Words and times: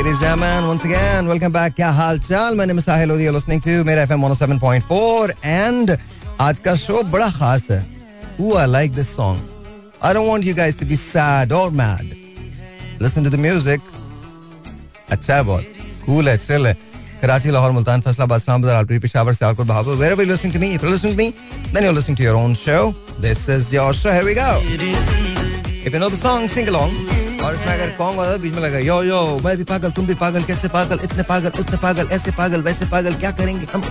Ladies 0.00 0.12
and 0.12 0.20
gentlemen, 0.20 0.66
once 0.66 0.84
again, 0.84 1.26
welcome 1.28 1.52
back. 1.52 1.74
क्या 1.76 1.90
हाल 1.92 2.18
चाल? 2.18 2.56
My 2.56 2.64
name 2.64 2.78
is 2.78 2.86
Sahil 2.86 3.08
Lodi. 3.08 3.24
You're 3.24 3.32
listening 3.32 3.60
to 3.60 3.84
मेरा 3.84 4.06
FM 4.06 4.22
107.4 4.24 5.32
and 5.44 5.98
आज 6.40 6.58
का 6.58 6.74
show 6.74 7.02
बड़ा 7.02 7.28
खास 7.30 7.66
है. 7.70 7.84
Ooh, 8.40 8.54
I 8.54 8.64
like 8.66 8.94
this 8.94 9.08
song. 9.08 9.38
I 10.02 10.12
don't 10.14 10.26
want 10.28 10.44
you 10.44 10.54
guys 10.54 10.74
to 10.76 10.86
be 10.86 10.96
sad 10.96 11.52
or 11.52 11.70
mad. 11.70 12.06
Listen 13.00 13.22
to 13.24 13.30
the 13.30 13.38
music. 13.38 13.80
अच्छा 15.10 15.36
है 15.36 15.42
बहुत. 15.42 15.64
Cool 16.06 16.28
है, 16.28 16.38
chill 16.38 16.66
है. 16.66 16.76
Karachi, 17.22 17.50
Lahore, 17.50 17.70
Multan, 17.70 18.00
Faisalabad, 18.00 18.40
Islamabad, 18.40 18.70
Rawalpindi, 18.70 19.02
Peshawar, 19.02 19.34
Sialkot, 19.34 19.66
Bahawal. 19.66 19.98
Wherever 19.98 20.22
you're 20.22 20.32
listening 20.32 20.56
to 20.56 20.64
me, 20.64 20.74
if 20.74 20.82
you're 20.82 20.94
listening 20.94 21.16
to 21.16 21.22
me, 21.22 21.34
then 21.74 21.82
you're 21.82 21.98
listening 22.00 22.16
to 22.16 22.22
your 22.22 22.36
own 22.36 22.54
show. 22.54 22.94
This 23.20 23.48
is 23.48 23.70
your 23.72 23.92
show. 23.92 24.12
Here 24.12 24.24
we 24.24 24.34
go. 24.34 24.50
If 25.84 25.92
you 25.92 26.00
know 26.00 26.08
the 26.08 26.24
song, 26.26 26.48
sing 26.48 26.68
along. 26.68 27.19
इसमें 27.71 27.83
अगर 27.83 27.95
Kong 27.97 28.19
होता 28.19 28.37
बीच 28.37 28.53
में 28.53 28.61
लगा 28.61 28.77
यो 28.77 29.03
यो 29.03 29.39
मैं 29.45 29.57
भी 29.57 29.63
पागल 29.63 29.91
तुम 29.91 30.05
भी 30.07 30.13
पागल 30.13 30.43
कैसे 30.43 30.67
पागल? 30.67 30.99
इतने 31.03 31.23
पागल 31.23 31.51
उतने 31.59 31.77
पागल 31.77 32.07
ऐसे 32.11 32.31
पागल 32.31 32.61
वैसे 32.61 32.85
पागल 32.85 33.13
क्या 33.13 33.31
करेंगे 33.31 33.67
हम? 33.73 33.81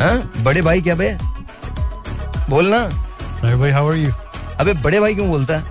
हाँ 0.00 0.32
बड़े 0.44 0.62
भाई 0.62 0.80
क्या 0.80 0.94
बे 0.94 1.16
बोलना। 2.50 2.88
साहिर 2.90 3.56
भाई 3.56 3.70
हाउ 3.70 3.88
आर 3.88 3.96
यू 3.96 4.12
अबे 4.60 4.72
बड़े 4.72 5.00
भाई 5.00 5.14
क्यों 5.14 5.28
बोलता? 5.28 5.54
है? 5.54 5.62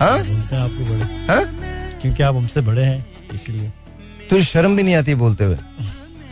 हाँ 0.00 0.18
बोलते 0.18 0.56
हैं 0.56 0.62
आपको 0.62 0.84
बड़े। 0.84 1.26
हाँ? 1.26 1.44
क्योंकि 2.00 2.22
आप 2.22 2.34
हमसे 2.34 2.60
बड़े 2.60 2.82
हैं 2.82 3.06
इसीलिए। 3.34 3.72
तुझे 4.30 4.42
शर्म 4.44 4.76
भी 4.76 4.82
नहीं 4.82 4.94
आती 4.94 5.14
बोलते 5.14 5.44
हुए? 5.44 5.56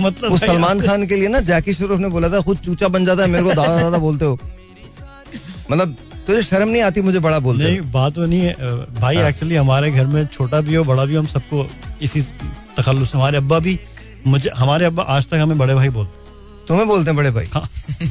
मतलब 0.01 0.31
भाई, 0.31 0.39
सलमान 0.39 0.81
खान 0.81 1.07
के 1.07 1.17
लिए 1.17 1.29
ना 1.29 1.41
जैकी 1.41 1.73
श्रॉफ 1.73 2.01
ने 2.01 2.09
बोला 2.09 2.29
था 2.29 2.41
खुद 2.41 2.59
चूचा 2.65 2.89
बन 2.89 3.05
जाता 3.05 3.23
है 3.23 3.29
मेरे 3.31 3.45
को 3.45 3.55
दादा 3.55 3.81
दादा 3.83 3.99
बोलते 3.99 4.25
हो। 4.25 4.39
मतलब 5.71 5.97
तुझे 6.27 6.43
शर्म 6.43 6.69
नहीं 6.69 6.83
आती 6.83 7.03
मुझे 7.03 7.19
बड़ा 7.19 7.39
बोलते 7.39 7.65
नहीं 7.65 7.81
बात 7.93 8.19
वो 8.19 8.27
नहीं 8.27 8.41
है। 8.41 8.55
भाई 9.01 9.17
हाँ। 9.17 9.29
एक्चुअली 9.29 9.55
हमारे 9.57 9.91
घर 9.91 10.07
में 10.07 10.27
छोटा 10.27 10.61
भी 10.61 10.75
हो 10.75 10.85
बड़ा 10.85 11.05
भी 11.05 11.15
हो 11.15 11.21
हम 11.21 11.27
सबको 11.27 11.67
इसी 12.03 12.23
तखल्लुस 12.79 13.15
हमारे 13.15 13.37
अब्बा 13.37 13.59
भी 13.59 13.79
मुझे 14.27 14.51
हमारे 14.57 14.85
अब्बा 14.85 15.03
आज 15.03 15.27
तक 15.27 15.35
हमें 15.35 15.59
बड़े 15.59 15.75
भाई 15.75 15.89
बोलते 15.89 16.25
तुम्हें 16.69 16.87
बोलते 16.89 17.11
हैं 17.11 17.17
बड़े 17.17 17.31
भाई? 17.31 17.47
हाँ, 17.55 17.69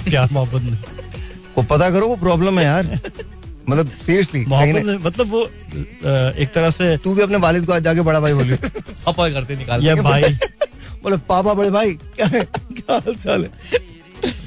प्यार 0.09 0.30
मोहब्बत 0.31 0.61
में 0.61 0.78
वो 1.58 1.63
पता 1.63 1.89
करो 1.89 2.08
वो 2.08 2.16
प्रॉब्लम 2.16 2.59
है 2.59 2.66
यार। 2.66 2.86
मतलब 3.69 3.91
सीरियसली 4.05 4.39
मतलब 5.05 5.30
वो 5.31 5.41
एक 6.41 6.52
तरह 6.55 6.69
से 6.71 6.95
तू 7.03 7.13
भी 7.16 7.21
अपने 7.21 7.38
वालिद 7.45 7.66
को 7.66 7.73
आज 7.73 7.83
जाके 7.83 8.02
बड़ा 8.09 8.19
भाई 8.19 8.33
बोलियो 8.33 8.57
पापा 9.05 9.30
करते 9.38 9.55
निकाल 9.55 9.85
ये 9.85 9.95
भाई। 10.02 10.23
बोले 11.03 11.17
पापा 11.30 11.53
बड़े 11.53 11.69
भाई 11.72 11.94
क्या 11.94 12.27
है? 12.27 12.44
क्या 12.44 12.95
हाल 12.95 13.16
चाल 13.16 13.44
है? 13.44 13.80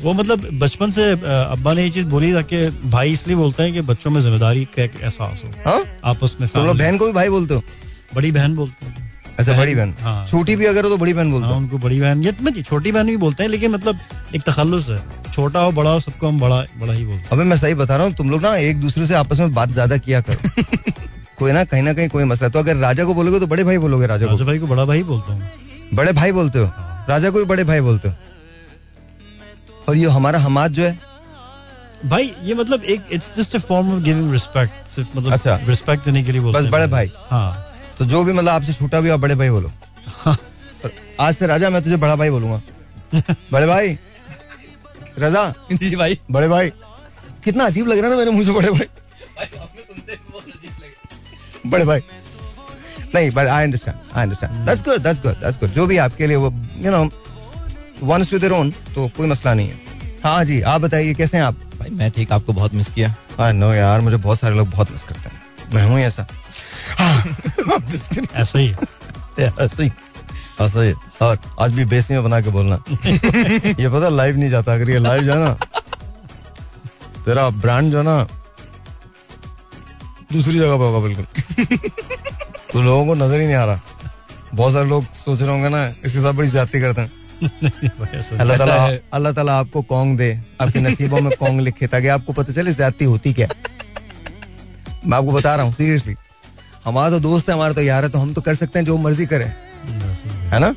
वो 0.02 0.12
मतलब 0.12 0.46
बचपन 0.58 0.90
से 0.90 1.10
अब्बा 1.12 1.72
ने 1.74 1.82
ये 1.82 1.90
चीज़ 1.90 2.06
बोली 2.06 2.32
था 2.34 2.42
कि 2.52 2.62
भाई 2.90 3.12
इसलिए 3.12 3.36
बोलते 3.36 3.62
हैं 3.62 3.72
कि 3.72 3.80
बच्चों 3.90 4.10
में 4.10 4.20
ज़िम्मेदारी 4.20 4.64
का 4.76 4.82
एक 4.82 4.92
एहसास 5.02 5.42
हो। 5.44 5.50
हाँ? 5.66 5.82
आपस 6.04 6.36
में 6.40 6.48
तुम 6.48 6.66
लोग 6.66 6.78
बहन 6.78 6.98
को 6.98 7.06
भी 7.06 7.12
भाई 7.12 7.28
बोलते 7.28 7.54
हो? 7.54 7.62
बड़ी 8.14 8.32
बहन 8.32 8.54
बोलते 8.56 8.86
हैं। 8.86 9.07
बहन- 9.46 9.58
बड़ी 9.58 9.74
बहन। 9.74 9.94
हाँ। 10.00 10.26
छोटी 10.26 10.56
भी 10.56 10.64
अगर 10.66 10.84
हो 10.84 10.90
तो 10.90 10.96
बड़ी 10.96 11.12
बहन 11.14 11.30
बोलते 11.32 11.46
हाँ। 11.46 11.56
उनको 11.56 11.78
बड़ी 11.78 12.00
बहन। 12.00 12.22
ये 12.22 12.32
तो 12.32 12.44
मैं 12.44 12.62
छोटी 12.62 12.92
बहन 12.92 13.06
भी 13.06 13.16
बोलते 13.16 13.42
हैं 13.42 13.50
लेकिन 13.50 13.70
मतलब 13.70 13.98
एक 14.34 14.42
तखल्लुस 14.42 14.88
है। 14.88 15.00
छोटा 15.32 15.60
हो 15.60 15.72
बड़ा 15.72 15.90
हो 15.90 16.00
सबको 16.00 16.28
हम 16.28 16.40
बड़ा 16.40 16.64
बड़ा 16.78 16.92
ही 16.92 17.04
बोलते 17.04 17.28
अबे 17.32 17.44
मैं 17.44 17.56
सही 17.56 17.74
बता 17.74 17.96
रहा 17.96 18.06
हूँ 18.06 18.14
तुम 18.14 18.30
लोग 18.30 18.42
ना 18.42 18.56
एक 18.56 18.80
दूसरे 18.80 19.06
से 19.06 19.14
आपस 19.14 19.38
में 19.38 19.54
बात 19.54 19.70
ज़्यादा 19.70 19.96
किया 19.96 20.20
करो। 20.20 20.62
कोई 21.38 21.52
ना 21.52 21.64
कहीं 21.64 21.82
ना 21.82 21.92
कहीं 21.92 22.08
कोई 22.08 22.24
मसला 22.24 22.48
तो 22.48 22.58
अगर 22.58 22.76
राजा 22.76 23.04
को 23.04 23.14
बोलोगे 23.14 23.40
तो 23.40 23.46
बड़े 23.46 23.64
भाई 23.64 23.78
बोलोगे 23.78 24.06
राजा 24.06 24.26
हैं 24.26 24.34
को। 24.34 24.38
राजा 24.38 24.44
भाई 24.44 24.58
को 24.58 24.66
बड़ा 24.66 24.84
भाई 24.84 25.02
बोलता 25.02 25.32
हूँ। 25.32 25.50
बड़े 25.94 26.12
भाई 26.12 26.32
बोलते 26.32 26.58
हो? 26.58 26.70
राजा 27.08 27.30
को 27.30 27.38
भी 27.38 27.44
बड़े 27.44 27.64
भाई 27.64 27.80
बोलते 27.80 28.08
हो? 28.08 28.14
और 29.88 29.96
ये 29.96 30.08
हमारा 30.08 30.38
हमाद 30.38 30.72
जो 30.72 30.82
है? 30.84 30.98
भाई 32.06 32.32
ये 32.42 32.54
मतलब 32.54 32.84
एक 32.84 33.00
it's 33.12 33.36
just 33.36 33.56
a 33.56 33.58
form 33.58 33.94
of 33.94 34.02
giving 34.02 34.32
respect 34.32 34.88
सिर्फ़ 34.88 35.18
मतलब 35.18 35.32
अच्छा। 35.32 35.56
रिस्पेक्ट 35.66 36.04
देने 36.04 36.22
के 36.22 36.32
लिए 36.32 36.40
बोलते 36.40 36.60
बस 36.60 36.66
बड़े 36.66 36.86
भाई। 36.86 37.10
हाँ। 37.30 37.64
तो 37.98 38.04
जो 38.04 38.22
भी 38.24 38.32
मतलब 38.32 38.48
आपसे 38.48 38.72
छोटा 38.72 39.00
भी 39.00 39.10
आप 39.10 39.20
बड़े 39.20 39.34
भाई 39.34 39.50
बोलो। 39.50 39.70
आज 41.20 41.34
से 41.34 41.46
राजा 41.46 41.70
मैं 41.70 41.82
तुझे 41.82 41.96
बड़ा 41.96 42.16
भाई 42.16 42.30
बोलूँगा। 42.30 42.60
बड़े 43.52 43.66
भाई। 43.66 43.98
रजा। 45.18 45.48
जी 45.72 45.96
भाई। 45.96 46.18
बड़े 46.30 46.48
भाई। 46.48 46.70
कितना 47.44 47.64
अजीब 47.64 47.86
लग 47.88 47.98
रहा 47.98 48.04
है 48.04 48.10
ना 48.10 48.16
मेरे 48.16 48.30
मुँह 48.30 48.44
से 48.44 48.52
बड़े 48.52 48.70
भाई। 48.70 48.88
बड़े 51.66 51.84
भाई। 51.84 52.00
नहीं 53.14 53.30
but 53.30 53.46
I 53.46 53.64
understand 53.64 53.96
I 54.14 54.22
understand 54.22 54.66
that's 54.66 54.82
good 54.84 55.02
that's 55.02 55.20
good 55.22 55.34
that's 55.34 55.58
good 55.60 55.70
जो 55.72 55.86
भी 55.86 55.96
आपके 55.98 56.26
लिए 56.26 56.36
वो 56.36 56.50
you 56.78 56.90
know 56.90 57.04
once 58.02 58.30
to 58.30 58.38
their 58.38 58.52
own 58.52 58.70
तो 58.94 59.08
कोई 59.16 59.26
मसला 59.26 59.54
नहीं 59.54 59.68
है। 59.68 60.20
हाँ 60.24 60.44
जी 60.44 60.60
आप 60.62 60.80
बताइए 60.80 61.14
कैसे 61.14 61.36
हैं 61.36 61.44
आप? 61.44 61.54
भाई 61.78 61.90
मैं 61.90 62.10
ठीक 62.10 62.32
आपको 62.32 62.52
बहुत 62.52 62.74
मिस 62.74 62.88
किया। 62.88 63.14
हाँ 63.38 63.52
नो 63.52 63.72
यार 63.74 64.00
मुझे 64.00 64.16
बहुत 64.16 64.40
सारे 64.40 64.56
लोग 64.56 64.70
बहुत 64.70 64.90
मिस 64.90 65.04
करते 65.04 65.28
हैं। 65.28 65.40
मैं 65.74 65.84
हूँ 65.84 65.98
ऐसा। 66.00 66.26
हाँ. 66.98 67.22
ऐसा 68.34 68.58
ही 68.58 68.72
ऐसे 69.38 69.82
ही। 69.82 69.90
ऐसा 70.60 70.82
ही। 70.82 70.92
और 71.22 71.38
आज 71.60 71.72
भी 71.72 71.84
बेस 71.84 72.10
में 72.10 72.22
बना 72.24 72.40
के 72.40 72.50
बोलना। 72.50 72.76
ये 73.80 73.88
पता 73.88 74.08
लाइव 74.08 74.36
नहीं 74.36 74.50
जाता 74.50 74.74
अगर 74.74 74.90
ये 74.90 74.98
लाइव 74.98 75.22
जाना 75.24 75.50
तेरा 77.24 77.48
ब्रांड 77.62 77.92
जो 77.92 78.02
ना 78.02 78.16
दूसरी 80.32 80.58
जगह 80.58 80.76
पे 80.76 80.84
होगा 80.84 80.98
बिल्कुल। 81.06 81.24
तो 82.72 82.82
लोगों 82.82 83.06
को 83.06 83.14
नज़र 83.14 83.40
ही 83.40 83.46
नहीं 83.46 83.56
आ 83.56 83.64
रहा। 83.64 83.80
बहुत 84.54 84.72
सारे 84.72 84.88
लोग 84.88 85.04
सोच 85.16 85.40
रहे 85.40 85.50
होंगे 85.50 85.68
ना 85.68 85.86
इसके 86.04 86.20
साथ 86.20 86.32
बड़ी 86.32 86.48
ज़्यादा 86.48 86.80
करते 86.80 87.00
हैं। 87.00 87.10
अल्लाह 88.40 88.56
ताला 88.56 88.76
अल्लाह 89.14 89.32
ताला 89.32 89.58
आपको 89.58 89.82
कौंग 89.90 90.16
दे 90.18 90.30
आपके 90.60 90.80
नसीबों 90.80 91.20
में 91.20 91.32
कौंग 91.38 91.60
लिखे 91.60 91.86
ताकि 91.86 92.08
आपको 92.14 92.32
पता 92.32 92.52
चले 92.52 92.72
ज़्यादा 92.72 93.06
होती 93.06 93.32
क्या। 93.34 93.48
मैं 95.06 95.18
आपको 95.18 95.32
बता 95.32 95.54
रहा 95.54 95.64
हूँ 95.64 95.72
सीरियसली 95.74 96.14
हमारा 96.88 97.10
तो 97.10 97.20
दोस्त 97.20 97.48
है 97.48 97.54
हमारा 97.54 97.72
तो 97.72 97.82
यार 97.82 98.04
है 98.04 98.10
तो 98.10 98.18
हम 98.18 98.32
तो 98.34 98.40
कर 98.40 98.54
सकते 98.54 98.78
हैं 98.78 98.86
जो 98.86 98.96
मर्ज़ी 98.98 99.26
करें। 99.26 99.46
है। 100.52 100.58
ना? 100.60 100.74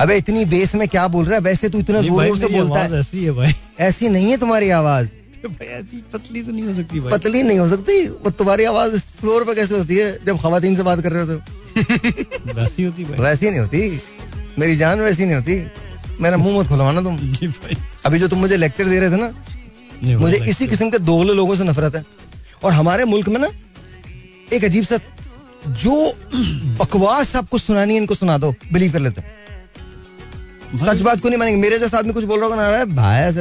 अबे 0.00 0.16
इतनी 0.16 0.44
बेस 0.44 0.74
में 0.74 0.86
क्या 0.88 1.06
बोल 1.08 1.24
रहा 1.24 1.34
है? 1.34 1.40
वैसे 1.40 1.68
तू 1.68 1.78
इतना 1.78 2.00
ज़ोर 2.02 2.26
ज़ोर 2.26 2.38
से 2.38 2.48
बोलता 2.48 2.82
है। 2.82 3.00
ऐसी 3.00 3.24
है 3.24 3.32
भाई। 3.32 3.54
ऐसी 3.80 4.08
नहीं 4.08 4.30
है 4.30 4.36
तुम्हारी 4.36 4.70
आवाज़। 4.70 5.08
भाई 5.46 5.66
ऐसी 5.66 6.02
पतली 6.12 6.42
तो 6.42 6.52
नहीं 6.52 6.64
हो 6.64 6.74
सकती 6.74 7.00
भाई। 7.00 7.12
पतली 7.12 7.42
नहीं 7.42 7.58
हो 7.58 7.68
सकती 7.68 8.06
वो 8.24 8.30
तुम्हारी 8.30 8.64
आवाज़ 8.64 8.98
फ्लोर 9.20 9.44
पे 9.44 9.54
कैसे 9.54 9.78
होती 9.78 9.96
है 9.96 10.08
जब 10.26 10.38
खातन 10.38 10.74
से 10.74 10.82
बात 10.82 11.00
कर 11.00 11.12
रहे 11.12 11.24
हो 11.24 11.34
तो। 11.34 12.54
वैसी 12.60 12.84
होती 12.84 13.04
भाई। 13.04 13.18
वैसी 13.18 13.50
नहीं 13.50 13.60
होती। 13.60 14.00
मेरी 14.58 14.76
जान 14.76 15.00
वैसी 15.00 15.24
नहीं 15.24 15.34
होती। 15.34 15.62
मेरा 16.20 16.36
मुँह 16.36 16.58
मत 16.60 16.66
खुलवाना 16.66 17.00
तुम। 17.02 17.16
अभी 18.06 18.18
जो 18.18 18.28
तुम 18.28 18.38
मुझे 18.38 18.56
लेक्चर 18.56 18.88
दे 18.88 18.98
रहे 19.00 19.10
थे 19.10 19.16
ना 19.16 20.18
मुझे 20.18 20.44
इसी 20.50 20.66
किस्म 20.66 20.90
के 20.90 20.98
दोगले 20.98 21.34
लोगों 21.34 21.56
से 21.56 21.64
नफरत 21.64 21.94
है। 21.96 22.04
और 22.64 22.72
हमारे 22.72 23.04
मुल्क 23.04 23.28
में 23.28 23.40
ना 23.40 23.48
एक 24.52 24.64
अजीब 24.64 24.84
सा 24.84 24.98
जो 25.82 25.94
बकवास 26.78 27.34
आपको 27.36 27.58
सुनानी 27.58 27.94
है 27.94 28.00
इनको 28.00 28.14
सुना 28.14 28.38
दो 28.38 28.54
बिलीव 28.72 28.92
कर 28.92 29.00
लेते 29.00 29.22
सच 30.78 31.00
बात 31.00 31.20
को 31.20 31.28
नहीं 31.28 31.38
मानेंगे 31.38 31.60
मेरे 31.60 31.78
जैसा 31.78 31.98
आदमी 31.98 32.12
कुछ 32.12 32.24
बोल 32.24 32.40
रहा 32.40 32.48
होगा 32.48 32.62
ना 32.62 32.84
भाई 32.94 33.20
ऐसे 33.22 33.40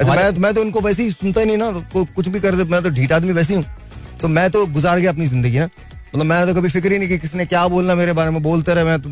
अच्छा 0.00 0.14
मैं 0.14 0.30
मैं 0.40 0.52
तो 0.54 0.60
उनको 0.60 0.80
वैसे 0.80 1.02
ही 1.02 1.10
सुनता 1.12 1.40
ही 1.40 1.46
नहीं 1.46 1.56
ना 1.56 2.04
कुछ 2.16 2.28
भी 2.28 2.40
कर 2.40 2.54
दे 2.56 2.64
मैं 2.64 2.82
तो 2.82 2.90
ढीठ 2.90 3.12
आदमी 3.12 3.32
वैसे 3.32 3.54
ही 3.54 3.60
हूँ। 3.60 4.18
तो 4.20 4.28
मैं 4.28 4.50
तो 4.50 4.64
गुजार 4.68 4.98
गया 4.98 5.10
अपनी 5.10 5.26
ज़िंदगी 5.26 5.58
ना। 5.58 5.64
मतलब 5.64 6.24
मैंने 6.26 6.46
तो 6.46 6.58
कभी 6.60 6.68
फ़िक्र 6.68 6.92
ही 6.92 6.98
नहीं 6.98 7.08
की 7.08 7.18
किसने 7.18 7.46
क्या 7.46 7.66
बोलना 7.68 7.94
मेरे 7.94 8.12
बारे 8.12 8.30
में 8.30 8.42
बोलते 8.42 8.74
रहे 8.74 8.84
मैं 8.84 9.00
तो 9.02 9.10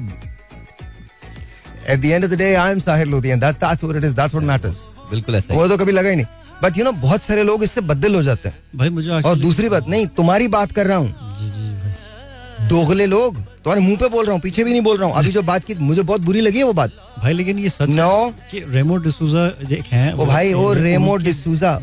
at 1.93 2.01
the 2.01 2.05
end 2.05 2.25
of 2.25 2.31
the 2.31 2.39
day 2.39 2.55
I 2.55 2.73
am 2.73 2.79
Sahir 2.81 3.07
Lodhi 3.07 3.29
and 3.29 3.45
that's 3.45 3.85
what 3.85 3.97
it 3.97 4.05
is 4.05 4.15
that's 4.17 4.35
what 4.35 4.47
matters 4.49 4.79
बिल्कुल 5.11 5.35
ऐसा 5.35 5.55
वो 5.55 5.69
तो 5.69 5.77
कभी 5.79 5.93
लगा 5.93 6.09
ही 6.09 6.17
नहीं। 6.17 6.27
बट 6.63 6.79
यू 6.79 6.85
नो 6.85 6.93
बहुत 7.03 7.23
सारे 7.23 7.43
लोग 7.43 7.65
इससे 7.65 7.81
बदल 7.81 8.15
हो 8.15 8.23
जाते 8.23 8.49
हैं। 8.49 8.57
भाई 8.77 8.89
मुझे 8.91 9.11
और 9.11 9.39
दूसरी 9.39 9.69
बात 9.69 9.89
नहीं 9.89 10.07
तुम्हारी 10.17 10.49
बात 10.49 10.73
कर 10.73 10.87
रहा 10.87 10.97
हूँ। 10.99 11.09
जी 11.41 11.51
जी 11.51 11.69
भाई। 11.75 12.69
दोगले 12.69 13.07
लोग 13.07 13.37
तुम्हारे 13.37 13.81
मुँह 13.81 13.97
पे 13.97 14.09
बोल 14.09 14.25
रहा 14.25 14.33
हूँ 14.33 14.41
पीछे 14.41 14.65
भी 14.65 14.71
नहीं 14.71 14.81
बोल 14.83 14.97
रहा 14.97 15.07
हूँ। 15.09 15.15
अभी 15.17 15.33
जो 15.33 15.43
बात 15.43 15.65
की 15.65 15.75
मुझे 15.75 16.03
बहुत 16.03 16.21
बुरी 16.21 16.41
लगी 16.41 16.59
है 16.59 16.65
वो 16.65 16.73
बात। 16.73 16.91
भाई 17.19 17.33
लेकिन 17.33 17.59
ये 17.59 17.69
सच 17.69 17.89
नो 17.89 18.31
कि 18.51 18.65
रेमो 18.69 18.97
डिसूजा 19.07 19.47
एक 19.77 19.85
हैं 19.93 20.13
ओ 20.13 20.27
भाई 20.27 20.53
ओ 20.53 20.73
रेमो 20.75 21.17
डिसूजा 21.17 21.75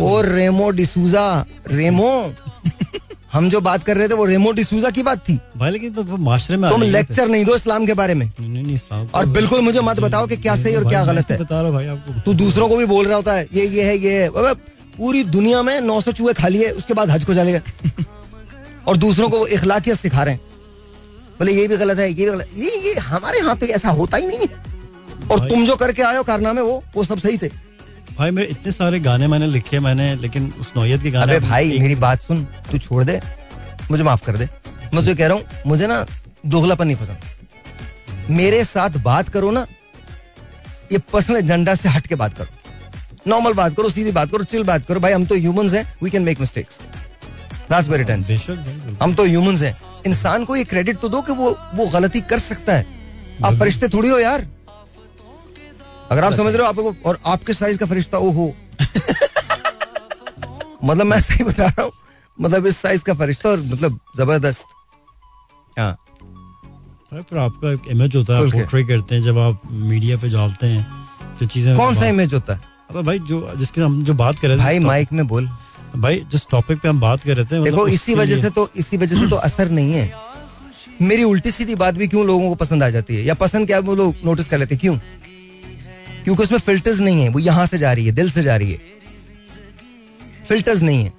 ओ 0.00 0.20
रेमो 0.22 0.70
डिसूजा 0.70 1.24
रेमो। 1.70 2.12
हम 3.32 3.48
जो 3.50 3.60
बात 3.60 3.82
कर 3.84 3.96
रहे 3.96 4.08
थे 4.08 4.14
वो 4.14 4.24
रेमो 4.24 4.50
डिसूजा 4.52 4.90
की 4.90 5.02
बात 5.02 5.18
थी। 5.18 5.38
भाई 5.56 5.70
लेकिन 5.70 5.92
तो 5.92 6.16
माशरे 6.18 6.56
में 6.56 6.70
तुम 6.70 6.82
लेक्चर 6.82 7.28
नहीं 7.28 7.44
दो 7.44 7.54
इस्लाम 7.56 7.86
के 7.86 7.94
बारे 7.94 8.14
में। 8.14 8.26
नहीं 8.40 8.62
नहीं 8.62 8.76
साहब। 8.78 9.10
और 9.14 9.26
बिल्कुल 9.28 9.60
मुझे 9.60 9.80
मत 9.80 10.00
बताओ 10.00 10.26
कि 10.26 10.36
क्या 10.36 10.56
सही 10.56 10.74
और 10.74 10.88
क्या 10.88 11.04
गलत 11.04 11.30
है। 11.30 11.38
बता 11.38 11.60
रहा 11.60 11.70
भाई 11.70 11.86
आपको 11.86 12.20
तू 12.20 12.34
दूसरों 12.34 12.68
को 12.68 12.76
भी 12.76 12.86
बोल 12.86 13.06
रहा 13.06 13.16
होता 13.16 13.32
है 13.32 13.46
ये 13.54 13.66
ये 13.66 13.84
है 13.84 13.96
ये 13.98 14.22
है। 14.22 14.54
पूरी 14.98 15.24
दुनिया 15.26 15.62
में 15.62 15.80
900 15.80 16.12
चूहे 16.12 16.32
खा 16.34 16.48
लिए 16.48 16.70
उसके 16.72 16.94
बाद 16.94 17.10
हज 17.10 17.24
को 17.24 17.32
गए 17.34 17.60
और 18.86 18.96
दूसरों 18.96 19.28
को 19.30 19.38
वो 19.38 19.46
इखलाकियत 19.48 19.98
सिखा 19.98 20.22
रहे 20.22 20.34
हैं। 20.34 20.40
बोले 21.38 21.52
ये 21.52 21.68
भी 21.68 21.76
गलत 21.76 21.98
है 21.98 22.08
ये 22.08 22.14
भी 22.14 22.30
गलत 22.30 22.50
ये 22.56 22.76
ये 22.82 22.94
हमारे 23.02 23.38
यहाँ 23.38 23.56
तो 23.56 23.66
ऐसा 23.68 23.90
होता 23.90 24.16
ही 24.16 24.26
नहीं 24.26 24.38
है। 24.38 25.28
और 25.30 25.48
तुम 25.48 25.64
जो 25.66 25.76
करके 25.76 26.02
आयो 26.02 26.22
कारनामे 26.22 26.60
वो 26.62 26.82
वो 26.94 27.04
सब 27.04 27.18
सही 27.18 27.38
थे। 27.38 27.50
भाई 28.18 28.30
मेरे 28.30 28.48
इतने 28.48 28.72
सारे 28.72 28.98
गाने 29.00 29.26
मैंने 29.28 29.46
लिखे 29.46 29.78
मैंने 29.80 30.14
लेकिन 30.16 30.52
उस 30.60 30.72
नौयत 30.76 31.02
के 31.02 31.10
गाने 31.10 31.34
अबे 31.34 31.46
भाई 31.46 31.78
मेरी 31.78 31.94
बात 31.96 32.22
सुन 32.22 32.44
तू 32.70 32.78
छोड़ 32.78 33.04
दे 33.04 33.20
मुझे 33.90 34.02
माफ़ 34.04 34.24
कर 34.26 34.36
दे। 34.36 34.44
मैं 34.44 34.94
तुझे 34.94 35.14
कह 35.14 35.26
रहा 35.26 35.36
हूँ 35.36 35.44
मुझे 35.66 35.86
ना 35.86 36.04
दोगलापन 36.46 36.86
नहीं 36.86 36.96
पसंद। 36.96 38.30
मेरे 38.30 38.64
साथ 38.64 38.98
बात 39.04 39.28
करो 39.28 39.50
ना 39.50 39.66
ये 40.92 40.98
पर्सनल 41.12 41.36
एजेंडा 41.36 41.74
से 41.74 41.88
हट 41.88 42.06
के 42.06 42.14
बात 42.14 42.36
करो। 42.38 42.46
नॉर्मल 43.26 43.52
बात 43.54 43.76
करो 43.76 43.88
सीधी 43.90 44.12
बात 44.12 44.30
करो 44.32 44.44
चिल 44.44 44.64
बात 44.64 44.86
करो। 44.86 45.00
भाई 45.00 45.12
हम 45.12 45.24
तो 45.26 45.34
ह्यूमंस 45.36 45.74
हैं 45.74 45.84
we 46.02 46.10
can 46.10 46.22
make 46.22 46.40
mistakes 46.40 46.80
that's 47.70 47.88
very 47.88 48.04
tense. 48.04 48.30
हम 49.02 49.14
तो 49.14 49.24
ह्यूमंस 49.24 49.62
हैं। 49.62 49.76
इंसान 50.06 50.44
को 50.44 50.56
ये 50.56 50.64
क्रेडिट 50.64 50.98
तो 50.98 51.08
दो 51.08 51.22
कि 51.22 51.32
वो 51.32 51.56
वो 51.74 51.86
गलती 51.88 52.20
कर 52.22 52.38
सकता 52.40 52.76
है। 52.76 52.86
आप 53.44 53.54
फरिश्ते 53.54 53.88
थोड़ी 53.88 54.08
हो 54.08 54.18
यार। 54.18 54.46
अगर 56.12 56.24
आप 56.24 56.32
समझ 56.32 56.54
रहे 56.54 56.62
हो 56.62 56.68
आपको 56.68 56.94
और 57.08 57.18
आपके 57.26 57.54
साइज़ 57.54 57.78
का 57.78 57.86
फरिश्ता 57.86 58.18
ओ 58.18 58.30
हो 58.30 58.54
मतलब 60.84 61.06
मैं 61.06 61.20
सही 61.20 61.44
बता 61.44 61.66
रहा 61.66 61.82
हूँ 61.82 61.92
मतलब 62.40 62.66
इस 62.66 62.76
साइज़ 62.76 63.02
का 63.04 63.14
फरिश्ता 63.14 63.48
और 63.48 63.60
मतलब 63.60 63.98
ज़बरदस्त। 64.16 64.66
हाँ। 65.78 65.96
पर 67.12 67.38
आपका 67.38 67.72
एक 67.72 67.80
इमेज 67.90 68.16
होता 68.16 68.36
है। 68.38 68.50
पोर्ट्रे 68.50 68.82
करते 68.84 69.14
हैं 69.14 69.22
जब 69.22 69.38
आप 69.38 69.60
मीडिया 69.70 70.16
पे 70.16 70.28
डालते 70.28 70.66
हैं 70.66 70.86
जो 71.40 71.46
चीज़ें 71.46 71.76
कौन 71.76 71.94
सा 71.94 72.06
इमेज 72.06 72.34
होता 72.34 72.54
है? 72.54 72.60
अरे 72.90 73.02
भाई 73.02 73.18
जो 73.18 73.52
जिसके 73.58 73.80
हम 73.80 74.04
जो 74.04 74.14
बात 74.14 74.38
कर 74.38 74.48
रहे 74.48 74.56
थे 74.56 74.62
भाई 74.62 74.78
तो- 74.78 74.86
माइक 74.86 75.12
में 75.12 75.26
बोल। 75.28 75.48
भाई 75.96 76.24
जिस 76.32 76.46
टॉपिक 76.50 76.80
पे 76.80 76.88
हम 76.88 77.00
बात 77.00 77.20
कर 77.24 77.36
रहे 77.36 77.44
थे 77.44 77.60
मतलब 77.60 77.64
देखो 77.64 77.86
इसी 77.88 78.14
वजह 78.14 78.40
से 78.42 78.50
तो 78.50 78.68
इसी 78.76 78.96
वजह 78.96 79.20
से 79.20 79.26
तो 79.30 79.36
असर 79.36 79.70
नहीं 79.70 79.92
है। 79.92 80.12
मेरी 81.02 81.24
उल्टी 81.24 81.50
सीधी 81.50 81.74
बात 81.74 81.94
भी 81.94 82.08
क्यों 82.08 82.26
लोगों 82.26 82.48
को 82.48 82.54
पसंद 82.54 82.82
आ 82.82 82.90
जाती 82.90 83.16
है? 83.16 83.22
या 83.24 83.34
पसंद 83.34 83.66
क्या 83.66 83.78
वो 83.78 83.94
लोग 83.94 84.14
नोटिस 84.24 84.48
कर 84.48 84.58
लेते 84.58 84.74
हैं, 84.74 84.80
क्यों? 84.80 84.96
क्योंकि 86.28 86.42
उसमें 86.42 86.58
फिल्टर्स 86.58 86.98
नहीं 87.00 87.22
है, 87.22 87.28
वो 87.28 87.38
यहाँ 87.38 87.64
से 87.66 87.78
जा 87.78 87.92
रही 87.92 88.06
है, 88.06 88.12
दिल 88.12 88.30
से 88.30 88.42
जा 88.42 88.56
रही 88.56 88.72
है। 88.72 88.78
फिल्टर्स 90.48 90.82
नहीं 90.82 91.04
है। 91.04 91.12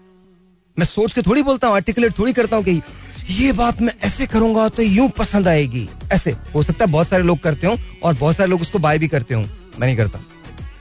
मैं 0.78 0.86
सोच 0.86 1.14
के 1.14 1.22
थोड़ी 1.22 1.44
बोलता 1.44 1.68
हूँ 1.68 1.76
आर्टिकुलेट 1.76 2.18
थोड़ी 2.20 2.34
करता 2.34 2.56
हूँ 2.56 2.64
कि 2.66 2.82
ये 3.30 3.52
बात 3.54 3.82
मैं 3.82 3.94
ऐसे 4.04 4.26
करूँगा 4.28 4.68
तो 4.70 4.84
यूँ 4.84 5.10
पसंद 5.18 5.48
आएगी। 5.48 5.88
ऐसे, 6.12 6.36
हो 6.56 6.64
सकता 6.64 6.86
है 6.86 6.92
बहुत 6.92 7.08
सारे 7.08 7.24
लोग 7.24 7.40
करते 7.40 7.68
हो 7.68 7.76
और 8.04 8.14
बहुत 8.14 8.36
सारे 8.36 8.50
लोग 8.50 8.62
उसको 8.62 8.80
बाय 8.80 8.98
भी 9.00 9.08
करते 9.08 9.34
हो। 9.34 9.42
मैं 9.42 9.86
नहीं 9.88 9.98
करता। 9.98 10.20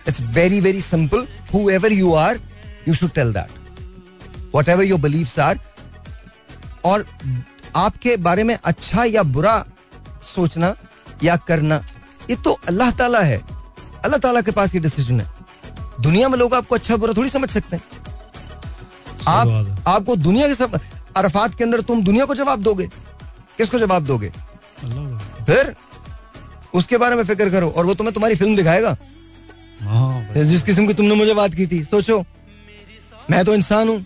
It's 0.09 0.21
very 0.35 0.61
very 0.61 0.83
simple 0.83 1.27
whoever 1.71 1.93
you 1.93 2.15
are 2.15 2.41
you 2.89 2.95
should 2.95 3.13
tell 3.15 3.33
that 3.33 4.55
whatever 4.69 4.85
your 4.85 5.01
beliefs 5.01 5.39
are 5.39 5.59
और 6.85 7.07
आपके 7.77 8.17
बारे 8.19 8.45
में 8.45 8.57
अच्छा 8.57 9.05
या 9.05 9.23
बुरा 9.25 9.65
सोचना 10.35 10.75
या 11.25 11.37
करना, 11.39 11.85
ये 12.31 12.37
तो 12.37 12.61
अल्लाह 12.69 12.91
ताला 12.91 13.21
है। 13.21 13.43
अल्लाह 14.05 14.19
ताला 14.19 14.41
के 14.41 14.53
पास 14.53 14.75
ये 14.75 14.81
डिसीज़न 14.81 15.21
है। 15.21 15.27
दुनिया 16.01 16.29
में 16.29 16.39
लोग 16.39 16.55
आपको 16.55 16.75
अच्छा 16.75 16.97
बुरा 16.97 17.13
थोड़ी 17.17 17.31
समझ 17.31 17.51
सकते 17.51 17.77
हैं। 17.77 17.83
आप 19.29 19.85
आपको 19.89 20.17
दुनिया 20.19 20.49
के 20.49 20.55
सब 20.55 20.81
अरफात 21.17 21.55
के 21.55 21.65
अंदर 21.65 21.81
तुम 21.83 22.03
दुनिया 22.05 22.25
को 22.25 22.35
जवाब 22.35 22.63
दोगे। 22.63 22.87
किसको 23.59 23.79
जवाब 23.79 24.05
दोगे? 24.07 24.31
फिर 25.47 25.75
उसके 26.75 26.97
बारे 26.99 27.17
में 27.17 27.25
फ़िक्र 27.25 27.51
करो 27.51 27.71
और 27.71 27.87
वो 27.87 27.95
तुम्हें 27.95 28.15
तुम्हारी 28.15 28.35
फ़िल्म 28.35 28.57
दिखाएगा। 28.57 28.97
हाँ 29.83 30.35
जिस 30.35 30.63
किस्म 30.63 30.87
की 30.87 30.95
तुमने 30.95 31.15
मुझे 31.15 31.35
बात 31.35 31.55
की 31.55 31.67
थी 31.67 31.83
सोचो। 31.85 32.25
मैं 33.31 33.45
तो 33.45 33.55
इंसान 33.55 33.89
हूँ। 33.89 34.05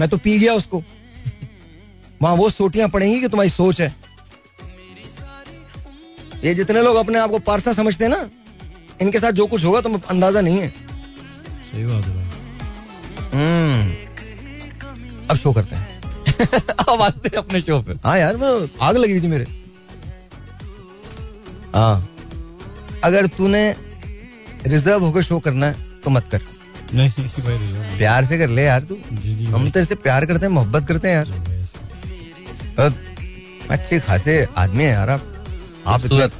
मैं 0.00 0.08
तो 0.08 0.16
पी 0.18 0.38
गया 0.38 0.54
उसको। 0.54 0.82
वहाँ 2.22 2.34
वो 2.36 2.48
सोटियाँ 2.50 2.88
पड़ेंगी 2.88 3.20
कि 3.20 3.28
तुम्हारी 3.28 3.50
सोच 3.50 3.80
है। 3.80 3.94
ये 6.44 6.54
जितने 6.54 6.82
लोग 6.82 6.96
अपने 6.96 7.18
आप 7.18 7.30
को 7.30 7.38
पारसा 7.40 7.72
समझते 7.72 8.04
हैं 8.04 8.10
ना 8.10 8.28
इनके 9.02 9.18
साथ 9.18 9.32
जो 9.32 9.46
कुछ 9.46 9.64
होगा 9.64 9.80
तुम्हें 9.80 10.00
अंदाज़ा 10.10 10.40
नहीं 10.40 10.58
है। 10.58 10.68
सही 11.70 11.84
बात 11.86 12.04
है 12.04 12.26
हम्म। 13.32 13.94
अब 15.30 15.36
शो 15.36 15.52
करते 15.52 15.76
हैं। 15.76 15.86
अब 16.88 17.02
आते 17.02 17.28
हैं 17.28 17.38
अपने 17.38 17.60
शो 17.60 17.80
पे। 17.82 17.92
हाँ 18.04 18.18
यार 18.18 18.36
वो 18.36 18.68
आग 18.82 18.96
लगी 18.96 19.12
हुई 19.12 19.22
थी 19.22 19.26
मेरे। 19.26 19.46
हाँ। 21.74 22.08
अगर 23.04 23.26
तूने 23.26 23.62
रिज़र्व 24.66 25.04
होकर 25.04 25.22
शो 25.22 25.38
करना 25.38 25.66
है 25.66 26.00
तो 26.04 26.10
मत 26.10 26.28
कर। 26.32 26.40
नहीं 26.94 27.10
भाई 27.10 27.58
रिज़र्व 27.58 27.96
प्यार 27.98 28.24
से 28.24 28.38
कर 28.38 28.48
ले 28.48 28.64
यार 28.64 28.80
तू। 28.82 28.94
हम 29.54 29.70
तेरे 29.70 29.86
से 29.86 29.94
प्यार 29.94 30.26
करते 30.26 30.46
हैं 30.46 30.52
मोहब्बत 30.52 30.88
करते 30.88 31.08
हैं 31.08 31.14
यार। 31.16 32.92
अच्छे 33.70 34.00
खासे 34.00 34.46
आदमी 34.56 34.84
है 34.84 34.90
यार 34.90 35.10
आप। 35.10 35.22
आप 35.86 36.00
खूबसूरत। 36.00 36.32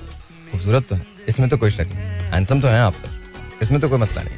खूबसूरत 0.52 0.87
तो 0.88 0.94
हैं। 0.94 1.06
इसमें 1.28 1.49
तो 1.49 1.56
कोई 1.56 1.70
शक 1.70 1.88
नहीं। 1.94 2.07
हैंडसम 2.34 2.60
तो 2.60 2.69
हैं 2.69 2.80
आप 2.80 2.94
सर 2.94 3.62
इसमें 3.62 3.80
तो 3.80 3.88
कोई 3.88 3.98
मसला 3.98 4.22
नहीं। 4.22 4.36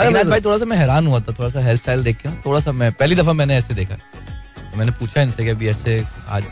अरे 0.00 0.24
भाई 0.24 0.40
थोड़ा 0.40 0.56
सा 0.58 0.64
मैं 0.64 0.76
हैरान 0.76 1.06
हुआ 1.06 1.20
था 1.20 1.32
थोड़ा 1.32 1.48
सा 1.48 1.60
हेयर 1.64 1.76
स्टाइल 1.76 2.02
देख 2.04 2.16
के। 2.16 2.28
ना, 2.28 2.34
थोड़ा 2.46 2.60
सा 2.60 2.72
मैं 2.72 2.92
पहली 2.92 3.14
दफ़ा 3.16 3.32
मैंने 3.32 3.56
ऐसे 3.56 3.74
देखा। 3.74 3.94
तो 3.94 4.76
मैंने 4.78 4.92
पूछा 5.00 5.22
इनसे 5.22 5.44
कि 5.44 5.50
अभी 5.50 5.68
ऐसे 5.68 6.02
आज 6.28 6.44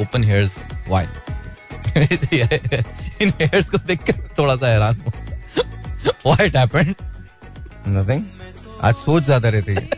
ओपन 0.00 0.24
हेयर्स 0.24 0.58
व्हाई 0.88 1.06
इन 3.22 3.32
हेयर्स 3.40 3.70
को 3.70 3.78
देख 3.86 4.02
कर 4.06 4.28
थोड़ा 4.38 4.56
सा 4.56 4.68
हैरान 4.68 4.94
हूँ 4.96 5.12
व्हाई 6.26 6.46
इट 6.46 6.56
हैपेंड 6.56 6.94
नथिंग 7.88 8.24
आज 8.82 8.94
सोच 8.94 9.22
ज़्यादा 9.22 9.48
रहती 9.48 9.74
है। 9.74 9.88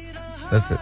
That's 0.51 0.73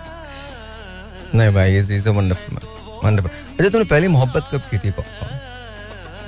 नहीं 1.34 1.52
भाई 1.54 1.76
इज़ 1.78 1.92
इज़ 1.92 2.08
वंडरफुल 2.08 2.58
वंडरफुल 3.04 3.30
अच्छा 3.30 3.68
तूने 3.68 3.84
पहली 3.84 4.08
मोहब्बत 4.08 4.48
कब 4.52 4.62
की 4.70 4.78
थी 4.78 4.90
पप्पा? 4.90 5.26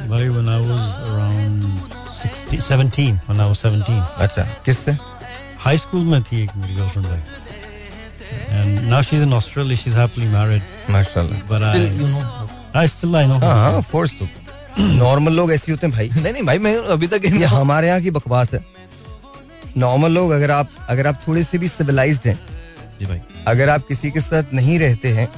भाई 0.08 0.28
when 0.28 0.48
I 0.48 0.58
was 0.62 0.86
around 1.10 1.95
16 2.22 2.60
17 2.68 3.18
when 3.28 3.40
I 3.40 3.48
was 3.50 3.58
17 3.64 4.00
अच्छा 4.24 4.42
किससे? 4.66 4.96
हाई 5.64 5.78
स्कूल 5.78 6.04
में 6.04 6.22
थी 6.22 6.42
एक 6.42 6.50
मेरी 6.56 6.74
गर्लफ्रेंड 6.74 7.06
भाई। 7.06 7.22
And 8.56 8.88
now 8.90 9.00
she's 9.08 9.22
in 9.24 9.32
Australia 9.32 9.76
she's 9.76 9.94
happily 9.94 10.28
married. 10.30 10.62
माशाल्लाह। 10.90 11.40
But 11.48 11.60
still 11.62 11.86
I 11.86 12.00
you 12.00 12.06
know 12.06 12.20
I 12.80 12.86
still 12.92 13.14
I 13.16 13.24
know 13.28 13.38
her. 13.38 13.44
हाँ 13.44 13.72
हाँ 13.72 13.82
फोर्स 13.90 14.12
तो। 14.20 14.28
नॉर्मल 14.78 15.32
लोग 15.32 15.52
ऐसे 15.52 15.72
होते 15.72 15.86
हैं 15.86 15.94
भाई। 15.96 16.08
नहीं 16.14 16.32
नहीं 16.32 16.42
भाई 16.46 16.58
मैं 16.58 16.76
अभी 16.94 17.06
तक 17.06 17.24
ये 17.24 17.44
हमारे 17.44 17.86
यहाँ 17.88 18.00
की 18.00 18.10
बकवास 18.10 18.52
है। 18.54 18.64
नॉर्मल 19.76 20.12
लोग 20.12 20.30
अगर 20.32 20.50
आप 20.50 20.70
अगर 20.90 21.06
आप 21.06 21.20
थोड़े 21.28 21.42
से 21.44 21.58
भी 21.58 21.68
सिविलाइज्ड 21.68 22.26
हैं 22.26 22.38
जी 23.00 23.06
भाई। 23.06 23.20
अगर 23.48 23.68
आप 23.68 23.86
किसी 23.88 24.10
के 24.10 24.20
साथ 24.20 24.52
नहीं 24.54 24.78
रहते 24.78 25.08
हैं 25.16 25.28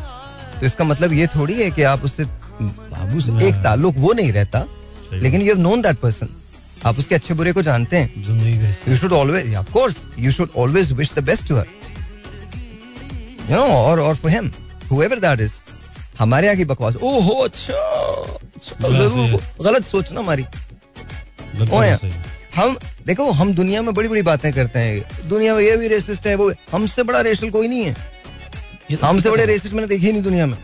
तो 0.60 0.66
इसका 0.66 0.84
मतलब 0.84 1.12
ये 1.12 1.26
थोड़ी 1.36 1.54
है 1.62 1.70
कि 1.70 1.82
आप 1.92 2.04
उससे 2.04 2.24
बाबू 2.24 3.20
से 3.20 3.46
एक 3.48 3.54
ताल्लुक 3.64 3.94
वो 3.98 4.12
नहीं 4.12 4.32
रहता। 4.32 4.64
लेकिन 5.12 5.40
you 5.42 5.46
have 5.46 5.62
known 5.62 5.82
that 5.82 5.98
person 5.98 6.28
आप 6.86 6.98
उसके 6.98 7.14
अच्छे 7.14 7.34
बुरे 7.34 7.52
को 7.52 7.62
जानते 7.62 7.96
हैं। 7.96 8.24
ज़िंदगी 8.24 8.90
you 8.90 8.96
should 8.96 9.12
always 9.12 9.54
of 9.54 9.70
course 9.72 9.96
you 10.18 10.32
should 10.32 10.50
always 10.56 10.92
wish 10.92 11.12
the 11.14 11.24
best 11.24 11.48
to 11.48 11.56
her 11.56 11.66
you 13.50 13.56
know 13.56 13.62
और 13.62 14.00
और 14.00 14.14
for 14.16 14.30
him 14.30 14.50
however 14.90 15.18
that 15.20 15.40
is 15.40 15.52
हमारे 16.18 16.46
यहाँ 16.46 16.56
की 16.56 16.64
बकवास। 16.64 16.94
ओहो 16.96 17.34
अच्छा 17.42 17.74
अच्छा, 17.74 18.88
ज़रूर। 18.88 19.40
गलत 19.64 19.86
सोचना 19.86 20.20
हमारी। 20.20 20.44
ओ 21.72 21.80
है। 21.80 21.98
हम 22.54 22.76
देखो 23.06 23.30
हम 23.32 23.52
दुनिया 23.54 23.82
में 23.82 23.92
बड़ी 23.94 24.08
बड़ी 24.08 24.22
बातें 24.22 24.52
करते 24.52 24.78
हैं। 24.78 25.28
दुनिया 25.28 25.54
में 25.54 25.62
ये 25.62 25.76
भी 25.76 25.88
रेसिस्ट 25.88 26.26
है 26.26 26.34
वो 26.34 26.50
हमसे 26.72 27.02
बड़ा 27.02 27.20
रेशल 27.20 27.50
कोई 27.50 27.68
नहीं 27.68 27.84
है। 27.84 28.96
हमसे 29.02 29.30
बड़े 29.30 29.44
रेसिस्ट 29.46 29.74
मैंने 29.74 29.88
देखे 29.88 30.12
नहीं 30.12 30.22
दुनिया 30.22 30.46
में। 30.46 30.56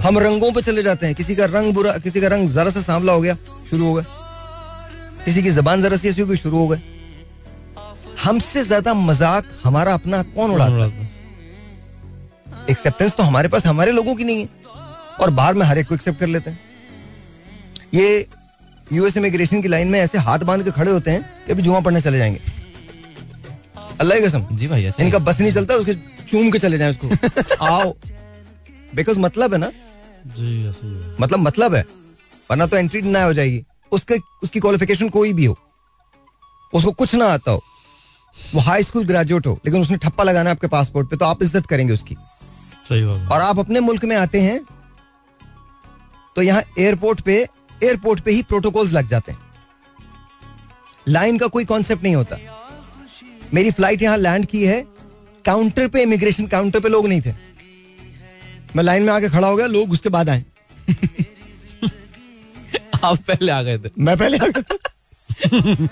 हम 0.00 0.18
रंगों 0.18 0.52
पे 0.52 0.62
चले 0.62 0.82
जाते 0.82 1.06
हैं। 1.06 1.14
किसी 1.14 1.34
का 1.36 1.44
रंग 1.44 1.72
बुरा 1.74 1.96
किसी 1.98 2.20
का 2.20 2.28
रंग 2.28 2.48
जरा 2.50 2.70
सा 2.70 2.82
सांवला 2.82 3.12
हो 3.12 3.20
गया 3.20 3.36
शुरू 3.70 3.86
हो 3.86 3.94
गया। 3.94 4.20
किसी 5.24 5.42
की 5.42 5.50
जबान 5.50 5.82
जरा 5.82 5.96
सी 5.96 6.08
ऐसी 6.08 6.20
हो 6.20 6.26
गई 6.26 6.36
शुरू 6.36 6.58
हो 6.58 6.68
गए। 6.68 6.80
हमसे 8.22 8.62
ज़्यादा 8.64 8.94
मज़ाक 8.94 9.44
हमारा 9.64 9.94
अपना 9.94 10.22
कौन 10.34 10.50
उड़ाता? 10.50 10.84
है 10.84 11.10
एक्सेप्टेंस 12.70 13.16
तो 13.16 13.22
हमारे 13.22 13.48
पास 13.48 13.66
हमारे 13.66 13.92
लोगों 13.92 14.14
की 14.14 14.24
नहीं 14.24 14.38
है। 14.38 14.48
और 15.20 15.30
बाहर 15.30 15.54
में 15.54 15.64
हर 15.66 15.78
एक 15.78 15.88
को 15.88 15.94
एक्सेप्ट 15.94 16.20
कर 16.20 16.26
लेते 16.26 16.50
हैं। 16.50 16.58
ये 17.94 18.26
यूएस 18.86 19.16
इमिग्रेशन 19.16 19.62
की 19.62 19.68
लाइन 19.68 19.88
में 19.88 19.98
ऐसे 20.00 20.18
हाथ 20.18 20.38
बाँध 20.40 20.64
के 20.64 20.70
खड़े 20.70 20.90
होते 20.90 21.10
हैं 21.10 21.22
कि 21.46 21.52
अभी 21.52 21.62
जुआ 21.62 21.80
पढ़ने 21.80 22.00
चले 22.00 22.18
जाएँगे। 22.18 22.40
अल्लाह 24.00 24.18
की 24.18 24.24
कसम 24.26 24.46
जी 24.52 24.68
भाई 24.68 24.90
इनका 25.00 25.18
बस 25.20 25.40
नहीं 25.40 25.52
चलता 25.52 25.74
उसके 25.74 25.94
चूम 26.28 26.50
के 26.50 26.58
चले 26.58 26.78
जाए 26.78 26.90
उसको। 26.90 27.64
आओ। 27.66 27.94
बिकॉज़ 28.94 29.18
मतलब 29.18 29.52
है 29.52 29.58
ना? 29.58 29.70
जी। 30.28 31.16
मतलब 31.20 31.38
मतलब 31.38 31.74
है। 31.74 31.84
वरना 32.50 32.66
तो 32.66 32.76
एंट्री 32.76 33.02
ना 33.02 33.22
हो 33.24 33.32
जाएगी। 33.32 33.64
उसके 33.92 34.18
उसकी 34.42 34.60
क्वालिफिकेशन 34.60 35.08
कोई 35.10 35.32
भी 35.32 35.44
हो। 35.44 35.56
उसको 36.72 36.90
कुछ 36.92 37.14
ना 37.14 37.26
आता 37.28 37.50
हो। 37.50 37.62
वो 38.36 38.60
हाई 38.60 38.82
स्कूल 38.82 39.04
ग्रेजुएट 39.06 39.46
हो 39.46 39.58
लेकिन 39.64 39.80
उसने 39.80 39.96
ठप्पा 39.98 40.24
लगाना 40.24 40.50
है 40.50 40.56
आपके 40.56 40.66
पासपोर्ट 40.68 41.08
पे 41.10 41.16
तो 41.16 41.24
आप 41.26 41.42
इज़्ज़त 41.42 41.66
करेंगे 41.66 41.92
उसकी। 41.94 42.16
सही 42.88 43.04
बात 43.04 43.30
और 43.32 43.40
आप 43.40 43.58
अपने 43.58 43.80
मुल्क 43.80 44.04
में 44.04 44.16
आते 44.16 44.40
हैं 44.40 44.60
तो 46.36 46.42
यहाँ 46.42 46.62
एयरपोर्ट 46.78 47.20
पे 47.20 47.34
एयरपोर्ट 47.82 48.20
पे 48.20 48.30
ही 48.30 48.42
प्रोटोकॉल्स 48.44 48.92
लग 48.92 49.08
जाते 49.08 49.32
हैं। 49.32 49.38
लाइन 51.06 51.38
का 51.38 51.46
कोई 51.48 51.64
कॉन्सेप्ट 51.64 52.02
नहीं 52.02 52.14
होता। 52.14 52.36
मेरी 53.54 53.70
फ़्लाइट 53.70 54.02
यहाँ 54.02 54.16
लैंड 54.16 54.46
की 54.46 54.64
है 54.64 54.82
काउंटर 55.44 55.88
पे 55.88 56.02
इमिग्रेशन 56.02 56.46
काउंटर 56.46 56.80
पे 56.80 56.88
लोग 56.88 57.06
नहीं 57.08 57.20
थे। 57.20 57.32
मैं 58.76 58.84
लाइन 58.84 59.02
में 59.02 59.12
आके 59.12 59.28
खड़ा 59.28 59.48
हो 59.48 59.56
गया 59.56 59.66
लोग 59.68 59.90
उसके 59.92 60.08
बाद 60.08 60.28
आए। 60.28 60.44
आप 63.04 63.18
पहले 63.28 63.52
आ 63.52 63.62
गए 63.62 63.78
थे। 63.78 63.90
मैं 63.98 64.16
पहले 64.16 64.38
आ 64.38 64.46
गया। 64.48 65.88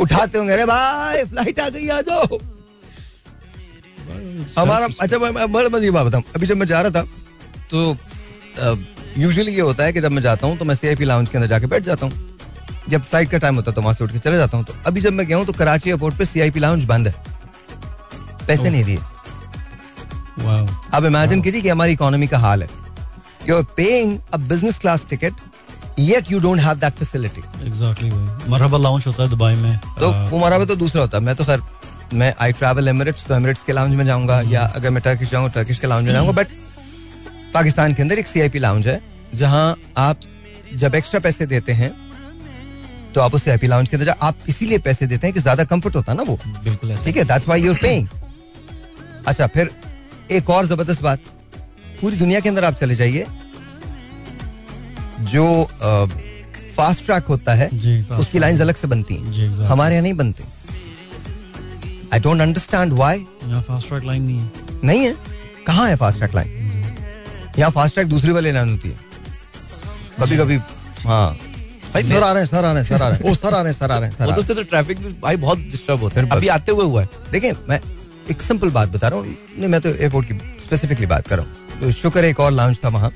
उठाते 0.00 0.38
होंगे 0.38 0.52
अरे 0.52 0.64
भाई 0.66 1.24
फ़्लाइट 1.24 1.60
आ 1.60 1.68
गई 1.68 1.88
आ 1.88 2.00
जाओ। 2.02 2.38
हमारा 4.58 4.86
अच्छा 5.00 5.18
मैं 5.18 5.52
बड़ा 5.52 5.68
मज़े 5.68 5.86
की 5.86 5.90
बात 5.90 6.06
बताऊँ। 6.06 6.24
अभी 6.36 6.46
जब 6.46 6.56
मैं 6.56 6.66
जा 6.66 6.80
रहा 6.80 6.90
था 6.92 7.06
तो 7.70 7.96
यूजुअली 9.18 9.52
ये 9.52 9.60
होता 9.60 9.84
है 9.84 9.92
कि 9.92 10.00
जब 10.00 10.12
मैं 10.12 10.22
जाता 10.22 10.46
हूँ 10.46 10.56
तो 10.58 10.64
मैं 10.64 10.74
सीआईपी 10.74 11.04
लाउंज 11.04 11.28
के 11.28 11.38
अंदर 11.38 11.48
जाके 11.48 11.66
बैठ 11.66 11.82
जाता 11.82 12.06
हूँ। 12.06 12.12
जब 12.88 13.02
फ़्लाइट 13.02 13.30
का 13.30 13.38
टाइम 13.38 13.54
होता 13.56 13.70
है 13.70 13.74
तो 13.74 13.82
वहाँ 13.82 13.94
से 13.94 14.04
उठ 14.04 14.12
के 14.12 14.18
चले 14.18 14.36
जाता 14.36 14.56
हूँ। 14.56 14.64
तो 14.66 14.74
अभी 14.86 15.00
जब 15.00 15.12
मैं 15.12 15.26
गया 15.26 15.36
हूँ 15.36 15.46
तो 15.46 15.52
कराची 15.52 15.90
एयरपोर्ट 15.90 16.16
पे 16.16 16.24
सीआईपी 16.26 16.60
लाउंज 16.60 16.84
बंद 16.84 17.08
है। 17.08 17.14
पैसे 18.46 18.70
नहीं 18.70 18.84
दिए। 18.84 18.98
आप 20.94 21.04
इमेजिन 21.04 21.42
कीजिए 21.42 21.60
कि 21.62 21.68
हमारी 21.68 21.92
इकोनॉमी 21.92 22.26
का 22.26 22.38
हाल 22.38 22.62
है। 22.62 22.68
You 23.48 23.56
are 23.56 23.62
paying 23.76 24.18
a 24.32 24.36
business 24.38 24.78
class 24.78 25.06
ticket 25.10 25.32
yet 25.98 26.30
you 26.32 26.38
don't 26.40 26.60
have 26.60 26.74
that 26.78 26.94
facility 26.94 27.42
exactly 27.66 28.10
Marhaba 28.50 28.78
lounge 28.78 29.06
होता 29.06 29.22
है 29.22 29.28
दुबई 29.30 29.54
में। 29.54 29.78
तो 29.78 30.12
वो 30.30 30.58
भी 30.58 30.66
तो 30.66 30.76
दूसरा 30.76 31.02
होता 31.02 31.18
है। 31.18 31.24
मैं 31.24 31.34
तो 31.36 31.44
खैर 31.44 31.60
मैं 32.14 32.32
आई 32.40 32.52
ट्रैवल 32.52 32.88
एमिरेट्स 32.88 33.26
तो 33.26 33.34
एमिरेट्स 33.34 33.64
के 33.64 33.72
लाउंज 33.72 33.94
में 33.94 34.04
जाऊँगा 34.06 34.40
या 34.48 34.62
अगर 34.76 34.90
मैं 34.90 35.02
टर्किश 35.02 35.30
जाऊँगा 35.30 35.52
टर्किश 35.54 35.78
के 35.78 35.86
लाउंज 35.86 36.06
में 36.06 36.12
जाऊँगा 36.12 36.32
बट 36.32 36.48
पाकिस्तान 37.54 37.94
के 37.94 38.02
अंदर 38.02 38.18
एक 38.18 38.26
सीआईपी 38.26 38.58
लाउंज 38.58 38.86
है 38.88 39.00
जहाँ 39.34 39.76
आप 39.98 40.20
जब 40.74 40.94
एक्स्ट्रा 40.94 41.20
पैसे 41.20 41.46
देते 41.46 41.72
हैं 41.72 41.92
तो 43.14 43.20
आप 43.20 43.34
उस 43.34 43.44
सीआईपी 43.44 43.66
लाउंज 43.66 43.88
के 43.88 43.96
अंदर 43.96 44.14
आप 44.22 44.36
इसीलिए 44.48 44.78
पैसे 44.80 45.06
देते 45.06 45.26
हैं 45.26 45.34
कि 45.34 45.40
ज़्यादा 45.40 45.64
कंफर्ट 45.64 45.96
होता 45.96 46.12
है 46.12 46.16
ना 46.18 46.22
वो। 46.22 46.38
बिल्कुल 46.64 46.96
ठीक 47.04 47.16
है? 47.16 47.24
दैट्स 47.24 47.46
व्हाई 47.46 47.62
यूर 47.62 47.78
पेइंग 47.82 48.08
अच्छा 49.26 49.46
फिर 49.46 49.70
एक 50.30 50.50
और 50.50 50.66
ज़बरदस्त 50.66 51.02
बात। 51.02 51.18
पूरी 52.00 52.16
दुनिया 52.16 52.40
के 52.40 52.48
अंदर 52.48 52.64
आप 52.64 52.74
चले 52.74 52.96
जाइए 52.96 53.26
जो 55.26 55.44
फास्ट 56.76 57.04
ट्रैक 57.04 57.24
होता 57.26 57.54
है 57.54 57.68
उसकी 58.18 58.38
लाइंस 58.38 58.60
अलग 58.60 58.74
से 58.74 58.88
बनती 58.88 59.14
हैं. 59.14 59.66
हमारे 59.66 59.94
यहाँ 59.94 60.02
नहीं 60.02 60.14
बनती। 60.14 60.44
I 62.12 62.20
don't 62.20 62.40
understand 62.40 62.92
why 62.92 63.24
fast 63.44 63.88
track 63.88 64.04
line 64.04 64.22
नहीं 64.22 64.38
है। 64.38 64.50
नहीं 64.84 65.04
है? 65.04 65.16
कहाँ 65.66 65.88
है 65.88 65.96
फास्ट 65.96 66.18
ट्रैक 66.18 66.34
लाइन 66.34 66.48
यहाँ 67.58 67.70
फास्ट 67.70 67.94
ट्रैक 67.94 68.08
दूसरी 68.08 68.32
वाली 68.32 68.52
लाइन 68.52 68.70
होती 68.70 68.88
है। 68.88 68.98
कभी 70.20 70.36
कभी 70.36 70.56
हाँ। 71.04 71.30
भाई 71.92 72.02
सर 72.02 72.22
आ 72.22 72.32
रहे 72.32 72.42
हैं 72.42 72.48
सर 72.48 72.64
आ 72.64 72.72
रहे 72.72 72.82
हैं 72.82 72.88
सर 72.88 73.02
आ 73.02 73.08
रहे 73.08 73.18
हैं। 73.18 73.30
ओ 73.30 73.34
सर 73.34 73.54
आ 73.54 73.60
रहे 73.60 73.72
हैं 73.72 73.78
सर 73.78 73.90
आ 73.90 73.98
रहे 73.98 74.08
हैं 74.08 74.16
सर 74.16 74.34
तो 74.34 74.40
उससे 74.40 74.54
तो 74.54 74.62
ट्रैफ़िक 74.64 74.98
भी 75.00 75.12
भाई 75.22 75.36
बहुत 75.38 75.58
डिस्टर्ब 75.58 76.00
होता 76.00 76.20
है। 76.20 76.28
अभी 76.30 76.48
आते 76.48 76.72
हुए 76.72 76.84
हुआ 76.84 77.02
है। 77.02 77.08
देखिए 77.32 77.54
मैं 77.68 77.80
एक 78.30 78.42
सिंपल 78.42 78.70
बात 78.70 78.88
बता 78.88 79.08
रहा 79.08 79.18
हूँ। 79.18 79.36
नहीं 79.58 79.68
मैं 79.68 79.80
तो 79.80 79.88
एयरपोर्ट 79.88 80.28
की 80.28 80.34
स्पेसिफिकली 80.64 81.06
बात 81.06 81.26
कर 81.28 81.38
रहा 81.38 81.46
हूँ। 81.46 81.80
तो 81.80 81.92
शुक्र 81.92 82.24
एक 82.24 82.40
और 82.40 82.52
लाउंज 82.52 82.78
था 82.84 82.88
वहाँ। 82.88 83.10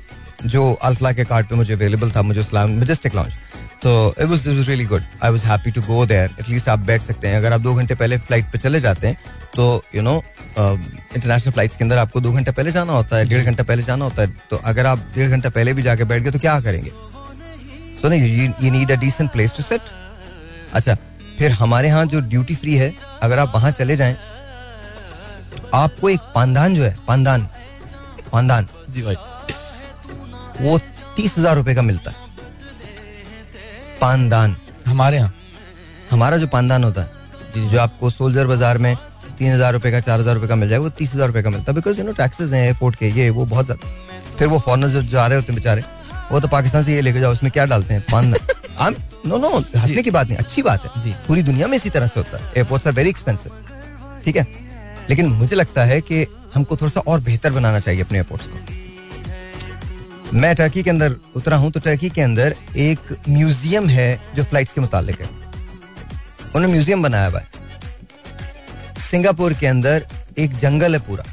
जो 0.45 0.71
अल्फला 0.73 1.11
के 1.11 1.23
कार्ड 1.25 1.47
पे 1.47 1.55
मुझे 1.55 1.73
अवेलेबल 1.73 2.11
था, 2.11 2.21
मुझे 2.21 2.43
मजेस्टिक 2.53 3.15
लाउंज 3.15 3.33
तो 3.81 3.91
it 4.11 4.25
was 4.25 4.47
it 4.47 4.55
was 4.55 4.67
really 4.67 4.85
good 4.85 5.03
I 5.23 5.31
was 5.31 5.43
happy 5.45 5.71
to 5.71 5.81
go 5.81 6.05
there 6.05 6.35
at least 6.39 6.69
आप 6.69 6.79
बैठ 6.81 7.01
सकते 7.01 7.27
हैं। 7.27 7.37
अगर 7.37 7.53
आप 7.53 7.61
दो 7.61 7.73
घंटे 7.75 7.95
पहले 7.95 8.17
फ़्लाइट 8.19 8.51
पे 8.51 8.57
चले 8.57 8.79
जाते 8.79 9.07
हैं 9.07 9.17
तो 9.55 9.83
यू 9.95 10.01
नो 10.01 10.15
इंटरनेशनल 10.57 11.51
फ्लाइट्स 11.51 11.77
के 11.77 11.83
अंदर 11.83 11.97
आपको 11.97 12.19
दो 12.21 12.31
घंटे 12.31 12.51
पहले 12.51 12.71
जाना 12.71 12.93
होता 12.93 13.17
है, 13.17 13.27
डेढ़ 13.29 13.43
घंटा 13.43 13.63
पहले 13.63 13.83
जाना 13.83 14.05
होता 14.05 14.21
है। 14.21 14.27
तो 14.49 14.57
अगर 14.65 14.85
आप 14.85 15.05
डेढ़ 15.15 15.29
घंटा 15.29 15.49
पहले 15.49 15.73
भी 15.73 15.81
जाके 15.81 16.03
बैठ 16.03 16.23
गए 16.23 16.31
तो 16.31 16.39
क्या 16.39 16.59
करेंगे? 16.61 16.89
सो 18.01 18.09
नहीं 18.09 18.49
you 18.61 18.71
need 18.71 18.91
a 18.91 18.95
decent 18.97 19.31
place 19.31 19.53
to 19.57 19.63
sit 19.63 19.81
अच्छा 20.73 20.95
फिर 21.37 21.51
हमारे 21.53 21.87
यहाँ 21.87 22.05
जो 22.05 22.19
ड्यूटी 22.21 22.55
फ्री 22.55 22.75
है, 22.75 22.93
अगर 23.23 23.39
आप 23.39 23.51
वहाँ 23.55 23.71
चले 23.71 23.95
जाएँ 23.97 24.13
तो 25.51 25.69
आपको 25.73 26.09
एक 26.09 26.19
पानदान 26.35 26.75
जो 26.75 26.83
है, 26.83 26.95
पानदान 27.07 27.47
पानदान। 28.31 28.67
जी 28.89 29.01
भाई। 29.01 29.15
वो 30.61 30.77
तीस 31.15 31.37
हज़ार 31.37 31.55
रुपए 31.55 31.75
का 31.75 31.81
मिलता 31.81 32.11
है। 32.11 32.27
पानदान। 34.01 34.55
हमारे 34.85 35.17
यहाँ? 35.17 35.33
हमारा 36.11 36.37
जो 36.37 36.47
पानदान 36.49 36.83
होता 36.83 37.01
है 37.01 37.69
जो 37.69 37.79
आपको 37.79 38.09
सोल्जर 38.09 38.47
बाज़ार 38.47 38.77
में 38.77 38.95
तीन 39.37 39.53
हज़ार 39.53 39.73
रुपए 39.73 39.91
का 39.91 39.99
चार 40.01 40.19
हज़ार 40.19 40.35
रुपए 40.35 40.47
का 40.47 40.55
मिल 40.55 40.69
जाएगा 40.69 40.83
वो 40.83 40.89
तीस 40.91 41.13
हज़ार 41.13 41.27
रुपए 41.27 41.41
का 41.43 41.49
मिलता 41.49 41.71
है। 41.71 41.75
बिकॉज़ 41.75 41.99
यू 41.99 42.05
नो 42.05 42.11
टैक्सेस 42.13 42.51
हैं 42.51 42.63
एयरपोर्ट 42.63 42.95
के 42.95 43.09
ये 43.09 43.29
वो 43.29 43.45
बहुत 43.45 43.65
ज़्यादा 43.65 44.35
फिर 44.37 44.47
वो 44.47 44.59
फॉरनर्स 44.59 44.91
जो 44.91 45.01
जा 45.03 45.25
रहे 45.27 45.37
होते 45.37 45.51
हैं 45.51 45.55
बेचारे 45.55 45.83
वो 46.31 46.39
तो 46.39 46.47
पाकिस्तान 46.47 46.83
से 46.83 46.93
ये 46.93 47.01
लेके 47.01 47.19
जाओ 47.19 47.31
उसमें 47.33 47.51
क्या 47.51 47.65
डालते 47.65 47.93
हैं? 47.93 48.01
पानदान 48.11 48.75
आम 48.79 48.95
नो 49.25 49.37
नो 49.37 49.49
हंसने 49.49 50.03
की 50.03 50.11
बात 50.11 50.27
नहीं 50.27 50.37
अच्छी 50.37 50.61
बात 50.61 50.85
है। 50.85 51.01
जी। 51.03 51.13
पूरी 51.27 51.43
दुनिया 51.43 51.67
में 51.67 51.75
इसी 51.77 51.89
तरह 51.89 52.07
से 52.07 52.19
होता 52.19 52.37
है। 52.37 52.51
एयरपोर्ट्स 52.51 52.87
आर 52.87 52.93
वेरी 52.93 53.09
एक्सपेंसिव 53.09 53.51
ठीक 54.25 54.35
है? 54.35 54.47
लेकिन 55.09 55.27
मुझे 55.29 55.55
लगता 55.55 55.83
है 55.85 55.99
कि 56.01 56.25
हमको 56.53 56.75
थोड़ा 56.75 56.91
सा 56.91 56.99
और 57.01 57.19
बेहतर 57.21 57.51
बनाना 57.53 57.79
चाहिए 57.79 58.01
अपने 58.01 58.17
एयरपोर्ट्स 58.17 58.47
को। 58.47 58.78
मैं 60.33 60.55
टर्की 60.55 60.81
के 60.83 60.89
अंदर 60.89 61.15
उतरा 61.35 61.57
हूँ 61.57 61.71
तो 61.71 61.79
टर्की 61.79 62.09
के 62.09 62.21
अंदर 62.21 62.55
एक 62.77 62.99
म्यूज़ियम 63.29 63.87
है 63.89 64.19
जो 64.35 64.43
फ्लाइट्स 64.43 64.73
के 64.73 64.81
मुतालिक 64.81 65.21
है। 65.21 65.27
उन्होंने 65.27 66.67
म्यूज़ियम 66.67 67.03
बनाया 67.03 67.27
हुआ 67.27 67.39
है। 67.39 67.47
सिंगापुर 68.99 69.53
के 69.53 69.67
अंदर 69.67 70.05
एक 70.37 70.57
जंगल 70.57 70.93
है 70.93 70.99
पूरा। 71.07 71.23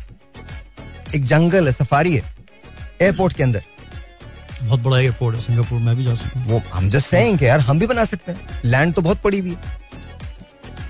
एक 1.15 1.25
जंगल 1.25 1.67
है 1.67 1.73
सफारी 1.73 2.15
है 2.15 2.23
एयरपोर्ट 3.03 3.37
के 3.37 3.43
अंदर। 3.43 3.63
बहुत 4.63 4.81
बड़ा 4.81 4.99
एयरपोर्ट 4.99 5.37
है 5.37 5.43
सिंगापुर 5.43 5.79
में 5.81 5.97
भी 5.97 6.05
जा 6.05 6.15
सकता 6.15 6.41
हूँ। 6.41 6.51
वो 6.51 6.63
हम 6.73 6.89
जस्ट 6.91 7.07
सेइंग 7.07 7.43
यार 7.43 7.61
हम 7.61 7.79
भी 7.79 7.87
बना 7.87 8.05
सकते 8.05 8.33
हैं। 8.33 8.61
लैंड 8.65 8.95
तो 8.95 9.03
बहुत 9.03 9.21
पड़ी 9.23 9.39
हुई 9.39 9.51
है। 9.51 9.75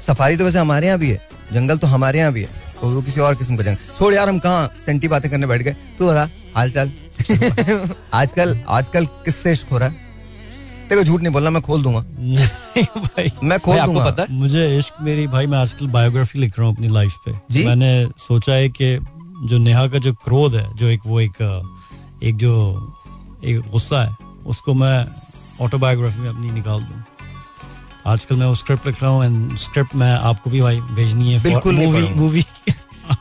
सफारी 0.07 0.37
तो 0.37 0.45
वैसे 0.45 0.59
हमारे 0.59 0.87
यहाँ 0.87 0.99
भी 0.99 1.11
है। 1.11 1.21
जंगल 1.53 1.79
तो 1.79 1.87
हमारे 1.87 2.19
यहाँ 2.19 2.33
भी 2.33 2.43
है। 2.43 2.65
और 2.77 2.93
वो 2.93 3.03
किसी 3.03 3.21
और 3.21 3.35
किस्म 3.35 3.57
का 3.57 3.63
जंगल। 3.63 3.97
छोड़ 3.99 4.13
यार 4.15 4.29
हम 4.29 4.39
कहाँ? 4.39 4.71
सेंटी 4.87 5.09
बातें 5.09 5.31
करने 5.31 5.47
बैठ 5.47 5.63
गए। 5.63 5.77
तू 5.99 6.07
बता 6.07 6.29
हाल 6.55 6.71
चाल 6.71 6.91
आजकल 8.15 8.59
आजकल 8.69 9.07
किससे 9.25 9.53
इश्क 9.53 9.69
हो 9.73 9.79
रहा 9.79 9.89
है? 9.89 10.05
देखो 10.89 11.03
झूठ 11.03 11.21
नहीं 11.21 11.33
बोलना 11.33 11.51
मैं 11.51 11.63
खोल 11.63 11.83
दूँगा। 11.83 12.01
भाई। 12.01 13.31
मैं 13.43 13.59
खोल 13.61 13.75
भाई, 13.75 13.81
आपको 13.81 13.93
दूँगा। 13.93 14.11
पता 14.11 14.23
है? 14.23 14.33
मुझे 14.33 14.79
इश्क 14.79 15.01
मेरी 15.03 15.27
भाई 15.27 15.47
मैं 15.47 15.59
आजकल 15.59 15.87
बायोग्राफी 15.97 16.39
लिख 16.39 16.59
रहा 16.59 16.67
हूँ 16.69 16.75
अपनी 16.77 16.89
लाइफ 16.89 17.15
पे। 17.25 17.33
जी? 17.51 17.65
मैंने 17.67 17.91
सोचा 18.19 18.53
है 18.53 18.69
कि 18.69 18.99
जो 19.49 19.59
नेहा 19.59 19.87
का 19.89 19.99
जो 19.99 20.13
क्रोध 20.25 20.55
है 20.55 20.67
जो 20.77 20.87
एक 20.89 21.01
वो 21.07 21.21
एक 21.21 21.43
एक 22.23 22.37
जो 22.37 22.53
एक 23.45 23.61
गुस्सा 23.71 24.03
है 24.05 24.17
उसको 24.47 24.75
मैं 24.75 25.07
ऑटोबायोग्राफी 25.65 26.21
में 26.21 26.29
अपनी 26.29 26.51
निकाल 26.51 26.81
दूँ। 26.81 27.03
आजकल 28.07 28.37
मैं 28.37 28.47
वो 28.47 28.55
स्क्रिप्ट 28.55 28.87
लिख 28.87 29.03
रहा 29.03 29.11
हूँ 29.11 29.25
एंड 29.25 29.57
स्क्रिप्ट 29.59 29.95
मैं 29.97 30.13
आपको 30.13 30.51
भी 30.51 30.61
भाई 30.61 30.81
भेजनी 30.81 31.33
है 31.33 31.43
बिल्कुल 31.43 31.75
मूवी 31.75 32.09
मूवी 32.17 32.45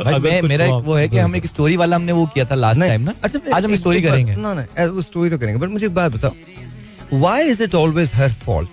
भाई 0.02 0.20
मैं 0.20 0.42
मेरा 0.44 0.66
एक 0.66 0.84
वो 0.86 0.94
है 0.96 1.08
कि 1.10 1.18
हम 1.18 1.36
एक 1.36 1.46
स्टोरी 1.48 1.76
वाला 1.78 1.96
हमने 1.96 2.12
वो 2.12 2.26
किया 2.34 2.46
था 2.46 2.56
लास्ट 2.56 2.82
टाइम 2.82 3.02
ना। 3.02 3.14
अच्छा 3.24 3.40
आज 3.56 3.66
हम 3.66 3.76
स्टोरी 3.76 4.02
करेंगे। 4.02 4.36
ना 4.36 4.54
ना 4.54 4.86
वो 4.86 5.02
स्टोरी 5.02 5.30
तो 5.30 5.38
करेंगे 5.38 5.60
बट 5.62 5.70
मुझे 5.70 5.86
एक 5.86 5.94
बात 5.96 6.12
बताओ। 6.12 7.20
Why 7.20 7.50
is 7.50 7.64
it 7.64 7.76
always 7.76 8.12
her 8.16 8.34
fault 8.46 8.70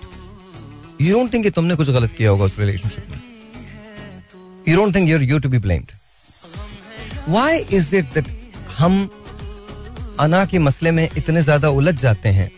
you 1.00 1.14
don't 1.14 1.32
think 1.32 1.44
कि 1.44 1.50
तुमने 1.50 1.74
कुछ 1.74 1.90
गलत 1.90 2.12
किया 2.12 2.30
होगा 2.30 2.44
उस 2.44 2.58
रिलेशनशिप 2.58 3.10
में? 3.10 3.20
You 4.68 4.76
don't 4.76 4.94
think 4.94 5.08
your 5.08 5.22
you 5.22 5.38
to 5.38 5.48
be 5.48 5.58
blamed 5.58 5.92
why 7.28 7.58
is 7.58 7.94
it 7.96 8.14
that 8.14 8.26
हम 8.78 9.08
अना 10.20 10.44
के 10.44 10.58
मसले 10.60 10.90
में 10.90 11.08
इतने 11.16 11.42
ज़्यादा 11.42 11.68
उलझ 11.70 11.94
जाते 12.00 12.28
हैं 12.30 12.50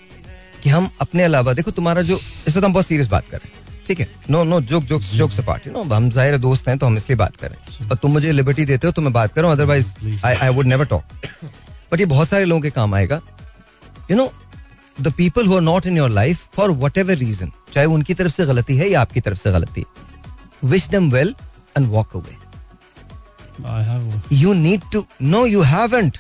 कि 0.62 0.70
हम 0.70 0.88
अपने 1.00 1.22
अलावा 1.22 1.52
देखो 1.52 1.70
तुम्हारा 1.70 2.02
जो 2.02 2.20
इस 2.48 2.56
वक्त 2.56 2.64
हम 2.64 2.72
बहुत 2.72 2.86
सीरियस 2.86 3.08
बात 3.08 3.28
कर 3.30 3.36
रहे 3.36 3.48
हैं। 3.48 3.62
ठीक 3.86 4.00
है? 4.00 4.06
No 4.30 4.42
no 4.44 4.60
joke 4.62 4.84
joke 4.84 5.02
joke 5.02 5.30
से 5.32 5.42
पार्ट 5.42 5.66
नो 5.68 5.82
हम 5.84 6.10
ज़ाहिर 6.10 6.38
दोस्त 6.38 6.68
हैं 6.68 6.76
तो 6.78 6.86
हम 6.86 6.96
इसलिए 6.96 7.16
बात 7.18 7.36
करें। 7.36 7.56
और 7.88 7.96
तुम 7.96 8.12
मुझे 8.12 8.32
लिबर्टी 8.32 8.64
देते 8.64 8.86
हो 8.86 8.92
तो 8.92 9.02
मैं 9.02 9.12
बात 9.12 9.32
करूँ 9.34 9.50
otherwise 9.52 9.86
I 10.24 10.34
I 10.34 10.48
would 10.50 10.66
never 10.66 10.86
talk 10.86 11.04
but 11.92 12.00
ये 12.00 12.06
बहुत 12.06 12.28
सारे 12.28 12.44
लोगों 12.44 12.62
के 12.62 12.70
काम 12.70 12.94
आएगा। 12.94 13.20
You 14.10 14.16
know 14.16 14.30
the 15.00 15.12
people 15.16 15.46
who 15.46 15.54
are 15.54 15.62
not 15.62 15.86
in 15.86 15.96
your 15.96 16.10
life 16.10 16.44
for 16.56 16.70
whatever 16.98 17.16
reason 17.16 17.52
चाहे 17.74 17.86
उनकी 17.88 18.14
तरफ़ 18.14 18.32
से 18.32 18.46
गलती 18.46 18.76
है 18.76 18.88
या 18.90 19.00
आपकी 19.00 19.20
तरफ़ 19.20 19.38
से 19.38 19.52
गलती 19.52 19.80
है 19.80 20.68
wish 20.70 20.88
them 20.90 21.10
well 21.10 21.34
and 21.76 21.88
walk 21.90 22.16
away 22.16 22.36
you 24.32 24.52
need 24.54 24.82
to 24.92 25.06
know 25.22 25.46
you 25.46 25.62
no 25.62 25.64
you 25.64 25.72
haven't. 25.72 26.16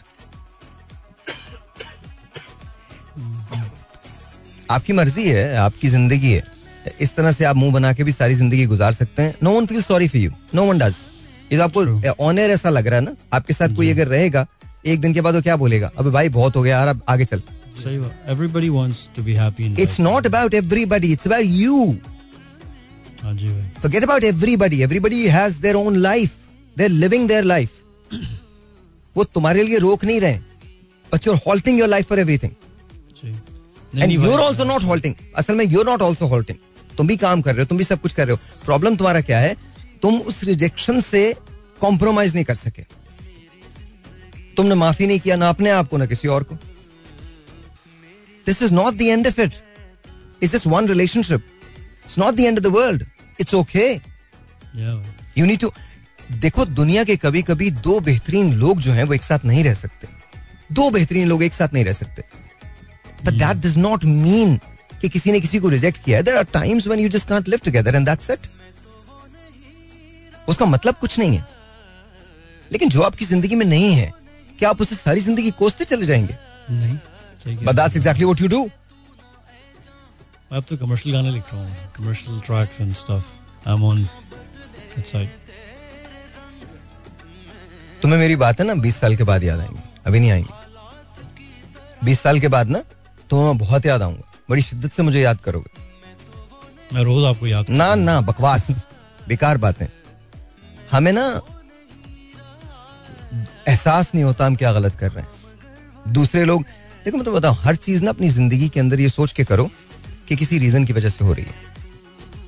आपकी 4.70 4.92
मर्ज़ी 4.92 5.26
है 5.28 5.56
आपकी 5.56 5.88
ज़िंदगी 5.88 6.32
है। 6.32 6.42
इस 7.00 7.14
तरह 7.16 7.32
से 7.32 7.44
आप 7.44 7.56
मुँह 7.56 7.72
बना 7.72 7.92
के 7.92 8.04
भी 8.04 8.12
सारी 8.12 8.34
ज़िंदगी 8.34 8.66
गुजार 8.66 8.92
सकते 8.92 9.22
हैं। 9.22 9.34
No 9.42 9.52
one 9.52 9.66
feel 9.66 9.82
sorry 9.82 10.08
for 10.08 10.20
you 10.20 10.30
no 10.54 10.64
one 10.64 10.78
does 10.78 10.94
ये 11.52 11.58
तो 11.58 11.64
आपको 11.64 12.24
ऑनर 12.24 12.50
ऐसा 12.50 12.70
लग 12.70 12.86
रहा 12.86 12.98
है 12.98 13.04
ना? 13.04 13.14
आपके 13.32 13.52
साथ 13.54 13.74
कोई 13.76 13.90
अगर 13.90 14.08
रहेगा 14.08 14.46
एक 14.86 15.00
दिन 15.00 15.14
के 15.14 15.20
बाद 15.20 15.34
वो 15.34 15.42
क्या 15.42 15.56
बोलेगा? 15.56 15.90
अबे 15.98 16.10
भाई 16.10 16.28
बहुत 16.28 16.56
हो 16.56 16.62
गया 16.62 16.78
यार 16.78 16.88
अब 16.88 17.02
आगे 17.08 17.24
चल। 17.24 17.42
सही 17.82 17.98
बात। 17.98 18.28
Everybody 18.30 18.68
wants 18.68 18.98
to 19.16 19.22
be 19.22 19.34
happy 19.34 19.64
in 19.66 19.76
it's 19.80 20.00
not 20.00 20.26
about 20.26 20.54
everybody 20.54 21.12
it's 21.12 21.26
about 21.26 21.44
you 21.44 21.96
हाँ 23.22 23.34
forget 23.82 24.04
about 24.04 24.24
everybody. 24.28 24.78
Everybody 24.84 25.20
has 25.34 25.54
their 25.60 25.76
own 25.76 25.94
life. 26.06 26.32
They're 26.76 26.96
living 27.04 27.28
their 27.28 27.44
life. 27.50 27.78
वो 29.16 29.24
तुम्हारे 29.24 29.62
लिए 29.62 29.78
रोक 29.78 30.04
नहीं 30.04 30.20
रहे 30.20 30.38
you're 31.24 31.36
halting 31.46 31.78
your 31.80 31.88
life 31.88 32.08
for 32.10 32.18
everything. 32.18 32.52
Ji. 33.18 33.32
And 34.02 34.12
you're 34.12 34.40
also 34.46 34.64
not 34.70 34.86
halting. 34.90 35.14
असल 35.36 35.54
में 35.54 35.64
you're 35.64 35.86
not 35.88 36.04
also 36.06 36.28
halting. 36.32 36.58
तुम 36.98 37.06
भी 37.06 37.16
काम 37.16 37.42
कर 37.42 37.54
रहे 37.54 37.62
हो 37.62 37.66
तुम 37.66 37.78
भी 37.78 37.84
सब 37.84 38.00
कुछ 38.00 38.12
कर 38.12 38.26
रहे 38.26 38.36
हो। 38.36 38.64
प्रॉब्लम 38.64 38.96
तुम्हारा 38.96 39.20
क्या 39.20 39.38
है? 39.38 39.54
तुम 40.02 40.18
उस 40.22 40.42
रिजेक्शन 40.44 41.00
से 41.00 41.34
कॉम्प्रोमाइज 41.80 42.34
नहीं 42.34 42.44
कर 42.44 42.54
सके। 42.56 42.82
तुमने 44.56 44.74
माफ़ी 44.74 45.06
नहीं 45.06 45.20
किया 45.20 45.36
ना 45.36 45.48
अपने 45.48 45.70
आप 45.70 45.88
को 45.88 45.96
ना 45.96 46.06
किसी 46.06 46.28
और 46.28 46.42
को। 46.42 46.54
This 48.46 48.62
is 48.62 48.72
not 48.74 48.94
the 48.94 49.02
end 49.02 49.26
of 49.26 49.40
it 49.40 49.52
it's 50.42 50.52
just 50.52 50.66
one 50.66 50.88
relationship 50.88 51.44
it's 52.04 52.18
not 52.18 52.34
the 52.34 52.40
end 52.40 52.58
of 52.58 52.64
the 52.64 52.76
world 52.76 53.04
it's 53.40 53.54
okay 53.54 53.88
you 55.38 55.46
need 55.46 55.60
to 55.60 55.72
देखो 56.32 56.64
दुनिया 56.66 57.04
के 57.04 57.16
कभी 57.16 57.42
कभी 57.42 57.70
दो 57.70 57.98
बेहतरीन 58.00 58.52
लोग 58.54 58.80
जो 58.80 58.92
हैं 58.92 59.04
वो 59.04 59.14
एक 59.14 59.24
साथ 59.24 59.44
नहीं 59.44 59.64
रह 59.64 59.74
सकते। 59.74 60.08
दो 60.72 60.90
बेहतरीन 60.90 61.28
लोग 61.28 61.42
एक 61.42 61.54
साथ 61.54 61.74
नहीं 61.74 61.84
रह 61.84 61.92
सकते। 61.92 62.22
But 63.24 63.32
that 63.32 63.56
does 63.56 63.76
not 63.78 64.04
mean 64.04 64.58
कि 65.04 65.08
किसी 65.10 65.32
ने 65.32 65.40
किसी 65.40 65.58
को 65.60 65.68
रिजेक्ट 65.68 66.04
किया 66.04 66.20
there 66.22 66.36
are 66.36 66.44
times 66.52 66.86
when 66.86 67.00
you 67.00 67.08
just 67.10 67.28
can't 67.28 67.48
live 67.48 67.60
together 67.64 67.94
and 67.94 68.06
that's 68.08 68.30
it 68.30 68.46
उसका 70.48 70.66
मतलब 70.66 70.94
कुछ 71.00 71.18
नहीं 71.18 71.36
है। 71.36 71.46
लेकिन 72.72 72.88
जो 72.90 73.02
आपकी 73.02 73.24
ज़िंदगी 73.24 73.54
में 73.54 73.66
नहीं 73.66 73.92
है 73.94 74.10
क्या 74.58 74.70
आप 74.70 74.80
उसे 74.80 74.94
सारी 74.96 75.20
ज़िंदगी 75.20 75.50
कोसते 75.58 75.84
चले 75.84 76.06
जाएँगे? 76.06 76.36
नहीं 76.70 76.96
but 77.56 77.74
that's 77.74 77.96
exactly 77.96 78.24
what 78.24 78.40
you 78.40 78.48
do 78.48 78.62
मैं 80.52 80.58
अब 80.58 80.64
तो 80.68 80.76
कमर्शियल 80.76 81.14
गाने 81.14 81.30
लिख 81.30 81.52
रहा 81.52 81.62
हूँ। 81.62 81.76
Commercial 81.96 82.40
tracks 82.46 82.80
and 82.80 82.94
stuff 82.96 83.68
I 83.68 83.74
am 83.74 83.84
on 83.84 84.04
that 84.04 85.06
side 85.06 85.28
तुम्हें 88.02 88.18
मेरी 88.18 88.36
बात 88.38 88.60
है 88.60 88.66
ना 88.66 88.74
बीस 88.82 88.96
साल 89.00 89.16
के 89.16 89.24
बाद 89.24 89.44
याद 89.44 89.60
आएँगी। 89.60 89.82
अभी 90.06 90.20
नहीं 90.20 90.30
आएँगी। 90.30 92.04
बीस 92.04 92.20
साल 92.20 92.40
के 92.40 92.48
बाद 92.48 92.68
ना 92.68 92.82
तो 93.30 93.44
मैं 93.46 93.58
बहुत 93.58 93.86
याद 93.86 94.02
आऊँगा। 94.02 94.32
बड़ी 94.48 94.62
शिद्दत 94.62 94.92
से 94.92 95.02
मुझे 95.02 95.20
याद 95.20 95.38
करोगे। 95.40 95.82
मैं 96.92 97.02
रोज 97.04 97.24
आपको 97.24 97.46
याद 97.46 97.70
ना 97.70 97.94
ना 97.94 98.20
बकवास। 98.22 98.70
बेकार 99.28 99.58
बातें 99.58 99.86
हमें 100.90 101.12
ना 101.12 101.26
एहसास 103.68 104.14
नहीं 104.14 104.24
होता 104.24 104.46
हम 104.46 104.56
क्या 104.56 104.72
गलत 104.72 104.94
कर 104.94 105.10
रहे 105.10 105.22
हैं। 105.22 106.12
दूसरे 106.12 106.44
लोग 106.44 106.62
देखो 107.04 107.16
मैं 107.16 107.24
तो 107.24 107.32
बताऊँ 107.32 107.56
हर 107.60 107.76
चीज़ 107.76 108.02
ना 108.04 108.10
अपनी 108.10 108.28
ज़िंदगी 108.30 108.68
के 108.68 108.80
अंदर 108.80 109.00
ये 109.00 109.08
सोच 109.08 109.32
के 109.32 109.44
करो 109.44 109.70
कि 110.28 110.36
किसी 110.36 110.58
रीजन 110.58 110.84
की 110.84 110.92
वजह 110.92 111.08
से 111.08 111.24
हो 111.24 111.32
रही 111.32 111.44
है। 111.44 111.54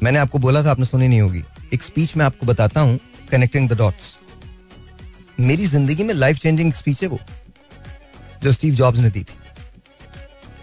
मैंने 0.03 0.19
आपको 0.19 0.39
बोला 0.39 0.63
था 0.65 0.71
आपने 0.71 0.85
सुनी 0.87 1.09
नहीं 1.09 1.21
होगी। 1.21 1.43
एक 1.75 1.83
स्पीच 1.83 2.17
मैं 2.17 2.27
आपको 2.27 2.47
बताता 2.47 2.81
हूँ 2.81 2.99
कनेक्टिंग 3.31 3.69
द 3.69 3.77
डॉट्स 3.79 4.15
मेरी 5.41 5.67
ज़िंदगी 5.67 6.05
में 6.05 6.15
लाइफ 6.15 6.39
चेंजिंग 6.39 6.73
स्पीच 6.73 7.03
है 7.03 7.09
वो 7.09 7.19
जो 8.43 8.53
स्टीव 8.53 8.75
जॉब्स 8.75 8.99
ने 8.99 9.11
दी 9.11 9.23
थी। 9.23 9.35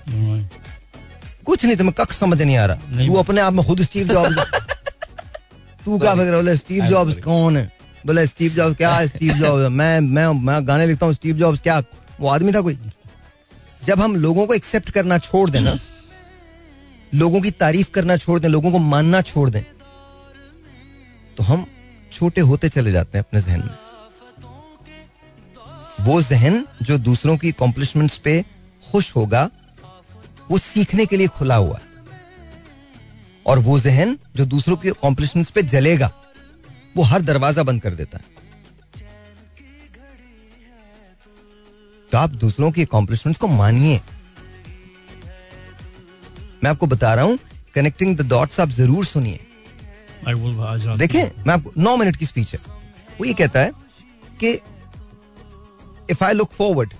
Alright. 0.06 0.63
कुछ 1.46 1.66
नहीं 1.66 1.76
तुम्हें 1.78 1.94
कख 1.96 2.14
समझ 2.14 2.42
नहीं 2.42 2.58
आ 2.58 2.66
रहा। 2.66 3.06
तू 3.06 3.14
अपने 3.16 3.42
आप 3.42 3.54
में 3.54 3.66
खुद 3.66 3.82
स्टीव 3.82 4.08
जॉब्स 4.08 4.36
तू 5.86 5.98
क्या 6.00 6.14
फ़िक्र 6.16 6.36
बोले 6.36 6.56
स्टीव 6.58 6.86
जॉब्स 6.88 7.18
कौन 7.24 7.58
है? 7.58 7.72
बोले 8.06 8.26
स्टीव 8.28 8.52
जॉब्स 8.52 8.78
क्या 8.78 9.06
स्टीव 9.08 9.34
जॉब्स 9.34 9.70
मैं 9.72 10.00
मैं 10.00 10.28
मैं 10.42 10.68
गाने 10.68 10.86
लिखता 10.88 11.06
हूँ 11.06 11.14
स्टीव 11.14 11.38
जॉब्स 11.38 11.62
क्या? 11.62 11.82
वो 12.20 12.28
आदमी 12.30 12.52
था 12.54 12.62
कोई? 12.62 12.78
जब 13.86 14.02
हम 14.02 14.16
लोगों 14.16 14.46
को 14.48 14.54
एक्सेप्ट 14.54 14.90
करना 14.90 15.18
छोड़ 15.20 15.50
दें 15.50 15.60
ना 15.60 15.78
लोगों 17.14 17.42
की 17.42 17.52
तारीफ़ 17.54 17.90
करना 17.92 18.18
छोड़ 18.18 18.40
दें 18.40 18.50
लोगों 18.50 18.72
को 18.72 18.78
मानना 18.80 19.22
छोड़ 19.24 19.50
दें 19.50 19.64
तो 21.38 21.44
हम 21.44 21.66
छोटे 22.14 22.42
होते 22.42 22.70
चले 22.70 22.92
जाते 22.92 23.18
हैं 23.18 23.26
अपने 23.26 23.42
जहन 23.42 23.60
में। 23.60 23.76
वो 26.02 26.22
जहन 26.22 26.66
जो 26.82 26.98
दूसरों 27.00 27.38
की 27.38 27.52
अकॉम्प्लिशमेंट्स 27.52 28.18
पे 28.18 28.42
खुश 28.84 29.16
होगा 29.16 29.50
वो 30.52 30.58
सीखने 30.60 31.06
के 31.06 31.18
लिए 31.18 31.28
खुला 31.30 31.56
हुआ 31.56 31.78
है। 31.78 31.92
और 33.46 33.60
वो 33.60 33.80
जहन 33.80 34.18
जो 34.36 34.46
दूसरों 34.48 34.78
के 34.78 34.90
अकॉम्प्लिशमेंट्स 34.90 35.52
पे 35.52 35.64
जलेगा 35.64 36.12
वो 36.96 37.04
हर 37.04 37.22
दरवाज़ा 37.22 37.64
बंद 37.64 37.82
कर 37.82 37.94
देता 37.96 38.18
है। 38.18 38.32
तो 42.10 42.18
आप 42.18 42.30
दूसरों 42.42 42.72
के 42.72 42.82
अकॉम्प्लिशमेंट्स 42.82 43.40
को 43.42 43.48
मानिए। 43.48 44.02
मैं 46.64 46.70
आपको 46.70 46.88
बता 46.88 47.14
रहा 47.14 47.26
हूँ 47.26 47.38
कनेक्टिंग 47.76 48.18
द 48.18 48.28
डॉट्स 48.30 48.60
आप 48.60 48.70
ज़रूर 48.72 49.06
सुनिए। 49.06 49.40
देखें 50.98 51.24
मैं 51.38 51.54
आपको 51.54 51.72
नौ 51.78 51.96
मिनट 51.98 52.16
की 52.16 52.26
स्पीच 52.26 52.54
है। 52.54 52.60
वो 53.20 53.26
ये 53.26 53.34
कहता 53.34 53.60
है 53.60 53.72
कि 54.40 54.52
if 56.10 56.24
I 56.24 56.34
look 56.34 56.52
forward 56.54 56.94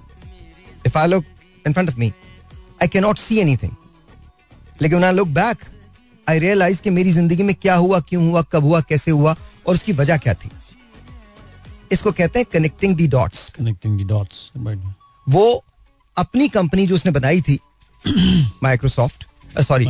if 0.86 0.98
I 0.98 1.08
look 1.08 1.26
in 1.66 1.74
front 1.74 1.90
of 1.90 2.00
me 2.00 2.12
I 2.84 2.88
can 2.88 3.04
not 3.04 3.18
see 3.18 3.40
anything 3.58 3.72
लेकिन 4.82 5.04
I 5.04 5.14
look 5.14 5.28
back 5.36 5.58
I 6.28 6.40
realize 6.40 6.82
कि 6.82 6.90
मेरी 6.90 7.12
ज़िंदगी 7.12 7.44
में 7.44 7.56
क्या 7.56 7.76
हुआ 7.76 8.00
क्यों 8.10 8.24
हुआ 8.30 8.42
कब 8.52 8.64
हुआ 8.64 8.82
कैसे 8.90 9.12
हुआ 9.12 9.36
और 9.68 9.76
उसकी 9.76 9.94
वजह 9.94 10.18
क्या 10.18 10.34
थी। 10.34 10.50
इसको 11.92 12.12
कहते 12.12 12.40
हैं 12.40 12.46
connecting 12.54 12.96
the 12.96 13.08
dots 13.08 13.50
connecting 13.58 13.94
the 14.00 14.08
dots 14.10 14.38
right. 14.58 14.88
वो 15.28 15.64
अपनी 16.18 16.48
कंपनी 16.50 16.88
जो 16.88 16.96
उसने 16.96 17.12
बनाई 17.12 17.42
थी 17.42 17.60
Microsoft 18.64 19.26
sorry 19.68 19.86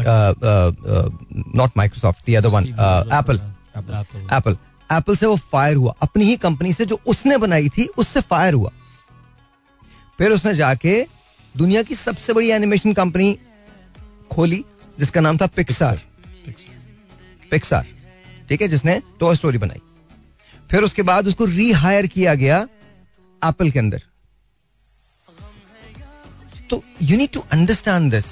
not 1.56 1.72
Microsoft 1.78 2.26
the 2.26 2.36
other 2.36 2.50
one 2.50 2.68
Apple 2.68 3.42
Apple 3.76 4.58
Apple 4.90 5.16
से 5.16 5.26
वो 5.26 5.36
फायर 5.52 5.76
हुआ। 5.76 5.94
अपनी 6.02 6.26
ही 6.26 6.36
कंपनी 6.38 6.74
से 6.74 6.86
जो 6.86 7.00
उसने 7.08 7.38
बनाई 7.38 7.70
थी 7.70 7.86
उससे 7.98 8.22
फायर 8.22 8.54
हुआ। 8.54 8.72
फिर 10.20 10.32
उसने 10.32 10.54
जाके 10.56 11.02
दुनिया 11.56 11.82
की 11.84 11.96
सबसे 11.96 12.34
बड़ी 12.34 12.50
एनिमेशन 12.52 12.94
कंपनी 12.94 13.38
खोली, 14.32 14.64
जिसका 14.98 15.22
नाम 15.22 15.38
था 15.38 15.48
पिक्सार 15.48 16.02
पिक्सार 17.52 17.86
ठीक 18.50 18.62
है, 18.62 18.68
जिसने 18.68 19.02
टॉय 19.20 19.36
स्टोरी 19.36 19.58
बनाई। 19.58 19.82
फिर 20.70 20.84
उसके 20.84 21.02
बाद 21.04 21.28
उसको 21.28 21.46
रीहायर 21.48 22.08
किया 22.08 22.34
गया 22.36 22.58
एप्पल 23.42 23.72
के 23.72 23.80
अंदर। 23.80 24.02
तो 26.70 26.84
you 27.02 27.18
need 27.18 27.32
to 27.34 27.44
understand 27.52 28.12
this 28.12 28.26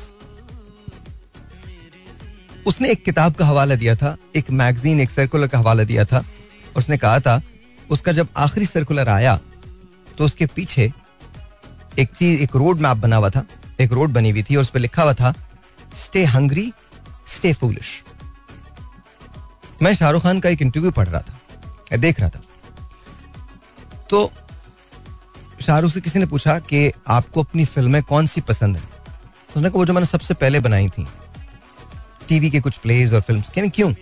उसने 2.65 2.89
एक 2.91 3.03
किताब 3.03 3.35
का 3.35 3.45
हवाला 3.45 3.75
दिया 3.75 3.95
था, 3.95 4.15
एक 4.35 4.49
मैगजीन 4.51 4.99
एक 4.99 5.11
सर्कुलर 5.11 5.47
का 5.47 5.57
हवाला 5.57 5.83
दिया 5.83 6.05
था 6.05 6.23
उसने 6.75 6.97
कहा 6.97 7.19
था, 7.19 7.41
उसका 7.89 8.11
जब 8.11 8.27
आखिरी 8.37 8.65
सर्कुलर 8.65 9.09
आया 9.09 9.39
तो 10.17 10.25
उसके 10.25 10.45
पीछे 10.47 10.91
एक 11.99 12.09
चीज़, 12.09 12.41
एक 12.41 12.55
रोड 12.55 12.79
मैप 12.79 12.97
बना 12.97 13.15
हुआ 13.15 13.29
था, 13.29 13.45
एक 13.81 13.91
रोड 13.91 14.09
बनी 14.09 14.29
हुई 14.29 14.43
थी 14.43 14.55
और 14.55 14.61
उस 14.61 14.69
पर 14.69 14.79
लिखा 14.79 15.03
हुआ 15.03 15.13
था 15.13 15.33
स्टे 15.95 16.23
हंग्री 16.25 16.71
स्टे 17.27 17.53
फूलिश 17.53 18.03
मैं 19.81 19.93
शाहरुख 19.93 20.23
खान 20.23 20.39
का 20.39 20.49
एक 20.49 20.61
इंटरव्यू 20.61 20.91
पढ़ 20.91 21.07
रहा 21.07 21.21
था 21.21 21.97
देख 21.97 22.19
रहा 22.19 22.29
था। 22.29 22.41
तो 24.09 24.31
शाहरुख 25.61 25.91
से 25.91 26.01
किसी 26.01 26.19
ने 26.19 26.25
पूछा 26.25 26.57
कि 26.59 26.91
आपको 27.07 27.43
अपनी 27.43 27.65
फ़िल्में 27.65 28.01
कौन 28.03 28.27
सी 28.27 28.41
पसंद 28.41 28.77
है? 28.77 28.83
तो 28.83 29.59
उसने 29.59 29.69
कहा, 29.69 29.77
वो 29.79 29.85
जो 29.85 29.93
मैंने 29.93 30.07
सबसे 30.07 30.33
पहले 30.33 30.59
बनाई 30.59 30.89
थी, 30.89 31.07
टीवी 32.27 32.49
के 32.49 32.59
कुछ 32.59 32.77
प्लेज 32.77 33.13
और 33.13 33.21
फ़िल्म 33.21 33.69
क्यों? 33.69 33.93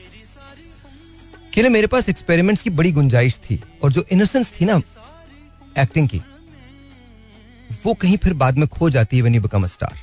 कहने 1.56 1.70
मेरे 1.70 1.88
पास 1.88 2.10
एक्सपेरिमेंट्स 2.10 2.64
की 2.64 2.70
बड़ी 2.70 2.92
गुंजाइश 2.92 3.38
थी 3.40 3.64
और 3.84 3.92
जो 3.92 4.06
इनोसेंस 4.12 4.52
थी 4.52 4.66
ना 4.66 4.82
एक्टिंग 5.78 6.10
की 6.10 6.22
वो 7.86 7.94
कहीं 7.94 8.18
फिर 8.24 8.34
बाद 8.34 8.58
में 8.58 8.68
खो 8.68 8.90
जाती 8.90 9.18
है 9.18 9.24
you 9.36 9.42
become 9.42 9.64
a 9.64 9.68
star 9.68 9.96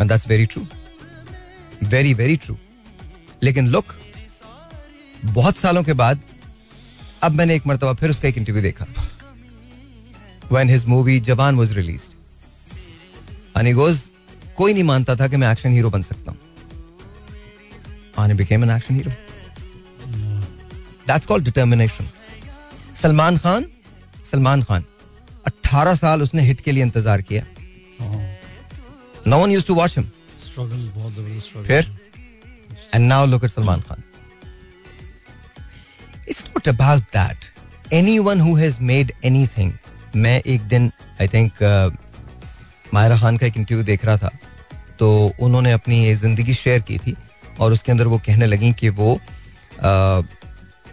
and 0.00 0.08
that's 0.10 0.28
very 0.28 0.46
true 0.46 0.66
very 1.88 2.14
very 2.14 2.36
true 2.44 2.56
लेकिन 3.42 3.68
लुक 3.68 3.94
बहुत 5.24 5.56
सालों 5.56 5.82
के 5.84 5.92
बाद 6.02 6.20
अब 7.22 7.32
मैंने 7.32 7.54
एक 7.56 7.66
मरतबा 7.66 7.92
फिर 8.00 8.10
उसका 8.10 8.28
एक 8.28 8.38
इंटरव्यू 8.38 8.62
देखा। 8.62 8.86
When 10.52 10.70
his 10.70 10.84
movie 10.86 11.18
Jawan 11.28 11.56
was 11.56 11.72
release 11.74 12.02
he 13.56 13.74
कोई 14.56 14.72
नहीं 14.72 14.84
मानता 14.84 15.16
था 15.16 15.28
कि 15.28 15.36
मैं 15.36 15.50
एक्शन 15.52 15.72
हीरो 15.72 15.90
बन 15.90 16.02
सकता 16.02 16.30
हूँ. 16.30 16.38
And 18.16 18.32
he 18.32 18.36
became 18.38 18.62
an 18.62 18.70
action 18.72 18.96
hero. 18.96 19.12
That's 21.06 21.26
called 21.30 21.44
Salman 23.02 23.38
Khan 23.38 23.66
Salman 24.30 24.62
Khan. 24.62 24.84
18 25.64 25.94
साल 25.96 26.22
उसने 26.22 26.42
हिट 26.42 26.60
के 26.60 26.72
लिए 26.72 26.82
इंतज़ार 26.82 27.22
किया। 27.30 27.44
No 29.28 29.36
one 29.42 29.52
used 29.56 29.66
to 29.66 29.74
watch 29.80 29.94
him. 29.98 30.06
Struggle 30.46 30.90
बहुत 30.94 31.12
ज़बरदस्त 31.14 31.46
स्ट्रगल 31.46 31.66
फिर? 31.66 31.90
And 32.94 33.08
now 33.12 33.22
look 33.30 33.44
at 33.44 33.52
Salman 33.52 33.80
Khan. 33.86 34.02
It's 36.26 36.44
not 36.48 36.66
about 36.72 37.02
that. 37.14 37.46
Anyone 37.92 38.42
who 38.46 38.54
has 38.56 38.78
made 38.90 39.12
anything. 39.30 39.72
मैं 40.16 40.40
एक 40.46 40.68
दिन 40.68 40.90
आई 41.20 41.28
थिंक 41.28 41.52
मायरा 42.94 43.16
खान 43.20 43.36
का 43.36 43.46
एक 43.46 43.56
इंटरव्यू 43.56 43.84
देख 43.84 44.04
रहा 44.04 44.16
था। 44.16 44.30
तो 44.98 45.08
उन्होंने 45.42 45.72
अपनी 45.72 46.14
ज़िंदगी 46.14 46.54
शेयर 46.54 46.80
की 46.90 46.98
थी 46.98 47.16
और 47.60 47.72
उसके 47.72 47.92
अंदर 47.92 48.06
वो 48.06 48.18
कहने 48.26 48.46
लगी 48.46 48.72
कि 48.80 48.88
वो 49.00 49.14
अ, 49.14 50.22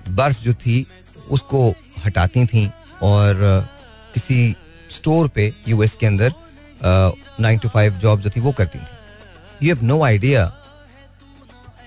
बर्फ़ 0.10 0.42
जो 0.44 0.54
थी 0.64 0.86
उसको 1.30 1.70
हटाती 2.06 2.46
थी 2.46 2.70
और 3.04 3.36
किसी 4.14 4.56
स्टोर 4.92 5.28
पे 5.36 5.54
यूएस 5.68 5.96
के 5.96 6.06
अंदर 6.06 6.34
नाइन 6.84 7.58
टू 7.60 7.70
फाइव 7.70 7.98
जॉब 7.98 8.22
जो 8.22 8.30
थी, 8.30 8.40
वो 8.40 8.52
करती 8.52 8.80
थी। 8.80 9.68
यू 9.68 9.76
हैव 9.76 9.86
नो 9.86 10.02
आइडिया 10.04 10.46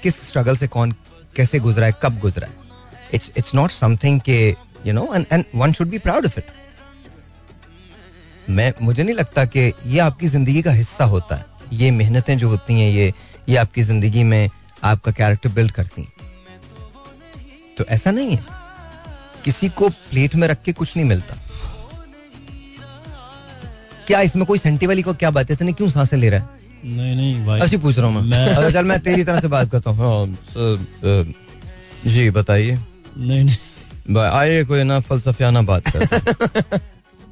किस 0.03 0.21
स्ट्रगल 0.29 0.57
से 0.57 0.67
कौन 0.69 0.95
कैसे 1.37 1.59
गुजरा 1.61 1.87
है, 1.87 1.95
कब 2.03 2.19
गुजरा 2.21 2.47
है। 2.47 2.63
इट्स 3.15 3.31
इट्स 3.37 3.55
नॉट 3.55 3.71
समथिंग 3.71 4.21
के 4.21 4.49
you 4.87 4.93
know 4.93 5.09
and 5.15 5.27
and 5.33 5.45
one 5.55 5.73
should 5.73 5.89
be 5.89 5.99
proud 5.99 6.27
of 6.27 6.39
it 6.39 6.47
मैं, 8.51 8.73
मुझे 8.83 9.03
नहीं 9.03 9.15
लगता 9.15 9.45
कि 9.47 9.61
ये 9.87 9.99
आपकी 10.01 10.29
ज़िंदगी 10.29 10.63
का 10.63 10.73
हिस्सा 10.73 11.05
होता 11.07 11.37
है। 11.37 11.45
ये 11.73 11.91
मेहनतें 11.91 12.37
जो 12.39 12.49
होती 12.49 12.75
हैं, 12.75 12.91
ये 12.91 13.13
ये 13.49 13.57
आपकी 13.57 13.83
ज़िंदगी 13.83 14.25
में 14.25 14.49
आपका 14.85 15.13
कैरेक्टर 15.13 15.49
बिल्ड 15.51 15.73
करती 15.73 16.03
हैं। 16.03 16.13
तो 17.79 17.85
ऐसा 17.85 18.11
नहीं 18.11 18.37
है। 18.37 18.45
किसी 19.45 19.69
को 19.71 19.89
प्लेट 19.89 20.35
में 20.35 20.47
रख 20.49 20.63
के 20.63 20.73
कुछ 20.73 20.97
नहीं 20.97 21.07
मिलता। 21.07 21.37
क्या 24.07 24.21
इसमें 24.21 24.45
कोई 24.47 24.59
सेंटी 24.59 24.87
वाली 24.87 25.03
को 25.03 25.15
क्या 25.15 25.31
बात 25.31 25.51
है? 25.51 25.55
इतने 25.55 25.73
क्यों 25.73 25.89
साँसें 25.91 26.17
ले 26.17 26.31
रहा 26.31 26.41
है? 26.41 26.49
नहीं 26.85 27.15
नहीं 27.17 27.47
भाई। 27.47 27.61
ऐसी 27.61 27.77
पूछ 27.77 27.99
रहा 27.99 28.07
हूँ 28.07 28.15
मैं। 28.15 28.23
मैं- 28.23 28.57
अच्छा, 28.57 28.71
चल 28.71 28.85
मैं 28.85 28.99
तेरी 29.01 29.25
तरह 29.25 29.41
से 29.41 29.49
बात 29.49 29.71
करता 29.71 29.91
हूँ। 29.91 29.99
हाँ, 30.01 31.33
जी 32.07 32.31
बताइए। 32.31 32.79
नहीं 33.19 33.45
नहीं। 33.45 34.17
आइए 34.19 34.65
कोई 34.65 34.83
ना 34.83 34.99
फलसफियाना 35.01 35.63
बात 35.63 35.89
करते 35.89 36.79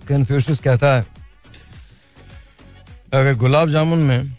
कन्फ्यूशियस 0.09 0.59
कहता 0.65 0.95
है 0.97 1.07
अगर 3.13 3.35
गुलाब 3.35 3.71
जामुन 3.71 3.99
में 3.99 4.37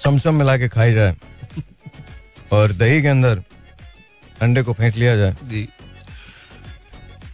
चमचम 0.00 0.34
मिला 0.34 0.56
के 0.56 0.68
खाई 0.68 0.92
जाए 0.92 1.16
और 2.52 2.72
दही 2.72 3.02
के 3.02 3.08
अंदर 3.08 3.42
अंडे 4.42 4.62
को 4.62 4.72
फेंक 4.72 4.96
लिया 4.96 5.16
जाए 5.16 5.34
जी। 5.50 5.68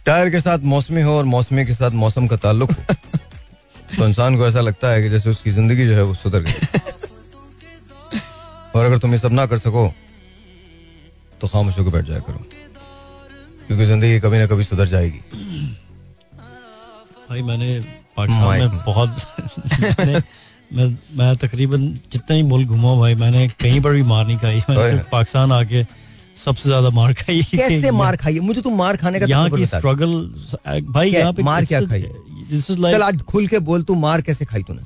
टायर 0.05 0.29
के 0.29 0.39
साथ 0.39 0.59
मौसमी 0.73 1.01
हो 1.01 1.17
और 1.17 1.25
मौसमी 1.25 1.65
के 1.65 1.73
साथ 1.73 1.91
मौसम 2.03 2.27
का 2.27 2.35
ताल्लुक 2.37 2.71
हो 2.71 2.95
तो 3.97 4.07
इंसान 4.07 4.37
को 4.37 4.47
ऐसा 4.47 4.61
लगता 4.61 4.89
है 4.91 5.01
कि 5.01 5.09
जैसे 5.09 5.29
उसकी 5.29 5.51
ज़िंदगी 5.51 5.85
जो 5.87 5.93
है 5.95 6.03
वो 6.03 6.13
सुधर 6.15 6.41
गई। 6.41 6.53
और 8.75 8.85
अगर 8.85 8.97
तुम 8.97 9.11
ये 9.11 9.17
सब 9.19 9.31
ना 9.33 9.45
कर 9.45 9.57
सको 9.57 9.93
तो 11.41 11.47
खामोश 11.47 11.77
होकर 11.79 11.91
बैठ 11.91 12.05
जाया 12.05 12.19
करो। 12.21 12.45
क्योंकि 13.67 13.85
ज़िंदगी 13.85 14.19
कभी 14.19 14.37
ना 14.37 14.45
कभी 14.47 14.63
सुधर 14.63 14.87
जाएगी। 14.87 15.19
भाई 17.29 17.41
मैंने 17.41 17.79
पाकिस्तान 18.17 18.59
में। 18.59 18.83
बहुत 18.85 19.09
मैं 20.73 20.87
मैं 21.17 21.35
तकरीबन 21.37 21.87
जितने 22.13 22.35
ही 22.35 22.43
मुल्क 22.43 22.67
घुमा 22.69 22.95
भाई 22.99 23.15
मैंने 23.15 23.47
कहीं 23.59 23.81
पर 23.81 23.91
भी 23.91 24.03
मार 24.03 24.25
नहीं 24.27 24.37
खाई। 24.37 24.61
मैंने 24.69 25.01
पाकिस्तान 25.11 25.51
आके 25.51 25.83
सबसे 26.37 26.69
ज़्यादा 26.69 26.89
मार 26.91 27.13
खाई। 27.15 27.41
है। 27.41 27.57
कैसे 27.57 27.91
मार 27.93 28.15
खाइए 28.17 28.39
मुझे 28.41 28.61
तू 28.61 28.69
मार 28.75 28.97
खाने 28.97 29.19
का 29.19 29.25
यहाँ 29.25 29.49
की 29.49 29.65
स्ट्रगल 29.65 30.13
भाई 30.89 31.09
यहाँ 31.11 31.33
पे 31.33 31.43
मार 31.43 31.65
क्या 31.65 31.81
खाई? 31.83 32.01
चल 32.51 33.03
आज 33.03 33.21
खुल 33.23 33.47
के 33.47 33.59
बोल 33.59 33.83
तू 33.83 33.95
मार 33.95 34.21
कैसे 34.21 34.45
खाई 34.45 34.63
तूने? 34.63 34.81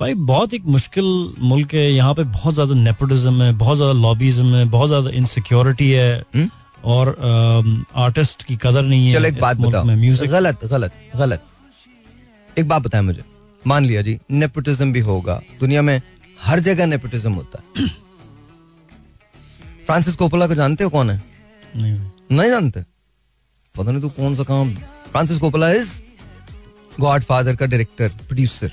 भाई 0.00 0.14
बहुत 0.28 0.54
एक 0.54 0.64
मुश्किल 0.66 1.04
मुल्क 1.40 1.74
है। 1.74 1.90
यहाँ 1.92 2.14
पे 2.14 2.22
बहुत 2.24 2.54
ज़्यादा 2.54 2.74
नेपोटिज्म 2.74 3.42
है 3.42 3.52
बहुत 3.58 3.76
ज़्यादा 3.76 3.92
लॉबीज्म 4.00 4.54
है 4.54 4.64
बहुत 4.70 4.88
ज़्यादा 4.88 5.10
इनसिक्योरिटी 5.18 5.90
है। 5.90 6.18
हम्म? 6.34 6.48
और 6.84 7.16
आर्टिस्ट 7.96 8.42
की 8.44 8.56
कदर 8.62 8.82
नहीं 8.82 9.06
है 9.06 9.12
चल 9.12 9.26
एक 9.26 9.40
बात 9.40 9.56
बताओ। 9.56 9.84
म्यूज़िक 9.86 10.30
गलत 10.30 10.64
गलत 10.70 10.92
गलत। 11.16 11.42
एक 12.58 12.68
बात 12.68 12.82
बताए 12.82 13.00
मुझे। 13.02 13.24
मान 13.62 13.84
लिया 13.84 14.02
जी 14.02 14.18
नेपोटिज्म 14.30 14.92
भी 14.92 15.00
होगा। 15.00 15.40
दुनिया 15.60 15.82
में 15.82 16.00
हर 16.38 16.60
जगह 16.60 16.86
नेपोटिज्म 16.86 17.32
होता 17.32 17.58
है। 17.58 17.86
फ्रांसिस 19.86 20.14
कोपोला 20.16 20.46
को 20.46 20.54
जानते 20.54 20.84
हो 20.84 20.90
कौन 20.90 21.10
है? 21.10 21.22
नहीं 21.76 21.94
नहीं 22.32 22.50
जानते? 22.50 22.80
पता 23.74 23.90
नहीं 23.90 24.02
तू 24.02 24.08
कौन 24.10 24.34
सा 24.34 24.42
काम 24.44 24.74
Francis 25.10 25.38
Coppola 25.38 25.70
is 25.72 25.88
God 27.00 27.22
father 27.24 27.56
का 27.56 27.66
director 27.66 28.08
producer 28.28 28.72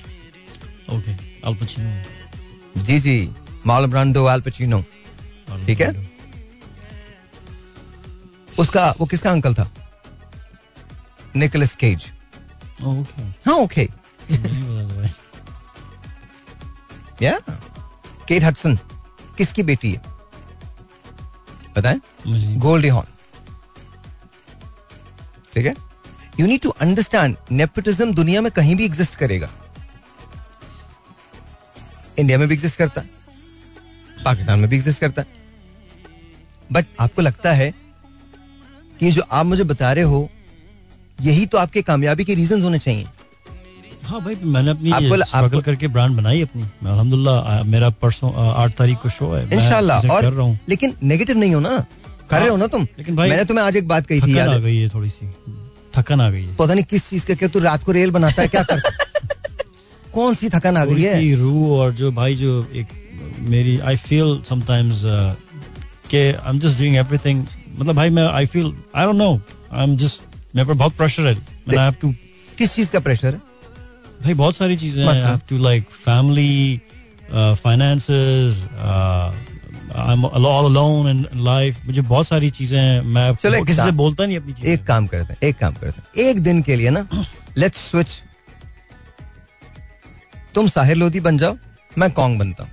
okay 0.96 1.12
Al 1.48 1.54
Pacino 1.62 2.82
जी 2.88 2.98
जी 3.00 3.16
माल 3.66 3.86
ब्रांडो 3.94 4.28
एल 4.30 4.40
पचिनो 4.40 4.80
ठीक 5.66 5.80
है? 5.80 5.90
उसका 8.58 8.90
वो 8.98 9.06
किसका 9.06 9.30
अंकल 9.30 9.54
था? 9.54 9.68
निकोलस 11.36 11.74
केज 11.82 12.06
ओके 12.84 13.22
हाँ 13.46 13.54
ओके 13.58 13.88
या 17.22 17.38
केट 18.28 18.42
हडसन 18.44 18.78
किसकी 19.38 19.62
बेटी 19.70 19.92
है? 19.92 20.00
बताएँ? 21.76 22.00
गोल्डी 22.66 22.88
हॉर्न 22.88 23.08
ठीक 25.54 25.66
है? 25.66 25.74
You 26.40 26.46
need 26.46 26.60
to 26.60 26.68
understand 26.68 27.36
nepotism 27.50 28.14
दुनिया 28.14 28.40
में 28.40 28.52
कहीं 28.52 28.76
भी 28.76 28.84
एग्जिस्ट 28.84 29.14
करेगा। 29.14 29.50
इंडिया 32.18 32.38
में 32.38 32.48
भी 32.48 32.54
एग्जिस्ट 32.54 32.78
करता 32.78 33.00
है 33.00 33.10
पाकिस्तान 34.24 34.58
में 34.58 34.70
भी 34.70 34.76
एग्जिस्ट 34.76 35.00
करता। 35.00 35.22
है 35.22 35.28
बट 36.72 36.86
आपको 37.00 37.22
लगता 37.22 37.52
है 37.52 37.74
कि 39.00 39.10
जो 39.10 39.22
आप 39.32 39.46
मुझे 39.46 39.64
बता 39.64 39.92
रहे 39.92 40.04
हो 40.04 40.30
यही 41.20 41.46
तो 41.46 41.58
आपके 41.58 41.82
कामयाबी 41.82 42.24
के 42.24 42.34
रीजन 42.34 42.62
होने 42.62 42.78
चाहिए। 42.78 43.06
हाँ 44.04 44.24
भाई 44.24 44.34
मैंने 44.34 44.70
अपनी 44.70 44.90
आपको- 44.90 45.12
आपको- 45.44 45.64
करके 45.64 45.88
ब्रांड 45.88 46.16
बनाई 46.16 46.42
अपनी। 46.42 46.62
मैं 46.62 46.90
अल्हम्दुलिल्लाह 46.90 47.62
मेरा 47.62 47.90
परसों 47.90 48.32
आठ 48.34 48.72
तारीख 48.72 48.98
को 48.98 49.08
शो 49.08 49.32
है। 49.32 49.46
और 50.10 50.22
कर 50.22 50.32
रहा 50.32 50.46
हूँ। 50.46 50.58
लेकिन 50.68 50.96
नेगेटिव 51.02 51.38
नहीं 51.38 51.54
हो 51.54 51.60
ना? 51.60 51.84
कर 52.30 52.40
रहे 52.40 52.48
हो 52.48 52.56
ना 52.56 52.66
तुम? 52.66 52.86
लेकिन 52.98 53.16
भाई- 53.16 53.30
मैंने 53.30 53.44
तुम्हें 53.44 53.64
आज 53.64 53.76
एक 53.76 53.88
बात 53.88 54.06
कही 54.06 54.20
थी 54.20 54.38
याद 54.38 54.48
है 54.48 54.88
थोड़ी 54.88 55.10
सी। 55.10 55.34
थकन 55.96 56.20
आ 56.20 56.28
गई 56.30 56.42
है। 56.44 56.54
पता 56.56 56.74
नहीं 56.74 56.84
किस 56.90 57.08
चीज़ 57.10 57.26
का 57.26 57.34
क्या 57.34 57.48
तू 57.48 57.58
रात 57.60 57.82
को 57.84 57.92
रेल 57.92 58.10
बनाता 58.10 58.42
है 58.42 58.48
क्या 58.48 58.62
करता 58.62 58.90
कौन 60.14 60.34
सी 60.34 60.48
थकान 60.48 60.76
आ 60.76 60.84
गई 60.84 61.02
है? 61.02 61.34
रूह 61.36 61.78
और 61.78 61.92
जो 62.00 62.10
भाई 62.12 62.34
जो 62.36 62.52
एक 62.74 62.86
मेरी 63.48 63.78
आई 63.90 63.96
फील 63.96 64.42
समटाइम्स 64.48 65.02
के 66.10 66.22
I 66.32 66.50
am 66.50 66.58
just 66.60 66.78
doing 66.78 66.96
everything 66.96 67.44
मतलब 67.78 67.94
भाई 67.96 68.10
मैं 68.10 68.26
I 68.28 68.46
feel 68.46 68.72
I 68.96 69.04
don't 69.06 69.16
know 69.16 69.30
I 69.72 69.84
am 69.84 69.96
just 69.96 70.20
मेरे 70.56 70.68
पर 70.68 70.74
बहुत 70.74 70.96
प्रेशर 70.96 71.26
है। 71.26 71.34
मैं 71.68 71.76
आई 71.78 71.84
हैव 71.84 71.94
टू 72.02 72.12
किस 72.58 72.74
चीज़ 72.74 72.90
का 72.90 73.00
प्रेशर 73.00 73.34
है? 73.34 73.40
भाई 74.24 74.34
बहुत 74.34 74.56
सारी 74.56 74.76
चीज़ें 74.76 75.02
हैं। 75.04 75.10
I 75.12 75.20
have 75.20 75.40
to 75.48 75.58
like 75.58 75.84
family 76.04 76.80
finances 77.34 78.62
all 79.92 80.64
alone 80.64 81.08
in 81.10 81.26
life 81.44 81.84
मुझे 81.86 82.00
बहुत 82.02 82.26
सारी 82.28 82.50
चीज़ें 82.50 82.78
हैं। 82.78 83.00
मैं 83.02 83.34
चलो 83.34 83.62
किसी 83.64 83.82
से 83.82 83.90
बोलता 83.92 84.26
नहीं 84.26 84.36
अपनी 84.36 84.54
एक 84.72 84.84
काम 84.86 85.06
करते 85.06 85.32
हैं 85.32 85.48
एक 85.48 85.58
काम 85.58 85.74
करते 85.74 86.00
हैं। 86.00 86.28
एक 86.28 86.40
दिन 86.42 86.62
के 86.62 86.76
लिए 86.76 86.90
ना 86.90 87.06
लेट्स 87.58 87.90
स्विच 87.90 88.20
तुम 90.54 90.68
साहिर 90.68 90.96
लोधी 90.96 91.20
बन 91.20 91.38
जाओ 91.38 91.56
मैं 91.98 92.10
कॉन्ग 92.12 92.38
बनता 92.38 92.62
हूँ. 92.62 92.70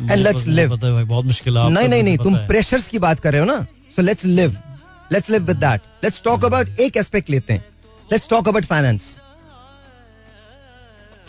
पता 0.00 0.86
है 0.86 0.92
भाई 0.92 1.04
बहुत 1.04 1.24
मुश्किल 1.24 1.58
नहीं 1.58 1.88
नहीं 1.88 2.02
नहीं 2.02 2.18
तुम 2.18 2.36
प्रेशर्स 2.46 2.88
की 2.88 2.98
बात 2.98 3.20
कर 3.20 3.32
रहे 3.32 3.40
हो 3.40 3.46
ना 3.46 3.66
so 3.96 4.02
let's 4.02 4.24
live 4.24 4.56
let's 5.12 5.30
live 5.30 5.42
with 5.46 5.56
that 5.56 5.80
let's 6.04 6.22
talk 6.24 6.44
about 6.44 6.80
एक 6.80 6.96
एस्पेक्ट 6.96 7.30
लेते 7.30 7.52
हैं। 7.52 7.64
लेट्स 8.08 8.28
टॉक 8.28 8.48
अबाउट 8.48 8.64
फाइनेंस 8.64 9.14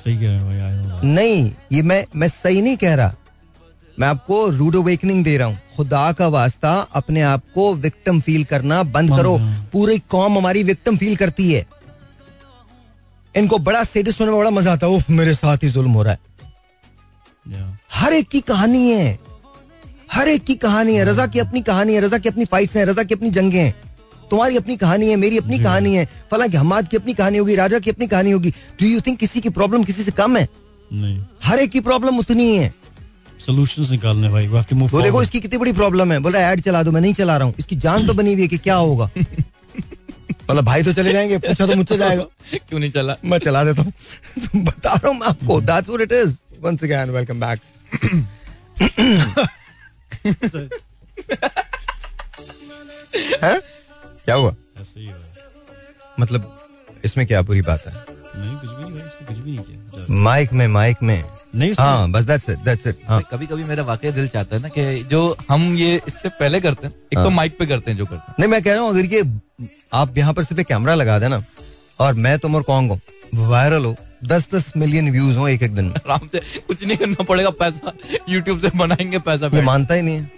सही 0.04 0.16
कह 0.16 0.28
रहे 0.28 0.40
हो 0.40 0.46
भाई 0.46 0.58
I 0.60 0.72
know 0.78 0.90
that. 0.92 1.04
नहीं 1.04 1.52
ये 1.72 1.82
मैं 1.82 2.06
मैं 2.16 2.28
सही 2.28 2.62
नहीं 2.62 2.78
कह 2.78 2.94
रहा। 2.96 3.16
मैं 4.00 4.08
आपको 4.08 4.50
रूड 4.50 4.76
अवेकनिंग 4.76 5.24
दे 5.24 5.38
रहा 5.38 5.48
हूँ। 5.48 5.60
खुदा 5.78 6.12
का 6.12 6.28
वास्ता 6.28 6.74
अपने 6.94 7.22
आप 7.22 7.44
को 7.56 7.74
विक्टिम 7.74 8.22
फील 8.22 8.44
करना 8.44 8.84
बंद 8.84 9.10
करो। 9.10 9.38
पूरी 9.74 10.00
कौम 10.00 10.38
हमारी 10.38 10.64
विक्टिम 10.64 10.98
फील 10.98 11.16
करती 11.16 11.52
है। 11.52 11.66
इनको 13.36 13.58
बड़ा 13.58 13.84
सेडिस्ट 13.84 14.22
होने 14.22 14.32
में 14.32 14.40
बड़ा 14.40 14.50
मज़ा 14.50 14.74
आता 14.74 14.88
है। 14.88 14.94
उफ 14.94 15.10
मेरे 15.10 15.34
साथ 15.34 15.58
ही 15.58 15.70
जुल्म 15.70 15.92
हो 15.92 16.04
रहा 16.04 16.14
है. 16.14 16.20
हर 17.92 18.14
एक 18.14 18.30
की 18.30 18.42
कहानी 18.42 18.90
है। 18.90 19.20
हर 20.12 20.28
एक 20.28 20.44
की 20.44 20.56
कहानी 20.56 20.96
है। 20.96 21.06
रजा 21.06 21.28
की 21.28 21.40
अपनी 21.40 21.62
कहानी 21.62 21.94
है। 21.94 22.02
रजा 22.02 22.18
की 22.18 22.30
अपनी 22.30 22.46
फाइट्स 22.46 22.78
हैं। 22.78 22.86
रजा 22.86 23.04
की 23.04 23.14
अपनी 23.14 23.30
जंगें 23.30 23.60
हैं। 23.60 23.74
तुम्हारी 24.32 24.58
अपनी 24.58 24.78
कहानी 24.78 25.10
है। 25.10 25.16
मेरी 25.16 25.38
अपनी 25.38 25.60
कहानी 25.60 25.96
है। 25.96 26.08
फला 26.32 26.48
की 26.48 26.58
हमाद 26.58 26.88
की 26.88 26.98
अपनी 26.98 27.14
कहानी 27.14 27.38
होगी। 27.38 27.56
राजा 27.56 27.80
की 27.80 27.90
अपनी 27.90 28.08
कहानी 28.08 28.32
होगी। 28.32 28.50
डू 28.50 28.88
यू 28.88 29.02
थिंक 29.02 29.20
किसी 29.20 29.42
की 29.42 29.50
प्रॉब्लम 29.50 29.84
किसी 29.84 30.04
से 30.04 30.12
कम 30.12 30.38
है? 30.38 30.48
नहीं। 30.94 31.26
हर 31.44 31.60
एक 31.60 31.72
की 31.72 31.80
प्रॉब्लम 31.80 32.18
उतनी 32.18 32.58
है। 32.58 32.74
सॉल्यूशंस 33.46 33.90
निकालने 33.90 34.30
भाई 34.30 34.48
वी 34.48 34.88
वो 34.88 35.02
देखो 35.02 35.22
इसकी 35.24 35.40
कितनी 35.40 35.58
बड़ी 35.60 35.72
प्रॉब्लम 35.74 36.12
है। 36.12 36.20
बोल 36.20 36.32
रहा 36.32 36.42
है 36.42 36.52
ऐड 36.54 36.62
चला 36.62 36.84
दो 36.84 36.92
मैं 36.92 37.02
नहीं 37.02 37.14
चला 37.14 37.38
रहा 37.38 37.48
हूँ। 37.48 37.54
इसकी 37.60 37.76
जान 37.86 38.08
तो 38.08 38.14
बनी 38.14 38.34
हुई 38.34 38.42
है 38.42 38.48
कि 38.48 38.58
क्या 38.58 38.76
होगा। 38.76 39.10
मतलब 40.50 40.64
भाई 40.66 40.84
तो 40.84 40.94
चले 40.94 41.14
जाएँगे 41.14 41.38
पूछा 41.38 41.68
तो 41.68 41.76
मुझसे 41.76 41.98
जाएगा। 41.98 42.24
क्यों 42.54 42.80
नहीं 42.80 42.92
चला? 42.92 43.16
मैं 43.26 43.38
चला 43.40 43.64
देता 43.64 43.82
हूँ। 43.82 43.92
तो 44.40 44.60
बता 44.60 44.94
रहा 44.94 45.08
हूँ 45.08 45.20
मैं 45.20 45.28
आपको 45.28 45.60
that's 45.62 45.90
what 45.90 46.02
it 46.02 46.12
is 46.12 46.36
once 46.62 46.84
again 46.84 47.10
welcome 47.10 47.40
back 47.40 47.60
क्या 54.26 54.36
हुआ? 54.36 54.56
ऐसे 54.80 55.14
मतलब 56.20 56.60
इसमें 57.06 57.26
क्या 57.28 57.42
बुरी 57.42 57.62
बात 57.62 57.88
है? 57.88 58.13
नहीं 58.36 58.56
कुछ 58.58 58.70
भी 58.70 58.84
नहीं 58.84 58.94
भाई 58.94 59.02
इसने 59.08 59.26
कुछ 59.28 59.38
भी 59.38 59.52
नहीं 59.52 59.64
किया। 59.66 60.06
माइक 60.24 60.54
में 60.54 60.68
माइक 60.68 60.98
में। 61.04 61.24
नहीं 61.56 61.74
हाँ 61.80 62.10
बस 62.12 62.24
दैट्स 62.26 62.50
इट 62.50 62.60
दैट्स 62.60 62.88
इट 62.88 63.00
हाँ। 63.08 63.22
कभी 63.32 63.46
कभी 63.48 63.64
मेरा 63.64 63.84
वाकई 63.84 64.12
दिल 64.12 64.28
चाहता 64.28 64.56
है 64.56 64.62
ना 64.62 64.68
कि 64.78 65.04
जो 65.12 65.36
हम 65.50 65.62
ये 65.76 65.96
इससे 66.08 66.30
पहले 66.40 66.62
करते 66.62 66.88
हैं 66.88 66.94
एक 66.94 67.18
तो 67.18 67.24
हाँ। 67.24 67.30
माइक 67.36 67.58
पे 67.60 67.66
करते 67.66 67.92
हैं 67.92 67.98
जो 67.98 68.06
करते 68.06 68.24
हैं। 68.30 68.36
नहीं 68.40 68.50
मैं 68.52 68.62
कह 68.64 68.74
रहा 68.74 68.84
हूँ 68.84 68.90
अगर 68.92 69.06
ये 69.14 69.24
आप 70.02 70.18
यहाँ 70.18 70.34
पर 70.34 70.44
सिर्फ़ 70.44 70.62
एक 70.62 70.68
कैमरा 70.68 70.96
लगा 70.96 71.18
देना 71.20 71.44
और 72.00 72.14
मैं 72.26 72.38
तुम 72.40 72.56
और 72.56 72.62
कौन 72.72 72.90
हो 72.90 73.00
वायरल 73.50 73.86
हो 73.86 73.96
दस 74.26 74.48
दस 74.54 74.72
मिलियन 74.78 75.12
व्यूज़ 75.12 75.38
हो 75.38 75.48
एक 75.48 75.64
एक 75.64 75.76
दिन 75.76 75.86
में। 75.86 75.94
आराम 75.96 76.28
से 76.32 76.40
कुछ 76.68 76.84
नहीं 76.86 76.98
करना 76.98 77.24
पड़ेगा 77.24 77.50
पैसा 77.62 77.92
यूट्यूब 78.30 78.60
से 78.60 78.70
बनाएँगे 78.78 79.20
पैसा 79.30 79.50
ये 79.54 79.62
मानता 79.62 79.94
ही 79.94 80.02
नहीं 80.02 80.16
है। 80.16 80.32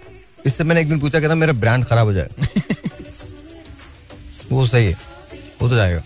इससे 0.46 0.64
मैंने 0.64 0.80
एक 0.80 0.88
दिन 0.88 0.98
पूछा 1.00 1.20
कहता 1.20 1.34
मेरा 1.34 1.52
ब्रांड 1.64 1.84
खराब 1.84 2.06
हो 2.06 2.12
जाएगा। 2.12 2.46
वो 4.52 4.66
सही 4.66 4.86
है 4.86 4.96
वो 5.60 5.68
तो 5.68 5.76
जाएगा। 5.76 6.02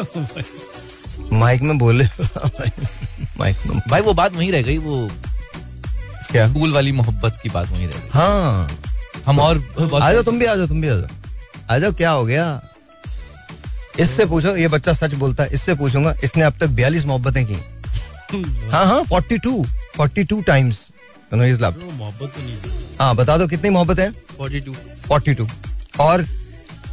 माइक 1.32 1.62
में 1.62 1.76
बोले। 1.78 2.04
माइक 3.38 3.56
में 3.66 3.78
भाई 3.88 4.00
वो 4.00 4.12
बात 4.14 4.32
वहीं 4.34 4.50
रह 4.52 4.62
गई 4.62 4.78
वो 4.78 5.08
क्या? 6.30 6.46
स्कूल 6.46 6.72
वाली 6.72 6.92
मोहब्बत 6.92 7.38
की 7.42 7.48
बात 7.48 7.68
वहीं 7.70 7.86
रह 7.86 7.98
गई। 7.98 8.08
हाँ। 8.12 8.68
हम 9.26 9.38
और 9.40 9.58
आ 10.02 10.12
जाओ 10.12 10.22
तुम 10.22 10.38
भी 10.38 10.46
आ 10.46 10.54
जाओ 10.56 10.66
तुम 10.66 10.80
भी 10.80 10.88
आ 10.88 10.94
जाओ। 10.94 11.08
आ 11.70 11.78
जाओ 11.78 11.92
क्या 11.92 12.10
हो 12.10 12.24
गया? 12.24 12.60
इससे 14.00 14.24
पूछो 14.26 14.54
ये 14.56 14.68
बच्चा 14.68 14.92
सच 14.92 15.14
बोलता 15.22 15.42
है 15.42 15.48
इससे 15.54 15.74
पूछूँगा 15.74 16.14
इसने 16.24 16.42
अब 16.42 16.54
तक 16.60 16.68
बयालीस 16.80 17.04
मोहब्बतें 17.06 17.44
की। 17.46 17.58
हाँ 18.72 18.84
हाँ 18.86 19.02
forty 19.04 19.38
two 19.38 19.64
forty 19.96 20.24
two 20.24 20.40
times 20.42 20.86
मोहब्बत 21.34 22.32
तो 22.34 22.42
नहीं 22.42 22.52
है। 22.52 22.78
हाँ 23.00 23.14
बता 23.16 23.36
दो 23.38 23.46
कितनी 23.48 23.70
मोहब्बत 23.70 23.98
है? 23.98 24.12
42 24.40 24.74
फोर्टी 25.06 25.34
टू 25.34 25.46
और 26.00 26.24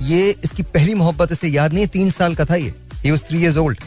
ये 0.02 0.30
इसकी 0.44 0.64
पहली 0.64 0.94
मोहब्बत 0.94 1.32
इसे 1.32 1.48
याद 1.48 1.74
नहीं 1.74 1.84
है 1.84 1.88
तीन 1.94 2.10
साल 2.10 2.36
का 2.36 2.46
था 2.46 2.56
ये। 2.56 2.74
He 3.04 3.12
was 3.12 3.24
three 3.24 3.42
years 3.42 3.58
old 3.58 3.80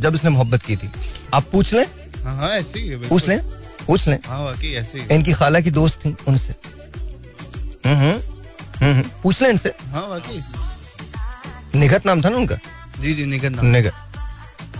जब 0.00 0.14
इसने 0.14 0.30
मोहब्बत 0.30 0.62
की 0.62 0.76
थी। 0.76 0.90
आप 1.34 1.44
पूछ 1.52 1.72
लें। 1.72 1.86
हाँ 2.24 2.36
हाँ 2.36 2.50
ऐसे। 2.50 2.96
पूछ 3.08 3.28
लें 3.28 3.38
पूछ 3.86 4.08
लें। 4.08 4.18
हाँ 4.26 4.52
ऐसे। 4.64 5.06
इनकी 5.14 5.32
खाला 5.32 5.60
की 5.60 5.70
दोस्त 5.70 6.00
थी 6.06 6.16
उनसे। 6.28 6.54
हम्म 7.86 7.96
हम्म, 7.96 8.20
हम्म 8.84 9.02
पूछ 9.22 9.42
लें 9.42 9.48
इनसे। 9.50 9.68
हाँ 9.68 10.20
निगत 11.74 12.06
नाम 12.06 12.22
था 12.22 12.28
ना 12.28 12.36
उनका? 12.36 12.56
जी 13.00 13.14
जी 13.14 13.24
निकल 13.24 13.50
ना 13.50 13.62
निगत। 13.62 13.92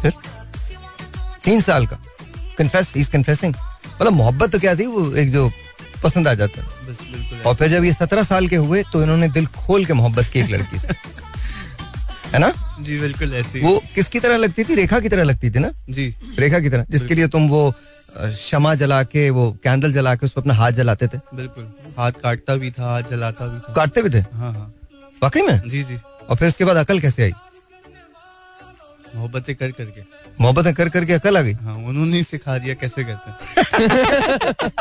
फिर? 0.02 0.12
तीन 1.44 1.61
साल 1.61 1.87
का। 1.87 1.98
कन्फेस 2.59 2.92
ही 2.96 3.04
कन्फेसिंग 3.04 3.54
मतलब 4.00 4.12
मोहब्बत 4.12 4.52
तो 4.52 4.59
क्या 4.59 4.74
थी 4.74 4.87
वो 4.87 5.12
एक 5.14 5.30
जो 5.33 5.50
पसंद 6.02 6.28
आ 6.28 6.35
जाता 6.35 6.62
है। 6.62 7.42
और 7.46 7.54
फिर 7.54 7.68
जब 7.68 7.85
ये 7.85 7.92
सत्रह 7.92 8.22
साल 8.22 8.48
के 8.48 8.56
हुए 8.56 8.83
तो 8.92 9.02
इन्होंने 9.02 9.28
दिल 9.28 9.46
खोल 9.46 9.85
के 9.85 9.92
मोहब्बत 9.92 10.26
की 10.33 10.40
एक 10.40 10.50
लड़की 10.50 10.78
से। 10.78 10.88
है 12.32 12.38
ना? 12.38 12.52
जी 12.80 12.98
बिल्कुल 13.00 13.32
ऐसी 13.34 13.60
वो 13.60 13.78
किसकी 13.94 14.20
तरह 14.20 14.36
लगती 14.36 14.64
थी? 14.64 14.74
रेखा 14.74 14.98
की 15.00 15.08
तरह 15.08 15.22
लगती 15.24 15.50
थी 15.50 15.58
ना? 15.58 15.70
जी। 15.90 16.14
रेखा 16.38 16.58
की 16.60 16.70
तरह 16.70 16.84
जिसके 16.90 17.14
लिए 17.14 17.28
तुम 17.28 17.48
वो 17.48 17.62
शमा 18.40 18.74
जला 18.74 19.02
के 19.14 19.28
वो 19.30 19.50
कैंडल 19.64 19.92
जला 19.92 20.14
के 20.14 20.26
उस 20.26 20.32
पर 20.32 20.40
अपना 20.40 20.54
हाथ 20.54 20.72
जलाते 20.78 21.06
थे। 21.08 21.18
बिल्कुल। 21.34 21.64
हाथ 21.98 22.12
काटता 22.22 22.54
भी 22.62 22.70
था 22.70 22.90
हाथ 22.90 23.02
जलाता 23.10 23.46
भी 23.46 23.58
था। 23.58 23.72
काटते 23.74 24.02
भी 24.02 24.10
थे? 24.10 24.20
हाँ 24.34 24.52
हाँ। 24.52 24.72
वाकई 25.22 25.42
में? 25.46 25.68
जी 25.68 25.82
जी। 25.82 25.98
और 26.30 26.36
फिर 26.36 26.48
उसके 26.48 26.64
बाद 26.64 26.76
अकल 26.76 27.00
कैसे 27.00 27.22
आई? 27.22 27.32
मोहब्बतें 29.16 29.54
कर 29.56 29.70
करके। 29.72 30.02
मोहब्बतें 30.40 30.74
कर 30.74 30.88
करके 30.88 31.12
अकल 31.12 31.36
आ 31.38 31.40
गई? 31.40 31.52
हाँ 31.62 31.74
उन्होंने 31.76 32.16
ही 32.16 32.22
सिखा 32.22 32.58
दिया 32.58 32.74
कैसे 32.74 33.04
करते 33.04 33.30
हैं। 33.30 34.70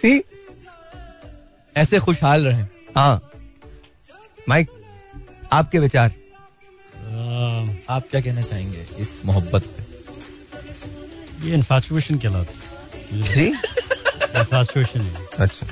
सी? 0.00 0.22
ऐसे 1.76 1.98
खुशहाल 1.98 2.46
रहे। 2.46 2.62
हाँ। 2.96 3.20
माइक 4.48 4.68
आपके 5.52 5.78
विचार? 5.78 6.08
आ, 6.08 7.94
आप 7.94 8.04
क्या 8.10 8.20
कहना 8.20 8.42
चाहेंगे 8.42 8.86
इस 9.02 9.20
मोहब्बत 9.26 9.62
पे? 9.64 9.82
ये 11.48 11.54
इन्फैचुएशन 11.54 12.18
कहलाती 12.18 12.58
है। 13.16 13.22
जी? 13.34 13.46
इन्फैचुएशन 13.46 15.10
अच्छा। 15.38 15.66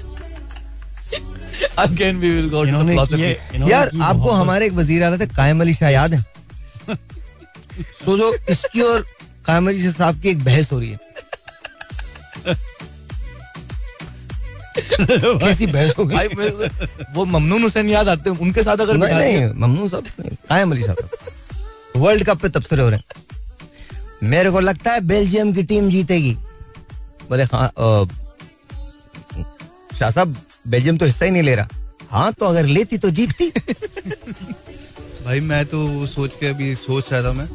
अगेन 1.83 2.17
वी 2.19 2.31
विल 2.31 2.49
गो 2.51 2.65
इन्होंने 2.65 2.95
ये 2.95 3.33
इन्होंने 3.55 3.73
यार 3.73 3.91
आपको 4.03 4.31
हमारे 4.31 4.67
एक 4.67 4.73
वज़ीर 4.73 5.03
आला 5.05 5.17
थे 5.19 5.27
कायम 5.37 5.61
अली 5.61 5.75
शाह 5.75 5.91
याद 5.91 6.15
है? 6.15 6.25
सोचो 8.05 8.33
इसकी 8.53 8.81
और 8.81 9.07
कायम 9.47 9.69
अली 9.69 9.83
शाह 9.83 9.93
साहब 9.93 10.21
की 10.21 10.29
एक 10.29 10.45
बहस 10.45 10.73
हो 10.73 10.79
रही 10.79 10.91
है। 10.91 10.99
कैसी 15.41 15.67
बहस 15.67 15.95
हो 15.99 16.05
गई? 16.05 16.29
वो 17.15 17.25
ममनून 17.25 17.63
हुसैन 17.63 17.89
याद 17.89 18.09
आते 18.09 18.31
हैं 18.31 18.39
उनके 18.39 18.63
साथ 18.63 18.77
अगर 18.77 18.97
नहीं 18.97 19.15
नहीं 19.15 19.47
ममनून 19.55 19.89
साहब 19.89 20.07
कायम 20.49 20.73
अली 20.73 20.83
साहब 20.83 21.09
वर्ल्ड 21.97 22.25
कप 22.25 22.41
पे 22.43 22.49
तबसरे 22.49 22.83
हो 22.83 22.89
रहे 22.91 22.99
हैं। 22.99 24.29
मेरे 24.31 24.51
को 24.51 24.61
लगता 24.61 24.93
है 24.93 25.01
बेल्जियम 25.01 25.53
की 25.53 25.63
टीम 25.63 25.89
जीतेगी। 25.91 26.37
बोले 27.31 27.45
हाँ 27.45 27.69
शाह 29.99 30.11
साहब 30.11 30.37
बेल्जियम 30.69 30.99
तो 30.99 31.07
हिस्सा 31.07 31.25
ही 31.25 31.31
नहीं 31.31 31.43
ले 31.43 31.55
रहा। 31.55 31.69
हाँ 32.11 32.33
तो 32.33 32.47
अगर 32.47 32.67
लेती 32.67 32.99
तो 32.99 33.11
जीतती। 33.11 33.51
भाई 35.25 35.41
मैं 35.41 35.65
तो 35.67 36.07
सोच 36.07 36.35
के 36.41 36.47
अभी 36.47 36.75
सोच 36.77 37.13
रहा 37.13 37.23
था 37.23 37.33
मैं 37.33 37.49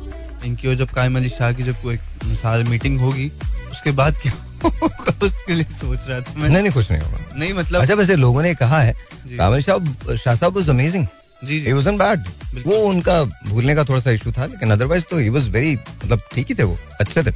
इनकी 0.46 0.76
जब 0.76 0.90
कायम 0.90 1.18
अली 1.18 1.30
शाह 1.30 1.52
की 1.54 1.64
जब 1.64 1.82
कोई 1.82 1.98
मिसाल 2.26 2.64
मीटिंग 2.64 3.00
होगी 3.00 3.32
उसके 3.72 3.92
बाद 3.92 4.18
क्या? 4.24 4.34
उसके 4.64 5.54
लिए 5.54 5.64
सोच 5.72 6.08
रहा 6.08 6.20
था 6.20 6.34
मैं। 6.38 6.50
नहीं 6.50 6.62
नहीं 6.62 6.72
कुछ 6.72 6.92
नहीं 6.92 7.02
होगा। 7.02 7.18
नहीं 7.36 7.54
मतलब 7.54 7.82
अच्छा 7.82 7.96
वैसे 7.96 8.16
लोगों 8.16 8.44
ने 8.44 8.54
कहा 8.56 8.80
है 8.82 8.94
साहब 9.32 10.16
शाह 10.18 10.36
साहब 10.36 10.56
वाज 10.58 10.70
अमेजिंग 10.70 11.08
जी 11.44 11.60
जी। 11.62 11.74
वाजंट 11.74 12.00
बैड 12.00 12.64
वो 12.66 12.76
उनका 12.88 13.24
भूलने 13.48 13.76
का 13.76 13.84
थोड़ा 13.84 14.00
सा 14.00 14.12
इशू 14.12 14.32
था 14.32 14.46
लेकिन 14.46 14.72
अदरवाइज़ 14.72 15.06
तो 15.10 15.18
ही 15.18 15.30
वाज 15.30 15.48
वेरी 15.50 15.76
मतलब 15.76 16.22
ठीक 16.34 16.48
ही 16.50 16.56
थे 16.56 16.64
वो 16.64 16.78
अच्छे 17.00 17.24
थे। 17.24 17.30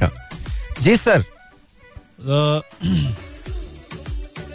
हाँ। 0.00 0.10
जी 0.82 0.96
सर 0.96 1.24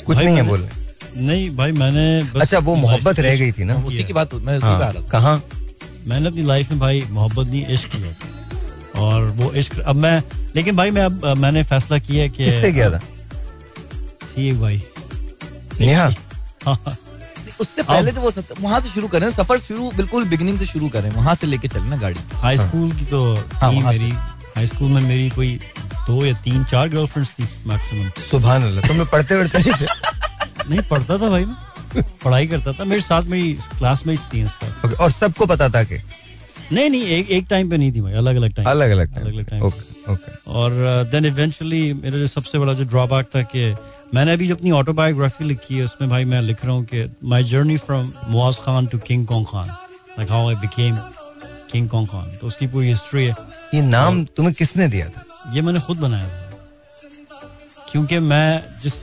कुछ 0.06 0.18
नहीं 0.18 0.36
है 0.36 0.44
बोलने 0.44 0.80
नहीं 1.18 1.50
भाई 1.56 1.72
मैंने 1.72 2.40
अच्छा 2.42 2.60
वो 2.60 2.76
मोहब्बत 2.76 3.20
रह 3.20 3.36
गई 3.38 3.52
थी 3.52 3.64
ना? 3.64 3.76
उसी 3.76 4.04
की 4.04 4.14
बात 4.14 4.34
मैं 4.36 4.58
उसी 4.58 4.66
पे 4.68 4.84
आ 4.84 4.92
हाँ, 4.92 5.08
कहाँ? 5.12 5.42
मैंने 6.08 6.28
अपनी 6.28 6.44
लाइफ 6.44 6.72
में 6.72 6.80
भाई 6.80 7.02
मोहब्बत 7.10 7.48
नहीं 7.48 7.66
इश्क 7.74 7.90
किया। 7.96 8.12
और 9.02 9.24
वो 9.40 9.52
इश्क 9.62 9.80
अब 9.80 9.96
मैं 10.06 10.22
लेकिन 10.56 10.76
भाई 10.76 10.92
मैं 10.92 11.04
अब 11.04 11.26
मैंने 11.38 11.64
फैसला 11.72 11.98
किया 12.08 12.28
कि 12.28 12.44
किससे 12.46 12.72
किया 12.74 12.90
था? 12.92 13.00
एक 14.40 14.60
भाई। 14.62 14.82
नेहा? 15.80 16.10
हाँ, 16.66 16.96
उससे 17.62 17.84
पहले 17.84 18.12
जो 18.12 18.22
वो 18.22 18.32
वहाँ 18.60 18.80
से 18.80 18.90
शुरू 18.90 19.08
करें 19.08 19.30
सफ़र 19.32 19.58
शुरू 19.60 19.92
बिल्कुल 19.98 20.26
बिगिनिंग 20.30 20.58
से 20.58 20.66
शुरू 20.66 20.90
करें 20.90 21.10
वहाँ 21.12 21.36
से 21.36 21.48
लेके 21.48 21.68
चलना 21.68 21.98
गाड़ी। 22.04 22.20
हाई 22.44 22.58
स्कूल 22.58 22.92
की 23.00 23.06
तो 23.06 23.24
हाँ, 23.54 23.72
मेरी 23.72 24.10
हाई 24.12 24.68
स्कूल 24.68 24.90
में 24.92 25.02
मेरी 25.02 25.30
कोई 25.30 25.60
दो 26.08 26.24
या 26.26 26.34
तीन 26.44 26.64
चार 26.72 26.90
गर्लफ्रेंड्स 26.90 27.32
थी 27.40 27.48
मैक्सिमम 27.68 28.10
सुबह 28.30 28.56
अल्लाह 28.56 28.88
तुम्हें 28.88 29.08
पढ़ते 29.12 29.36
वढ़ते 29.36 29.60
नहीं 29.60 29.74
थे? 29.82 29.86
नहीं 30.70 30.82
पढ़ता 30.90 31.18
था 31.18 31.30
भाई 31.30 31.46
मैं। 31.46 32.04
पढ़ाई 32.24 32.48
करता 32.48 32.72
था 32.74 32.84
मेरे 32.92 33.02
साथ 33.02 33.24
मेरी 33.34 33.54
क्लासमेट्स 33.78 34.26
थी 34.34 34.44
और 34.96 35.12
सबको 35.12 35.46
पता 35.46 35.70
था 35.70 35.84
कि 35.84 35.98
नहीं 36.74 36.90
नहीं 36.90 37.06
एक 37.18 37.30
एक 37.32 37.46
टाइम 37.50 37.70
पे 37.70 37.78
नहीं 37.78 37.92
थी 37.94 38.02
भाई 38.02 38.14
अलग 38.22 38.36
अलग 38.36 38.54
टाइम 38.56 38.70
अलग 38.70 38.92
अलग 38.92 39.16
अलग 39.16 39.34
अलग 39.34 39.50
टाइम 39.50 39.64
ओके 39.64 40.12
ओके 40.14 40.32
और 40.60 40.72
देन 41.12 41.26
इवेंचुअली 41.26 41.82
मेरा 41.94 42.18
जो 42.18 42.28
सबसे 42.28 42.60
बड़ा 42.60 42.74
जो 42.74 42.84
ड्रॉबैक 42.94 43.26
था 43.36 43.42
कि 43.56 43.74
मैंने 44.14 44.34
अभी 44.34 44.48
जो 44.48 44.56
अपनी 44.56 44.72
ऑटोबायोग्राफी 44.72 45.44
लिखी 45.46 45.78
है 45.78 45.84
उसमें 45.86 46.10
भाई 46.10 46.26
मैं 46.26 46.42
लिख 46.42 46.64
रहा 46.66 46.74
हूँ 46.76 46.84
कि 46.86 47.08
my 47.34 47.44
journey 47.52 47.78
from 47.88 48.12
Muaz 48.28 48.58
Khan 48.66 48.88
to 48.94 48.98
King 49.08 49.26
Kong 49.28 49.48
Khan 49.48 49.68
like 50.18 50.32
how 50.32 50.48
I 50.50 50.56
became 50.62 50.96
King 51.72 51.90
Kong 51.90 52.08
Khan 52.10 52.38
तो 52.42 52.48
उसकी 52.48 52.68
पूरी 52.68 52.88
हिस्ट्री 52.88 53.26
है। 53.26 53.36
ये 53.76 53.82
नाम 53.82 54.24
तुम्हें 54.38 54.54
किसने 54.56 54.88
दिया 54.88 55.08
था? 55.10 55.24
ये 55.54 55.62
मैंने 55.62 55.80
खुद 55.80 55.98
बनाया 55.98 56.28
था। 56.28 57.48
क्योंकि 57.92 58.20
मैं 58.20 58.64
जिस 58.84 58.94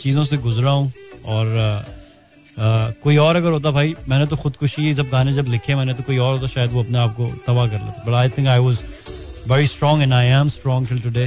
चीज़ों 0.00 0.24
से 0.24 0.36
गुजरा 0.46 0.70
हूँ 0.70 0.92
और 1.26 1.46
अ, 1.46 1.95
कोई 2.58 3.16
और 3.16 3.36
अगर 3.36 3.50
होता 3.50 3.70
भाई 3.70 3.94
मैंने 4.08 4.26
तो 4.26 4.36
खुदकुशी 4.36 4.92
जब 4.94 5.08
गाने 5.08 5.32
जब 5.32 5.46
लिखे 5.48 5.74
मैंने 5.74 5.94
तो 5.94 6.02
कोई 6.02 6.18
और 6.18 6.32
होता 6.34 6.46
शायद 6.46 6.72
वो 6.72 6.82
अपने 6.82 6.98
आप 6.98 7.14
को 7.16 7.26
तबाह 7.46 7.66
कर 7.66 7.72
लेता। 7.72 8.02
But 8.06 8.14
I 8.14 8.28
think 8.28 8.48
I 8.48 8.58
was 8.58 8.78
very 9.48 9.66
strong 9.66 10.02
and 10.02 10.12
I 10.12 10.26
am 10.26 10.48
strong 10.48 10.86
till 10.86 11.00
today 11.00 11.24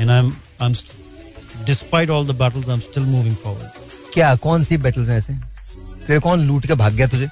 and 0.00 0.10
I 0.10 0.18
am 0.18 0.32
I 0.62 0.68
am 0.68 1.64
despite 1.66 2.10
all 2.10 2.26
the 2.26 2.30
battles 2.30 2.68
I 2.68 2.74
am 2.74 2.80
still 2.80 3.02
moving 3.02 3.36
forward 3.36 4.12
क्या 4.14 4.34
कौन 4.36 4.62
सी 4.64 4.76
बैटल्स 4.76 5.08
हैं 5.08 5.18
ऐसे? 5.18 5.34
तेरे 6.06 6.18
कौन 6.20 6.40
लूट 6.40 6.66
के 6.66 6.74
भाग 6.74 6.92
गया 6.92 7.06
तुझे? 7.06 7.26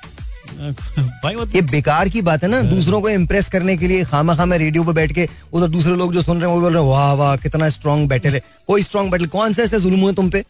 भाई 0.58 1.34
वो 1.34 1.44
ये 1.46 1.60
बेकार 1.62 2.08
की 2.08 2.20
बात 2.22 2.42
है 2.42 2.48
ना 2.48 2.60
दूसरों 2.62 3.00
को 3.00 3.08
इम्प्रेस 3.08 3.48
करने 3.48 3.76
के 3.76 3.88
लिए 3.88 4.04
खामा 4.04 4.34
खामा 4.34 4.56
रेडियो 4.56 4.84
पे 4.84 4.92
बैठ 4.92 5.12
के 5.12 5.28
उधर 5.52 5.68
दूसरे 5.68 5.94
लोग 5.96 6.12
जो 6.12 6.22
सुन 6.22 6.40
रहे 6.40 6.48
हैं 6.48 6.54
वो 6.54 6.62
बोल 6.62 6.74
रहे 6.74 6.82
हैं 6.82 6.90
वाह 6.90 7.12
वाह 7.12 7.36
कितना 7.36 7.68
स्ट्रांग 7.70 8.08
बैटल 8.08 8.34
है। 8.34 8.42
कोई 8.66 8.82
स्ट्रांग 8.82 9.10
बैटल 9.10 9.26
कौन 9.26 9.52
से 9.52 9.62
ऐसे 9.62 9.80
जुल्म 9.80 10.00
हुए 10.00 10.12
तुम 10.12 10.30
पे? 10.30 10.44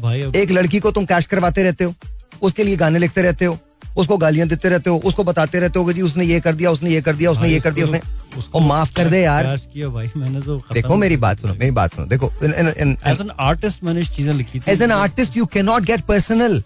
भाई 0.00 0.22
एक 0.36 0.50
लड़की 0.50 0.80
को 0.80 0.90
तुम 0.90 1.04
कैश 1.04 1.26
करवाते 1.26 1.62
रहते 1.62 1.84
हो। 1.84 1.94
उसके 2.42 2.64
लिए 2.64 2.76
गाने 2.76 2.98
लिखते 2.98 3.22
रहते 3.22 3.44
हो 3.44 3.58
उसको 3.96 4.16
गालियाँ 4.18 4.46
देते 4.48 4.68
रहते 4.68 4.90
हो 4.90 4.96
उसको 5.04 5.24
बताते 5.24 5.60
रहते 5.60 5.78
हो 5.78 5.84
कि 5.84 5.92
जी 5.94 6.02
उसने 6.02 6.24
ये 6.24 6.40
कर 6.40 6.54
दिया 6.54 6.70
उसने 6.70 6.90
ये 6.90 7.00
कर 7.02 7.14
दिया 7.16 7.30
उसने 7.30 7.48
ये 7.48 7.60
कर 7.60 7.72
दिया 7.72 7.86
उसने 7.86 7.98
तो- 7.98 8.38
उसको 8.38 8.58
और 8.58 8.64
माफ़ 8.66 8.92
कर 8.94 9.08
दे 9.08 9.20
यार। 9.22 9.44
भाई 9.88 10.10
मैंने 10.16 10.40
तो 10.40 10.56
देखो 10.72 10.96
मेरी 10.96 11.16
बात 11.16 11.40
सुनो 11.40 11.54
मेरी 11.54 11.70
बात 11.70 11.94
सुनो 11.94 12.06
देखो 12.06 12.30
एज 12.42 13.20
एन 13.20 13.30
आर्टिस्ट 13.40 13.84
मैंने 13.84 14.04
चीज़ें 14.06 14.32
लिखी 14.34 14.58
थी। 14.60 14.70
As 14.72 14.82
an 14.82 14.90
artist 14.92 15.36
you 15.36 15.46
can 15.46 15.64
not 15.66 15.82
get 15.84 16.00
personal 16.06 16.62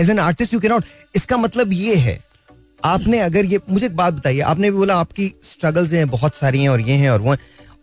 as 0.00 0.10
an 0.10 0.18
artist 0.18 0.54
you 0.54 0.60
can 0.60 0.70
not 0.72 0.84
इसका 1.16 1.36
मतलब 1.36 1.72
ये 1.72 1.94
है 1.96 2.18
आपने 2.84 3.18
अगर 3.20 3.44
ये 3.44 3.58
मुझे 3.70 3.86
एक 3.86 3.96
बात 3.96 4.14
बताइए 4.14 4.40
आपने 4.52 4.70
भी 4.70 4.76
बोला 4.76 4.96
आपकी 5.00 5.32
स्ट्रगल्स 5.50 5.92
हैं 5.92 6.08
बहुत 6.10 6.34
सारी 6.34 6.62
हैं 6.62 6.68
और 6.68 6.80
ये 6.80 6.94
हैं 7.02 7.10
और 7.10 7.20
वो 7.20 7.32
हैं। 7.32 7.38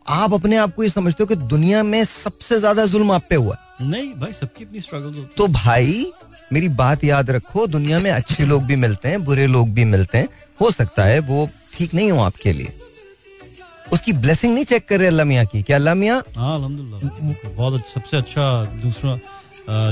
आप 0.05 0.33
अपने 0.33 0.55
आप 0.57 0.73
को 0.75 0.83
ये 0.83 0.89
समझते 0.89 1.23
हो 1.23 1.27
कि 1.27 1.35
दुनिया 1.53 1.81
में 1.83 2.03
सबसे 2.05 2.59
ज़्यादा 2.59 2.85
जुल्म 2.93 3.11
आप 3.11 3.25
पे 3.29 3.35
हुआ 3.35 3.57
नहीं 3.81 4.13
भाई 4.19 4.33
सबकी 4.33 4.63
अपनी 4.63 4.79
स्ट्रगल्स 4.79 5.17
होती 5.17 5.33
तो 5.37 5.47
भाई 5.47 6.05
मेरी 6.53 6.67
बात 6.81 7.03
याद 7.03 7.29
रखो 7.31 7.65
दुनिया 7.75 7.99
में 7.99 8.09
अच्छे 8.11 8.45
लोग 8.45 8.63
भी 8.65 8.75
मिलते 8.75 9.09
हैं 9.09 9.23
बुरे 9.25 9.45
लोग 9.47 9.69
भी 9.73 9.85
मिलते 9.85 10.17
हैं। 10.17 10.27
हो 10.61 10.71
सकता 10.71 11.03
है 11.03 11.19
वो 11.29 11.47
ठीक 11.73 11.93
नहीं 11.93 12.11
हो 12.11 12.19
आपके 12.21 12.51
लिए। 12.53 12.73
उसकी 13.93 14.13
ब्लेसिंग 14.25 14.53
नहीं 14.53 14.65
चेक 14.65 14.87
कर 14.87 14.99
रहे 14.99 15.07
अल्लाह 15.07 15.25
मियाँ 15.25 15.45
की। 15.45 15.61
क्या 15.63 15.77
अल्लाह 15.77 15.95
मियाँ? 15.95 16.17
हाँ 16.37 16.59
बहुत 16.59 17.73
अच्छा- 17.73 17.93
सबसे 17.93 18.17
अच्छा 18.17 18.63
दूसरा 18.83 19.17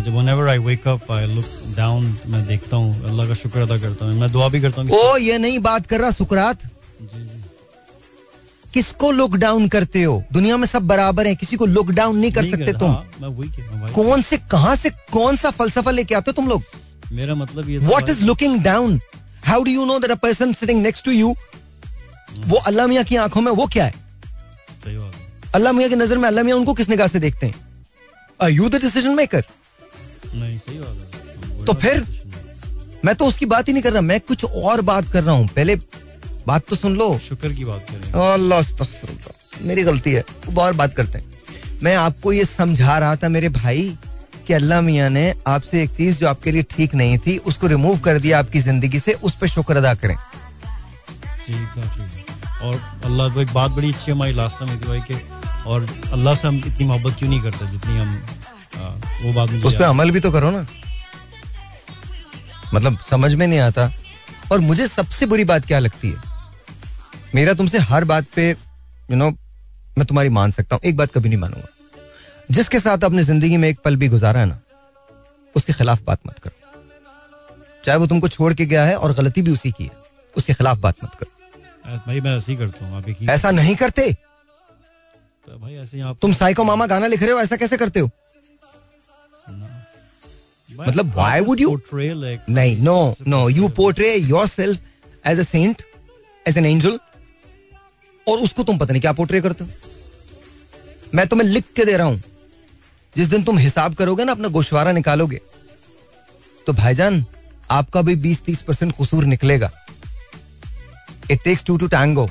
जब 0.05 0.13
whenever 0.17 0.47
I 0.49 0.57
wake 0.67 0.85
up 0.93 1.09
I 1.15 1.23
look 1.35 1.49
down 1.79 2.11
मैं 2.33 2.45
देखता 2.47 2.77
हूँ 2.77 3.03
अल्लाह 3.09 3.27
का 3.27 3.33
शुक्र 3.41 3.59
अदा 3.61 3.77
करता 3.77 4.05
हूँ। 4.05 4.19
मैं 4.19 4.31
दुआ 4.31 4.47
भी 4.49 4.61
करता 4.61 4.81
हूँ 4.81 4.99
ओ 4.99 5.17
ये 5.17 5.37
नहीं 5.37 5.59
बात 5.69 5.85
कर 5.87 5.99
रहा 6.01 6.11
सुकरात। 6.11 6.69
किसको 8.73 9.11
लॉकडाउन 9.11 9.67
करते 9.67 10.03
हो? 10.03 10.23
दुनिया 10.33 10.57
में 10.57 10.65
सब 10.67 10.87
बराबर 10.87 11.27
हैं 11.27 11.35
किसी 11.35 11.55
को 11.57 11.65
लॉकडाउन 11.65 12.17
नहीं 12.17 12.31
कर 12.31 12.41
नहीं 12.41 12.51
सकते 12.51 12.73
तुम। 12.73 12.91
हाँ, 12.91 13.91
कौन 13.93 14.21
से 14.21 14.37
कहा 14.51 14.75
से 14.75 14.89
कौन 15.11 15.35
सा 15.35 15.49
फलसफा 15.51 15.91
लेके 15.91 16.15
आते 16.15 16.31
हो 16.31 16.33
तुम 16.33 16.49
लोग? 16.49 16.63
मेरा 17.11 17.35
मतलब 17.35 17.69
ये 17.69 17.77
what 17.79 18.09
is 18.09 18.23
looking 18.23 18.59
down 18.63 18.99
how 19.45 19.63
do 19.63 19.71
you 19.71 19.85
know 19.85 19.99
that 19.99 20.11
a 20.11 20.15
person 20.23 20.53
sitting 20.53 20.81
next 20.81 21.05
to 21.05 21.11
you 21.11 21.35
वो 22.47 22.57
अल्लाह 22.57 22.87
मियाँ 22.87 23.03
की 23.03 23.15
आँखों 23.17 23.41
में 23.41 23.51
वो 23.51 23.65
क्या 23.67 23.85
है? 23.85 23.93
अल्लाह 25.55 25.73
मियाँ 25.73 25.89
की 25.89 25.95
नज़र 25.95 26.17
में 26.17 26.27
अल्लाह 26.27 26.43
मियाँ 26.43 26.57
उनको 26.57 26.73
किस 26.73 26.89
निगाह 26.89 27.07
से 27.07 27.19
देखते 27.19 27.45
हैं? 27.45 27.55
Are 28.39 28.51
you 28.51 28.69
the 28.69 28.81
decision 28.81 29.15
maker 29.15 29.45
तो 31.67 31.73
फिर 31.75 32.05
मैं 33.05 33.15
तो 33.15 33.25
उसकी 33.25 33.45
बात 33.45 33.67
ही 33.67 33.73
नहीं 33.73 33.83
कर 33.83 33.93
रहा 33.93 34.01
मैं 34.01 34.19
कुछ 34.21 34.45
और 34.45 34.81
बात 34.83 35.09
कर 35.11 35.23
रहा 35.23 35.35
हूँ। 35.35 35.47
पहले 35.47 35.75
बात 36.49 36.67
तो 36.69 36.75
सुन 36.75 36.95
लो। 36.97 37.07
शुक्र 37.27 37.49
की 37.53 37.65
बात 37.65 37.85
कर। 37.91 38.19
अल्लाह 38.19 38.59
मेरी 39.63 39.83
गलती 39.83 40.11
है। 40.13 40.23
बहुत 40.47 40.75
बात 40.75 40.93
करते 40.95 41.17
हैं। 41.17 41.25
मैं 41.83 41.95
आपको 41.97 42.33
ये 42.33 42.45
समझा 42.45 42.97
रहा 42.99 43.15
था 43.15 43.29
मेरे 43.29 43.49
भाई 43.55 43.97
कि 44.47 44.53
अल्लाह 44.53 44.81
मियाँ 44.81 45.09
ने 45.09 45.33
आपसे 45.47 45.81
एक 45.83 45.91
चीज़ 45.95 46.19
जो 46.19 46.27
आपके 46.27 46.51
लिए 46.51 46.63
ठीक 46.69 46.95
नहीं 46.95 47.17
थी 47.25 47.37
उसको 47.49 47.67
रिमूव 47.67 47.99
कर 48.05 48.19
दिया 48.19 48.39
आपकी 48.39 48.59
ज़िंदगी 48.59 48.99
से 48.99 49.13
उस 49.23 49.35
पर 49.41 49.47
शुक्र 49.47 49.77
अदा 49.77 49.93
करें। 50.03 50.15
और 52.63 52.79
अल्लाह 53.05 53.33
तो 53.33 53.41
एक 53.41 53.53
बात 53.53 53.71
बड़ी 53.71 53.91
अच्छी 53.91 54.11
हमारी 54.11 54.33
लास्ट 54.33 54.59
टाइम 54.59 54.79
भाई 54.79 54.99
के 55.07 55.15
और 55.69 55.87
अल्लाह 56.13 56.35
से 56.35 56.47
हम 56.47 56.55
इतनी 56.57 56.85
मोहब्बत 56.85 57.15
क्यों 57.19 57.29
नहीं 57.29 57.41
करते 57.41 57.71
जितनी 57.71 57.97
हम 57.97 58.09
आ, 58.77 58.89
वो 59.23 59.33
बात 59.33 59.65
उस 59.65 59.75
पर 59.75 59.83
अमल 59.83 60.11
भी 60.11 60.19
तो 60.19 60.31
करो 60.31 60.49
ना। 60.51 60.65
मतलब 62.73 62.97
समझ 63.09 63.33
में 63.33 63.47
नहीं 63.47 63.59
आता। 63.59 63.91
और 64.51 64.59
मुझे 64.61 64.87
सबसे 64.87 65.25
बुरी 65.25 65.43
बात 65.45 65.65
क्या 65.65 65.79
लगती 65.79 66.09
है? 66.09 66.28
मेरा 67.35 67.53
तुमसे 67.53 67.77
हर 67.89 68.03
बात 68.05 68.25
पे 68.35 68.49
यू 68.49 69.15
नो 69.15 69.29
मैं 69.97 70.05
तुम्हारी 70.07 70.29
मान 70.29 70.51
सकता 70.51 70.75
हूँ। 70.75 70.81
एक 70.85 70.97
बात 70.97 71.11
कभी 71.13 71.29
नहीं 71.29 71.39
मानूँगा। 71.39 71.67
जिसके 72.51 72.79
साथ 72.79 73.03
आपने 73.03 73.23
ज़िंदगी 73.23 73.57
में 73.57 73.67
एक 73.69 73.79
पल 73.85 73.95
भी 73.95 74.07
गुजारा 74.07 74.39
है 74.39 74.45
ना 74.45 74.59
उसके 75.55 75.73
खिलाफ 75.73 76.01
बात 76.03 76.19
मत 76.27 76.39
करो। 76.39 76.53
चाहे 77.85 77.97
वो 77.99 78.07
तुमको 78.07 78.27
छोड़ 78.29 78.53
के 78.53 78.65
गया 78.65 78.85
है 78.85 78.95
और 78.97 79.13
गलती 79.15 79.41
भी 79.41 79.51
उसी 79.51 79.71
की 79.71 79.83
है 79.83 79.91
उसके 80.35 80.53
खिलाफ 80.53 80.77
बात 80.77 80.95
मत 81.03 81.15
करो। 81.19 81.97
भाई 81.97 82.21
मैं 82.21 82.35
ऐसे 82.37 82.51
ही 82.51 82.57
करता 82.57 82.85
हूँ 82.85 83.15
ऐसा 83.29 83.51
नहीं 83.51 83.75
करते। 83.75 84.11
तो 84.13 85.57
भाई 85.59 85.75
ऐसे 85.75 85.99
आप 86.01 86.17
तुम 86.21 86.33
साइको 86.33 86.63
मामा 86.63 86.85
गाना 86.87 87.07
लिख 87.07 87.23
रहे 87.23 87.31
हो 87.31 87.39
ऐसा 87.39 87.55
कैसे 87.55 87.77
करते 87.77 87.99
हो? 87.99 88.09
मतलब 90.69 91.13
वाई 91.15 91.41
वुड 91.41 91.59
यू 91.61 91.79
नहीं 92.49 92.77
no 92.79 93.15
no 93.27 93.47
you 93.49 93.67
portray 93.77 94.15
yourself 94.47 94.79
as 95.27 95.39
a 95.39 95.43
saint 95.43 95.81
as 96.45 96.57
an 96.57 96.65
angel 96.65 96.99
और 98.29 98.39
उसको 98.39 98.63
तुम 98.63 98.77
पता 98.77 98.91
नहीं 98.91 99.01
क्या 99.01 99.11
पोर्ट्रे 99.13 99.41
करते 99.41 99.63
हो? 99.63 99.69
मैं 101.15 101.27
तुम्हें 101.27 101.47
लिख 101.47 101.65
के 101.75 101.85
दे 101.85 101.97
रहा 101.97 102.07
हूँ। 102.07 102.21
जिस 103.15 103.27
दिन 103.27 103.43
तुम 103.43 103.57
हिसाब 103.57 103.93
करोगे 103.95 104.23
ना, 104.23 104.31
अपना 104.31 104.47
गोशवारा 104.47 104.91
निकालोगे 104.91 105.41
तो 106.67 106.73
भाईजान, 106.73 107.25
आपका 107.71 108.01
भी 108.01 108.15
बीस 108.17 108.41
तीस 108.41 108.61
परसेंट 108.61 108.93
कसूर 108.99 109.25
निकलेगा। 109.25 109.71
It 111.31 111.43
takes 111.43 111.63
two 111.63 111.77
to 111.77 111.87
tango 111.87 112.29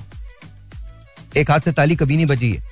एक 1.37 1.51
हाथ 1.51 1.61
से 1.61 1.73
ताली 1.73 1.97
कभी 1.97 2.17
नहीं 2.17 2.27
बजी 2.27 2.51
है। 2.53 2.63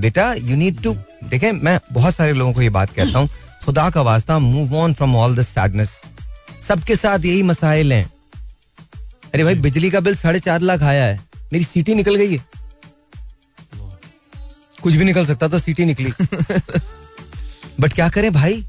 बेटा 0.00 0.32
यू 0.34 0.56
नीड 0.56 0.82
टू 0.82 0.94
देखे, 1.24 1.52
मैं 1.52 1.78
बहुत 1.92 2.14
सारे 2.14 2.32
लोगों 2.32 2.52
को 2.52 2.62
ये 2.62 2.68
बात 2.70 2.92
कहता 2.92 3.18
हूँ। 3.18 3.28
खुदा 3.64 3.88
का 3.90 4.02
वास्ता 4.02 4.38
move 4.38 4.76
on 4.76 4.94
from 4.94 5.16
all 5.16 5.36
this 5.36 5.48
sadness 5.48 6.00
सबके 6.68 6.96
साथ 6.96 7.24
यही 7.24 7.42
मसाइल 7.42 7.92
हैं। 7.92 8.10
अरे 9.34 9.44
भाई 9.44 9.52
हम्म। 9.52 9.62
बिजली 9.62 9.90
का 9.90 10.00
बिल 10.00 10.16
साढ़े 10.16 10.40
चार 10.40 10.60
लाख 10.60 10.82
आया 10.82 11.04
है। 11.04 11.20
मेरी 11.52 11.64
सीटी 11.64 11.94
निकल 11.94 12.14
गई 12.14 12.36
है। 12.36 12.44
कुछ 14.82 14.94
भी 14.94 15.04
निकल 15.04 15.26
सकता 15.26 15.48
था 15.48 15.58
सीटी 15.58 15.84
निकली। 15.84 16.10
बट 17.80 17.92
क्या 17.92 18.08
करें 18.08 18.32
भाई? 18.32 18.64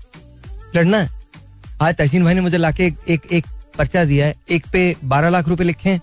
लड़ना 0.75 0.97
है। 0.97 1.10
आज 1.82 1.95
तहसीन 1.95 2.23
भाई 2.23 2.34
ने 2.34 2.41
मुझे 2.41 2.58
लाके 2.58 2.86
एक 2.86 2.97
एक, 3.08 3.21
एक 3.32 3.45
पर्चा 3.78 4.06
दिया 4.06 4.25
है। 4.25 4.36
एक 4.49 4.65
पे 4.67 4.95
बारह 5.04 5.30
लाख 5.30 5.47
रुपए 5.47 5.63
लिखे 5.63 5.89
हैं 5.89 6.01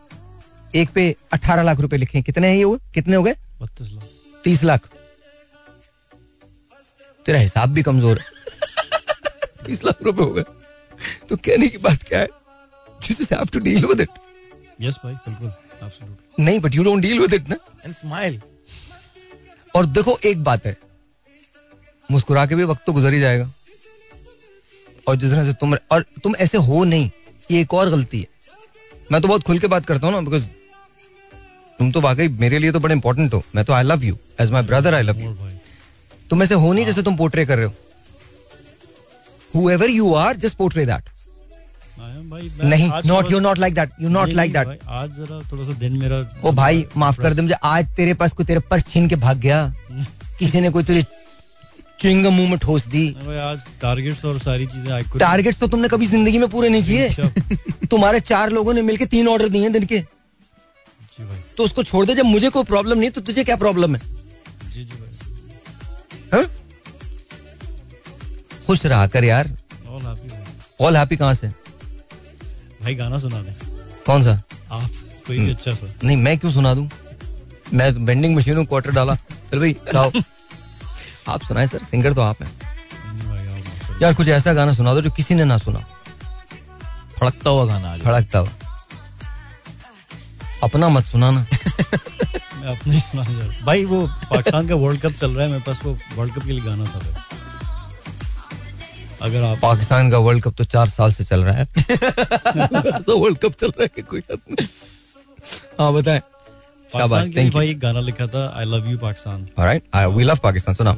एक 0.75 0.91
पे 0.91 1.17
अठारह 1.33 1.63
लाख 1.63 1.81
रुपए 1.81 1.97
लिखे 1.97 2.19
हैं। 2.19 2.25
कितने 2.25 2.49
हैं 2.49 2.57
ये 2.57 2.63
हुए 2.63 2.79
कितने 2.95 3.17
हो 3.17 3.23
गए? 3.23 3.33
बत्तीस 3.63 3.93
लाख। 3.93 4.05
तीस 4.45 4.65
लाख। 4.65 4.89
तेरा 7.27 7.39
हिसाब 7.39 7.69
भी 7.69 7.83
कमज़ोर 7.83 8.19
है। 8.19 8.25
तीस 9.67 9.85
लाख 9.85 10.03
रुपए 10.03 10.23
हो 10.23 10.31
गए। 10.31 10.43
तो 11.29 11.37
कहने 11.37 11.69
की 11.69 11.79
बात 11.79 12.03
क्या 12.03 12.21
है? 12.21 12.29
यस 14.83 14.97
भाई 15.05 15.15
बिल्कुल 15.29 15.53
नहीं 16.39 16.61
but 16.61 16.75
you 16.75 16.85
don't 16.85 17.03
deal 17.03 17.21
with 17.21 17.35
it 17.35 17.49
ना 17.49 17.57
एंड 17.85 17.95
स्माइल 17.95 18.41
और 19.75 19.87
देखो 19.89 20.19
एक 20.25 20.43
बात 20.45 20.67
है 20.67 20.77
मुस्कुरा 22.09 22.47
के 22.47 22.55
भी 22.55 22.65
वक्त 22.65 22.85
तो 22.87 22.93
गुजर 22.93 23.13
ही 23.13 23.21
जाएगा। 23.21 23.51
और 25.09 25.17
जिस 25.17 25.31
तरह 25.33 25.45
से 25.45 25.53
तुम 25.61 25.75
और 25.93 26.05
तुम 26.25 26.35
ऐसे 26.37 26.59
हो 26.61 26.83
नहीं 26.85 27.11
ये 27.51 27.61
एक 27.61 27.75
और 27.75 27.91
गलती 27.91 28.21
है। 28.21 28.27
मैं 29.13 29.21
तो 29.23 29.29
बहुत 29.29 29.43
खुल 29.43 29.59
के 29.59 29.67
बात 29.67 29.87
करता 29.87 30.07
हूँ 30.07 30.15
ना 30.15 30.21
बिकॉज़ 30.21 30.49
तुम 31.79 31.91
तो 31.93 32.01
वाकई 32.01 32.29
मेरे 32.29 32.59
लिए 32.59 32.73
तो 32.73 32.81
बड़े 32.81 32.95
इंपॉर्टेंट 32.95 33.35
हो। 33.35 33.43
मैं 33.55 33.65
तो 33.65 33.73
I 33.73 33.83
love 33.83 34.05
you 34.05 34.19
as 34.41 34.51
my 34.51 34.63
brother 34.63 34.95
I 34.95 35.03
love 35.03 35.21
you 35.21 35.33
तुम 36.31 36.43
ऐसे 36.43 36.55
हो 36.55 36.73
नहीं 36.73 36.85
जैसे 36.87 37.03
तुम 37.03 37.17
पोर्ट्रे 37.17 37.47
कर 37.47 37.59
रहे 37.59 37.67
हो। 37.67 37.75
Whoever 39.71 39.91
you 39.91 40.13
are 40.15 40.37
just 40.37 40.57
portray 40.57 40.87
that 40.87 41.09
नहीं 42.33 42.91
not 43.07 43.31
you 43.33 43.39
not 43.39 43.59
like 43.59 43.75
that 43.75 43.91
you 44.01 44.09
not 44.09 44.29
like 44.29 44.53
that 44.53 44.79
आज 44.89 45.11
जरा 45.17 45.41
थोड़ा 45.53 45.65
सा 45.65 45.73
दिन 45.79 45.99
मेरा 45.99 46.19
ओ 46.45 46.53
भाई 46.53 46.85
माफ़ 46.97 47.21
कर 47.23 47.35
दे 47.35 47.43
मुझे 47.43 47.55
आज 47.65 47.87
तेरे 47.97 48.15
पास 48.15 48.33
कोई 48.33 48.47
तेरे 48.47 48.61
पर्स 48.71 48.85
छीन 48.89 49.09
के 49.09 49.17
भाग 49.17 49.39
गया। 49.39 49.67
किसी 50.39 50.61
ने 50.61 50.71
कोई 50.71 50.83
तुझे 50.83 51.03
चिंग 52.01 52.27
मुँह 52.27 52.49
में 52.51 52.59
ठोस 52.59 52.87
दी। 52.89 53.07
आज 53.41 53.65
टारगेट्स 53.83 54.25
और 54.25 54.39
सारी 54.39 54.67
चीज़ें 54.67 55.19
टारगेट्स 55.19 55.59
तो 55.59 55.67
तुमने 55.69 55.89
कभी 55.89 56.07
ज़िंदगी 56.07 56.39
में 56.39 56.49
पूरे 56.49 56.69
नहीं 56.69 56.85
किए। 56.85 57.09
अच्छा। 57.09 57.87
तुम्हारे 57.91 58.21
चार 58.23 58.51
लोगों 58.51 58.75
ने 58.75 58.83
मिलकर 58.83 59.07
तीन 59.07 59.29
ऑर्डर 59.29 59.49
दिए 59.49 59.69
दिन 59.69 59.85
के। 59.87 60.01
तो 61.57 61.65
उसको 61.65 61.83
छोड़ 61.83 62.05
दे 62.07 62.15
जब 62.15 62.25
मुझे 62.25 62.51
कोई 62.51 62.65
प्रॉब्लम 62.65 62.99
नहीं 62.99 63.11
तो 63.11 63.21
तुझे 63.21 63.45
क्या 63.45 63.57
प्रॉब्लम 63.57 63.97
है? 63.97 64.01
जी 64.73 64.85
जी 64.85 64.95
भाई। 64.95 65.11
हाँ? 66.33 66.45
खुश 68.67 68.87
रहा 68.87 69.07
कर 69.07 69.25
यार। 69.25 69.57
ऑल 70.81 70.97
हैप्पी 70.97 71.17
कहाँ 71.17 71.35
से? 71.35 71.62
भाई 72.83 72.95
गाना 72.95 73.19
सुना 73.19 73.41
दे। 73.43 73.53
कौन 74.07 74.23
सा? 74.23 74.31
आप 74.73 74.91
कोई 75.27 75.37
भी 75.39 75.43
हम्म। 75.43 75.55
अच्छा 75.55 75.75
सा 75.75 75.87
नहीं 76.05 76.17
मैं 76.17 76.39
क्यों 76.39 76.51
सुना 76.53 76.75
दूँ? 76.75 76.89
मैं 77.75 78.05
बेंडिंग 78.07 78.37
मशीन 78.37 78.57
हूँ 78.57 78.65
क्वार्टर 78.67 78.91
डाला। 78.95 79.15
चल 79.51 79.59
भाई 79.59 79.77
लाओ 79.95 80.11
आप 81.33 81.43
सुनाए 81.49 81.67
सर 81.67 81.85
सिंगर 81.91 82.13
तो 82.15 82.21
आप 82.21 82.43
हैं। 82.43 82.51
यार 84.03 84.15
कुछ 84.15 84.29
ऐसा 84.37 84.53
गाना 84.55 84.73
सुना 84.75 84.95
दो 84.95 85.01
जो 85.03 85.11
किसी 85.17 85.35
ने 85.35 85.45
ना 85.45 85.59
सुना। 85.59 85.85
फड़कता 87.21 87.51
हुआ 87.51 87.65
गाना 87.67 87.97
फड़कता 88.05 88.39
हुआ। 88.39 88.51
अपना 90.65 90.89
मत 90.89 91.05
सुना 91.05 91.31
ना। 91.31 91.41
मैं 92.63 92.77
अपना 92.77 92.93
ही 92.95 93.01
सुना 93.01 93.23
भाई 93.67 93.85
वो 93.85 94.07
पाकिस्तान 94.31 94.69
का 94.69 94.75
वर्ल्ड 94.83 95.01
कप 95.01 95.13
चल 95.21 95.31
रहा 95.31 95.45
है 95.45 95.51
मेरे 95.51 95.63
पास 95.67 95.81
वो 95.85 95.97
वर्ल्ड 96.17 96.35
कप 96.35 96.45
के 96.47 96.53
लिए 96.53 96.63
गाना 96.65 96.85
था। 96.85 97.01
अगर 99.23 99.43
आप 99.45 99.59
पाकिस्तान 99.63 100.11
का 100.11 100.19
वर्ल्ड 100.19 100.43
कप 100.45 100.55
तो 100.59 100.65
चार 100.65 100.89
साल 100.89 101.13
से 101.13 101.25
चल 101.25 101.43
रहा 101.45 101.55
है। 101.55 101.65
तो 103.07 103.19
वर्ल्ड 103.19 103.39
कप 103.39 103.53
चल 103.61 103.73
रहा 103.79 103.87
है 103.97 104.03
कोई 104.03 104.23
हाँ 105.79 105.93
बताए। 105.93 106.23
भाई 106.95 107.69
एक 107.71 107.79
गाना 107.81 108.01
लिखा 108.01 108.27
था 108.27 108.53
I 108.59 108.65
love 108.65 108.89
you 108.91 108.99
Pakistan. 108.99 109.47
Alright 109.59 109.83
we 110.17 110.25
love 110.25 110.39
Pakistan 110.43 110.75
सुना 110.75 110.93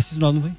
सुना 0.00 0.30
भाई। 0.30 0.50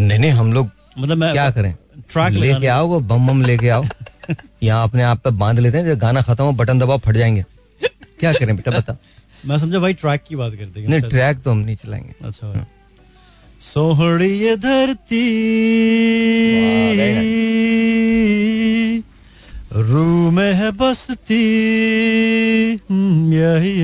नहीं 0.00 0.18
नहीं 0.18 0.30
हम 0.30 0.52
लोग 0.52 0.70
मतलब 0.98 1.16
मैं 1.18 1.32
क्या 1.32 1.50
करें? 1.50 1.74
ट्रैक 2.10 2.32
लेके 2.32 2.66
आओ 2.66 2.86
वो 2.86 3.00
बम 3.00 3.26
बम 3.28 3.42
लेके 3.42 3.68
आओ। 3.68 3.84
यहाँ 4.62 4.82
अपने 4.88 5.02
आप 5.02 5.18
पे 5.24 5.30
बाँध 5.42 5.58
लेते 5.58 5.78
हैं 5.78 5.84
जब 5.86 5.98
गाना 5.98 6.20
खत्म 6.22 6.44
हो 6.44 6.52
बटन 6.62 6.78
दबाओ 6.78 6.98
फट 7.06 7.16
जाएँगे। 7.16 7.44
क्या 8.20 8.32
करें 8.32 8.56
बेटा 8.56 8.70
बता। 8.78 8.96
मैं 9.46 9.58
समझा 9.58 9.78
भाई 9.78 9.94
ट्रैक 9.94 10.22
की 10.28 10.36
बात 10.36 10.52
करते 10.52 10.80
हैं। 10.80 10.88
नहीं 10.88 11.00
ट्रैक 11.10 11.42
तो 11.42 11.50
हम 11.50 11.58
नहीं 11.58 11.76
चलाएँगे। 11.76 12.14
अच्छा। 12.26 12.46
हाँ। 12.46 12.66
सोहड़ी 13.72 14.38
ये 14.38 14.56
धरती। 14.56 15.24
रू 19.72 20.30
में 20.30 20.54
है 20.54 20.70
बसती। 20.70 21.44
हम्म, 22.90 23.32
यही 23.32 23.76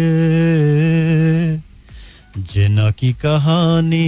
जिना 2.43 2.91
की 2.91 3.13
कहानी। 3.13 4.07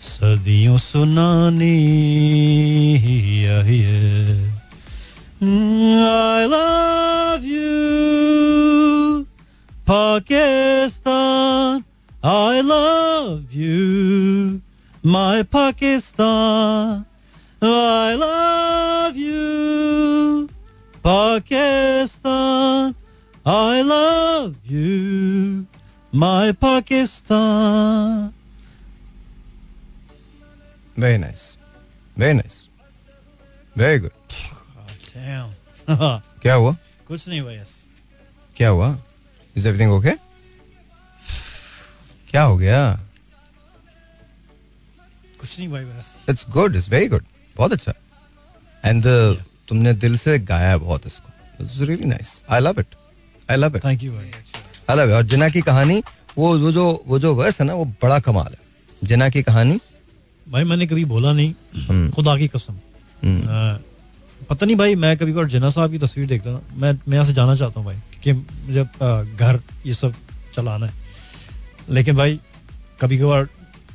सदियों 0.00 0.78
सुनानी। 0.78 1.84
यही 3.44 3.84
आई 5.94 6.44
लव 6.44 7.44
यू 7.44 7.68
पाके 9.88 10.67
my 15.08 15.42
Pakistan. 15.42 17.06
I 17.62 18.14
love 18.14 19.16
you, 19.16 20.48
Pakistan. 21.02 22.94
I 23.46 23.80
love 23.82 24.54
you, 24.66 25.66
my 26.12 26.52
Pakistan. 26.52 28.32
Very 30.96 31.18
nice. 31.18 31.56
Very 32.16 32.34
nice. 32.34 32.68
Very 33.76 33.98
good. 33.98 34.12
क्या 36.42 36.54
हुआ 36.54 36.72
कुछ 37.08 37.28
नहीं 37.28 37.40
हुआ 37.40 37.52
यस 37.52 37.74
क्या 38.56 38.68
हुआ 38.68 38.88
इज 39.56 39.66
एवरीथिंग 39.66 39.92
ओके 39.92 40.10
क्या 42.30 42.42
हो 42.42 42.56
गया 42.56 42.78
कुछ 45.58 45.66
नहीं 45.66 45.72
भाई 45.72 45.84
बस 45.84 46.14
it's 46.30 46.44
good 46.50 46.76
it's 46.76 46.88
very 46.90 47.06
good 47.08 47.24
बहुत 47.56 47.72
अच्छा 47.72 47.92
एंड 48.84 49.04
तुमने 49.68 49.92
दिल 49.94 50.16
से 50.18 50.38
गाया 50.38 50.68
है 50.70 50.76
बहुत 50.78 51.06
इसको। 51.06 51.64
It's 51.64 51.80
really 51.88 52.08
nice 52.08 52.30
I 52.50 52.60
love 52.60 52.80
it 52.80 52.94
I 53.50 53.56
love 53.56 53.76
it 53.76 53.84
thank 53.84 54.02
you 54.02 54.12
भाई 54.12 54.30
आई 54.90 54.96
लव 54.96 55.14
और 55.16 55.22
जिना 55.32 55.48
की 55.48 55.60
कहानी 55.60 56.02
वो 56.38 56.56
वो 56.58 56.70
जो 56.72 56.84
वो 57.06 57.18
जो 57.18 57.34
वर्स 57.34 57.60
है 57.60 57.66
ना 57.66 57.74
वो 57.74 57.84
बड़ा 58.02 58.18
कमाल 58.20 58.52
है। 58.52 58.66
जिना 59.02 59.28
की 59.28 59.42
कहानी। 59.42 59.78
भाई 60.46 60.64
मैंने 60.64 60.86
कभी 60.86 61.04
बोला 61.04 61.32
नहीं। 61.32 61.52
हम्म। 61.88 62.10
खुदा 62.10 62.36
की 62.38 62.48
कसम। 62.48 62.74
हम्म, 63.22 64.46
पता 64.50 64.66
नहीं 64.66 64.76
भाई 64.76 64.94
मैं 64.94 65.16
कभी 65.18 65.32
कभार 65.32 65.46
जिना 65.54 65.70
साहब 65.70 65.90
की 65.90 65.98
तस्वीर 65.98 66.26
देखता 66.28 66.50
हूँ। 66.50 66.62
मैं 66.74 66.92
मैं 66.92 67.14
यहाँ 67.14 67.24
से 67.26 67.32
जाना 67.34 67.56
चाहता 67.56 67.80
हूँ 67.80 67.86
भाई 67.86 67.96
क्योंकि 68.22 68.40
मुझे 68.66 68.84
घर 69.36 69.60
ये 69.86 69.94
सब 69.94 70.14
चलाना 70.54 70.86
है। 70.86 70.92
लेकिन 71.90 72.16
भाई 72.16 72.40
कभी 73.00 73.18
कभार 73.18 73.48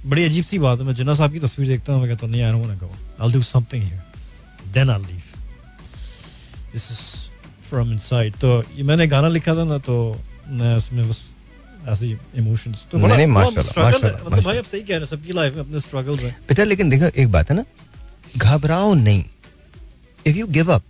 बड़ी 0.05 0.23
अजीब 0.25 0.45
सी 0.45 0.59
बात 0.59 0.79
है 0.79 0.85
मैं 0.85 0.93
जिना 0.95 1.13
साहब 1.13 1.31
की 1.33 1.39
तस्वीर 1.39 1.67
देखता 1.67 1.93
हूँ 1.93 2.01
मैं 2.01 2.09
कहता 2.09 2.25
हूँ 2.25 2.31
नहीं 2.31 2.41
I 2.43 2.51
don't 2.51 2.65
want 2.65 2.79
to 2.79 3.39
go 3.39 3.41
something 3.41 3.83
here 3.83 4.01
then 4.73 4.89
I 4.89 4.99
leave 5.01 5.21
this 6.73 6.89
is 6.91 7.03
from 7.69 7.91
inside 7.91 8.35
तो 8.41 8.63
ये 8.75 8.83
मैंने 8.83 9.07
गाना 9.07 9.27
लिखा 9.35 9.55
था 9.55 9.63
ना 9.63 9.77
तो 9.87 9.95
मैं 10.49 10.75
उसमें 10.75 11.07
बस 11.09 11.21
ऐसे 11.89 12.17
इमोशंस 12.39 12.85
तो 12.91 12.97
नहीं, 12.97 13.27
माशाल्लाह। 13.27 13.83
माशाल्लाह, 13.83 14.23
मतलब 14.25 14.43
भाई 14.43 14.57
आप 14.57 14.65
सही 14.65 14.81
कह 14.81 14.89
रहे 14.89 14.99
हैं 14.99 15.05
सबकी 15.05 15.31
लाइफ 15.33 15.55
में 15.55 15.61
अपने 15.61 15.79
स्ट्रगल्स 15.79 16.19
हैं। 16.23 16.35
बेटा 16.47 16.63
लेकिन 16.63 16.89
देखो 16.89 17.05
एक 17.21 17.31
बात 17.31 17.49
है 17.49 17.55
ना 17.55 17.63
घबराओ 18.37 18.93
नहीं। 18.93 19.23
इफ़ 20.27 20.37
यू 20.37 20.47
गिव 20.57 20.71
अप 20.73 20.83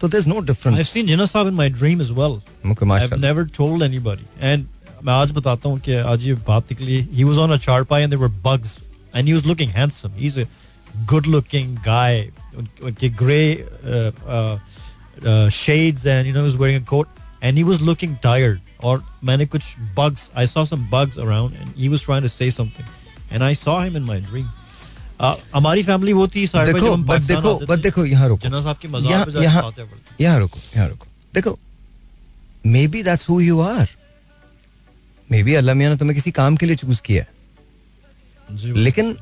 तो 0.00 0.08
there 0.08 0.20
is 0.22 0.28
no 0.28 0.34
I've 0.34 0.46
difference 0.46 0.92
seen 0.92 1.06
Jinnah 1.10 1.28
Saab 1.32 1.50
in 1.52 1.56
my 1.60 1.68
dream 1.80 2.00
as 2.06 2.12
well. 2.18 2.36
मुझे 2.64 2.80
I've 2.80 2.88
माशाल्लाह 2.88 3.20
never 3.20 3.44
told 3.58 3.82
anybody. 3.88 4.26
And 4.40 4.66
मैं 5.06 5.12
आज 5.14 5.32
बताता 5.32 5.68
हूँ 5.68 5.78
कि 5.80 5.94
आज 6.12 6.24
ये 6.26 6.34
बात 6.46 6.72
निकली 6.72 7.02
a 7.54 7.58
charpai 7.58 8.02
and 8.02 8.12
there 8.12 8.18
were 8.18 8.30
bugs 8.46 8.70
and 9.14 9.28
he 9.28 9.34
was 9.34 9.44
looking 9.46 9.68
handsome. 9.68 10.12
He's 10.12 10.36
a 10.36 10.46
good 11.06 11.26
looking 11.26 11.78
guy. 11.84 12.30
उन- 12.56 12.82
उनके 12.84 13.10
uh, 13.14 14.10
uh, 14.26 14.58
uh, 15.22 15.48
shades 15.48 16.06
and 16.06 16.26
you 16.26 16.32
know 16.32 16.40
he 16.40 16.46
was 16.46 16.56
wearing 16.56 16.82
a 16.82 16.84
coat 16.84 17.06
and 17.40 17.56
he 17.56 17.62
was 17.62 17.80
looking 17.80 18.16
tired. 18.24 18.60
और 18.82 19.04
मैंने 19.24 19.46
कुछ 19.46 19.62
I 20.34 20.44
saw 20.44 20.64
some 20.64 20.88
bugs 20.90 21.18
around 21.18 21.54
and 21.60 21.76
he 21.76 21.88
was 21.88 22.02
trying 22.02 22.22
to 22.22 22.28
say 22.28 22.50
something 22.50 22.86
and 23.30 23.44
I 23.44 23.52
saw 23.54 23.80
him 23.82 23.94
in 23.94 24.02
my 24.02 24.18
dream. 24.20 24.48
Uh, 25.20 25.34
हमारी 25.54 25.82
family 25.82 26.12
वो 26.12 26.26
थी 26.28 26.46
देखो 26.46 26.92
हम 26.92 27.04
but 27.04 27.22
देखो 27.26 27.54
but 27.66 27.78
देखो 27.82 28.04
यहाँ 28.04 28.28
रुको 28.28 28.42
जिन्ना 28.42 28.62
साहब 28.62 28.76
की 28.78 28.88
मज़ार 28.88 29.10
यहाँ 29.12 29.24
पे 29.26 29.32
जाके 29.32 29.44
यहाँ 29.44 29.62
बातें 29.62 29.84
पढ़ते 29.84 30.24
यहाँ 30.24 30.38
रुको 30.38 30.58
यहाँ 30.76 30.88
रुको 30.88 31.06
देखो 31.34 31.58
maybe 32.88 33.02
that's 33.02 33.28
who 33.28 33.40
you 33.40 33.60
are 33.60 33.95
maybe 35.42 35.54
अल्लाह 35.54 35.74
मियाँ 35.74 35.90
ने 35.90 35.96
तुम्हें 35.98 36.14
किसी 36.14 36.30
काम 36.30 36.56
के 36.56 36.66
लिए 36.66 36.76
चूज़ 36.76 37.00
किया 37.04 37.22
है। 37.22 37.28
लेकिन 38.74 39.16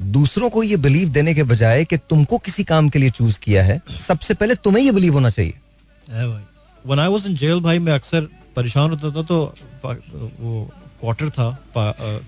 दूसरों 0.00 0.48
को 0.50 0.62
ये 0.62 0.76
बिलीव 0.84 1.08
देने 1.12 1.34
के 1.34 1.42
बजाय 1.48 1.84
कि 1.84 1.96
तुमको 2.10 2.38
किसी 2.44 2.64
काम 2.64 2.88
के 2.88 2.98
लिए 2.98 3.10
चूज़ 3.16 3.38
किया 3.42 3.62
है 3.64 3.80
सबसे 4.00 4.34
पहले 4.34 4.54
तुम्हें 4.64 4.82
ये 4.84 4.92
बिलीव 4.92 5.12
होना 5.14 5.30
चाहिए। 5.30 5.54
When 6.84 6.98
I 6.98 7.08
was 7.14 7.26
in 7.30 7.34
jail 7.40 7.60
भाई 7.62 7.78
मैं 7.78 7.92
अक्सर 7.92 8.28
परेशान 8.56 8.90
होता 8.90 9.10
था 9.16 9.22
तो 9.22 9.38
वो 10.40 10.70
क्वार्टर 11.00 11.28
था 11.30 11.48
अ, 11.76 11.82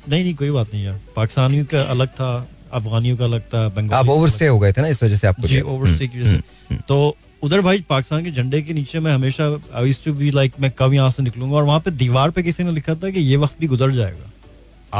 नहीं 0.08 0.22
नहीं 0.22 0.34
कोई 0.34 0.50
बात 0.50 0.74
नहीं 0.74 0.84
यार। 0.84 1.00
पाकिस्तानियों 1.16 1.64
का 1.72 1.82
अलग 1.94 2.08
था 2.20 2.28
अफगानियों 2.72 3.16
का 3.16 3.24
अलग 3.24 3.42
था 3.54 3.64
आप 3.66 3.72
बंगाली 3.76 4.10
ओवरस्टे 4.10 4.46
हो 4.46 4.58
गए 4.58 4.72
थे 4.72 4.82
ना 4.82 4.88
इस 4.88 5.02
वजह 5.02 5.16
से 5.16 5.26
आपको 5.26 5.48
जी 5.48 5.60
ओवरस्टे 5.60 6.08
की 6.08 6.20
वजह 6.20 6.36
से। 6.36 6.76
तो 6.88 7.16
उधर 7.42 7.60
भाई 7.60 7.80
पाकिस्तान 7.88 8.24
के 8.24 8.30
झंडे 8.30 8.60
के 8.62 8.72
नीचे 8.72 9.00
मैं 9.00 9.12
हमेशा 9.12 9.44
आई 9.74 9.92
टू 10.04 10.12
बी 10.14 10.30
लाइक 10.30 10.52
मैं 10.60 10.70
कब 10.78 10.92
यहाँ 10.94 11.10
से 11.10 11.22
निकलूँगा? 11.22 11.56
और 11.56 11.64
वहाँ 11.64 11.80
पे 11.80 11.90
दीवार 11.90 12.30
पे 12.30 12.42
किसी 12.42 12.64
ने 12.64 12.72
लिखा 12.72 12.94
था 12.94 13.10
कि 13.10 13.20
ये 13.20 13.36
वक्त 13.36 13.58
भी 13.60 13.66
गुजर 13.66 13.90
जाएगा। 13.90 14.30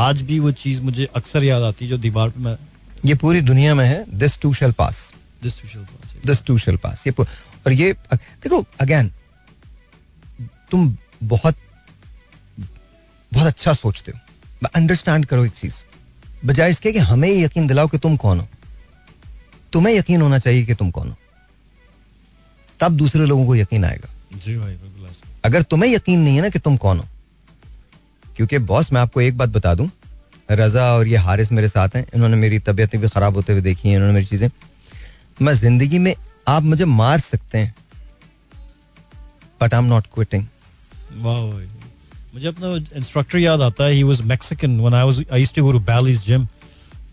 आज 0.01 0.23
भी 0.23 0.39
वो 0.39 0.53
चीज़ 0.53 0.81
मुझे 0.81 1.09
अक्सर 1.17 1.45
याद 1.45 1.63
आती 1.63 1.85
है 1.85 1.91
जो 1.91 1.99
दीवार 1.99 2.31
पे 2.31 2.41
मैं 2.41 2.57
ये 3.05 3.15
पूरी 3.15 3.41
दुनिया 3.41 3.75
में 3.75 3.87
है 3.87 4.05
this 4.19 4.41
too 4.41 4.53
shall 4.55 4.73
pass 4.73 5.13
this 5.43 5.57
social 5.57 5.85
pass 5.85 6.17
this 6.27 6.45
too 6.45 6.59
shall 6.59 6.77
pass 6.77 7.07
ये 7.07 7.13
और 7.21 7.73
ये 7.73 7.93
देखो 8.13 8.65
अगेन 8.81 9.11
तुम 10.71 10.97
बहुत 11.23 11.57
बहुत 13.33 13.47
अच्छा 13.47 13.73
सोचते 13.73 14.13
हो। 14.13 14.69
अंडरस्टैंड 14.75 15.27
करो 15.27 15.45
एक 15.45 15.53
चीज़। 15.53 15.75
बजाय 16.47 16.71
इसके 16.71 16.93
कि 16.93 16.99
हमें 16.99 17.29
यकीन 17.31 17.67
दिलाओ 17.67 17.89
कि 17.89 17.99
तुम 17.99 18.17
कौन 18.17 18.41
हो। 18.41 18.49
तुम्हें 19.73 19.95
यकीन 19.95 20.23
होना 20.23 20.39
चाहिए 20.39 20.65
कि 20.67 20.75
तुम 20.75 20.91
कौन 20.91 21.09
हो। 21.09 21.17
तब 22.83 22.97
दूसरे 22.97 23.27
लोगों 23.27 23.47
को 23.47 23.57
यकीन 23.57 23.85
आएगा। 23.85 24.09
जी 24.37 24.57
भाई 24.59 24.73
बिल्कुल 24.73 24.91
अगर 25.45 25.63
तुम्हें 25.71 25.91
यकीन 25.93 26.21
नहीं 26.21 26.37
है 26.37 26.43
ना 26.43 26.49
कि 26.49 26.59
तुम 26.59 26.77
कौन 26.77 26.99
हो 26.99 27.07
क्योंकि 28.37 28.59
बॉस 28.71 28.93
मैं 28.93 29.01
आपको 29.01 29.21
एक 29.21 29.37
बात 29.39 29.49
बता 29.51 29.75
दूँ 29.75 29.91
रजा 30.51 30.85
और 30.93 31.09
ये 31.09 31.17
हारिस 31.27 31.53
मेरे 31.53 31.69
साथ 31.69 31.97
हैं 31.97 32.05
इन्होंने 32.15 32.37
मेरी 32.37 32.59
तबीयतें 32.67 33.01
भी 33.01 33.09
खराब 33.09 33.37
होते 33.37 33.53
हुए 33.53 33.63
देखी 33.63 33.89
हैं 33.89 33.97
इन्होंने 33.97 34.15
मेरी 34.15 34.27
चीज़ें। 34.27 34.49
मैं 35.43 35.53
ज़िंदगी 35.55 35.99
में 35.99 36.15
आप 36.49 36.63
मुझे 36.63 36.85
मार 36.85 37.19
सकते 37.21 37.59
हैं 37.59 37.75
but 39.61 39.75
I 39.75 39.81
am 39.81 39.87
not 39.87 40.07
quitting 40.15 40.45
मुझे 42.35 42.49
अपना 42.49 42.75
इंस्ट्रक्टर 42.99 43.39
याद 43.39 43.63
आता 43.63 43.85
है 43.85 43.93
he 43.93 44.03
was 44.03 44.21
Mexican 44.27 44.79
when 44.81 44.95
I 44.95 45.05
was 45.05 45.25
I 45.33 45.41
used 45.41 45.55
to 45.55 45.65
go 45.65 45.73
to 45.73 45.81
Bally's 45.89 46.21
gym 46.27 46.47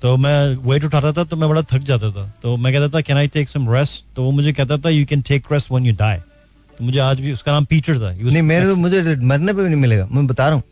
तो 0.01 0.15
मैं 0.17 0.55
वेट 0.65 0.83
उठाता 0.85 1.11
था 1.13 1.23
तो 1.23 1.35
मैं 1.37 1.49
बड़ा 1.49 1.61
थक 1.71 1.83
जाता 1.83 2.11
था। 2.11 2.31
तो 2.43 2.55
मैं 2.57 2.73
कहता 2.73 2.87
था 2.89 3.01
can 3.01 3.17
I 3.17 3.27
take 3.27 3.49
some 3.49 3.69
rest 3.73 4.03
तो 4.15 4.23
वो 4.23 4.31
मुझे 4.31 4.53
कहता 4.53 4.77
था 4.77 4.89
you 4.89 5.05
can 5.05 5.21
take 5.27 5.51
rest 5.51 5.71
when 5.71 5.85
you 5.85 5.93
die 5.95 6.17
तो 6.17 6.83
मुझे 6.85 6.99
आज 7.01 7.19
भी 7.21 7.31
उसका 7.31 7.51
नाम 7.51 7.65
पीटर 7.65 7.99
था। 7.99 8.11
नहीं 8.13 8.41
मेरे 8.43 8.65
तो 8.65 8.75
मुझे 8.77 9.15
मरने 9.15 9.53
पे 9.53 9.61
भी 9.61 9.69
नहीं 9.69 9.81
मिलेगा 9.81 10.07
मैं 10.11 10.27
बता 10.27 10.47
रहा 10.49 10.55
हूँ। 10.55 10.63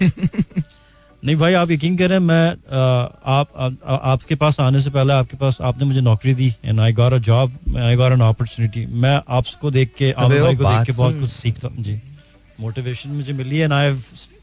नहीं 1.22 1.36
भाई 1.36 1.54
आप 1.54 1.70
यकीन 1.70 1.96
करें 1.98 2.18
मैं 2.20 2.48
आप 3.34 3.48
आपके 3.88 4.34
पास 4.34 4.58
आने 4.60 4.80
से 4.80 4.90
पहले 4.90 5.12
आपके 5.12 5.36
पास 5.36 5.58
आपने 5.62 5.84
मुझे 5.84 6.00
नौकरी 6.00 6.34
दी 6.34 6.52
and 6.64 6.80
I 6.80 6.92
got 6.92 7.12
a 7.12 7.18
job 7.28 7.76
I 7.78 7.96
got 7.96 8.12
an 8.12 8.20
opportunity 8.22 8.84
मैं 8.86 9.20
आपको 9.28 9.70
देख 9.70 9.94
के 9.98 10.10
अबे 10.12 10.40
भाई 10.40 10.56
को 10.56 10.64
देख 10.64 10.86
के 10.86 10.92
बहुत 10.92 11.20
कुछ 11.20 11.30
सीखता 11.30 11.68
हूँ। 11.68 11.82
जी। 11.84 12.00
मोटिवेशन 12.60 13.10
मुझे 13.10 13.32
मिली 13.32 13.58
and 13.58 13.72
I 13.72 13.96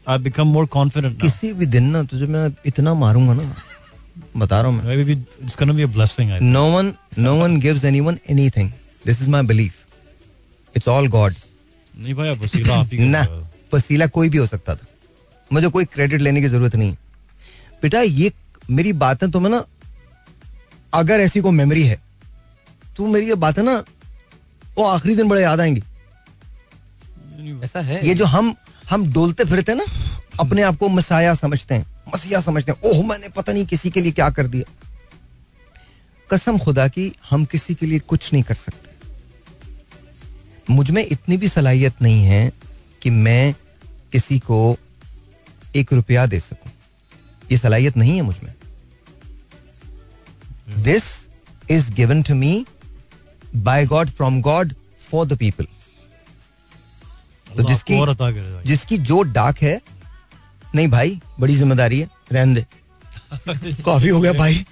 I 0.08 0.18
become 0.18 0.46
more 0.48 0.66
confident 0.72 1.20
किसी 1.20 1.52
भी 1.52 1.66
दिन 1.66 1.84
ना 1.90 2.02
तुझे 2.04 2.26
मैं 2.26 2.48
इतना 2.66 2.94
मारूँगा 2.94 3.34
ना। 3.34 3.52
बता 4.36 4.60
रहा 4.60 4.70
हूँ 4.70 4.82
मैं। 4.82 4.96
Maybe 4.96 5.14
it's 5.44 5.56
gonna 5.60 5.74
be 5.76 5.84
a 5.84 5.92
blessing. 5.96 6.30
I 6.30 6.38
think. 6.38 6.52
no 6.56 6.64
one 6.74 6.88
no 7.26 7.34
one 7.42 7.58
gives 7.66 7.84
anyone 7.90 8.18
anything. 8.34 8.72
This 9.06 9.20
is 9.22 9.28
my 9.34 9.42
belief. 9.52 9.78
It's 10.74 10.88
all 10.88 11.08
god. 11.08 11.34
नहीं 11.94 12.14
भाई 12.14 12.30
वसीला 12.38 12.74
आप 12.74 12.90
ही 12.92 12.98
ना। 13.08 13.22
वसीला 13.74 14.06
कोई 14.16 14.28
भी 14.28 14.38
हो 14.38 14.46
सकता 14.46 14.74
था। 14.74 14.86
मुझे 15.52 15.68
कोई 15.68 15.84
क्रेडिट 15.84 16.20
लेने 16.20 16.40
की 16.40 16.48
ज़रूरत 16.48 16.76
नहीं। 16.76 16.96
बेटा 17.82 18.00
ये 18.00 18.32
मेरी 18.70 18.92
बातें 19.04 19.30
तुम्हें 19.30 19.50
ना 19.52 19.64
अगर 20.94 21.20
ऐसी 21.20 21.40
कोई 21.40 21.52
मेमोरी 21.52 21.82
है 21.86 21.98
तो 22.96 23.06
मेरी 23.06 23.28
ये 23.28 23.34
बातें 23.44 23.62
ना 23.62 23.82
वो 24.78 24.84
आखिरी 24.86 25.14
दिन 25.16 25.28
बड़े 25.28 25.42
याद 25.42 25.60
आएँगी। 25.60 25.82
ऐसा 27.64 27.80
है? 27.80 28.06
ये 28.06 28.14
जो 28.14 28.24
हम 28.24 28.54
हम 28.90 29.06
डोलते 29.12 29.44
फिरते 29.44 29.74
ना 29.74 29.84
अपने 30.40 30.62
आप 30.62 30.76
को 30.78 30.88
मसाया 30.88 31.34
समझते 31.34 31.74
हैं। 31.74 31.86
मसीहा 32.14 32.40
समझते 32.40 32.72
हैं 32.72 32.90
ओह 32.90 33.06
मैंने 33.06 33.28
पता 33.28 33.52
नहीं 33.52 33.66
किसी 33.66 33.90
के 33.90 34.00
लिए 34.00 34.12
क्या 34.12 34.30
कर 34.30 34.46
दिया। 34.46 34.70
कसम 36.30 36.58
खुदा 36.58 36.86
की 36.88 37.12
हम 37.30 37.44
किसी 37.44 37.74
के 37.74 37.86
लिए 37.86 37.98
कुछ 37.98 38.32
नहीं 38.32 38.42
कर 38.42 38.54
सकते। 38.54 38.90
मुझमें 40.70 41.04
इतनी 41.06 41.36
भी 41.36 41.48
सलाहियत 41.48 42.02
नहीं 42.02 42.22
है 42.24 42.52
कि 43.02 43.10
मैं 43.10 43.54
किसी 44.12 44.38
को 44.38 44.58
एक 45.76 45.92
रुपया 45.92 46.26
दे 46.26 46.40
सकूँ। 46.40 46.72
ये 47.52 47.58
सलाहियत 47.58 47.96
नहीं 47.96 48.16
है 48.16 48.22
मुझमें। 48.22 48.52
This 50.82 51.04
is 51.70 51.92
given 51.92 52.22
to 52.22 52.34
me 52.34 52.66
by 53.56 53.86
God 53.86 54.10
from 54.10 54.40
God 54.42 54.74
for 55.10 55.26
the 55.26 55.36
people 55.36 55.66
तो 57.56 57.62
जिसकी। 57.62 57.94
जिसकी 58.66 58.98
जो 58.98 59.22
डाक 59.22 59.58
है 59.58 59.80
नहीं 60.74 60.88
भाई 60.88 61.18
बड़ी 61.40 61.54
ज़िम्मेदारी 61.56 61.98
है 62.00 62.08
रहने 62.32 62.54
दे। 62.54 62.64
काफ़ी 63.84 64.08
हो 64.08 64.20
गया 64.20 64.32
भाई। 64.32 64.64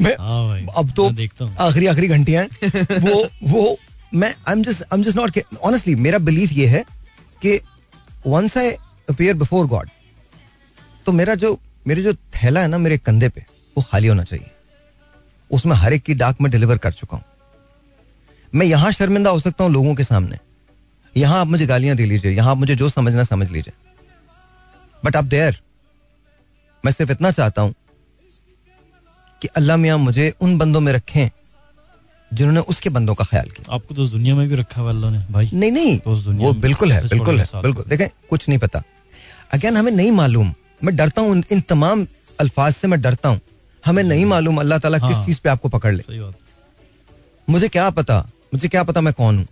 मैं 0.00 0.14
हाँ 0.20 0.46
भाई 0.48 0.66
अब 0.76 0.90
तो 0.96 1.06
आखिरी 1.66 1.86
आखिरी 1.86 2.08
घंटियाँ 2.08 2.42
हैं। 2.42 3.00
वो 3.00 3.28
वो 3.44 3.76
मैं 4.14 4.28
I 4.28 4.52
am 4.52 4.62
just 4.62 4.82
I 4.82 4.98
am 4.98 5.02
just 5.04 5.16
not 5.16 5.38
honestly 5.62 5.94
मेरा 5.96 6.18
बिलीफ 6.20 6.52
ये 6.52 6.66
है 6.66 6.84
कि 7.42 7.60
once 8.26 8.56
I 8.58 8.70
appear 9.08 9.34
before 9.36 9.66
God 9.66 9.88
तो 11.06 11.12
मेरा 11.12 11.34
जो 11.34 11.58
मेरे 11.86 12.02
जो 12.02 12.12
थैला 12.14 12.60
है 12.60 12.68
ना 12.68 12.78
मेरे 12.78 12.98
कंधे 12.98 13.28
पे 13.28 13.44
वो 13.76 13.82
खाली 13.90 14.08
होना 14.08 14.22
चाहिए। 14.24 14.50
उसमें 15.50 15.74
हर 15.76 15.92
एक 15.92 16.02
की 16.02 16.14
डाक 16.14 16.40
में 16.40 16.50
डिलीवर 16.52 16.78
कर 16.78 16.92
चुका 16.92 17.16
हूँ। 17.16 17.24
मैं 18.52 18.66
यहाँ 18.66 18.90
शर्मिंदा 18.92 19.30
हो 19.30 19.38
सकता 19.40 19.64
हूँ 19.64 19.72
लोगों 19.72 19.94
के 19.94 20.04
सामने। 20.04 20.38
यहाँ 21.14 21.40
आप 21.40 21.46
मुझे 21.46 21.66
गालियाँ 21.66 21.96
दे 21.96 22.04
लीजिए 22.06 22.32
यहाँ 22.32 22.50
आप 22.50 22.56
मुझे 22.56 22.74
जो 22.74 22.88
समझना 22.88 23.24
समझ 23.24 23.50
लीजिए। 23.50 23.72
बट 25.04 25.16
आप 25.16 25.24
देयर 25.24 25.60
मैं 26.84 26.92
सिर्फ़ 26.92 27.12
इतना 27.12 27.30
चाहता 27.30 27.62
हूँ 27.62 27.74
कि 29.42 29.48
अल्लाह 29.56 29.76
मियाँ 29.76 29.98
मुझे 29.98 30.32
उन 30.40 30.56
बंदों 30.58 30.80
में 30.80 30.92
रखें 30.92 31.28
जिन्होंने 32.30 32.60
उसके 32.70 32.90
बंदों 32.90 33.14
का 33.14 33.24
ख्याल 33.24 33.48
किया। 33.48 33.74
आपको 33.74 33.94
तो 33.94 34.06
दुनिया 34.08 34.34
में 34.34 34.48
भी 34.48 34.56
रखा 34.56 34.80
हुआ 34.80 34.90
अल्लाह 34.90 35.10
ने 35.10 35.18
भाई। 35.32 35.50
नहीं 35.52 35.72
नहीं। 35.72 35.98
तो 35.98 36.14
वो 36.32 36.52
बिल्कुल 36.64 36.92
है 36.92 37.02
बिल्कुल 37.08 37.40
है 37.40 37.46
बिल्कुल। 37.62 37.84
देखें 37.88 38.08
कुछ 38.30 38.48
नहीं 38.48 38.58
पता। 38.58 38.82
अगेन 39.52 39.76
हमें 39.76 39.92
नहीं 39.92 40.10
मालूम। 40.12 40.52
मैं 40.84 40.94
डरता 40.96 41.22
हूँ 41.22 41.42
इन 41.52 41.60
तमाम 41.68 42.06
अल्फाज 42.38 42.74
से 42.74 42.88
मैं 42.88 43.00
डरता 43.00 43.28
हूँ। 43.28 43.40
हमें 43.84 44.02
नहीं 44.02 44.24
मालूम 44.26 44.60
अल्लाह 44.60 44.78
ताला 44.78 44.98
किस 44.98 45.16
हाँ। 45.16 45.24
चीज़ 45.26 45.40
पे 45.40 45.48
आपको 45.48 45.68
पकड़ 45.68 45.94
ले। 45.94 46.02
मुझे 47.48 47.68
क्या 47.68 47.88
पता? 47.90 48.18
मुझे 48.54 48.68
क्या 48.68 48.82
पता 48.84 49.00
मैं 49.00 49.14
कौन 49.14 49.38
हूँ? 49.38 49.46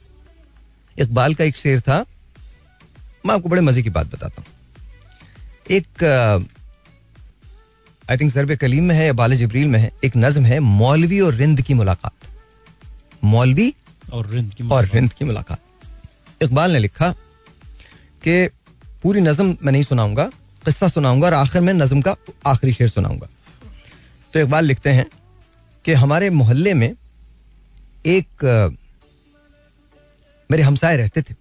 इकबाल 0.97 1.35
का 1.35 1.45
एक 1.45 1.57
शेर 1.57 1.81
था। 1.81 2.05
मैं 3.27 3.35
आपको 3.35 3.49
बड़े 3.49 3.63
मज़े 3.63 3.83
की 3.83 3.91
बात 3.91 4.07
बताता 4.07 4.43
हूँ। 4.43 4.55
एक 5.71 6.03
आई 8.05 8.17
थिंक 8.17 8.33
सरब 8.33 8.55
कलीम 8.57 8.85
में 8.85 8.95
है 8.95 9.07
या 9.07 9.13
बाल 9.13 9.35
जबरील 9.37 9.69
में 9.69 9.79
है 9.79 9.91
एक 10.05 10.17
नज्म 10.17 10.45
है 10.45 10.59
मौलवी 10.61 11.21
और 11.21 11.35
रिंद 11.35 11.63
की 11.63 11.75
मुलाकात। 11.75 12.13
मौलवी 13.25 13.75
और 14.13 14.27
रिंद 14.27 14.55
की 14.55 14.65
और 14.65 14.69
मुलाकात। 14.69 14.95
रिंद 14.95 15.13
की 15.13 15.25
मुलाकात। 15.25 15.59
इकबाल 16.43 16.71
ने 16.73 16.79
लिखा 16.79 17.11
कि 18.23 18.49
पूरी 19.03 19.21
नज्म 19.21 19.57
मैं 19.63 19.73
नहीं 19.73 19.83
सुनाऊँगा 19.83 20.25
किस्सा 20.65 20.89
सुनाऊँगा 20.89 21.27
और 21.27 21.35
आखिर 21.35 21.61
में 21.61 21.73
नज्म 21.73 22.01
का 22.03 22.15
आखिरी 22.47 22.73
शेर 22.73 22.89
सुनाऊँगा। 22.89 23.29
तो 24.35 24.41
इकबाल 24.41 24.65
लिखते 24.65 24.91
हैं 24.91 25.07
कि 25.85 25.93
हमारे 25.95 26.31
मोहल्ले 26.31 26.75
में 26.75 26.93
एक 28.07 28.45
मेरे 30.51 30.63
हमसाए 30.63 30.97
रहते 30.97 31.23
थे। 31.23 31.35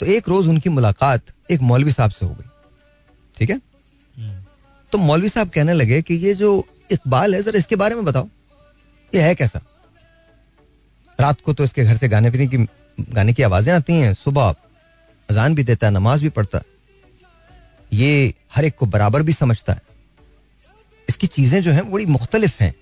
तो 0.00 0.06
एक 0.06 0.28
रोज 0.28 0.46
उनकी 0.48 0.70
मुलाकात 0.70 1.22
एक 1.50 1.60
मौलवी 1.62 1.92
साहब 1.92 2.10
से 2.10 2.26
हो 2.26 2.32
गई। 2.32 2.48
ठीक 3.42 3.50
है? 3.50 3.60
तो 4.92 4.98
मौलवी 4.98 5.28
साहब 5.28 5.48
कहने 5.50 5.72
लगे 5.72 6.00
कि 6.02 6.14
ये 6.16 6.34
जो 6.34 6.50
इकबाल 6.92 7.34
है 7.34 7.42
जरा 7.42 7.58
इसके 7.58 7.76
बारे 7.76 7.94
में 7.94 8.04
बताओ। 8.04 8.28
ये 9.12 9.22
है 9.22 9.34
कैसा? 9.34 9.60
रात 11.18 11.40
को 11.40 11.52
तो 11.52 11.64
इसके 11.64 11.84
घर 11.84 11.96
से 11.96 12.08
गाने 12.08 12.30
पीने 12.30 12.46
की 12.46 12.58
गाने 13.10 13.32
की 13.32 13.42
आवाज़ें 13.42 13.72
आती 13.74 13.92
हैं। 13.92 14.12
सुबह 14.14 14.54
अजान 15.28 15.54
भी 15.54 15.64
देता 15.64 15.86
है 15.86 15.92
नमाज़ 15.92 16.22
भी 16.22 16.28
पढ़ता 16.28 16.58
है। 16.58 16.64
ये 17.92 18.34
हर 18.54 18.64
एक 18.64 18.76
को 18.76 18.86
बराबर 18.86 19.22
भी 19.22 19.32
समझता 19.32 19.72
है। 19.72 19.82
इसकी 21.08 21.26
चीज़ें 21.26 21.60
जो 21.62 21.70
हैं 21.72 21.90
बड़ी 21.90 22.06
मुख्तलिफ़ 22.06 22.62
हैं। 22.62 22.74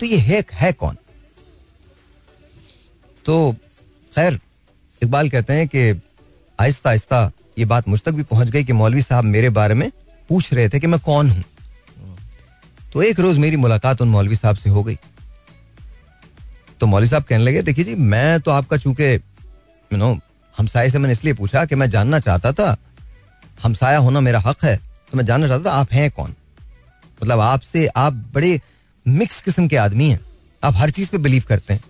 तो 0.00 0.06
ये 0.06 0.18
है, 0.18 0.44
है 0.52 0.72
कौन? 0.72 0.96
तो 3.24 3.52
खैर 4.12 4.40
इकबाल 5.02 5.30
कहते 5.30 5.52
हैं 5.52 5.68
कि 5.68 6.00
आहिस्ता 6.58 6.90
आहिस्ता 6.90 7.30
ये 7.56 7.64
बात 7.64 7.88
मुझ 7.88 8.00
तक 8.00 8.12
भी 8.12 8.22
पहुँच 8.24 8.50
गई 8.50 8.64
कि 8.64 8.72
मौलवी 8.72 9.02
साहब 9.02 9.24
मेरे 9.24 9.50
बारे 9.50 9.74
में 9.74 9.90
पूछ 10.28 10.52
रहे 10.54 10.68
थे 10.68 10.80
कि 10.80 10.86
मैं 10.86 11.00
कौन 11.00 11.30
हूँ। 11.30 11.42
तो 12.92 13.02
एक 13.02 13.20
रोज 13.20 13.38
मेरी 13.38 13.56
मुलाकात 13.56 14.00
उन 14.02 14.08
मौलवी 14.08 14.36
साहब 14.36 14.56
से 14.56 14.70
हो 14.70 14.82
गई। 14.82 14.96
तो 16.80 16.86
मौलवी 16.86 17.08
साहब 17.08 17.22
कहने 17.22 17.44
लगे, 17.44 17.62
देखिए 17.62 17.84
जी, 17.84 17.94
मैं 17.94 18.40
तो 18.40 18.50
आपका 18.50 18.76
चूँकि 18.76 19.04
यू 19.04 19.96
नो 19.96 20.18
हमसाए 20.54 20.90
से 20.90 20.98
मैंने 20.98 21.12
इसलिए 21.12 21.34
पूछा 21.34 21.64
कि 21.64 21.74
मैं 21.74 21.88
जानना 21.90 22.18
चाहता 22.20 22.52
था, 22.52 22.76
हमसाया 23.62 23.98
होना 23.98 24.20
मेरा 24.20 24.40
हक 24.40 24.64
है 24.64 24.76
तो 24.76 25.16
मैं 25.16 25.24
जानना 25.26 25.48
चाहता 25.48 25.64
था 25.64 25.74
आप 25.74 25.92
हैं 25.92 26.10
कौन? 26.10 26.34
मतलब 27.20 27.40
आपसे 27.40 27.86
आप 27.86 28.12
बड़े 28.34 28.60
मिक्स 29.06 29.40
किस्म 29.40 29.66
के 29.68 29.76
आदमी 29.78 30.10
हैं, 30.10 30.20
आप 30.62 30.74
हर 30.76 30.90
चीज़ 30.90 31.10
पे 31.10 31.18
बिलीव 31.18 31.44
करते 31.48 31.74
हैं। 31.74 31.82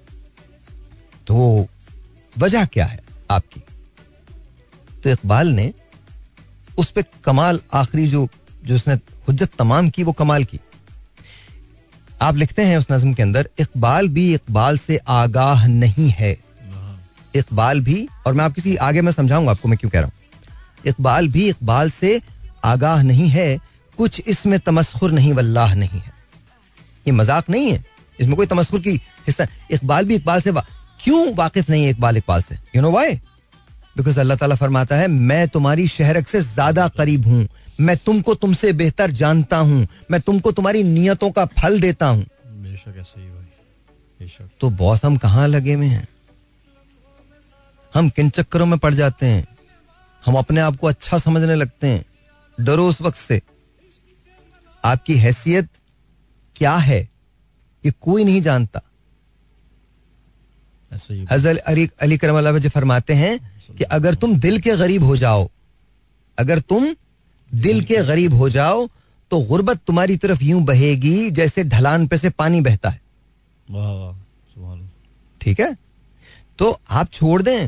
तो 1.27 1.67
वजह 2.37 2.65
क्या 2.67 2.87
है 2.87 3.01
आपकी? 3.31 3.63
तो 5.05 5.11
इकबाल 5.11 5.49
ने 5.51 5.73
उस 6.79 6.91
पे 6.91 7.05
कमाल 7.25 7.61
आखिरी 7.75 8.07
जो 8.09 8.29
जो 8.65 8.75
उसने 8.75 8.95
हुज्जत 9.29 9.51
तमाम 9.59 9.89
की 9.91 10.03
वो 10.03 10.13
कमाल 10.15 10.45
की। 10.45 10.61
आप 12.23 12.37
लिखते 12.37 12.63
हैं 12.63 12.77
उस 12.79 12.87
नज्म 12.91 13.13
के 13.15 13.23
अंदर 13.23 13.49
इकबाल 13.61 14.09
भी 14.09 14.33
इकबाल 14.35 14.79
से 14.79 14.99
आगाह 15.09 15.67
नहीं 15.69 16.09
है। 16.11 16.37
इकबाल 17.35 17.81
भी 17.81 18.07
और 18.27 18.35
मैं 18.35 18.45
आप 18.45 18.55
किसी 18.55 18.75
आगे 18.79 19.01
मैं 19.01 19.13
समझाऊँगा 19.13 19.51
आपको 19.51 19.69
मैं 19.69 19.79
क्यों 19.79 19.91
कह 19.91 20.01
रहा 20.01 20.07
हूँ। 20.07 20.15
इकबाल 20.87 21.29
भी 21.29 21.49
इकबाल 21.49 21.91
से 21.91 22.21
आगाह 22.65 23.03
नहीं 23.03 23.29
है 23.31 23.59
कुछ 23.99 24.21
इसमें 24.27 24.59
तमस्खुर 24.61 25.13
नहीं 25.13 25.33
वल्लाह 25.33 25.75
नहीं 25.75 26.01
है। 26.01 26.13
ये 27.07 27.13
मज़ाक 27.13 27.51
नहीं 27.51 27.71
है। 27.71 27.85
इसमें 28.19 28.37
कोई 28.37 28.47
तमस्खुर 28.47 28.81
की 28.81 28.95
हिस्सा 29.27 29.47
इकबाल 29.71 30.05
भी 30.05 30.15
इकबाल 30.15 30.41
से 30.41 30.51
वा, 30.51 30.65
क्यों 31.01 31.35
वाकिफ 31.35 31.71
नहीं 31.71 31.85
है 31.85 31.91
इकबाल 31.91 32.17
इकबाल 32.17 32.43
से? 32.43 32.59
यू 32.77 32.83
नो 32.83 32.91
वाई 32.91 33.21
बिकॉज़ 33.97 34.21
अल्लाह 34.21 34.37
ताला 34.37 34.55
फरमाता 34.55 34.97
है 34.97 35.09
मैं 35.09 35.49
तुम्हारी 35.49 35.87
शहरक 35.89 36.29
से 36.29 36.41
ज़्यादा 36.41 36.89
करीब 36.89 37.27
हूँ। 37.27 37.47
मैं 37.81 37.97
तुमको 37.97 38.35
तुमसे 38.35 38.73
बेहतर 38.73 39.11
जानता 39.11 39.57
हूँ। 39.57 39.87
मैं 40.11 40.21
तुमको 40.21 40.53
तुम्हारी 40.53 40.83
नियतों 40.83 41.31
का 41.31 41.45
फल 41.45 41.81
देता 41.81 42.07
हूँ। 42.07 42.27
तो 44.61 44.71
बॉस 44.71 45.05
हम 45.05 45.17
कहाँ 45.17 45.49
लगे 45.49 45.73
हुए 45.73 45.87
हैं? 45.87 46.09
हम 47.95 48.09
किन 48.09 48.29
चक्करों 48.31 48.67
में 48.67 48.79
पड़ 48.79 48.95
जाते 48.95 49.27
हैं? 49.27 49.47
हम 50.23 50.35
अपने 50.35 50.61
आप 50.61 50.77
को 50.77 50.87
अच्छा 50.87 51.19
समझने 51.19 51.55
लगते 51.55 51.87
हैं 51.87 52.05
डरो 52.59 52.89
उस 52.89 53.01
वक्त 53.03 53.19
से। 53.19 53.41
आपकी 54.85 55.17
हैसियत 55.17 55.69
क्या 56.57 56.75
है? 56.75 57.01
ये 57.85 57.93
कोई 58.01 58.25
नहीं 58.25 58.43
जानता। 58.43 58.81
ही 60.93 61.27
हज़रत 61.31 61.59
अली 61.59 61.89
अली 62.03 62.17
करम 62.19 62.69
फरमाते 62.69 63.15
हैं 63.15 63.52
कि 63.79 63.85
अगर 63.85 64.15
तुम 64.15 64.37
दिल 64.37 64.59
के 64.59 64.77
गरीब 64.77 65.05
हो 65.05 65.17
जाओ 65.17 65.51
अगर 66.39 66.59
तुम 66.59 66.95
दिल 67.55 67.81
के 67.85 67.97
गरीब 67.97 68.35
हो 68.35 68.49
जाओ 68.49 68.89
तो 69.31 69.39
गुर्बत 69.39 69.81
तुम्हारी 69.87 70.17
तरफ़ 70.17 70.45
यूँ 70.45 70.63
बहेगी 70.63 71.31
जैसे 71.31 71.65
ढलान 71.65 72.07
पे 72.07 72.17
से 72.17 72.31
पानी 72.31 72.61
बहता 72.61 72.91
है। 72.91 73.01
ठीक 75.41 75.61
है? 75.61 75.77
तो 76.59 76.81
आप 76.91 77.09
छोड़ 77.13 77.43
दें। 77.43 77.67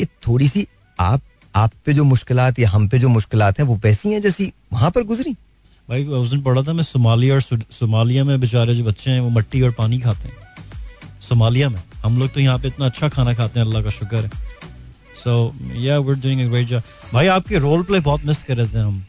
ये 0.00 0.04
थोड़ी 0.04 0.48
सी 0.48 0.66
आप 1.00 1.20
आप 1.54 1.72
पे 1.86 1.94
जो 1.94 2.04
मुश्किल 2.04 2.38
या 2.38 2.70
हम 2.70 2.88
पे 2.88 2.98
जो 2.98 3.08
मुश्किल 3.08 3.42
है 3.42 3.62
वो 3.62 3.80
वैसी 3.84 4.12
हैं 4.12 4.20
जैसी 4.20 4.52
वहाँ 4.72 4.90
पर 4.90 5.02
गुजरी। 5.02 5.32
भाई 5.88 6.04
उस 6.04 6.30
दिन 6.30 6.42
पढ़ा 6.42 6.62
था 6.62 6.72
मैं 6.72 6.84
सोमालिया 6.84 7.34
और 7.34 7.42
सोमालिया 7.70 8.24
में 8.24 8.40
बेचारे 8.40 8.74
जो 8.74 8.84
बच्चे 8.84 9.10
हैं 9.10 9.20
वो 9.20 9.28
मट्टी 9.28 9.62
और 9.62 9.70
पानी 9.70 9.98
खाते 9.98 10.28
हैं। 10.28 10.36
सोमालिया 11.20 11.68
में। 11.68 11.82
हम 12.04 12.18
लोग 12.18 12.32
तो 12.34 12.40
यहाँ 12.40 12.58
पे 12.58 12.68
इतना 12.68 12.86
अच्छा 12.86 13.08
खाना 13.08 13.34
खाते 13.34 13.60
हैं, 13.60 13.66
अल्लाह 13.66 13.82
का 13.82 13.90
शुक्र 13.90 14.28
सो 15.16 15.54
या 15.76 15.98
वी 15.98 16.14
डूइंग 16.16 16.50
ग्रेट 16.50 16.66
जॉब 16.68 16.82
भाई, 17.12 17.26
आपके 17.28 17.58
रोल 17.58 17.82
प्ले 17.82 18.00
बहुत 18.02 18.24
मिस 18.26 18.42
कर 18.42 18.56
रहे 18.56 18.68
थे 18.68 18.78
हम 18.78 19.02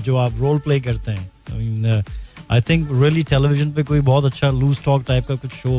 जो 0.00 0.16
आप 0.16 0.32
रोल 0.40 0.58
प्ले 0.60 0.80
करते 0.80 1.10
हैं। 1.12 2.04
आई 2.50 2.60
थिंक 2.68 2.88
रियली 2.92 3.22
टेलीविज़न 3.24 3.70
पे 3.72 3.82
कोई 3.84 4.00
बहुत 4.02 4.24
अच्छा 4.24 4.50
लूज 4.52 4.78
टॉक 4.84 5.04
टाइप 5.08 5.26
का 5.26 5.34
कुछ 5.36 5.52
शो 5.52 5.70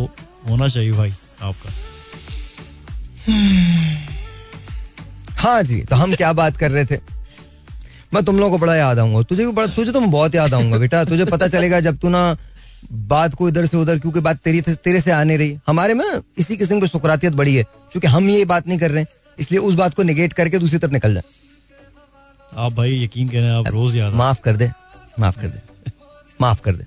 होना 0.49 0.67
चाहिए 0.67 0.91
भाई 0.91 1.13
आपका। 1.43 1.71
हाँ 5.39 5.61
जी 5.63 5.81
तो 5.81 5.95
हम 5.95 6.15
क्या 6.15 6.31
बात 6.33 6.57
कर 6.57 6.71
रहे 6.71 6.85
थे? 6.85 6.97
मैं 8.13 8.23
तुम 8.25 8.37
लोगों 8.37 8.51
को 8.51 8.57
बड़ा 8.57 8.75
याद 8.75 8.99
आऊँगा। 8.99 9.21
तुझे 9.23 9.45
भी 9.45 9.51
बड़ा 9.51 9.67
तुझे 9.67 9.91
तो 9.91 9.99
मैं 10.01 10.11
बहुत 10.11 10.35
याद 10.35 10.53
आऊँगा 10.53 10.77
बेटा। 10.77 11.03
तुझे 11.05 11.25
पता 11.25 11.47
चलेगा 11.47 11.79
जब 11.79 11.97
तू 11.97 12.09
ना 12.09 12.21
बात 13.09 13.33
को 13.35 13.47
इधर 13.49 13.65
से 13.65 13.77
उधर 13.77 13.99
क्योंकि 13.99 14.19
बात 14.19 14.37
तेरी 14.43 14.61
तेरे 14.61 15.01
से 15.01 15.11
आने 15.11 15.37
रही। 15.37 15.57
हमारे 15.67 15.93
में 15.93 16.05
ना 16.05 16.21
इसी 16.37 16.57
किस्म 16.57 16.79
की 16.81 16.87
सुकरातियत 16.87 17.33
बड़ी 17.33 17.55
है 17.55 17.63
क्योंकि 17.63 18.07
हम 18.07 18.29
ये 18.29 18.45
बात 18.45 18.67
नहीं 18.67 18.79
कर 18.79 18.91
रहे 18.91 19.01
हैं। 19.01 19.07
इसलिए 19.39 19.59
उस 19.59 19.73
बात 19.75 19.93
को 19.93 20.03
निगेट 20.03 20.33
करके 20.33 20.59
दूसरी 20.59 20.77
तरफ़ 20.79 20.91
निकल 20.91 21.13
जाए 21.13 21.23
आप 22.57 22.73
भाई 22.73 23.03
यकीन 23.03 23.27
करें 23.29 23.49
आप 23.49 23.67
रोज 23.67 23.95
याद 23.95 24.13
माफ़ 24.13 24.39
कर 24.41 24.55
दे 24.55 24.71
माफ़ 25.19 25.39
कर 25.41 25.47
दे 25.47 25.91
माफ़ 26.41 26.61
कर 26.61 26.75
दे 26.75 26.85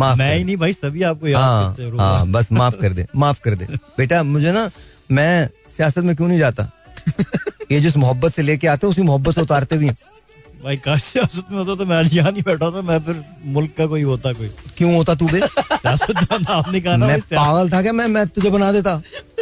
माफ़ 0.00 0.18
मैं 0.18 0.36
ही 0.36 0.44
नहीं 0.44 0.56
भाई 0.56 0.72
सभी 0.72 1.02
आपको 1.02 1.28
याद 1.28 1.42
हाँ 1.42 1.74
करते 1.74 1.96
हाँ 1.98 2.26
बस 2.26 2.52
माफ़ 2.52 2.76
कर 2.76 2.92
दे 2.92 3.06
माफ़ 3.16 3.40
कर 3.40 3.54
दे। 3.54 3.66
बेटा 3.98 4.22
मुझे 4.22 4.52
ना 4.52 4.70
मैं 5.10 5.48
सियासत 5.76 6.04
में 6.04 6.14
क्यों 6.16 6.28
नहीं 6.28 6.38
जाता? 6.38 6.70
ये 7.72 7.80
जिस 7.80 7.96
मोहब्बत 7.96 8.32
से 8.32 8.42
लेके 8.42 8.66
आते 8.66 8.86
हैं 8.86 8.90
उसी 8.90 9.02
मोहब्बत 9.02 9.34
से 9.34 9.40
उतारते 9.40 9.78
भी 9.78 9.86
हैं। 9.86 9.96
भाई 10.62 10.76
काश 10.76 11.02
सियासत 11.02 11.50
में 11.50 11.58
होता 11.58 11.74
तो 11.74 11.84
मैं 11.86 12.02
यहाँ 12.04 12.30
नहीं 12.32 12.42
बैठा 12.42 12.70
था 12.70 12.80
मैं 12.82 12.98
फिर 13.04 13.22
मुल्क 13.54 13.74
का 13.78 13.86
कोई 13.86 14.02
होता 14.02 14.32
कोई। 14.32 14.48
क्यों 14.78 14.94
होता 14.94 15.14
तू 15.14 15.26
बे 15.26 15.40
मैं 15.40 17.20
पागल 17.20 17.70
था 17.70 17.82
क्या? 17.82 17.92
मैं 17.92 18.06
मैं 18.06 18.26
तुझे 18.28 18.50
बना 18.50 18.70
देता। 18.72 18.96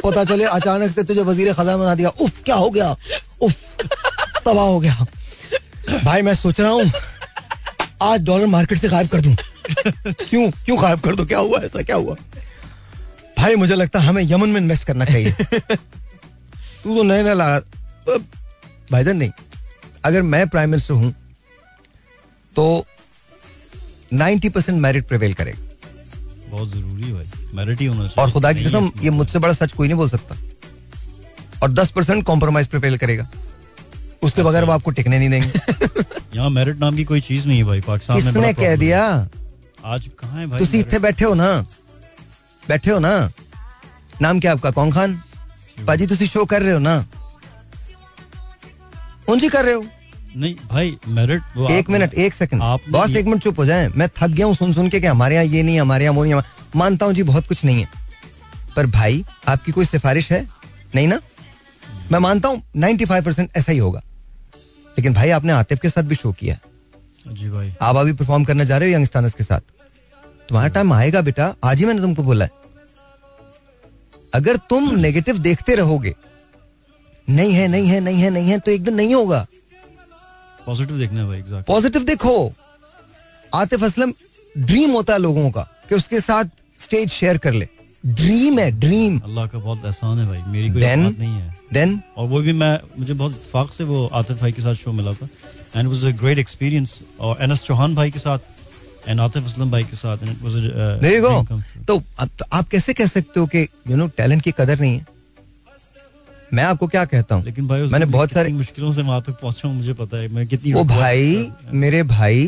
पता 0.05 0.25
चले 0.25 0.45
अचानक 0.47 0.91
से 0.91 1.03
तुझे 1.05 1.23
वज़ीर 1.23 1.53
खजा 1.53 1.77
बना 1.77 1.95
दिया। 1.95 2.09
उफ 2.09 2.43
क्या 2.45 2.55
हो 2.57 2.71
गया? 2.71 2.91
उफ 3.43 3.55
तबाह 4.45 4.65
हो 4.65 4.81
गया। 4.81 5.07
भाई 6.05 6.23
मैं 6.23 6.35
सोच 6.35 6.61
रहा 6.61 6.71
हूँ 6.71 6.91
आज 8.03 8.21
डॉलर 8.23 8.47
मार्केट 8.49 8.79
से 8.79 8.89
गायब 8.89 9.09
कर 9.09 9.21
दूँ। 9.21 9.35
क्यों? 9.69 10.51
क्यों 10.65 10.81
गायब 10.83 11.01
कर 11.01 11.15
दो? 11.15 11.25
क्या 11.25 11.39
हुआ? 11.39 11.59
ऐसा 11.61 11.83
क्या 11.83 11.97
हुआ? 11.97 12.17
भाई 13.39 13.57
मुझे 13.57 13.75
लगता 13.75 13.99
है 13.99 14.07
हमें 14.07 14.23
यमन 14.25 14.49
में 14.49 14.61
इन्वेस्ट 14.61 14.85
करना 14.87 15.05
चाहिए। 15.05 15.31
तू 15.31 16.97
तो 16.97 17.03
नए 17.03 17.23
नए 17.23 17.35
लगा 17.35 18.17
भाईजान 18.93 19.17
नहीं। 19.17 19.31
अगर 20.05 20.23
मैं 20.23 20.47
प्राइम 20.49 20.71
मिनिस्टर 20.71 20.95
हूँ 20.95 21.15
तो 22.57 22.87
90 24.15 24.49
परसेंट 24.51 24.81
मेरिट 24.81 25.07
प्रिवेल 25.09 25.35
करेगा। 25.35 25.59
बहुत 26.51 26.69
ज़रूरी 26.71 27.11
है 27.11 27.25
मेरिट 27.55 27.81
ही 27.81 27.87
होना 27.87 28.09
और 28.23 28.31
खुदा 28.33 28.53
की 28.53 28.65
कसम 28.65 28.91
ये 29.03 29.11
मुझसे 29.11 29.39
बड़ा 29.39 29.53
सच 29.53 29.73
कोई 29.73 29.89
नहीं 29.89 29.97
बोल 29.97 30.09
सकता। 30.09 30.37
और 31.63 31.73
10 31.73 31.91
परसेंट 31.91 32.25
कॉम्प्रोमाइज 32.25 32.67
प्रिपेल 32.67 32.97
करेगा। 32.99 33.29
उसके 34.23 34.43
बगैर 34.43 34.65
वो 34.65 34.73
आपको 34.73 34.91
टिकने 34.91 35.19
नहीं 35.19 35.31
देंगे। 35.31 35.49
यहाँ 36.37 36.51
मेरिट 36.51 36.79
नाम 36.79 36.97
की 36.97 37.05
कोई 37.05 37.21
चीज़ 37.21 37.47
नहीं 37.49 37.59
है 37.59 37.65
भाई 37.65 37.81
पाकिस्तान 37.81 38.17
किसने 38.17 38.53
कह 38.53 38.77
दिया? 38.77 39.29
आज 39.85 40.09
कहा 40.19 40.39
है 40.39 40.47
भाई 40.47 40.79
इतने 40.79 40.99
बैठे 40.99 41.25
हो 41.25 41.35
ना। 41.35 41.51
बैठे 42.69 42.91
हो 42.91 42.99
ना। 42.99 43.31
नाम 44.23 44.41
क्या 44.41 44.53
आपका? 44.53 44.71
कौन 44.71 44.91
खान? 44.93 45.21
पाजी 45.87 46.07
तुम 46.07 46.27
शो 46.27 46.45
कर 46.45 46.63
रहे 46.63 46.73
हो 46.73 46.79
ना। 46.79 47.05
कौन 49.27 49.39
सी 49.39 49.49
कर 49.49 49.65
रहे 49.65 49.75
हो? 49.75 49.85
नहीं 50.37 50.55
भाई 50.71 50.97
मेरिट 51.09 51.43
वो 51.57 51.69
एक 51.71 51.89
मिनट 51.91 52.15
एक 52.15 52.35
सेकंड। 52.35 52.63
बॉस 52.91 53.11
एक 53.11 53.27
मिनट 53.27 53.43
चुप 53.43 53.59
हो 53.59 53.67
जाए। 53.67 53.89
मैं 53.89 54.09
थक 54.17 54.29
गया 54.29 54.47
हूँ 54.47 54.55
सुन 54.55 54.73
सुन 54.73 54.89
के 54.89 54.99
हमारे 54.99 55.35
यहाँ 55.35 55.47
ये 55.47 55.63
नहीं 55.63 55.81
हमारे 55.81 56.05
यहाँ 56.05 56.15
वो 56.17 56.25
नहीं 56.25 56.41
मानता 56.77 57.07
हूँ 57.07 57.15
जी 57.15 57.23
बहुत 57.23 57.47
कुछ 57.47 57.65
नहीं 57.65 57.81
है। 57.81 57.89
पर 58.77 58.87
भाई 58.89 59.25
आपकी 59.49 59.73
कोई 59.73 59.85
सिफारिश 59.85 60.31
है? 60.33 60.47
नहीं 60.95 61.07
ना? 61.09 61.21
मैं 62.13 62.19
मानता 62.19 62.49
हूँ 62.49 62.63
नाइनटी 62.77 63.05
फाइव 63.05 63.25
परसेंट 63.25 63.51
ऐसा 63.57 63.73
ही 63.73 63.79
होगा। 63.79 64.01
लेकिन 64.97 65.15
भाई 65.15 65.31
आपने 65.31 65.53
आतिफ 65.53 65.79
के 65.81 65.89
साथ 65.89 66.03
भी 66.03 66.15
शो 66.15 66.33
किया 66.33 66.59
जी 67.29 67.49
भाई। 67.51 67.73
आप 67.83 67.97
अभी 67.97 68.13
परफॉर्म 68.13 68.45
करने 68.45 68.67
जा 68.67 68.79
रहे 68.79 68.89
हो 68.89 68.95
यंगस्टानस 68.97 69.35
के 69.35 69.45
साथ? 69.45 69.61
तुम्हारा 70.49 70.69
टाइम 70.69 70.93
आएगा 70.93 71.21
बेटा। 71.23 71.55
आज 71.65 71.79
ही 71.79 71.87
मैंने 71.87 72.01
तुमको 72.01 72.23
बोला 72.23 72.45
है। 72.45 72.51
अगर 74.35 74.57
तुम 74.71 74.95
नेगेटिव 74.97 75.39
देखते 75.39 75.75
रहोगे 75.75 76.15
नहीं 77.29 77.53
है 77.55 77.67
नहीं 77.69 77.87
है 77.89 78.01
नहीं 78.01 78.23
है 78.23 78.31
नहीं 78.31 78.51
है 78.51 78.59
तो 78.59 78.71
एक 78.71 78.83
दिन 78.85 78.95
नहीं 78.95 79.15
होगा। 79.15 79.47
पॉजिटिव 80.67 80.99
देखना 80.99 81.21
है 81.21 81.27
भाई 81.27 81.39
एग्जैक्ट 81.39 81.67
पॉजिटिव 81.67 82.05
देखो। 82.05 82.53
आतिफ 83.53 83.85
असलम 83.85 84.13
ड्रीम 84.59 84.91
होता 84.91 85.13
है 85.13 85.19
लोगों 85.19 85.51
का 85.51 85.63
कि 85.89 85.95
उसके 85.95 86.21
साथ 86.21 86.45
स्टेज 86.79 87.09
शेयर 87.11 87.39
कर 87.39 87.53
ले। 87.53 87.69
ड्रीम 88.07 88.59
है 88.59 88.71
ड्रीम 88.81 89.19
अल्लाह 89.21 89.47
का 89.47 89.59
बहुत 89.59 89.85
एहसान 89.85 90.19
है 90.19 90.27
भाई 90.29 90.41
मेरी 90.53 90.71
कोई 90.71 90.83
Then- 90.83 91.07
औकात 91.07 91.19
नहीं 91.19 91.35
है। 91.35 91.59
देन 91.73 92.01
और 92.17 92.29
वो 92.29 92.41
भी 92.41 92.53
मैं 92.53 92.79
मुझे 92.99 93.15
बहुत 93.15 93.33
इत्तेफाक 93.33 93.71
से 93.73 93.85
वो 93.85 94.07
आतिफ 94.15 94.41
भाई 94.41 94.53
के 94.53 94.63
साथ 94.63 94.75
शो 94.75 94.93
मिला 94.93 95.13
था। 95.13 95.29
And 95.77 95.89
was 95.89 96.05
a 96.05 96.11
great 96.19 96.39
experience 96.39 96.99
और 97.21 97.43
एनएस 97.43 97.63
चौहान 97.63 97.95
भाई 97.95 98.11
के 98.11 98.19
साथ 98.19 99.09
एंड 99.09 99.21
आतिफ 99.21 99.45
असलम 99.45 99.71
भाई 99.71 99.85
के 99.85 99.97
साथ 99.97 100.19
एंड 100.23 100.31
इट 100.31 100.43
वाज 100.43 101.85
तो 101.87 102.03
आप 102.53 102.69
कैसे 102.69 102.93
कह 102.95 103.07
सकते 103.07 103.41
हो 103.41 103.47
कि 103.47 103.69
यू 103.91 103.97
नो 103.97 104.07
टैलेंट 104.17 104.43
की 104.43 104.53
कदर 104.59 104.81
नहीं 104.81 104.99
है? 104.99 105.07
मैं 106.53 106.65
आपको 106.65 106.87
क्या 106.87 107.05
कहता 107.05 107.35
हूँ? 107.35 107.45
लेकिन 107.45 107.67
भाई 107.69 107.83
मैंने 107.83 108.07
बहुत 108.09 108.33
सारे 108.33 108.53
मुश्किलों 108.53 108.93
से 108.93 109.03
वहाँ 109.03 109.23
तक 109.23 109.41
पहुँचा 109.41 109.69
हूँ 109.69 109.77
मुझे 109.77 109.93
पता 109.95 110.17
है 110.17 110.29
मैं 110.29 110.47
कितनी 110.47 110.73
ओ 110.73 110.77
request 110.77 110.99
भाई 110.99 111.51
मेरे 111.75 112.03
भाई 112.05 112.47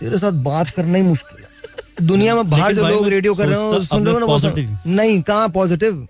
तेरे 0.00 0.18
साथ 0.18 0.32
बात 0.44 0.70
करना 0.70 0.98
ही 0.98 1.02
मुश्किल 1.02 1.42
है। 1.42 2.06
दुनिया 2.06 2.34
में 2.34 2.48
बाहर 2.50 2.74
जो 2.74 2.88
लोग 2.88 3.08
रेडियो 3.08 3.34
कर 3.34 3.48
रहे 3.48 3.56
हो 3.56 3.82
सुन 3.82 4.06
रहे 4.06 4.14
हो 4.14 4.20
ना 4.20 4.26
वो 4.26 4.38
नहीं 4.88 5.20
कहाँ 5.22 5.48
पॉजिटिव 5.48 6.06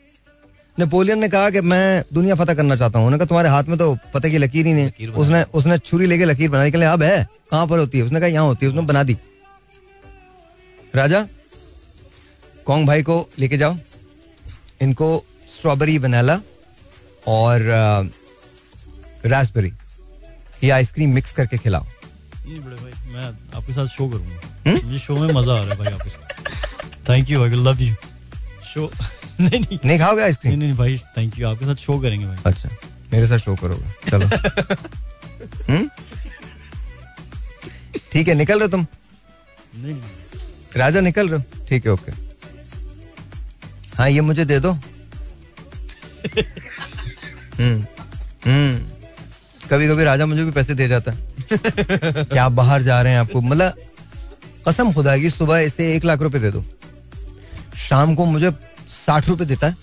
नेपोलियन 0.79 1.19
ने 1.19 1.29
कहा 1.29 1.51
कि 1.51 1.61
मैं 1.63 2.05
दुनिया 2.15 2.35
फतह 2.35 2.55
करना 2.55 2.77
चाहता 2.77 2.99
हूँ। 2.99 3.07
उन्होंने 3.07 3.19
कहा 3.19 3.29
तुम्हारे 3.29 3.49
हाथ 3.49 3.65
में 3.65 3.77
तो 3.79 3.95
पता 4.15 4.29
की 4.29 4.39
लकीर 4.39 4.67
ही 4.67 4.73
नहीं 4.73 4.91
है। 5.01 5.09
उसने 5.15 5.43
उसने 5.55 5.79
छुरी 5.79 6.07
लेके 6.07 6.25
लकीर 6.25 6.51
बना 6.51 6.65
दी। 6.65 6.71
कहले, 6.71 6.87
अब 6.87 7.03
है 7.03 7.27
कहाँ 7.51 7.67
पर 7.67 7.79
होती 7.79 7.99
है? 7.99 8.05
उसने 8.05 8.21
कहा 8.21 8.29
यहाँ 8.29 8.45
होती 8.47 8.67
है। 8.67 8.71
उसने 8.73 8.83
बना 8.83 9.03
दी। 9.03 9.17
राजा 10.95 11.27
कौंग 12.67 12.87
भाई 12.87 13.03
को 13.03 13.29
लेके 13.39 13.57
जाओ। 13.57 13.77
इनको 14.83 15.25
स्ट्रॉबेरी 15.61 15.97
वनीला 15.99 16.35
और 17.29 17.63
रास्पबेरी 19.27 19.73
ये 20.65 20.71
आइसक्रीम 20.71 21.11
मिक्स 21.15 21.33
करके 21.33 21.59
खिलाओ। 21.59 21.85
नहीं 21.85 22.61
बड़े 22.61 22.77
भाई 22.77 22.93
मैं 23.15 23.25
आपके 23.57 23.73
साथ 23.73 23.87
शो 23.87 24.09
करूँगा? 24.09 24.81
मुझे 24.85 24.99
शो 24.99 25.17
में 25.17 25.35
मज़ा 25.35 25.53
आ 25.53 25.57
रहा 25.57 25.71
है 25.71 25.77
भाई 25.79 25.93
आपके 25.93 26.11
साथ। 26.11 27.09
Thank 27.09 27.31
you 27.31 27.43
I 27.45 27.49
love 27.51 27.81
you 27.83 27.95
show 28.73 28.91
नहीं 29.41 29.61
नहीं। 29.61 29.79
नहीं 29.85 29.99
खाओगे 29.99 30.17
नहीं 30.17 30.25
आइसक्रीम 30.25 30.59
नहीं 30.59 30.75
भाई 30.77 30.99
थैंक 31.17 31.39
यू 31.39 31.49
आपके 31.49 31.67
साथ 31.67 31.85
शो 31.85 31.99
करेंगे 32.01 32.27
भाई। 32.27 32.37
अच्छा 32.47 32.69
मेरे 33.13 33.27
साथ 33.27 33.39
शो 33.39 33.55
करोगे। 33.63 34.11
चलो? 34.11 34.27
ठीक 38.13 38.29
है 38.29 38.35
निकल 38.35 38.55
रहे 38.55 38.65
हो 38.65 38.69
तुम? 38.69 38.87
नहीं 39.77 39.95
राजा 40.77 41.01
निकल 41.01 41.29
रहे 41.29 41.39
हो? 41.39 41.65
ठीक 41.69 41.87
है 41.87 41.93
ओके 41.93 42.13
हाँ 43.99 44.09
ये 44.11 44.21
मुझे 44.21 44.45
दे 44.45 44.59
दो। 44.61 44.73
कभी 49.71 49.89
कभी 49.89 50.05
राजा 50.05 50.27
मुझे 50.27 50.45
भी 50.45 50.51
पैसे 50.51 50.75
दे 50.75 50.89
जाता 50.89 51.13
है। 51.13 51.19
कि 52.25 52.37
आप 52.39 52.53
बाहर 52.53 52.83
जा 52.83 53.03
रहे 53.03 53.13
हैं 53.13 53.21
आपको 53.21 53.41
मतलब 53.41 53.75
कसम 54.69 54.93
खुदा 54.93 55.19
की 55.19 55.31
सुबह 55.31 55.59
इसे 55.59 55.97
एक 55.97 56.05
लाख 56.05 56.21
रुपए 56.21 56.39
दे 56.39 56.51
दो। 56.51 56.65
शाम 57.79 58.15
को 58.15 58.25
मुझे 58.25 58.53
साठ 58.91 59.29
रुपए 59.29 59.45
देता 59.45 59.67
है। 59.67 59.77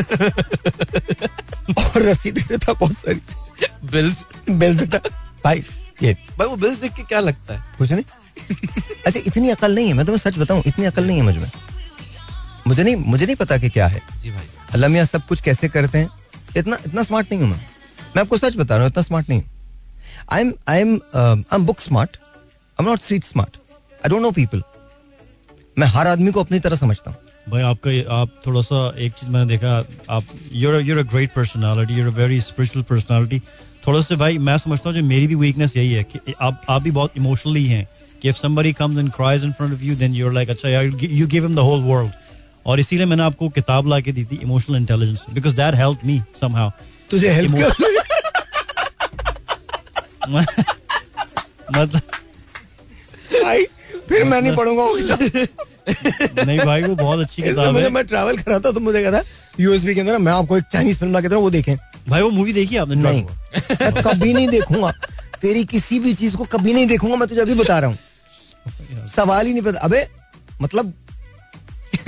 और 1.78 2.02
रसीद 2.02 2.38
देता 2.48 2.72
बहुत 2.72 2.92
सारी 2.92 3.20
बिल्स 3.84 4.16
बिल 4.50 4.78
देता। 4.78 4.98
भाई 5.44 5.64
ये 6.02 6.16
भाई 6.38 6.48
वो 6.48 6.56
बिल्स 6.56 6.80
देख 6.80 6.92
के 6.92 7.02
क्या 7.02 7.20
लगता 7.20 7.54
है? 7.54 7.64
कुछ 7.78 7.92
नहीं। 7.92 8.04
अच्छा 9.06 9.20
इतनी 9.26 9.50
अकल 9.50 9.74
नहीं 9.74 9.88
है 9.88 9.94
मैं 9.94 10.06
तुम्हें 10.06 10.30
सच 10.30 10.38
बताऊँ 10.38 10.62
इतनी 10.66 10.84
अकल 10.84 11.04
नहीं 11.06 11.16
है 11.16 11.22
मुझमें। 11.22 11.50
मुझे 12.66 12.84
नहीं 12.84 12.96
मुझे 12.96 13.26
नहीं 13.26 13.36
पता 13.36 13.58
कि 13.58 13.68
क्या 13.68 13.86
है। 13.86 14.02
जी 14.22 14.30
भाई। 14.30 14.48
अल्लाह 14.74 14.90
मियाँ, 14.90 15.04
सब 15.04 15.26
कुछ 15.26 15.40
कैसे 15.40 15.68
करते 15.68 15.98
हैं? 15.98 16.08
इतना 16.56 16.76
इतना 16.86 17.02
स्मार्ट 17.02 17.32
नहीं 17.32 17.40
हूँ 17.42 17.50
मैं। 17.50 17.60
मैं 18.16 18.22
आपको 18.22 18.36
सच 18.36 18.56
बता 18.56 18.76
रहा 18.76 18.84
हूँ, 18.84 18.90
इतना 18.90 19.02
स्मार्ट 19.02 19.28
नहीं 19.28 19.42
I 20.32 20.40
am 20.40 20.52
I 20.68 20.80
am 20.80 20.94
I 21.14 21.54
am 21.54 21.66
book 21.66 21.80
smart 21.80 22.16
I 22.16 22.84
am 22.84 22.90
not 22.90 23.00
street 23.00 23.24
smart 23.24 23.56
I 24.04 24.08
don't 24.10 24.22
know 24.22 24.30
people 24.30 24.62
मैं 25.78 25.86
हर 25.86 26.06
आदमी 26.06 26.32
को 26.32 26.40
अपनी 26.40 26.60
तरह 26.60 26.76
समझता 26.76 27.10
हूँ। 27.10 27.18
भाई, 27.50 27.62
आपका 27.62 27.90
आप 28.14 28.30
थोड़ा 28.46 28.60
सा 28.62 28.94
एक 28.98 29.12
चीज़ 29.12 29.30
मैंने 29.30 29.46
देखा, 29.48 29.76
आप 30.10 30.24
you're 30.52 30.80
you're 30.80 30.98
a 30.98 31.02
great 31.10 31.34
personality 31.34 31.94
you're 31.94 32.08
a 32.08 32.16
very 32.16 32.40
spiritual 32.40 32.84
personality 32.90 33.40
थोड़ा 33.86 34.00
सा 34.00 34.16
भाई, 34.16 34.38
मैं 34.38 34.56
समझता 34.58 34.88
हूँ 34.88 34.96
जो 34.98 35.04
मेरी 35.06 35.26
भी 35.26 35.34
वीकनेस 35.34 35.76
यही 35.76 35.92
है 35.92 36.02
कि 36.04 36.34
आप 36.40 36.62
आप 36.70 36.82
भी 36.82 36.90
बहुत 36.90 37.16
इमोशनली 37.16 37.66
हैं। 37.66 37.86
कि 38.22 38.28
if 38.28 38.36
somebody 38.36 38.72
comes 38.76 38.98
and 39.00 39.12
cries 39.14 39.42
in 39.46 39.52
front 39.56 39.74
of 39.76 39.82
you, 39.86 39.94
then 40.02 40.14
you're 40.18 40.32
like 40.34 40.50
अच्छा 40.50 40.68
यार, 40.68 40.84
you 41.20 41.26
give 41.34 41.44
him 41.44 41.54
the 41.54 41.64
whole 41.68 41.82
world. 41.88 42.12
और 42.66 42.80
इसीलिए 42.80 43.06
मैंने 43.06 43.22
आपको 43.22 43.48
किताब 43.48 43.88
ला 43.88 44.00
के 44.00 44.12
दी 44.12 44.24
थी 44.24 44.36
emotional 44.42 44.76
intelligence 44.76 45.24
because 45.32 45.54
that 45.54 45.74
help 45.74 46.00
me 46.04 46.20
somehow. 46.42 46.70
तुझे 47.10 47.30
हेल्प 47.30 47.50
मतलब 51.72 52.00
भाई 53.42 53.64
फिर 54.08 54.24
मैं 54.24 54.40
नहीं 54.42 54.56
पढ़ूँगा 54.56 54.82
वो 54.82 54.94
किताब। 54.96 56.46
नहीं 56.46 56.58
भाई 56.58 56.82
वो 56.82 56.94
बहुत 56.94 57.20
अच्छी 57.20 57.42
किताब 57.42 57.76
है। 57.76 57.88
मैं 57.90 58.04
ट्रैवल 58.06 58.36
कर 58.36 58.50
रहा 58.50 58.58
था 58.58 58.70
तो 58.72 58.80
मुझे 58.80 59.02
कहता 59.02 59.22
यूएसबी 59.60 59.94
के 59.94 60.00
अंदर 60.00 60.18
मैं 60.18 60.32
आपको 60.32 60.58
एक 60.58 60.64
चाइनीज़ 60.72 60.98
फ़िल्म 60.98 61.12
ला 61.12 61.20
के 61.20 61.28
वो 61.28 61.50
देखें। 61.50 61.76
भाई 62.08 62.22
वो 62.22 62.30
मूवी 62.30 62.52
देखी 62.52 62.76
आपने? 62.76 62.94
नहीं 62.94 63.22
मैं 63.22 64.02
कभी 64.02 64.32
नहीं 64.32 64.48
देखूँगा। 64.48 64.90
तेरी 65.42 65.64
किसी 65.64 65.98
भी 66.00 66.14
चीज़ 66.14 66.36
को 66.36 66.44
कभी 66.44 66.72
नहीं 66.72 66.86
देखूँगा 66.86 67.16
मैं 67.16 67.28
तुझे 67.28 67.40
अभी 67.40 67.54
बता 67.54 67.78
रहा 67.78 67.90
हूँ। 67.90 69.08
सवाल 69.16 69.46
ही 69.46 69.52
नहीं 69.52 69.62
पता। 69.62 69.80
अबे 69.80 70.06
मतलब 70.62 70.92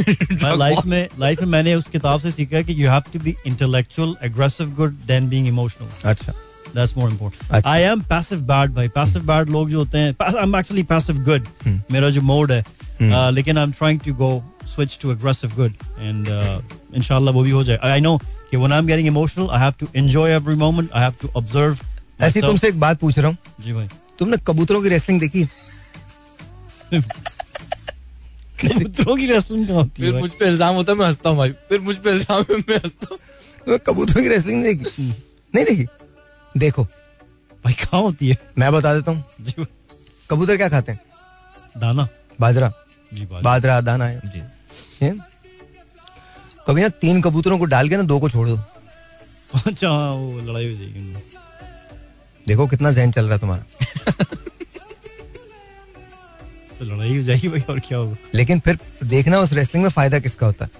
मैं 0.01 0.57
लाइफ 0.59 0.85
में 0.87 1.09
लाइफ 1.21 1.41
में 1.41 1.49
मैंने 1.49 1.75
उस 1.75 1.89
किताब 1.93 2.21
से 2.21 2.31
सीखा 2.31 2.63
कि 2.63 2.83
you 2.83 2.91
have 2.91 3.03
to 3.13 3.19
be 3.21 3.35
intellectual 3.47 4.15
aggressive 4.25 4.71
good 4.77 4.97
then 5.07 5.29
being 5.29 5.49
emotional 5.49 6.11
अच्छा 6.11 6.33
that's 6.75 6.97
more 6.97 7.11
important. 7.11 7.67
I 7.67 7.81
am 7.83 8.01
passive 8.09 8.41
bad 8.53 8.71
भाई 8.75 8.89
पैसिव 8.95 9.23
बैड 9.27 9.49
लोग 9.51 9.71
जो 9.71 9.79
होते 9.79 9.99
हैं 9.99 10.15
I 10.25 10.43
am 10.43 10.57
actually 10.57 10.83
passive 10.93 11.23
good 11.25 11.47
मेरा 11.93 12.11
जो 12.11 12.21
मोड 12.31 12.53
है 12.53 12.63
uh, 12.63 13.31
लेकिन 13.35 13.59
I 13.59 13.65
am 13.65 13.73
trying 13.79 14.01
to 14.07 14.15
go 14.15 14.31
switch 14.75 14.99
to 15.03 15.13
aggressive 15.13 15.53
good 15.57 15.73
and 16.01 16.29
इंशाल्लाह 16.97 17.35
वो 17.35 17.43
भी 17.43 17.51
हो 17.51 17.63
जाए 17.65 17.79
आई 17.91 18.01
नो 18.01 18.17
कि 18.51 18.57
when 18.57 18.73
I 18.73 18.79
am 18.79 18.87
getting 18.87 19.07
emotional 19.09 19.49
I 19.51 19.61
have 19.61 19.73
to 19.81 19.87
enjoy 19.97 20.33
every 20.33 20.55
moment 20.57 20.91
I 20.95 21.03
have 21.03 21.15
to 21.23 21.29
observe 21.37 21.79
ऐसी 22.21 22.41
तुमसे 22.41 22.69
एक 22.69 22.81
बात 22.81 22.99
पूछ 23.01 23.19
रहा 23.19 23.29
हूँ। 23.29 23.37
जी 23.65 23.73
भाई। 23.73 23.89
तुमने 24.19 24.37
कबूतरों 24.47 24.83
की 24.83 24.89
रेसलिंग 24.89 25.21
देखी 25.21 25.45
कबूतरों 28.61 29.17
की 29.17 29.27
रेसलिंग 29.27 29.67
कहाँ 29.67 29.79
होती 29.79 30.03
है 30.03 30.11
फिर 30.11 30.21
मुझ 30.21 30.31
पे 30.31 30.47
इल्ज़ाम 30.47 30.75
होता 30.75 30.93
है 30.93 30.99
मैं 30.99 31.07
हंसता 31.07 31.31
हूँ 31.31 31.39
भाई। 31.39 31.51
फिर 31.69 31.81
मुझ 31.81 31.97
पे 31.97 32.11
इल्ज़ाम 32.11 32.45
है 32.51 32.57
मैं 32.59 32.77
हंसता 32.77 33.07
हूँ। 33.11 33.79
कबूतरों 33.87 34.23
की 34.23 34.29
रेसलिंग 34.29 34.63
नहीं 34.63 34.75
देखी। 34.75 35.03
नहीं 35.55 35.65
देखी? 35.65 35.87
देखो। 36.55 36.85
भाई 37.65 37.73
कहाँ 37.75 38.01
होती 38.03 38.29
है? 38.29 38.37
मैं 38.59 38.73
बता 38.73 38.95
देता 38.95 39.13
हूँ। 39.13 39.67
कबूतर 40.31 40.57
क्या 40.57 40.69
खाते 40.69 40.93
हैं? 40.93 41.01
दाना। 41.77 42.09
बाजरा। 42.41 42.73
जी 43.13 43.27
बाजरा। 43.27 43.81
दाना 43.81 44.05
है। 44.05 44.21
जी। 44.27 45.11
कभी 46.67 46.83
ना 46.83 46.89
तीन 47.03 47.21
कबूतरों 47.23 47.59
को 47.59 47.65
डाल 47.65 47.89
के 47.89 47.97
ना 47.97 48.03
दो 48.03 48.19
को 48.21 48.29
छोड़ 48.31 48.49
दो। 48.49 48.57
अच्छा 49.67 49.89
हाँ, 49.89 50.13
वो 50.13 50.41
लड़ाई 50.41 50.73
हो 50.73 50.79
जाएगी। 50.79 51.15
देखो 52.47 52.67
कितना 52.67 52.93
जहन 52.93 53.13
चल 53.13 53.25
रहा 53.25 53.35
है 53.35 53.39
तुम्हारा। 53.41 53.65
तो 56.79 56.85
लड़ाई 56.85 57.17
हो 57.17 57.23
जाएगी 57.23 57.49
भाई 57.49 57.61
और 57.71 57.81
क्या 57.81 57.99
होगा? 57.99 58.17
लेकिन 58.35 58.61
फिर 58.61 58.79
देखना 59.05 59.39
उस 59.41 59.53
रेसलिंग 59.53 59.83
में 59.85 59.91
फ़ायदा 59.91 60.19
किसका 60.19 60.47
होता 60.47 60.65
है? 60.65 60.71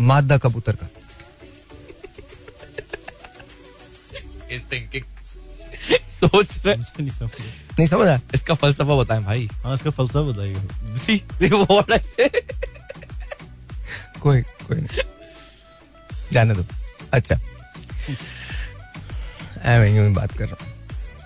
मादा 0.00 0.38
कबूतर 0.38 0.76
का। 0.82 0.88
इज़ 4.50 4.62
थिंकिंग 4.72 5.04
सोच 6.10 6.58
रहे। 6.66 6.76
नहीं 6.76 7.10
समझ 7.10 7.30
नहीं 7.78 7.86
समझा 7.86 8.20
इसका 8.34 8.54
फलसफा 8.54 8.96
बताएँ 8.96 9.22
भाई। 9.24 9.48
हाँ 9.64 9.74
इसका 9.74 9.90
फलसफा 9.90 10.20
बताइएगा 10.22 10.96
सी 10.96 11.22
व्हाट 11.42 11.92
आई 11.92 11.98
से 12.06 12.28
कोई 14.20 14.40
कोई 14.42 14.80
नहीं। 14.80 15.02
जाने 16.32 16.54
दो। 16.54 16.64
अच्छा। 17.12 17.34
मैं 19.66 19.88
यूँ 19.96 20.06
ही 20.08 20.14
बात 20.14 20.32
कर 20.32 20.44
रहा 20.48 20.56
हूँ। 20.60 20.68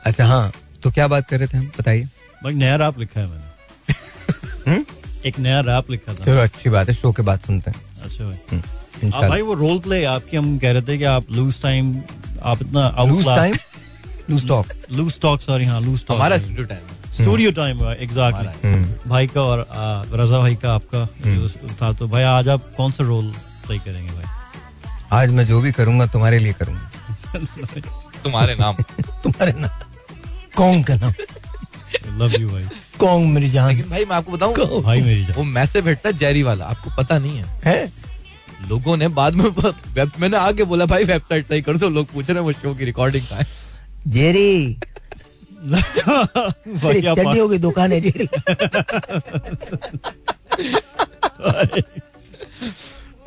अच्छा 0.05 0.25
हाँ 0.27 0.53
तो 0.83 0.91
क्या 0.91 1.07
बात 1.09 1.29
कर 1.31 1.39
रहे 1.39 1.49
थे 1.49 1.57
हम? 1.57 1.67
बताइए। 1.79 2.09
भाई 2.45 2.53
नया 2.55 2.77
रैप 2.83 2.99
लिखा 2.99 3.21
है 3.21 3.27
मैंने। 3.27 4.71
हम्म? 4.71 4.85
एक 5.27 5.39
नया 5.39 5.61
रैप 5.67 5.91
लिखा 5.91 6.13
था। 6.15 6.25
चलो 6.25 6.41
अच्छी 6.41 6.71
बात 6.71 6.89
है 6.89 6.95
शो 6.95 7.13
के 7.13 7.23
बाद 7.23 7.41
सुनते 7.47 7.71
हैं। 7.71 7.81
अच्छा 8.05 8.25
भाई। 8.25 8.39
हम्म, 8.53 9.13
आप 9.15 9.25
भाई 9.31 9.43
वो 9.43 9.55
रोल 9.55 9.79
प्ले 9.81 10.05
आपकी 10.05 10.37
हम 10.37 10.57
कह 10.59 10.73
रहे 10.73 10.83
थे 10.83 10.99
कि 10.99 11.05
आप 11.13 11.31
लूज 11.33 11.61
टाइम 11.63 11.95
आप 12.43 12.63
इतना 12.63 12.89
lose 13.09 13.25
time 13.27 13.55
loose 14.31 14.47
talk 14.49 14.67
loose 14.93 15.21
talk 15.21 15.41
sorry 15.41 15.65
हाँ 15.65 15.81
लूज 15.81 16.05
टॉक 16.07 16.17
हमारा 16.17 16.37
studio 16.39 16.67
time 16.67 17.13
studio 17.23 17.51
time 17.53 17.83
exactly 17.91 19.09
भाई 19.11 19.27
का 19.27 19.43
और 19.43 19.67
रजा 20.13 20.39
भाई 20.39 20.55
का 20.57 20.75
आपका 20.75 21.07
जो 21.27 21.49
था 21.83 21.93
तो 21.93 22.09
भाई 22.09 22.23
आज 22.23 22.49
आप 22.49 22.71
कौन 22.77 22.93
सा 22.93 23.05
रोल 23.05 23.33
प्ले 23.67 23.79
करेंगे 23.79 24.13
भाई? 24.13 24.25
आज 25.13 25.31
मैं 25.31 25.45
जो 25.47 25.61
भी 25.61 25.73
करूँगा 25.73 26.07
तुम्हारे 26.07 26.39
लिए 26.39 26.53
करूँगा। 26.53 26.91
तुम्हारे 28.25 28.55
नाम। 28.55 28.77
तुम्हारे 29.25 29.53
नाम। 29.57 29.81
कौन 30.57 30.83
का 30.83 30.95
नाम? 30.95 31.13
लव 32.19 32.41
यू 32.41 32.49
भाई। 32.49 32.65
कौन 32.99 33.27
मेरी 33.27 33.49
जान? 33.51 33.69
लेकिन 33.69 33.91
भाई 33.91 34.05
मैं 34.05 34.17
आपको 34.17 34.33
बताऊँ 34.33 34.83
भाई 34.83 35.01
मेरी 35.03 35.25
जान। 35.25 35.37
वो 35.37 35.45
मैसेज 35.45 35.85
भेजता 35.85 36.09
है 36.09 36.17
जेरी 36.17 36.43
वाला 36.43 36.65
आपको 36.65 36.91
पता 36.97 37.19
नहीं 37.19 37.37
है। 37.37 37.45
है? 37.65 37.93
लोगों 38.69 38.97
ने 38.97 39.09
बाद 39.09 39.35
में 39.35 39.45
वेब 39.45 40.13
मैंने 40.21 40.37
आगे 40.37 40.65
बोला 40.65 40.87
भाई 40.87 41.05
वेबसाइट 41.05 41.49
सही 41.49 41.63
कर 41.63 41.77
दो 41.77 41.89
लोग 41.89 42.07
पूछ 42.07 42.29
रहे 42.29 42.39
हैं 42.39 42.45
वो 42.45 42.53
शो 42.53 42.75
की 42.75 42.85
रिकॉर्डिंग 42.85 43.27
का 43.27 43.37
है? 43.37 43.47
जेरी। 44.09 44.77
चड्डियों 45.65 47.49
की 47.49 47.59
दुकान 47.59 47.93
है 47.93 48.01
जेरी। 48.01 48.29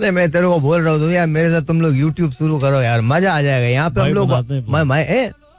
नहीं 0.02 0.12
मैं 0.12 0.32
तेरे 0.32 0.48
को 0.48 0.60
बोल 0.60 0.82
रहा 0.82 0.94
हूँ 0.94 1.12
यार 1.12 1.28
मेरे 1.28 1.50
साथ 1.50 1.62
तुम 1.62 1.82
लोग 1.82 1.94
YouTube 1.94 2.34
शुरू 2.38 2.60
करो 2.60 2.82
यार। 2.82 3.02
मज़ा 3.02 3.38
आ 3.38 3.42
जाएगा। 3.42 3.68
यहाँ 3.68 3.90
पे 3.90 4.02
हम 4.02 4.08
लोग 4.08 4.30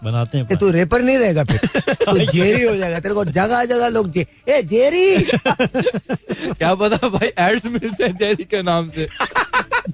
बनाते 0.05 0.39
हैं 0.39 0.45
हैं 0.45 0.59
तू 0.59 0.71
रेपर 0.71 1.03
नहीं 1.03 1.19
रहेगा 1.19 1.45
फिर। 1.45 1.81
तू 1.95 2.33
जेरी 2.33 2.65
हो 2.65 2.77
जाएगा 2.77 3.01
तेरे 3.01 3.15
को 3.15 3.25
जगह 3.25 3.65
जगह 3.65 3.89
लोग 3.89 4.13
जे, 4.13 4.27
ए 4.49 4.63
जेरी! 4.63 5.23
क्या 6.55 6.75
पता 6.75 7.09
भाई 7.09 7.29
एड्स 7.39 7.65
मिल 7.65 7.91
जाए 7.91 8.09
जेरी 8.09 8.45
के 8.45 8.63
नाम 8.63 8.91
से। 8.91 9.09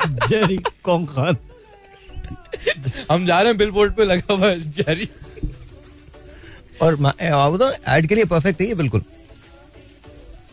जेरी 0.07 0.57
कौन 0.83 1.07
खान। 1.07 1.37
हम 3.13 3.27
जा 3.27 3.41
रहे 3.41 3.49
हैं 3.49 3.59
बिलबोर्ड 3.59 3.93
पे 3.93 4.05
लगा 4.05 4.35
हुआ 4.35 4.55
जेरी। 4.55 5.09
और 6.83 6.97
मा- 6.97 7.21
ए, 7.21 7.29
आप 7.29 7.53
बताओ 7.53 7.73
ऐड 7.89 8.07
के 8.07 8.15
लिए 8.15 8.25
परफेक्ट 8.25 8.61
है 8.61 8.67
ये 8.67 8.75
बिल्कुल। 8.75 9.01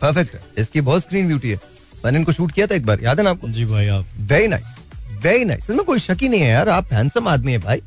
परफेक्ट 0.02 0.34
है। 0.34 0.42
इसकी 0.58 0.80
बहुत 0.80 1.02
स्क्रीन 1.02 1.26
ब्यूटी 1.26 1.50
है। 1.50 1.60
मैंने 2.04 2.18
इनको 2.18 2.32
शूट 2.32 2.52
किया 2.52 2.66
था 2.66 2.74
एक 2.74 2.86
बार 2.86 2.98
याद 3.02 3.18
है 3.18 3.24
ना 3.24 3.30
आपको? 3.30 3.48
जी 3.48 3.64
भाई 3.64 3.86
आप 3.86 4.06
वेरी 4.18 4.48
नाइस 4.48 4.78
वेरी 5.10 5.44
नाइस 5.44 5.60
इसमें 5.60 5.84
कोई 5.84 5.98
शक 5.98 6.16
ही 6.22 6.28
नहीं 6.28 6.40
है 6.40 6.48
यार 6.48 6.68
आप 6.68 6.92
हैंडसम 6.92 7.28
आदमी 7.28 7.52
है 7.52 7.58
भाई। 7.58 7.82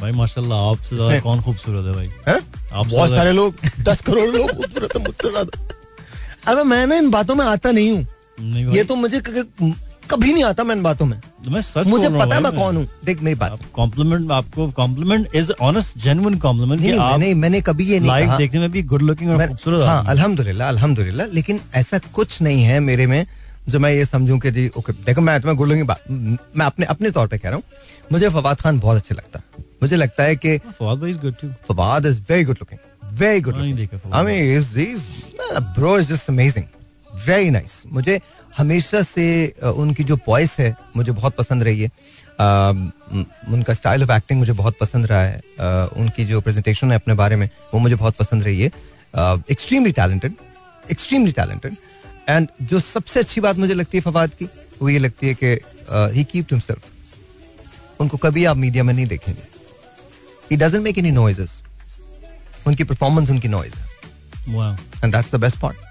भाई 0.00 0.12
माशाल्लाह 0.12 0.58
आपसे 0.70 0.96
ज़्यादा 0.96 1.20
कौन 1.20 1.40
खूबसूरत 1.42 1.84
है 1.86 1.92
भाई? 1.92 2.10
हैं? 2.28 2.40
आप 2.72 2.86
बहुत 2.86 3.10
सारे 3.10 3.32
लोग 3.32 3.54
दस 3.84 4.00
करोड़ 4.00 4.28
लोग 4.30 4.50
खूबसूरत 4.50 4.96
है 4.96 5.02
मुझसे 5.02 5.30
ज़्यादा। 5.30 6.52
अबे 6.52 6.62
मैं 6.64 6.86
ना 6.86 6.96
इन 6.96 7.10
बातों 7.10 7.34
में 7.34 7.44
आता 7.46 7.70
नहीं 7.72 7.90
हूँ। 7.90 8.72
ये 8.74 8.84
तो 8.84 8.94
मुझे 8.96 9.20
कभी 10.10 10.32
नहीं 10.32 10.44
आता 10.44 10.64
मैं 10.64 10.74
इन 10.76 10.82
बातों 10.82 11.06
में। 11.06 11.20
मैं 11.48 11.60
सच 11.62 11.86
मुझे 11.86 12.08
पता 12.10 12.34
है 12.34 12.40
मैं 12.42 12.52
कौन 12.54 12.76
हूँ। 12.76 12.86
देख 13.04 13.22
मेरी 13.22 13.36
बात 13.36 13.60
कॉम्प्लीमेंट 13.74 14.30
आपको 14.32 14.70
compliment 14.72 15.28
is 15.34 15.52
honest 15.62 15.98
genuine 16.04 16.38
compliment 16.38 16.80
नहीं 16.80 16.98
मैंने 16.98 17.32
मैंने 17.34 17.60
कभी 17.60 17.84
ये 17.84 18.00
नहीं 18.00 18.26
कहा। 18.26 18.36
देखने 18.38 18.60
में 18.60 18.70
भी 18.72 18.82
गुड 18.92 19.02
लुकिंग 19.02 19.30
और 19.30 19.46
खूबसूरत 19.46 19.86
हाँ। 19.86 20.04
अल्हम्दुलिल्लाह 20.10 20.68
अल्हम्दुलिल्लाह 20.68 21.26
लेकिन 21.34 21.60
ऐसा 21.76 21.98
कुछ 22.14 22.40
नहीं 22.42 22.62
है 22.64 22.80
मेरे 22.80 23.06
में 23.06 23.24
जो 23.68 23.78
मैं 23.78 23.92
ये 23.92 24.04
समझूं 24.04 24.38
कि 24.38 24.50
जी 24.50 24.68
ओके 24.76 24.92
देखो 25.06 25.20
मैं 25.20 25.40
तुम्हें 25.40 25.56
गुड 25.56 25.68
लुकिंग 25.68 25.86
बात 25.86 26.04
मैं 26.10 26.66
अपने 26.66 26.86
अपने 26.94 27.10
तौर 27.10 27.28
पे 27.28 27.38
कह 27.38 27.48
रहा 27.48 27.56
हूँ 27.56 27.64
मुझे 28.12 28.28
फवाद 28.28 28.60
खान 28.60 28.78
बहुत 28.80 28.96
अच्छा 28.96 29.14
लगता। 29.14 29.38
है 29.38 29.61
मुझे 29.82 29.96
लगता 29.96 30.24
है 30.24 30.36
कि 30.36 30.58
फवाद 30.58 30.98
भाई 31.00 31.10
is 31.10 31.18
good 31.18 31.34
to 31.40 31.48
Fawad 31.68 32.06
is 32.06 32.20
very 32.28 32.44
good 32.44 32.58
looking 32.60 32.78
very 33.18 33.40
good 33.40 33.54
हाँ, 33.54 33.64
I 34.12 34.24
mean 34.24 34.56
is 34.56 34.78
is 34.80 35.06
bro 35.78 35.98
is 35.98 36.12
just 36.12 36.30
amazing 36.30 36.66
very 37.26 37.50
nice 37.50 37.82
मुझे 37.92 38.20
हमेशा 38.56 39.02
से 39.02 39.24
uh, 39.58 39.64
उनकी 39.64 40.04
जो 40.04 40.16
वॉइस 40.28 40.58
है 40.58 40.74
मुझे 40.96 41.12
बहुत 41.12 41.34
पसंद 41.36 41.62
रही 41.62 41.80
है. 41.80 41.88
Uh, 41.88 43.52
उनका 43.54 43.74
स्टाइल 43.74 44.02
ऑफ़ 44.02 44.12
एक्टिंग 44.12 44.38
मुझे 44.38 44.52
बहुत 44.52 44.76
पसंद 44.80 45.06
रहा 45.06 45.22
है. 45.22 45.40
Uh, 45.40 45.98
उनकी 45.98 46.24
जो 46.24 46.40
प्रेजेंटेशन 46.40 46.90
है 46.90 46.96
अपने 46.96 47.14
बारे 47.14 47.36
में 47.36 47.48
वो 47.74 47.80
मुझे 47.80 47.94
बहुत 47.94 48.16
पसंद 48.16 48.44
रही 48.44 48.60
है. 48.60 48.70
Extremely 49.50 49.92
talented 49.92 50.34
extremely 50.90 51.32
talented 51.32 51.76
and 52.28 52.48
जो 52.62 52.80
सबसे 52.80 53.20
अच्छी 53.20 53.40
बात 53.40 53.56
मुझे 53.56 53.74
लगती 53.74 53.98
है 53.98 54.02
फवाद 54.02 54.34
की 54.38 54.48
वो 54.82 54.88
ये 54.88 54.98
लगती 54.98 55.28
है 55.28 55.34
कि 55.42 55.58
ही 56.16 56.24
कीप 56.24 56.52
हिमसेल्फ 56.52 58.00
उनको 58.00 58.16
कभी 58.16 58.44
आप 58.44 58.56
मीडिया 58.56 58.84
में 58.84 58.94
नहीं 58.94 59.06
देखेंगे. 59.06 59.51
he 60.51 60.55
doesn't 60.57 60.83
make 60.83 60.97
any 60.97 61.11
noises 61.11 61.61
उनकी 62.67 62.83
परफॉर्मेंस 62.93 63.29
उनकी 63.29 63.47
नॉइज 63.47 63.73
है 63.75 64.53
wow 64.55 64.75
and 65.03 65.13
that's 65.15 65.31
the 65.31 65.39
best 65.45 65.59
part 65.59 65.85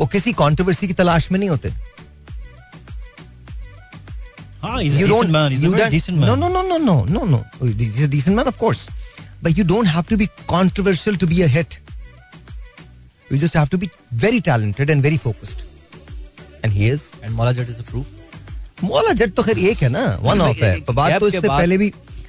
वो 0.00 0.06
किसी 0.12 0.32
कंट्रोवर्सी 0.42 0.86
की 0.88 0.92
तलाश 1.00 1.30
में 1.32 1.38
नहीं 1.38 1.48
होते 1.50 1.72
हाँ 4.62 4.76
he's 4.80 4.94
a 4.96 4.98
you 5.00 5.06
decent 5.06 5.12
don't 5.12 5.32
man 5.34 5.52
he's 5.52 5.62
a 5.62 5.66
you 5.66 5.70
very 5.70 5.82
don't 5.82 5.94
decent 5.94 6.18
man 6.18 6.28
no 6.28 6.34
no 6.40 6.48
no 6.56 6.60
no 6.72 6.76
no 6.88 6.96
no 7.14 7.22
no 7.30 7.38
he's 7.80 8.02
a 8.04 8.10
decent 8.12 8.36
man 8.40 8.50
of 8.50 8.58
course 8.58 8.82
but 9.46 9.56
you 9.60 9.64
don't 9.72 9.90
have 9.94 10.06
to 10.12 10.18
be 10.20 10.28
controversial 10.52 11.16
to 11.22 11.28
be 11.32 11.40
a 11.46 11.48
hit 11.54 11.78
you 13.30 13.40
just 13.44 13.58
have 13.60 13.72
to 13.74 13.80
be 13.84 13.88
very 14.26 14.40
talented 14.50 14.92
and 14.94 15.06
very 15.08 15.18
focused 15.26 15.64
and 16.62 16.78
he 16.78 16.90
is 16.94 17.08
and 17.24 17.32
Maula 17.34 17.52
Jatt 17.58 17.70
is 17.70 17.80
proof 17.90 18.84
Maula 18.84 19.12
Jatt 19.22 19.34
तो 19.34 19.42
खैर 19.42 19.58
एक 19.58 19.82
है 19.82 19.88
ना 19.88 20.04
one 20.22 20.38
भाई, 20.38 20.50
of 20.50 20.62
है 20.62 20.76
एक- 20.76 20.86
पर 20.86 20.92
बात 21.00 21.12
gap 21.12 21.20
तो 21.20 21.30
के 21.30 21.36
इससे 21.36 21.48
बाद- 21.48 21.60
पहले 21.60 21.78
भी 21.78 21.92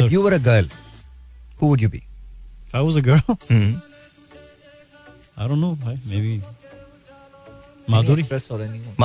if 0.00 0.12
you 0.16 0.22
were 0.26 0.34
a 0.38 0.42
girl 0.48 0.70
who 1.60 1.72
would 1.72 1.84
you 1.86 1.90
be 1.96 2.02
If 2.68 2.74
I 2.80 2.82
was 2.88 2.96
a 3.00 3.04
girl 3.06 3.22
mm-hmm. 3.28 3.70
I 5.36 5.48
don't 5.52 5.60
know 5.60 5.72
maybe 6.12 6.34
Madhuri 7.94 8.24
हो 8.24 8.38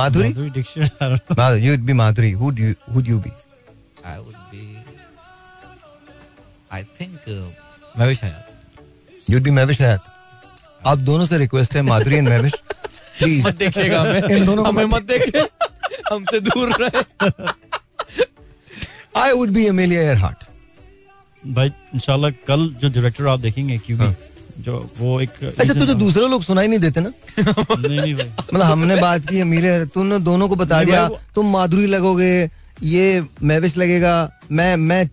Madhuri 0.00 0.28
Madhuri 0.32 0.50
Dixit 0.58 0.92
I 1.00 1.08
don't 1.08 1.30
know 1.30 1.36
Madhuri 1.42 1.62
you'd 1.68 1.86
be 1.86 1.96
Madhuri 2.02 2.32
who'd 2.42 2.64
you 2.64 2.74
who'd 2.92 3.12
you 3.14 3.20
be 3.28 3.32
I 4.06 4.18
would 4.18 4.34
be 4.50 4.64
I 6.72 6.82
think 7.00 7.28
मैं 7.98 8.08
भी 8.08 8.14
शायद 8.14 9.32
you'd 9.32 9.46
be 9.46 9.54
Mehwish 9.56 9.80
Hayat 9.84 10.12
आप 10.86 10.98
दोनों 11.08 11.26
से 11.26 11.38
request 11.38 11.74
है 11.76 11.82
माधुरी 11.82 12.16
and 12.16 12.28
Mahwish 12.28 12.52
please 13.18 13.46
मत 13.46 13.54
देखिएगा 13.62 14.00
हमें 14.00 14.36
इन 14.36 14.44
दोनों 14.44 14.64
को 14.64 14.68
हमें 14.68 14.84
मत 14.92 15.02
देखे 15.12 15.40
हमसे 16.12 16.40
दूर 16.48 16.72
रहे 16.80 17.02
I 19.22 19.32
would 19.32 19.50
be 19.56 19.66
Amelia 19.66 20.02
Earhart 20.02 20.44
भाई 21.54 21.68
इंशाल्लाह 21.94 22.30
कल 22.48 22.68
जो 22.80 22.88
डायरेक्टर 22.88 23.26
आप 23.28 23.40
देखेंगे 23.40 23.78
क्योंकि 23.86 24.14
जो 24.64 24.74
वो 24.98 25.20
एक 25.20 25.30
अच्छा 25.44 25.74
तुझे 25.74 25.94
दूसरे 25.94 26.26
लोग 26.28 26.42
सुनाई 26.42 26.66
नहीं 26.68 26.78
देते 26.80 27.00
ना? 27.00 27.10
नहीं 27.38 28.00
नहीं 28.00 28.14
भाई। 28.14 28.28
मतलब 28.38 28.62
हमने 28.62 28.96
बात 29.00 29.28
की 29.28 29.40
अमीर 29.40 29.84
तुमने 29.94 30.18
दोनों 30.28 30.48
को 30.48 30.56
बता 30.56 30.82
दिया 30.84 31.08
तुम 31.34 31.50
माधुरी 31.52 31.86
लगोगे 31.86 32.32
ये 32.82 33.04
मैविश 33.42 33.76
लगेगा 33.76 34.14
मैं 34.52 34.74
मैं 34.76 35.04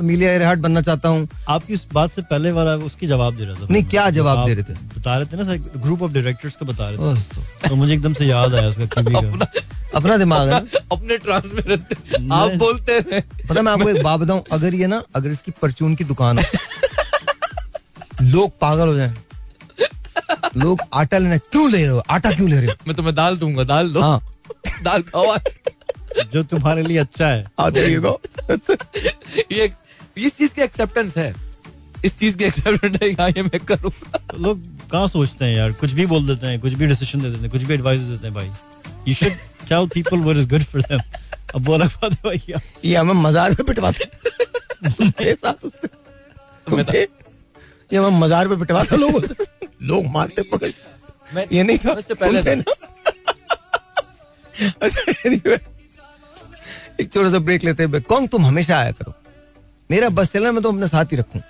अमीलिया 0.00 0.30
एयरहार्ट 0.32 0.60
बनना 0.60 0.80
चाहता 0.80 1.08
हूँ। 1.08 1.28
आपकी 1.48 1.72
इस 1.72 1.86
बात 1.92 2.10
से 2.10 2.22
पहले 2.22 2.52
वाला 2.52 2.74
उसकी 2.86 3.06
जवाब 3.06 3.36
दे 3.36 3.44
रहा 3.44 3.54
था। 3.54 3.66
नहीं, 3.70 3.84
क्या 3.84 4.08
जवाब 4.10 4.46
दे 4.46 4.54
रहे 4.54 4.64
थे? 4.64 4.74
बता 4.96 5.16
रहे 5.18 5.26
थे 5.26 5.36
ना 5.36 5.56
ग्रुप 5.80 6.02
ऑफ़ 6.02 6.12
डायरेक्टर्स 6.12 6.56
का 6.56 6.66
बता 6.66 6.88
रहे 6.90 7.14
थे। 7.14 7.68
तो। 7.68 7.76
मुझे 7.76 7.92
एकदम 7.94 8.12
से 8.12 8.26
याद 8.26 8.54
आया 8.54 8.68
उसका 8.68 9.46
अपना 9.94 10.16
दिमाग 10.16 10.48
है 10.48 10.60
अपने 10.92 11.16
ट्रांस 11.18 11.52
में 11.54 11.62
रहते 11.66 11.94
आप 12.34 12.50
बोलते 12.58 12.98
रहे 12.98 13.20
पता 13.48 13.62
मैं 13.62 13.72
आपको 13.72 13.88
एक 13.88 14.02
बात 14.02 14.20
बताऊँ 14.20 14.42
अगर 14.52 14.74
ये 14.74 14.86
ना 14.86 15.02
अगर 15.16 15.30
इसकी 15.30 15.50
परचून 15.62 15.94
की 15.94 16.04
दुकान 16.04 16.38
हो 16.38 16.44
लोग 18.22 18.50
पागल 18.60 18.88
हो 18.88 18.94
जाएँ। 18.94 19.14
लोग 20.56 20.80
आटा 20.94 21.18
लेना 21.18 21.36
क्यों 21.36 21.70
ले 21.70 21.78
रहे 21.78 21.86
हो? 21.86 22.02
आटा 22.10 22.30
क्यों 22.30 22.48
ले 22.50 22.56
रहे 22.56 22.66
हो? 22.66 22.74
मैं 22.86 22.96
तुम्हें 22.96 23.14
दाल 23.14 23.36
दूँगा 23.36 23.64
दाल 23.64 23.92
दो 23.92 24.00
हाँ। 24.00 24.20
दाल 24.82 25.02
खाओ 25.02 25.36
जो 26.32 26.42
तुम्हारे 26.42 26.82
लिए 26.82 26.98
अच्छा 26.98 27.26
है। 27.26 27.44
हाँ 27.60 27.70
ये 29.52 29.66
इस 30.16 30.36
चीज़ 30.36 30.54
की 30.54 30.62
एक्सेप्टेंस 30.62 31.16
है। 31.16 31.34
इस 32.04 32.18
चीज़ 32.18 32.36
की 32.36 32.44
एक्सेप्टेंस 32.44 33.02
है 33.02 33.10
हाँ 33.12 33.28
ये 33.28 33.42
मैं 33.42 33.60
करूँगा 33.60 34.18
तो 34.30 34.38
लोग 34.38 34.62
कहाँ 34.90 35.08
सोचते 35.08 35.44
हैं 35.44 35.56
यार? 35.56 35.72
कुछ 35.72 35.92
भी 35.92 36.06
बोल 36.06 36.26
देते 36.26 36.46
हैं 36.46 36.60
कुछ 36.60 36.72
भी 36.72 36.86
डिसीज़न 36.86 37.20
दे 37.22 37.28
देते 37.30 37.42
हैं 37.42 37.50
कुछ 37.50 37.62
भी 37.62 37.74
एडवाइस 37.74 38.00
देते 38.00 38.26
हैं 38.26 38.34
भाई। 38.34 38.50
You 39.08 39.14
should 39.14 39.32
tell 39.68 39.86
people 39.94 40.18
what 40.18 40.36
is 40.36 40.48
good 40.48 40.62
for 40.62 40.80
them 40.82 41.00
अब 41.54 41.66
वो 41.66 41.74
अलग 41.74 41.88
बात 42.02 42.12
है 42.12 42.18
भाई 42.24 42.42
ये 42.84 42.96
हमें 42.96 43.14
मजार 43.14 43.54
पे 43.54 43.62
पिटवाते? 43.62 44.04
ये 47.92 48.00
मैं 48.00 48.10
मजार 48.20 48.48
पे 48.48 48.56
पिटवाता 48.56 48.96
लोगों 48.96 49.20
से। 49.20 49.34
लोग 49.82 50.06
मारते 50.12 50.42
पकड़। 50.52 50.70
मैं 51.34 51.46
ये 51.52 51.62
नहीं 51.62 51.78
था। 51.78 51.92
उससे 51.92 52.14
पहले 52.14 52.38
अच्छा 54.60 55.00
एक 57.00 57.12
छोटा 57.12 57.30
सा 57.30 57.38
ब्रेक 57.38 57.64
लेते 57.64 57.82
हैं। 57.82 58.02
कौन 58.02 58.26
तुम 58.26 58.46
हमेशा 58.46 58.78
आया 58.78 58.90
करो। 58.92 59.14
मेरा 59.90 60.08
बस 60.08 60.32
चलना 60.32 60.52
मैं 60.52 60.62
तो 60.62 60.72
अपने 60.72 60.88
साथ 60.88 61.12
ही 61.12 61.16
रखूँ। 61.16 61.42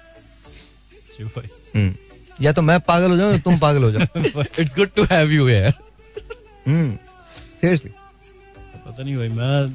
हम्म, 1.76 1.94
या 2.42 2.52
तो 2.52 2.62
मैं 2.62 2.78
पागल 2.80 3.10
हो 3.10 3.16
जाऊँ 3.16 3.38
तुम 3.40 3.58
पागल 3.58 3.82
हो 3.84 3.90
जाओ। 3.92 4.42
It's 4.58 4.74
good 4.76 4.90
to 4.96 5.04
have 5.10 5.30
you 5.30 5.46
here 5.48 5.70
seriously 7.60 7.90
पता 7.90 9.02
नहीं 9.02 9.16
भाई 9.16 9.28
मैं 9.28 9.74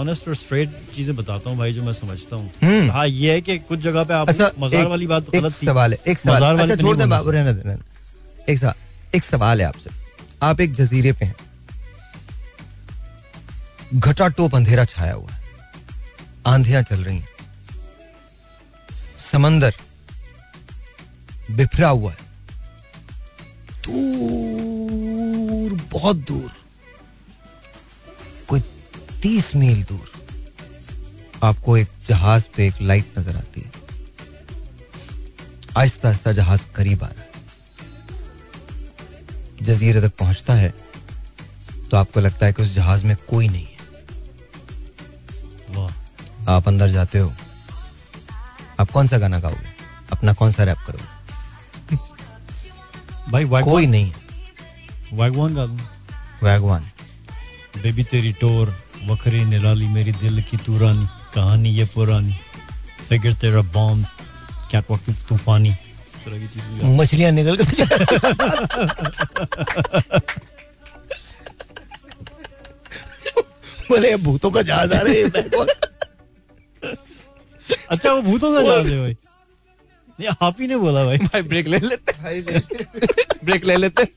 ऑनेस्ट 0.00 0.28
और 0.28 0.36
स्ट्रेट 0.36 0.70
चीज़ें 0.94 1.14
बताता 1.16 1.50
हूँ 1.50 1.58
भाई 1.58 1.72
जो 1.72 1.82
मैं 1.82 1.92
समझता 1.92 2.36
हूँ। 2.36 2.50
हम्म। 2.62 2.90
हाँ 2.90 3.06
ये 3.08 3.32
है 3.32 3.40
कि 3.40 3.58
कुछ 3.58 3.78
जगह 3.80 4.04
पे 4.04 4.14
आप 4.14 4.28
अच्छा 4.28 4.50
मजार 4.58 4.80
एक- 4.80 4.90
वाली 4.90 5.06
बात 5.06 5.30
गलत 5.30 5.52
थी। 5.62 5.66
सवाल 5.66 5.92
है 5.92 5.98
एक 6.08 6.18
सवाल। 6.18 6.42
अच्छा 6.58 6.74
पे 6.74 6.82
छोड़ 6.82 6.96
दे 6.96 7.06
बाबू 7.06 7.30
रहने 7.30 7.76
एक 8.52 8.58
सवाल 8.58 8.74
एक 9.16 9.24
सवाल 9.24 9.60
है 9.60 9.66
आपसे। 9.66 9.90
आप 10.42 10.60
एक 10.60 10.72
जजीरे 10.74 11.12
पे 11.12 11.24
हैं। 11.24 11.34
घटा 13.94 14.28
टोप 14.28 14.54
अंधेरा 14.54 14.84
छाया 14.84 15.12
हुआ 15.12 15.30
है। 15.30 15.42
आंधियाँ 16.46 16.82
चल 16.82 16.96
रही 16.96 17.16
हैं। 17.16 17.28
समंदर 19.24 19.74
बिफरा 21.50 21.88
हुआ 21.88 22.10
है। 22.10 22.18
दूर 23.86 25.72
बहुत 25.92 26.16
दूर। 26.28 26.50
कोई 28.48 28.60
तीस 29.22 29.54
मील 29.56 29.82
दूर। 29.84 30.12
आपको 31.42 31.76
एक 31.76 31.88
जहाज़ 32.08 32.44
पे 32.56 32.66
एक 32.66 32.74
लाइट 32.82 33.18
नज़र 33.18 33.36
आती 33.36 33.60
है। 33.60 33.72
आहिस्ता 35.78 36.08
आहिस्ता 36.08 36.32
जहाज़ 36.32 36.66
करीब 36.76 37.04
आ 37.04 37.08
रहा 37.08 37.20
है। 37.20 37.32
जजीरे 39.62 40.00
तक 40.00 40.16
पहुँचता 40.16 40.54
है 40.54 40.72
तो 41.90 41.96
आपको 41.96 42.20
लगता 42.20 42.46
है 42.46 42.52
कि 42.52 42.62
उस 42.62 42.74
जहाज़ 42.74 43.04
में 43.04 43.16
कोई 43.28 43.48
नहीं 43.48 43.64
है। 43.64 43.78
वाह। 45.70 45.90
आप 46.50 46.68
अंदर 46.68 46.88
जाते 46.90 47.18
हो। 47.18 47.32
आप 48.80 48.90
कौन 48.90 49.06
सा 49.06 49.18
गाना 49.18 49.38
गाओगे? 49.38 49.74
अपना 50.12 50.32
कौन 50.32 50.52
सा 50.52 50.64
रैप 50.64 50.78
करोगे? 50.86 51.14
भाई 53.32 53.44
कोई 53.44 53.46
वैगवान 53.46 53.84
नहीं। 53.84 54.10
है 54.10 54.16
वैगवान 55.12 55.54
गा 55.54 55.66
दूँ। 55.66 55.80
वैगवान। 56.42 56.84
बेबी 57.82 58.04
तेरी 58.04 58.32
टोर 58.32 58.78
वखरी 59.06 59.44
निराली 59.44 59.88
मेरी 59.88 60.12
दिल 60.12 60.42
की 60.42 60.56
तूरानी 60.56 61.08
कहानी 61.34 61.68
ये 61.68 61.84
पुरानी। 61.84 62.38
फिगर 63.08 63.32
तेरा 63.32 63.62
बॉम्ब 63.62 64.06
क्या 64.70 64.82
वक्त 64.90 65.28
तूफानी। 65.28 65.74
मछलियाँ 66.84 67.32
निकल 67.32 67.56
गई। 67.56 67.74
बोले 73.88 74.16
भूतों 74.16 74.50
का 74.50 74.62
जहाज़ 74.62 74.94
आ 74.94 75.00
रहे 75.00 75.14
हैं 75.14 75.30
अच्छा 77.90 78.12
वो 78.12 78.22
भूतों 78.22 78.52
का 78.54 78.62
जहाज़ 78.62 78.90
है 78.90 78.98
भाई 79.00 79.16
ये 80.20 80.34
आप 80.42 80.60
ही 80.60 80.66
ने 80.66 80.76
बोला 80.84 81.04
भाई 81.04 81.18
भाई 81.18 81.42
ब्रेक 81.52 81.66
ले 81.66 81.78
लेते 81.78 82.40
ब्रेक 83.44 83.64
ले 83.64 83.76
लेते 83.76 84.08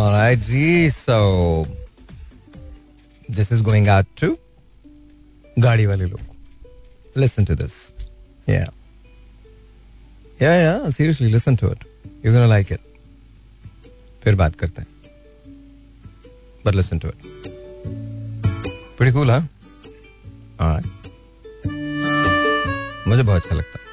Alright, 0.00 0.42
ji 0.48 0.90
so 0.96 1.16
this 3.38 3.50
is 3.56 3.62
going 3.68 3.88
out 3.94 4.06
to 4.20 4.28
गाड़ी 5.58 5.86
वाले 5.86 6.06
लोग 6.10 6.20
listen 7.22 7.48
to 7.50 7.56
this 7.62 7.78
yeah 8.48 8.68
yeah 10.42 10.56
yeah 10.64 10.88
seriously 10.98 11.30
listen 11.34 11.58
to 11.62 11.72
it 11.74 11.84
you're 12.22 12.34
gonna 12.36 12.52
like 12.54 12.70
it 12.76 12.86
फिर 14.24 14.34
बात 14.44 14.56
करते 14.62 14.82
हैं 14.82 14.88
but 16.64 16.80
listen 16.80 17.02
to 17.04 17.12
it 17.12 17.50
pretty 18.96 19.12
cool 19.18 19.34
huh 19.34 19.42
alright 20.60 20.99
मुझे 23.10 23.22
बहुत 23.22 23.42
अच्छा 23.42 23.56
लगता 23.56 23.78
है। 23.78 23.88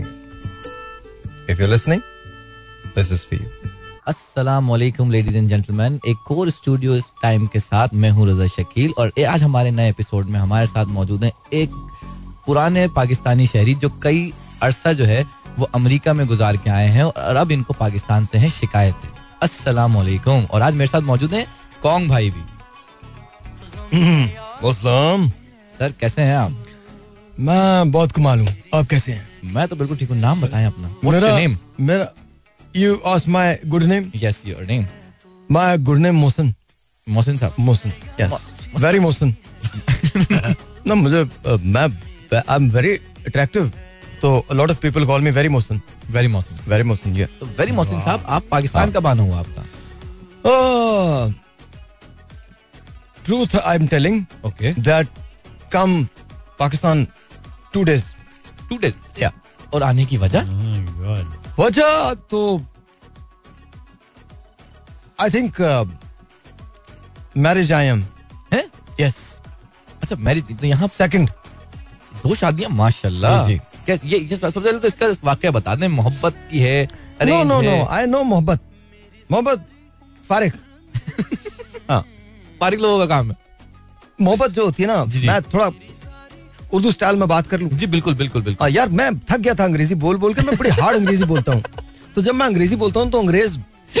It. 0.00 1.52
if 1.52 1.60
you're 1.60 1.72
listening 1.72 2.02
this 2.96 3.10
is 3.16 3.22
for 3.30 3.38
you. 3.40 3.48
अस्सलाम 4.08 4.68
वालेकुम 4.70 5.10
लेडीज़ 5.10 5.36
एंड 5.36 5.48
जेंटलमैन 5.48 5.98
एक 6.08 6.16
कोर 6.26 6.50
स्टूडियो 6.50 6.94
इस 6.96 7.10
टाइम 7.22 7.46
के 7.46 7.60
साथ 7.60 7.88
मैं 8.02 8.10
हूँ 8.10 8.28
रजा 8.28 8.46
शकील 8.54 8.92
और 8.98 9.12
आज 9.28 9.42
हमारे 9.42 9.70
नए 9.70 9.88
एपिसोड 9.90 10.26
में 10.26 10.38
हमारे 10.40 10.66
साथ 10.66 10.86
मौजूद 10.98 11.24
हैं 11.24 11.32
एक 11.52 11.70
पुराने 12.46 12.86
पाकिस्तानी 12.96 13.46
शहरी 13.46 13.74
जो 13.84 13.88
कई 14.02 14.32
अरसा 14.62 14.92
जो 14.92 15.04
है 15.04 15.24
वो 15.58 15.68
अमेरिका 15.74 16.12
में 16.12 16.26
गुजार 16.26 16.56
के 16.64 16.70
आए 16.70 16.86
हैं 16.96 17.04
और 17.04 17.36
अब 17.36 17.52
इनको 17.52 17.74
पाकिस्तान 17.80 18.26
से 18.32 18.38
है 18.38 18.50
शिकायत 18.50 19.04
है 19.04 19.10
अस्सलाम 19.42 19.96
वालेकुम 19.96 20.44
और 20.44 20.62
आज 20.62 20.74
मेरे 20.74 20.90
साथ 20.90 21.02
मौजूद 21.12 21.34
हैं 21.34 21.46
कौंग 21.82 22.08
भाई 22.08 22.30
भी। 22.30 22.44
सर 25.78 25.92
कैसे 26.00 26.22
हैं 26.22 26.36
आप? 26.36 26.64
मैं 27.40 27.90
बहुत 27.92 28.12
कमाल 28.12 28.40
हूँ। 28.40 28.48
आप 28.74 28.86
कैसे 28.86 29.12
हैं? 29.12 29.52
मैं 29.52 29.66
तो 29.68 29.76
बिल्कुल 29.76 29.96
ठीक 29.96 30.08
हूँ। 30.10 30.18
नाम 30.18 30.40
बताएँ 30.42 30.66
अपना। 30.66 30.88
मेरा 31.04 31.56
मेरा 31.80 32.06
you 32.76 32.94
ask 33.12 33.28
my 33.28 33.58
good 33.66 33.82
name 33.82 34.10
yes 34.16 34.42
your 34.46 34.64
name 34.66 34.86
my 35.50 35.78
good 35.78 35.98
name 35.98 36.16
Mohsin 36.20 36.54
Mohsin 37.06 37.36
sahab 37.38 37.54
Mohsin 37.58 37.92
yes 38.20 38.50
very 38.82 38.98
Mohsin 38.98 39.34
ना 40.86 40.94
मुझे 40.94 41.24
मैं 41.46 41.86
आई 42.36 42.56
एम 42.56 42.70
वेरी 42.70 42.92
अट्रैक्टिव 43.26 43.72
तो 44.22 44.28
lot 44.52 44.70
of 44.70 44.80
people 44.84 45.06
call 45.10 45.26
me 45.26 45.32
very 45.38 45.50
Mohsin 45.50 45.80
very 46.10 46.28
Mohsin 46.28 46.58
very 46.70 46.84
Mohsin 46.86 47.24
तो 47.40 47.46
very 47.58 47.72
Mohsin 47.72 48.00
साहब 48.00 48.24
आप 48.28 48.44
पाकिस्तान 48.50 48.92
कब 48.92 49.06
आना 49.06 49.22
हुआ 49.22 49.38
आपका? 49.38 49.62
uh, 50.50 51.32
truth 53.24 53.52
I'm 53.64 53.88
telling 53.94 54.16
okay 54.46 54.74
that 54.90 55.06
come 55.74 55.94
Pakistan 56.60 57.06
two 57.74 57.84
days 57.84 58.04
two 58.68 58.78
days 58.78 58.94
yeah. 59.20 59.32
और 59.74 59.82
आने 59.82 60.04
की 60.06 60.16
वजह? 60.18 60.42
Oh, 60.42 61.24
वजह 61.58 62.14
तो 62.30 62.40
I 65.20 65.30
think 65.30 65.60
marriage 67.36 67.72
I 67.72 67.86
am 67.86 68.04
है? 68.52 68.62
यस 69.00 69.16
अच्छा 70.02 70.16
मैरिज 70.16 70.58
तो 70.60 70.66
यहाँ 70.66 70.88
सेकंड 70.98 71.28
दो 72.22 72.34
शादियाँ 72.34 72.70
माशाल्लाह। 72.70 73.48
ये 73.48 73.58
ये 74.04 74.36
सबसे 74.36 74.60
पहले 74.60 74.78
तो 74.78 74.88
इसका 74.88 75.06
वाक्य 75.24 75.50
बता 75.50 75.74
दें 75.74 75.88
मोहब्बत 75.88 76.34
की 76.50 76.58
है 76.58 76.84
no 76.84 76.90
arrange 77.22 77.46
no 77.46 77.60
no 77.62 77.84
I 77.84 78.06
no 78.06 78.22
मोहब्बत। 78.24 78.60
मोहब्बत 79.30 79.66
फारिक 80.28 80.54
हाँ 81.90 82.02
फारिक 82.60 82.80
लोगों 82.80 82.98
का 82.98 83.06
काम 83.14 83.30
है। 83.30 83.36
मोहब्बत 84.20 84.50
जो 84.50 84.64
होती 84.64 84.82
है 84.82 84.88
ना। 84.88 85.04
मैं 85.04 85.40
थोड़ा 85.42 85.68
उर्दू 86.74 86.90
स्टाइल 86.92 87.16
में 87.16 87.26
बात 87.28 87.46
कर 87.46 87.60
लूँ? 87.60 87.68
जी 87.70 87.86
बिल्कुल 87.86 88.14
बिल्कुल 88.14 88.42
बिल्कुल। 88.42 88.62
हाँ, 88.62 88.70
यार 88.70 88.88
मैं 88.90 89.10
थक 89.20 89.38
गया 89.38 89.54
था 89.54 89.64
अंग्रेज़ी 89.64 89.94
बोल 89.96 90.16
बोल 90.16 90.34
के 90.34 90.42
मैं 90.42 90.56
बड़ी 90.56 90.70
हार्ड 90.70 90.96
अंग्रेज़ी 90.96 91.24
बोलता 91.24 91.52
हूँ। 91.52 91.62
तो 92.14 92.22
जब 92.22 92.34
मैं 92.34 92.46
अंग्रेज़ी 92.46 92.76
बोलता 92.76 93.00
हूँ 93.00 93.10
तो 93.10 93.20
अंग्रेज़ 93.20 93.58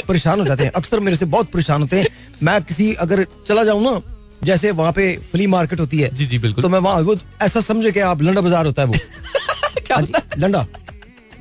परेशान 0.08 0.40
हो 0.40 0.44
जाते 0.46 0.64
हैं। 0.64 0.70
अक्सर 0.72 1.00
मेरे 1.00 1.16
से 1.16 1.24
बहुत 1.26 1.50
परेशान 1.50 1.82
होते 1.82 2.00
हैं। 2.00 2.06
मैं 2.42 2.60
किसी 2.62 2.92
अगर 2.96 3.24
चला 3.48 3.64
जाऊँ 3.64 3.82
ना 3.84 4.00
जैसे 4.44 4.70
वहाँ 4.72 4.92
पे 4.92 5.14
फ्ली 5.32 5.46
मार्केट 5.46 5.80
होती 5.80 5.98
है 5.98 6.08
जी 6.14 6.26
जी 6.26 6.38
बिल्कुल। 6.38 6.62
तो 6.62 6.68
मैं 6.68 6.78
वहाँ 6.78 7.00
वो 7.00 7.16
ऐसा 7.42 7.60
समझे 7.60 7.92
कि 7.92 8.00
आप 8.00 8.22
लंडा 8.22 8.40
बाज़ार 8.40 8.66
होता 8.66 8.82
है 8.82 8.88
वो। 8.88 8.94
क्या 9.86 9.96
हाँ 9.96 10.06
लंडा। 10.38 10.66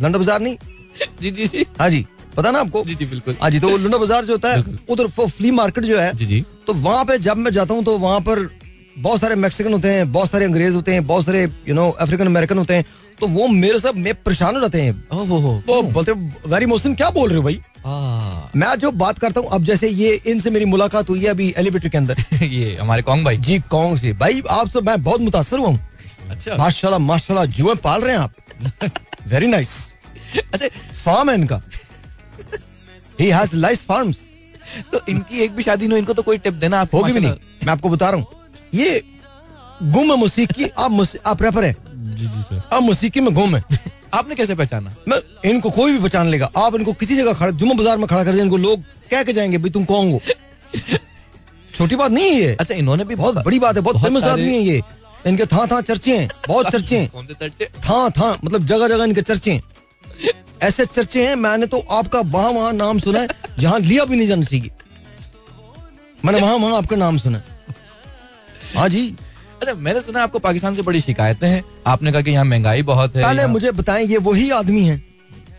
लंडा 0.02 0.18
बाज़ार 0.18 0.42
नहीं? 0.42 0.58
जी 1.22 1.32
जी 1.32 1.48
जी। 1.48 1.66
हाँ 1.80 1.90
जी 1.90 2.06
पता 2.38 2.52
ना 2.52 2.60
आपको? 2.60 2.84
जी 2.86 2.96
जी 2.96 3.06
बिल्कुल। 3.06 3.36
हाँ 3.42 3.50
जी 3.52 3.60
तो 3.60 3.76
लंडा 3.78 3.98
बाज़ार 3.98 4.26
जो 4.26 4.34
होता 4.34 4.54
है 4.54 4.64
उधर 4.90 5.08
फ्ली 5.28 5.52
मार्केट 5.52 5.84
जो 5.84 6.00
है 6.00 6.14
जी 6.16 6.26
जी। 6.26 6.44
तो 6.68 6.74
वहाँ 6.76 7.06
पे 7.06 7.18
जब 7.20 7.38
मैं 7.38 7.52
जाता 7.52 7.74
हूँ 7.74 7.84
तो 7.84 7.98
वहाँ 7.98 8.20
पर 8.20 8.50
बहुत 9.00 9.20
सारे 9.22 9.36
मैक्सिकन 9.36 9.74
होते 9.74 9.90
हैं 9.94 10.12
बहुत 10.12 10.30
सारे 10.32 10.46
अंग्रेज़ 10.46 10.76
होते 10.76 10.94
हैं 10.94 11.06
बहुत 11.08 11.26
सारे 11.26 11.44
यू 11.68 11.74
नो 11.76 11.90
अफ्रीकन 12.06 12.26
अमेरिकन 12.26 12.58
होते 12.58 12.76
हैं 12.76 12.86
तो 13.20 13.28
वो 13.28 13.48
मेरे 13.48 13.80
सब 13.80 13.96
में 13.96 14.14
परेशान 14.24 14.56
हो 14.56 14.62
जाते 14.62 14.82
हैं। 14.82 14.92
वो 15.68 15.82
बोलते 15.92 16.12
वेरी 16.50 16.66
मोहसिन 16.66 16.96
क्या 16.96 17.10
बोल 17.10 17.30
रहे 17.30 17.38
हो 17.38 17.44
भाई? 17.44 17.60
आ, 17.86 18.50
मैं 18.56 18.76
जो 18.80 18.92
बात 19.02 19.20
करता 19.20 19.40
हूँ 19.40 19.50
अब 19.54 19.64
जैसे 19.66 19.88
ये 19.90 20.14
इनसे 20.28 20.50
मेरी 20.50 20.66
मुलाकात 20.66 21.10
हुई 21.10 21.20
है 21.20 21.28
अभी 21.30 21.54
एलिवेटर 21.58 21.90
के 21.90 21.98
अंदर। 21.98 22.24
ये 22.44 22.76
हमारे 22.76 23.02
कौन 23.02 23.24
भाई। 23.24 23.38
जी 23.38 23.60
कौन 23.72 23.98
से। 23.98 24.14
भाई 24.14 24.42
आपसे 24.52 24.82
मैं 24.82 25.02
बहुत 25.04 25.22
मुतासर 25.22 25.60
हुआ 25.60 25.68
हूँ। 25.68 25.80
अच्छा। 26.30 26.56
माशाल्लाह 26.58 27.00
माशाल्लाह 27.00 27.46
जुए 27.58 27.76
पाल 27.84 28.02
रहे 28.02 28.16
हैं 28.16 28.22
आप। 28.22 28.92
वेरी 29.28 29.48
नाइस 29.48 29.78
अच्छा। 30.54 30.68
फार्म 31.04 31.30
है 31.30 31.36
इनका। 31.36 31.62
ही 33.20 33.30
हैज़ 33.30 33.56
नाइस 33.58 33.84
फार्म्स 33.86 34.16
तो 34.94 35.00
इनकी 35.10 35.44
एक 35.44 35.56
भी 35.56 35.64
शादी 35.64 35.88
नहीं 35.88 36.00
इनको 36.00 36.14
तो 36.14 36.22
कोई 36.24 36.38
टिप 36.38 36.54
देना 36.56 36.82
आप 36.82 36.94
होगी 36.96 37.14
भी 37.14 37.20
नहीं। 37.20 37.32
मैं 37.66 37.72
आपको 37.74 37.90
बता 37.90 38.10
रहा 38.10 38.20
हूँ। 38.20 38.39
ये 38.74 39.04
गुम 39.84 40.12
है 40.12 40.18
मौसीकी। 40.18 40.66
आप 40.78 40.92
मुसी- 40.92 41.22
आप 41.26 41.42
रैपर 41.44 41.64
हैं? 41.64 41.76
जी 42.16 42.26
जी 42.26 42.42
सर 42.42 42.62
आप 42.74 42.82
मौसीकी 42.84 43.20
में 43.20 43.34
गुम 43.34 43.56
है। 43.56 43.64
आपने 44.14 44.36
कैसे 44.36 44.56
पहचाना? 44.56 44.96
मैं 45.08 45.18
इनको 45.50 45.70
कोई 45.72 45.92
भी 45.92 46.00
पहचान 46.00 46.28
लेगा। 46.28 46.52
आप 46.58 46.76
इनको 46.76 46.94
किसी 46.94 47.16
जगह 47.16 47.34
खड़ा 47.34 47.50
जुम्मा 47.52 47.76
बाज़ार 47.76 47.98
में 47.98 48.08
खड़ा 48.08 48.24
कर 48.24 48.34
दें 48.34 48.42
इनको 48.42 48.58
लोग 48.58 48.82
कह 49.12 49.24
के 49.24 49.34
जाएँगे 49.34 49.58
भाई 49.58 49.70
तुम 49.70 49.86
कौन 49.86 50.12
हो? 50.12 50.22
छोटी 51.76 51.96
बात 51.96 52.12
नहीं 52.12 52.26
है 52.26 52.34
ये। 52.34 52.56
अच्छा 52.60 52.76
इन्होंने 52.76 53.04
भी 53.04 53.16
बहुत 53.16 53.36
बड़ी 53.36 53.60
बात 53.60 53.76
है 53.76 53.82
बहुत 53.82 54.02
फ़ेमस 54.04 54.24
आदमी 54.24 54.54
है 54.54 54.62
ये। 54.62 54.82
इनके 55.28 55.46
था 55.46 55.66
था 55.68 55.82
चर्चे 55.82 56.18
हैं 56.18 56.30
बहुत 56.48 56.70
चर्चे 56.72 56.98
हैं। 56.98 57.10
था 57.70 58.10
था 58.10 58.38
मतलब 58.46 58.66
जगह 58.66 58.88
जगह 58.88 59.04
इनके 59.04 59.22
चर्चे 59.22 59.52
हैं। 59.54 59.64
ऐसे 60.62 60.86
चर्चे 60.86 61.28
हैं 61.28 61.36
मैंने 61.36 61.66
तो 61.66 61.80
आपका 61.92 62.20
वहाँ 62.20 62.52
वहाँ 62.52 62.74
नाम 62.74 63.00
सुना 63.00 63.20
है 63.20 63.28
जहाँ 63.60 63.80
लिया 63.80 64.06
भी 64.06 64.16
नहीं 64.18 64.28
जाना 64.28 64.44
चाहिए। 64.44 64.72
मैंने 66.26 66.42
वहाँ 66.42 66.56
वहाँ 66.56 66.78
आपका 66.78 66.96
नाम 66.96 67.18
सुना 67.18 67.38
है। 67.38 67.59
हाँ 68.76 68.88
जी। 68.90 69.08
अच्छा 69.62 69.74
मैंने 69.76 70.02
सुना 70.02 70.24
आपको 70.24 70.40
पाकिस्तान 70.40 70.76
से 70.76 70.82
बड़ी 70.82 71.00
शिकायतें 71.02 71.48
हैं। 71.48 71.64
आपने 71.88 72.12
कहा 72.12 72.22
कि 72.22 72.32
यहाँ 72.32 72.46
महँगाई 72.46 72.82
बहुत 72.84 73.16
है 73.16 73.24
पहले 73.24 73.48
मुझे 73.48 73.72
बताएँ 73.74 74.06
ये 74.08 74.18
वही 74.20 74.50
आदमी 74.52 74.84
है। 74.86 75.02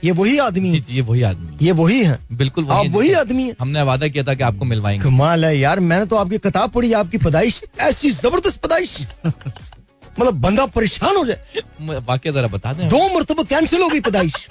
ये 0.04 0.10
वही 0.12 0.36
आदमी 0.38 0.70
जी 0.70 0.76
है। 0.76 0.82
जी 0.82 0.94
ये 0.94 1.00
वही 1.02 1.22
आदमी 1.22 1.66
ये 1.66 1.72
वही 1.72 2.02
है। 2.04 2.18
बिल्कुल 2.32 2.64
वही 2.64 2.86
आप 2.86 2.94
वही 2.94 3.12
आदमी 3.14 3.42
है। 3.48 3.56
हमने 3.60 3.82
वादा 3.82 4.08
किया 4.08 4.24
था 4.24 4.34
कि 4.34 4.42
आपको 4.42 4.64
मिलवाएँगे। 4.64 5.04
कमाल 5.04 5.44
है 5.44 5.58
यार 5.58 5.80
मैंने 5.82 6.06
तो 6.06 6.16
आपकी 6.16 6.38
किताब 6.38 6.70
पढ़ी 6.70 6.92
आपकी 6.94 7.18
पदाइश 7.18 7.62
ऐसी 7.80 8.10
ज़बरदस्त 8.12 8.60
पदाइश। 8.60 8.96
मतलब 9.26 10.40
बंदा 10.40 10.66
परेशान 10.68 11.16
हो 11.16 11.24
जाए। 11.26 12.00
वाक्य 12.00 12.32
जरा 12.32 12.48
बता 12.48 12.72
दें। 12.72 12.88
दो 12.88 13.02
मरतबा 13.14 13.42
कैंसिल 13.44 13.82
हो 13.82 13.88
गई 13.88 14.00
पदाइश। 14.00 14.46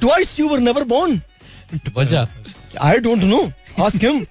Twice 0.00 0.38
you 0.40 0.48
were 0.48 0.58
never 0.60 0.84
born 0.86 1.20
वजह। 1.96 2.28
I 2.80 2.98
don't 2.98 3.22
know 3.24 3.40
ask 3.80 4.04
him 4.04 4.24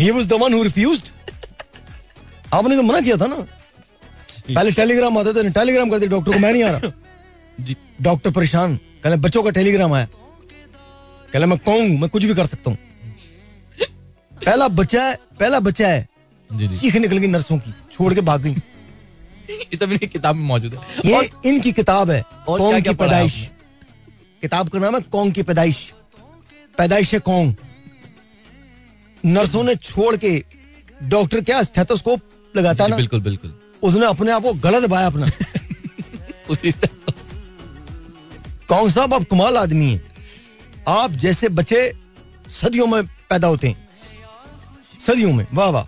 he 0.00 0.10
was 0.10 0.26
the 0.26 0.42
one 0.42 0.54
who 0.54 0.62
refused 0.62 1.13
आपने 2.52 2.76
तो 2.76 2.82
मना 2.82 3.00
किया 3.00 3.16
था 3.16 3.26
ना? 3.26 3.36
पहले 3.36 4.72
टेलीग्राम 4.72 5.18
आते 5.18 5.32
थे 5.34 5.50
टेलीग्राम 5.50 5.90
कर 5.90 5.98
दिया 5.98 6.10
डॉक्टर 6.10 6.32
को 6.32 6.38
मैं 6.38 6.52
नहीं 6.52 6.62
आ 6.62 6.70
रहा। 6.70 6.92
डॉक्टर 8.02 8.30
परेशान 8.30 8.76
कहले 8.76 9.16
बच्चों 9.16 9.42
का 9.42 9.50
टेलीग्राम 9.50 9.92
आया। 9.92 10.08
कहले 11.32 11.46
मैं 11.46 11.58
कौन 11.58 11.90
मैं 12.00 12.08
कुछ 12.10 12.24
भी 12.24 12.34
कर 12.34 12.46
सकता 12.46 12.70
हूँ। 12.70 12.78
पहला 14.44 14.68
बच्चा 14.68 15.04
है 15.04 15.14
पहला 15.40 15.60
बच्चा 15.60 15.88
है। 15.88 16.08
चीख 16.50 16.96
निकल 16.96 17.18
गई 17.18 17.26
नर्सों 17.26 17.58
की 17.58 17.74
छोड़ 17.92 18.12
के 18.14 18.20
भाग 18.20 18.42
गई। 18.42 18.54
किताब 20.06 20.36
में 20.36 20.44
मौजूद 20.44 20.74
है। 20.74 21.10
ये 21.10 21.16
और 21.16 21.28
इनकी 21.46 21.72
किताब 21.72 22.10
है 22.10 22.22
और 22.48 22.58
कौन 22.58 22.80
की 22.82 22.94
पैदाइश। 22.94 23.34
किताब 24.42 24.68
का 24.68 24.78
नाम 24.78 24.94
है 24.94 25.00
कौन 25.12 25.30
की 25.32 25.42
पैदाइश। 25.42 25.92
पैदाइश 26.78 27.12
है 27.14 27.18
कौन 27.20 27.54
नर्सों 29.24 29.62
ने 29.64 29.74
छोड़ 29.76 30.16
के 30.16 30.42
डॉक्टर 31.02 31.40
क्या 31.40 31.62
स्टेथोस्कोप 31.62 32.20
लगाता 32.56 32.86
ना 32.86 32.96
बिल्कुल 32.96 33.20
बिल्कुल। 33.20 33.54
उसने 33.82 34.06
अपने 34.06 34.32
आप 34.32 34.42
को 34.42 34.52
गलत 34.54 34.82
दबाया 34.82 35.06
अपना। 35.06 35.26
उसी 36.50 36.72
कौन 38.68 38.90
साहब 38.90 39.14
आप 39.14 39.22
कमाल 39.22 39.56
आदमी 39.56 39.92
हैं। 39.92 40.12
आप 40.88 41.10
जैसे 41.10 41.48
बच्चे 41.48 41.96
सदियों 42.50 42.86
में 42.86 43.06
पैदा 43.06 43.48
होते 43.48 43.68
हैं। 43.68 43.88
सदियों 45.06 45.32
में। 45.32 45.46
वाह 45.54 45.68
वाह। 45.68 45.84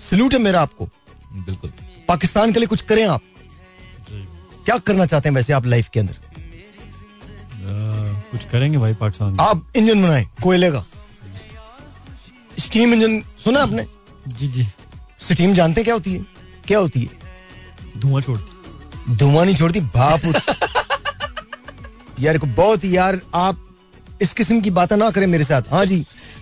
सल्यूट 0.00 0.32
है 0.32 0.38
मेरा 0.38 0.60
आपको। 0.62 0.88
बिल्कुल। 1.32 1.72
पाकिस्तान 2.08 2.52
के 2.52 2.60
लिए 2.60 2.66
कुछ 2.66 2.80
करें 2.80 3.06
आप। 3.08 3.22
क्या 4.64 4.78
करना 4.78 5.06
चाहते 5.06 5.28
हैं 5.28 5.36
वैसे 5.36 5.52
आप 5.52 5.66
लाइफ 5.66 5.88
के 5.92 6.00
अंदर? 6.00 6.16
कुछ 8.30 8.44
करेंगे 8.44 8.78
भाई 8.78 8.94
पाकिस्तान 8.94 9.40
आप 9.40 9.72
इंजन 9.76 10.02
बनाए 10.02 10.28
कोयले 10.42 10.70
का। 10.70 10.84
स्टीम 12.58 12.94
इंजन 12.94 13.20
सुना 13.44 13.60
आपने? 13.60 13.86
जी 14.28 14.48
जी। 14.48 14.68
स्टीम 15.26 15.54
जानते 15.54 15.82
क्या 15.84 15.94
होती 15.94 16.12
है? 16.12 16.24
क्या 16.66 16.78
होती 16.78 17.00
है? 17.00 17.08
धुआँ 18.00 18.20
छोड़। 18.22 18.38
धुआँ 19.10 19.44
नहीं 19.44 19.56
छोड़ती 19.56 19.80
भाप 19.94 20.20
यार 22.20 22.38
को 22.38 22.46
बहुत 22.46 22.84
यार 22.84 23.20
आप 23.34 23.58
इस 24.22 24.32
किस्म 24.34 24.60
की 24.60 24.70
बातें 24.70 24.96
ना 24.96 25.10
करें 25.10 25.26
मेरे 25.26 25.44
साथ। 25.44 25.62
हाँ 25.70 25.84
जी 25.86 25.98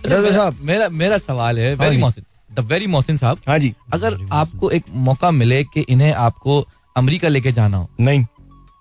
दादा 0.07 0.29
साहब। 0.31 0.57
मेरा 0.61 0.87
मेरा 0.89 1.17
सवाल 1.17 1.59
है 1.59 1.73
very 1.75 1.97
Mohsin 1.97 2.23
the 2.55 2.59
very 2.71 2.87
Mohsin 2.87 3.17
sahab. 3.17 3.39
हाँ 3.47 3.57
जी। 3.59 3.73
अगर 3.93 4.17
आपको 4.33 4.69
एक 4.71 4.83
मौका 5.07 5.31
मिले 5.31 5.63
कि 5.63 5.81
इन्हें 5.89 6.11
आपको 6.13 6.59
अमेरिका 6.95 7.27
लेके 7.27 7.51
जाना 7.51 7.77
हो 7.77 7.89
नहीं। 7.99 8.23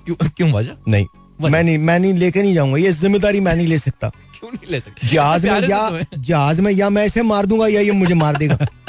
क्यों 0.07 0.17
क्यों 0.29 0.51
वजह? 0.53 0.77
नहीं। 0.89 1.07
मैं 1.41 1.63
नहीं 1.63 1.79
मैं 1.79 1.99
नहीं 1.99 2.13
लेके 2.15 2.43
नहीं 2.43 2.55
जाऊँगा 2.55 2.79
ये 2.79 2.93
ज़िम्मेदारी 2.93 3.41
मैं 3.41 3.55
नहीं 3.57 3.67
ले 3.67 3.79
सकता। 3.79 4.09
क्यों 4.09 4.51
नहीं 4.53 4.71
ले 4.71 4.81
सकता? 4.81 5.09
जहाज़ 5.09 5.47
में 5.47 5.69
या 5.69 5.89
तो 5.91 5.95
हैं। 5.97 6.07
जहाज़ 6.19 6.61
में 6.63 6.73
या 6.73 6.91
मैं 6.91 7.05
इसे 7.07 7.23
मार 7.23 7.47
दूँगा 7.47 7.67
या 7.69 7.81
ये 7.81 7.93
मुझे 7.93 8.15
मार 8.15 8.37
देगा। 8.37 8.67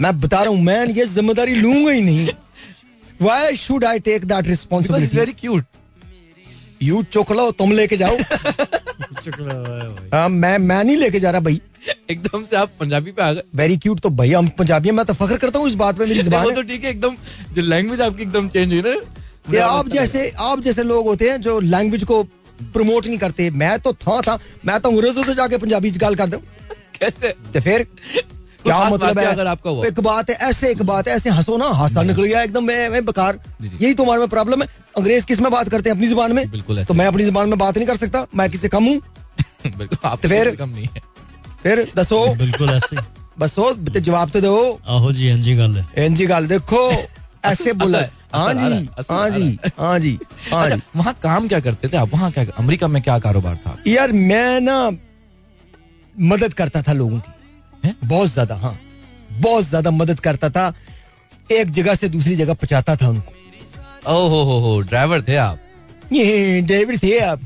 मैं 0.00 0.20
बता 0.20 0.42
रहा 0.42 0.48
हूँ 0.48 0.60
मैं 0.62 0.86
ये 0.86 1.06
ज़िम्मेदारी 1.06 1.54
लूँगा 1.54 1.92
ही 1.92 2.00
नहीं। 2.00 2.28
Why 3.22 3.56
should 3.56 3.84
I 3.84 3.98
take 4.08 4.24
that 4.24 4.46
responsibility 4.46 5.16
very 5.16 5.34
cute. 5.40 5.64
You 6.82 7.02
चुक 7.12 7.32
लो 7.32 7.50
तुम 7.58 7.72
लेके 7.72 7.96
जाओ। 7.96 8.16
हाँ, 10.14 10.28
मैं 10.28 10.58
मैं 10.58 10.82
नहीं 10.84 10.96
लेके 10.96 11.20
जा 11.20 11.30
रहा 11.30 11.40
भाई। 11.40 11.60
एकदम 12.10 12.44
से 12.44 12.56
आप 12.56 12.70
पंजाबी 12.80 13.12
पे 13.12 13.22
आ 13.22 13.32
गए। 13.32 13.42
वेरी 13.56 13.76
क्यूट 13.76 14.00
तो 14.00 14.10
भाई 14.10 14.32
हम 14.32 14.48
पंजाबी 14.58 14.90
मैं 14.90 15.04
तो 15.06 15.14
फख्र 15.14 15.36
करता 15.36 15.58
हूँ 15.58 15.68
इस 15.68 15.74
बात 15.82 15.98
पे 15.98 16.06
मेरी 16.06 16.22
ज़ुबान 16.22 16.54
तो 16.54 16.62
ठीक 16.62 16.84
है 16.84 16.90
एकदम 16.90 17.16
जो 17.54 17.62
लैंग्वेज 17.62 18.00
आपकी 18.00 18.22
एकदम 18.22 18.48
चेंज 18.48 18.72
हुई 18.72 18.82
ना 18.82 18.94
ये 19.52 19.58
आप 19.60 19.88
जैसे 19.88 20.28
आप 20.38 20.60
जैसे 20.60 20.82
लोग 20.82 21.06
होते 21.06 21.30
हैं 21.30 21.40
जो 21.40 21.58
लैंग्वेज 21.60 22.04
को 22.04 22.22
प्रमोट 22.72 23.06
नहीं 23.06 23.18
करते 23.18 23.50
मैं 23.50 23.78
तो 23.80 23.92
था 24.06 24.20
था 24.22 24.38
मैं 24.66 24.78
तो 24.80 24.88
अंग्रेज़ों 24.90 25.22
से 25.24 25.34
जाके 25.34 25.58
पंजाबी 25.58 25.90
गल 25.90 26.14
कर 26.14 26.26
दूँ 26.28 26.40
कैसे? 27.00 27.28
तो 27.54 27.60
फिर? 27.60 27.86
क्या 28.62 28.78
मतलब 28.90 29.18
है 29.18 29.24
अगर 29.26 29.46
आपका 29.46 29.70
हुआ? 29.70 29.86
एक 29.86 30.00
बात 30.00 30.30
है 30.30 30.36
ऐसे 30.48 30.70
एक 30.70 30.82
बात 30.82 31.08
है 31.08 31.14
ऐसे 31.16 31.30
हंसो 31.30 31.56
ना 31.56 31.66
हासा 31.80 32.02
निकल 32.02 32.22
गया 32.24 32.42
एकदम 32.42 32.64
मैं, 32.64 32.88
मैं 32.88 33.04
बेकार। 33.06 33.38
यही 33.62 33.94
तुम्हारे 33.94 34.20
में 34.20 34.28
प्रॉब्लम 34.28 34.62
है। 34.62 34.68
अंग्रेज़ 34.98 35.26
किसमें 35.26 35.50
बात 35.52 35.68
करते 35.68 35.90
हैं 35.90 35.96
अपनी 35.96 36.06
ज़ुबान 36.06 36.32
में? 36.32 36.50
बिल्कुल 36.50 36.84
तो 36.84 36.94
मैं 36.94 37.06
अपनी 37.06 37.24
ज़ुबान 37.24 37.48
में 37.48 37.58
बात 37.58 37.76
नहीं 37.78 37.86
कर 37.86 37.96
सकता 37.96 38.26
मैं 38.34 38.50
किसी 38.50 38.68
कम 38.68 38.84
हूँ? 38.84 39.00
आप 40.04 40.18
तो 40.22 40.28
फिर- 40.28 40.56
कम 40.56 40.68
नहीं 40.68 40.88
है। 40.94 41.02
फिर 41.62 41.92
दसो। 41.96 42.26
बिल्कुल 42.34 42.70
ऐसे 42.70 42.96
ही। 42.96 43.02
बसो 43.38 43.72
ते 43.74 44.00
जवाब 44.00 44.30
तो 44.30 44.40
दो। 44.40 44.80
आहो 44.88 45.12
जी 45.12 45.28
इंजी 45.30 45.54
गल 45.56 45.76
है। 45.76 46.06
इंजी 46.06 46.26
गल 46.26 46.46
देखो 46.46 46.90
ऐसे 47.44 47.72
बोला। 47.82 47.98
हाँ 48.34 48.48
आ 48.48 48.52
रहा 48.52 48.68
जी 48.68 48.74
है, 48.74 48.84
हाँ 49.10 49.28
जी 49.30 49.58
हाँ। 49.78 49.98
जी 49.98 50.18
हाँ 50.52 50.68
जी। 50.70 50.80
वहाँ 50.96 51.14
काम 51.22 51.48
क्या 51.48 51.60
करते 51.60 51.88
थे 51.88 51.96
आप? 51.96 52.08
वहाँ 52.12 52.30
क्या 52.32 52.44
अमेरिका 52.58 52.88
में 52.88 53.02
क्या 53.02 53.18
कारोबार 53.18 53.56
था? 53.56 53.76
यार 53.86 54.12
मैं 54.12 54.60
ना 54.60 54.90
मदद 56.20 56.54
करता 56.54 56.82
था 56.82 56.92
लोगों 56.92 57.18
की। 57.20 57.30
हैं? 57.30 57.37
बहुत 58.04 58.32
ज़्यादा 58.32 58.54
हाँ। 58.56 58.78
बहुत 59.32 59.64
ज़्यादा 59.64 59.90
मदद 59.90 60.20
करता 60.20 60.50
था। 60.50 60.72
एक 61.52 61.70
जगह 61.70 61.94
से 61.94 62.08
दूसरी 62.08 62.34
जगह 62.36 62.54
पहुंचाता 62.54 62.96
था 62.96 63.08
उनको। 63.08 63.32
ओहो 64.08 64.28
हो 64.28 64.42
हो 64.42 64.58
हो 64.60 64.80
ड्राइवर 64.80 65.22
थे 65.22 65.36
आप। 65.36 65.58
ये 66.12 66.60
ड्राइवर 66.60 66.96
थे 66.98 67.18
आप। 67.18 67.40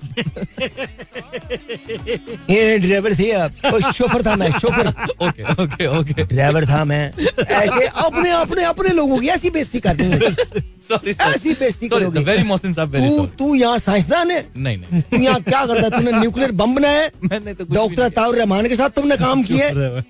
ये 2.50 2.78
ड्राइवर 2.78 3.14
थे 3.18 3.30
आप। 3.32 3.52
शोफर 3.94 4.22
था 4.26 4.34
मैं 4.36 4.50
chauffeur. 4.58 4.88
Okay 5.26 5.62
okay 5.62 5.86
okay. 5.98 6.24
Driver 6.24 6.66
था 6.66 6.84
मैं। 6.84 7.04
ऐसे 7.10 7.86
अपने 7.86 8.30
अपने 8.30 8.64
अपने 8.64 8.94
लोगों 8.94 9.18
की 9.18 9.28
ऐसी 9.28 9.50
बेइज्जती 9.50 9.80
करते 9.80 10.04
हैं 10.04 10.20
ऐसी 11.02 11.52
बेइज्जती 11.52 11.88
करोगे। 11.88 12.20
वेरी 12.20 12.42
मोहसिन 12.44 12.72
साहब 12.72 12.96
तू 12.98 13.26
तू 13.38 13.54
यहाँ 13.54 13.78
साइंसदान 13.80 14.30
है? 14.30 14.44
नहीं 14.56 14.76
नहीं। 14.78 15.02
तू 15.02 15.16
यहाँ 15.18 15.40
क्या 15.42 15.64
करता 15.66 15.82
है? 15.82 15.90
तूने 15.90 16.12
न्यूक्लियर 16.12 16.52
बम 16.52 16.74
बनाया 16.74 17.00
है? 17.00 17.10
मैंने 17.24 17.54
तो 17.54 17.64
डॉक्टर 17.74 18.08
ताउर 18.10 18.36
रहमान 18.36 18.68
के 18.68 18.76
साथ 18.76 18.90
तुमने 18.96 19.16
काम 19.16 19.42
किया 19.42 19.66
है? 19.66 19.72
किया। 19.72 20.02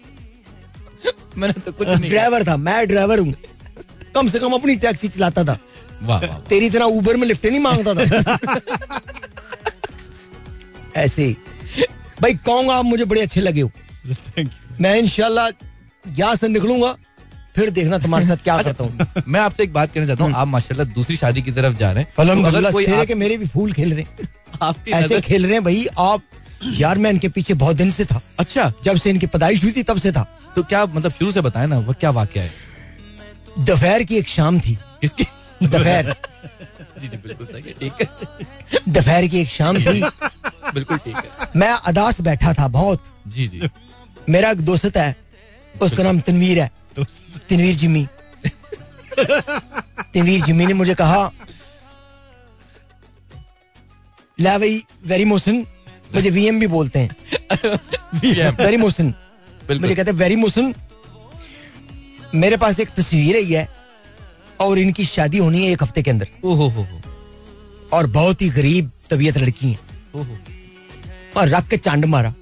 मैंने 1.38 1.53
तो 1.61 1.72
कुछ 1.72 1.88
नहीं 1.88 2.11
ड्राइवर 2.11 2.44
था 2.48 2.57
मैं 2.57 2.86
ड्राइवर 2.88 3.18
हूँ। 3.18 3.34
कम 4.14 4.28
से 4.28 4.38
कम 4.38 4.53
अपनी 4.53 4.76
टैक्सी 4.76 5.09
चलाता 5.09 5.44
था। 5.44 5.59
वाह 6.03 6.20
वाह। 6.26 6.38
तेरी 6.38 6.70
तरह 6.70 6.84
उबर 6.84 7.16
में 7.16 7.26
लिफ्ट 7.26 7.46
नहीं 7.46 7.61
माँगता 7.61 7.94
था। 7.94 8.28
ऐसे 10.96 11.36
भाई 12.22 12.34
कहूँगा 12.34 12.74
आप 12.74 12.84
मुझे 12.84 13.05
बड़े 13.05 13.20
अच्छे 13.20 13.40
लगे 13.40 13.61
हो? 13.61 13.70
मैं 14.80 14.94
इनशाला 14.98 15.48
यहाँ 16.18 16.34
से 16.34 16.48
निकलूँगा 16.48 16.96
फिर 17.57 17.70
देखना 17.70 17.98
तुम्हारे 17.98 18.26
साथ 18.26 18.36
क्या 18.36 18.62
करता 18.62 18.84
हूँ। 18.84 19.07
मैं 19.28 19.40
आपसे 19.40 19.62
एक 19.62 19.72
बात 19.72 19.92
कहना 19.94 20.07
चाहता 20.07 20.24
हूँ 20.24 20.32
आप 20.34 20.48
माशाल्लाह 20.48 20.86
दूसरी 20.86 21.16
शादी 21.16 21.42
की 21.42 21.53
तरफ़ 21.53 21.76
जा 21.76 21.92
रहे 21.92 22.03
हैं। 22.05 22.12
तो 22.42 22.48
अगर 22.48 22.72
कोई 22.72 22.84
आप- 22.98 23.07
के 23.09 23.14
मेरे 23.14 23.36
भी 23.36 23.46
फूल 23.46 23.72
खेल 23.72 23.92
रहे 23.94 24.03
हैं। 24.03 24.28
आपकी 24.62 24.90
ऐसे 24.90 25.20
खेल 25.20 25.44
रहे 25.44 25.53
हैं 25.53 25.64
भाई 25.64 25.86
आप 25.98 26.22
यार 26.65 26.99
मैं 26.99 27.11
इनके 27.11 27.29
पीछे 27.29 27.55
बहुत 27.55 27.77
दिन 27.77 27.91
से 27.91 28.05
था। 28.05 28.21
अच्छा। 28.39 28.73
जब 28.85 28.97
से 28.97 29.11
इनकी 29.11 29.27
पैदाइश 29.27 29.63
हुई 29.65 29.73
थी 29.73 29.83
तब 29.83 29.99
से 29.99 30.13
था। 30.13 30.23
तो 30.57 30.63
क्या 30.63 30.85
मतलब 30.87 31.13
शुरू 31.13 31.33
से 31.33 31.41
बताया 31.41 31.67
ना 31.67 31.79
वो 31.79 31.93
क्या 32.01 32.11
वाक्य 32.11 32.41
है? 32.41 32.51
दोपहर 33.59 34.03
की 34.03 34.17
एक 34.17 34.29
शाम 34.29 34.61
थी। 34.61 34.79
किसकी? 35.01 35.25
दोपहर। 35.63 36.15
जी 37.01 37.09
जी 37.09 37.17
बिल्कुल 37.17 37.47
सही 37.47 37.63
है 37.63 37.73
ठीक 37.81 37.93
है। 38.01 38.07
दोपहर 38.89 39.27
की 39.27 39.41
एक 39.41 39.49
शाम 39.49 39.77
थी। 39.77 40.03
बिल्कुल 40.75 40.99
ठीक 40.99 41.17
है। 41.17 41.49
मैं 41.57 41.71
अदास 41.87 42.21
बैठा 42.21 42.53
था 42.55 42.69
बहुत। 42.69 43.05
जी 43.29 43.47
जी। 43.49 43.69
मेरा 44.29 44.51
एक 44.51 44.61
दोस्त 44.61 44.97
है 44.97 45.17
उसका 45.83 46.03
नाम 46.03 46.21
तनवीर 46.21 46.61
है। 46.61 46.71
तनवीर 46.99 47.75
जिमी। 47.77 48.07
तनवीर 49.19 50.43
जिमी 50.43 50.67
ने 50.67 50.75
मुझे 50.75 50.95
कहा 50.95 51.31
ला 54.39 54.57
भाई 54.59 54.83
वेरी 55.07 55.25
मोहसिन 55.25 55.67
मुझे 56.15 56.31
वीएम 56.31 56.59
भी 56.61 56.67
बोलते 56.67 56.99
हैं। 56.99 57.11
वेरी 58.57 58.77
मोहसिन 58.77 59.15
मुझे 59.71 59.95
कहते 59.95 60.11
हैं 60.11 60.19
वेरी 60.19 60.37
मोहसिन 60.37 60.75
मेरे 62.35 62.57
पास 62.57 62.81
एक 62.81 62.91
तस्वीर 62.91 63.37
ही 63.37 63.53
है। 63.53 63.69
और 64.61 64.79
इनकी 64.79 65.05
शादी 65.05 65.39
होनी 65.39 65.65
है 65.65 65.73
एक 65.73 65.83
हफ़्ते 65.83 66.03
के 66.03 66.11
अंदर। 66.11 66.29
ओहो 66.45 66.87
और 67.93 68.07
बहुत 68.09 68.43
ही 68.43 68.49
गरीब 68.51 68.91
तबीयत 69.11 69.39
लड़की 69.39 69.71
है। 69.71 69.79
ओहो। 70.15 70.39
और 71.37 71.49
रख 71.49 71.69
के 71.69 71.77
चांड 71.79 72.05
मारा। 72.05 72.35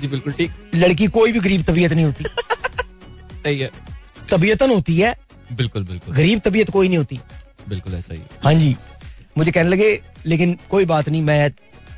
जी 0.00 0.08
बिल्कुल 0.08 0.32
ठीक। 0.32 0.50
लड़की 0.74 1.06
कोई 1.08 1.32
भी 1.32 1.40
गरीब 1.40 1.62
तबीयत 1.62 1.92
नहीं 1.92 2.04
होती। 2.04 2.24
सही 2.24 3.58
है। 3.58 3.70
तबीयतन 4.30 4.70
होती 4.70 4.96
है। 4.96 5.14
बिल्कुल 5.52 5.84
बिल्कुल। 5.84 6.14
गरीब 6.14 6.40
तबीयत 6.44 6.70
कोई 6.70 6.88
नहीं 6.88 6.98
होती। 6.98 7.20
बिल्कुल 7.68 7.94
ऐसा 7.94 8.14
ही। 8.14 8.20
हाँ 8.44 8.54
जी। 8.54 8.76
मुझे 9.38 9.52
कहने 9.52 9.68
लगे 9.68 10.00
लेकिन 10.26 10.58
कोई 10.70 10.84
बात 10.84 11.08
नहीं 11.08 11.22
मैं 11.22 11.50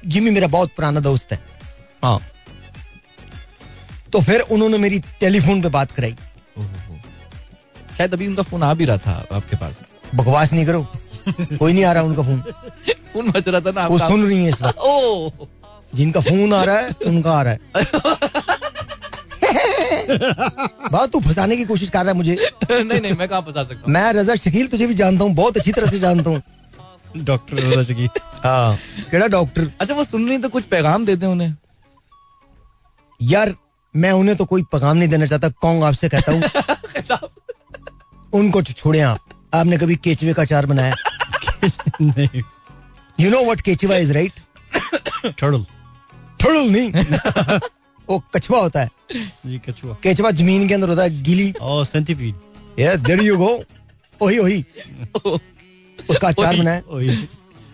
जिमी 0.07 0.30
मेरा 0.30 0.46
बहुत 0.48 0.70
पुराना 0.76 1.00
दोस्त 1.00 1.32
है। 1.32 1.38
हाँ। 2.03 2.18
तो 4.12 4.20
फिर 4.20 4.40
उन्होंने 4.40 4.78
मेरी 4.78 4.98
टेलीफोन 5.20 5.62
पे 5.62 5.68
बात 5.68 5.92
कराई। 5.92 6.16
शायद 7.96 8.14
अभी 8.14 8.26
उनका 8.26 8.42
फ़ोन 8.42 8.62
आ 8.62 8.72
भी 8.74 8.84
रहा 8.84 8.96
था 8.98 9.12
आपके 9.32 9.57
पास। 9.57 9.74
बकवास 10.14 10.53
नहीं 10.53 10.66
करो। 10.66 10.86
कोई 11.28 11.72
नहीं 11.72 11.84
आ 11.84 11.92
रहा 11.92 12.03
उनका 12.03 12.22
फ़ोन। 12.22 12.40
फ़ोन 13.12 13.30
बज 13.30 13.48
रहा 13.48 13.61
था 13.61 13.70
ना 13.70 13.86
वो 13.86 13.98
सुन 13.98 14.24
रही 14.26 14.44
है 14.44 14.48
इस 14.48 14.62
ओ। 14.62 15.30
जिनका 15.94 16.20
फ़ोन 16.20 16.53
आ 16.55 16.62
रहा 16.64 16.78
है 16.78 16.90
उनका 17.07 17.32
आ 17.32 17.42
रहा 17.42 17.53
है। 17.53 17.59
बात 20.92 21.11
तू 21.11 21.20
फंसाने 21.20 21.57
की 21.57 21.64
कोशिश 21.64 21.90
कर 21.90 21.98
रहा 21.98 22.09
है 22.09 22.16
मुझे। 22.16 22.36
नहीं 22.72 23.00
नहीं 23.00 23.12
मैं 23.12 23.28
कहाँ 23.28 23.42
फंसा 23.42 23.62
सकता 23.62 23.92
मैं 23.92 24.12
रजा 24.12 24.34
शकील 24.36 24.66
तुझे 24.66 24.86
भी 24.86 24.94
जानता 24.94 25.24
हूँ 25.24 25.34
बहुत 25.34 25.57
अच्छी 25.57 25.72
तरह 25.72 25.86
से 25.86 25.98
जानता 25.98 26.30
हूँ। 26.30 26.42
डॉक्टर 27.17 27.85
शकील 27.85 28.09
हाँ 28.45 28.77
केड़ा 29.11 29.27
डॉक्टर? 29.27 29.71
अच्छा 29.81 29.95
वो 29.95 30.05
सुन 30.05 30.29
रही 30.29 30.39
तो 30.39 30.49
कुछ 30.49 30.65
पैगाम 30.65 31.05
देते 31.07 31.27
उन्हें। 31.27 31.55
यार 33.23 33.55
मैं 33.97 34.13
उन्हें 34.13 34.37
तो 34.37 34.45
कोई 34.45 34.63
पैगाम 34.63 34.97
नहीं 34.97 35.09
देना 35.09 35.27
चाहता 35.27 35.49
कौन 35.49 35.83
आपसे 35.83 36.09
कहता 36.09 36.33
हूँ? 36.33 36.43
उनको 38.33 38.63
छोड़े 38.63 39.01
आप। 39.01 39.19
आपने 39.55 39.79
कभी 39.79 39.97
केचवे 39.97 40.33
का 40.35 40.45
चार 40.45 40.67
बनाया? 40.67 40.95
नहीं 42.03 42.43
यू 43.21 43.31
नो 43.31 43.43
व्हाट 43.45 43.61
केचवा 43.61 43.97
इज़ 43.97 44.13
राइट 44.13 44.33
टर्टल 45.25 45.65
थोड़ा 46.45 46.61
नहीं। 46.63 46.93
वो 48.09 48.23
कछुआ 48.35 48.61
होता 48.61 48.81
है। 48.81 48.91
जी 49.47 49.59
कछुआ। 49.59 49.97
केचवा 50.03 50.31
ज़मीन 50.31 50.69
के 50.69 50.75
अंदर 50.75 50.89
होता 50.89 51.03
है 51.03 51.23
गीली। 51.23 51.53
और 51.61 51.85
सेंटीपीड 51.87 52.35
ये 52.79 52.97
देर 52.97 53.23
यू 53.23 53.37
गो 53.37 53.65
ओही 54.23 54.39
ओही। 54.39 54.65
उसका 56.11 56.28
अचार 56.34 56.57
बनाया 56.57 56.82
ओए। 56.88 57.14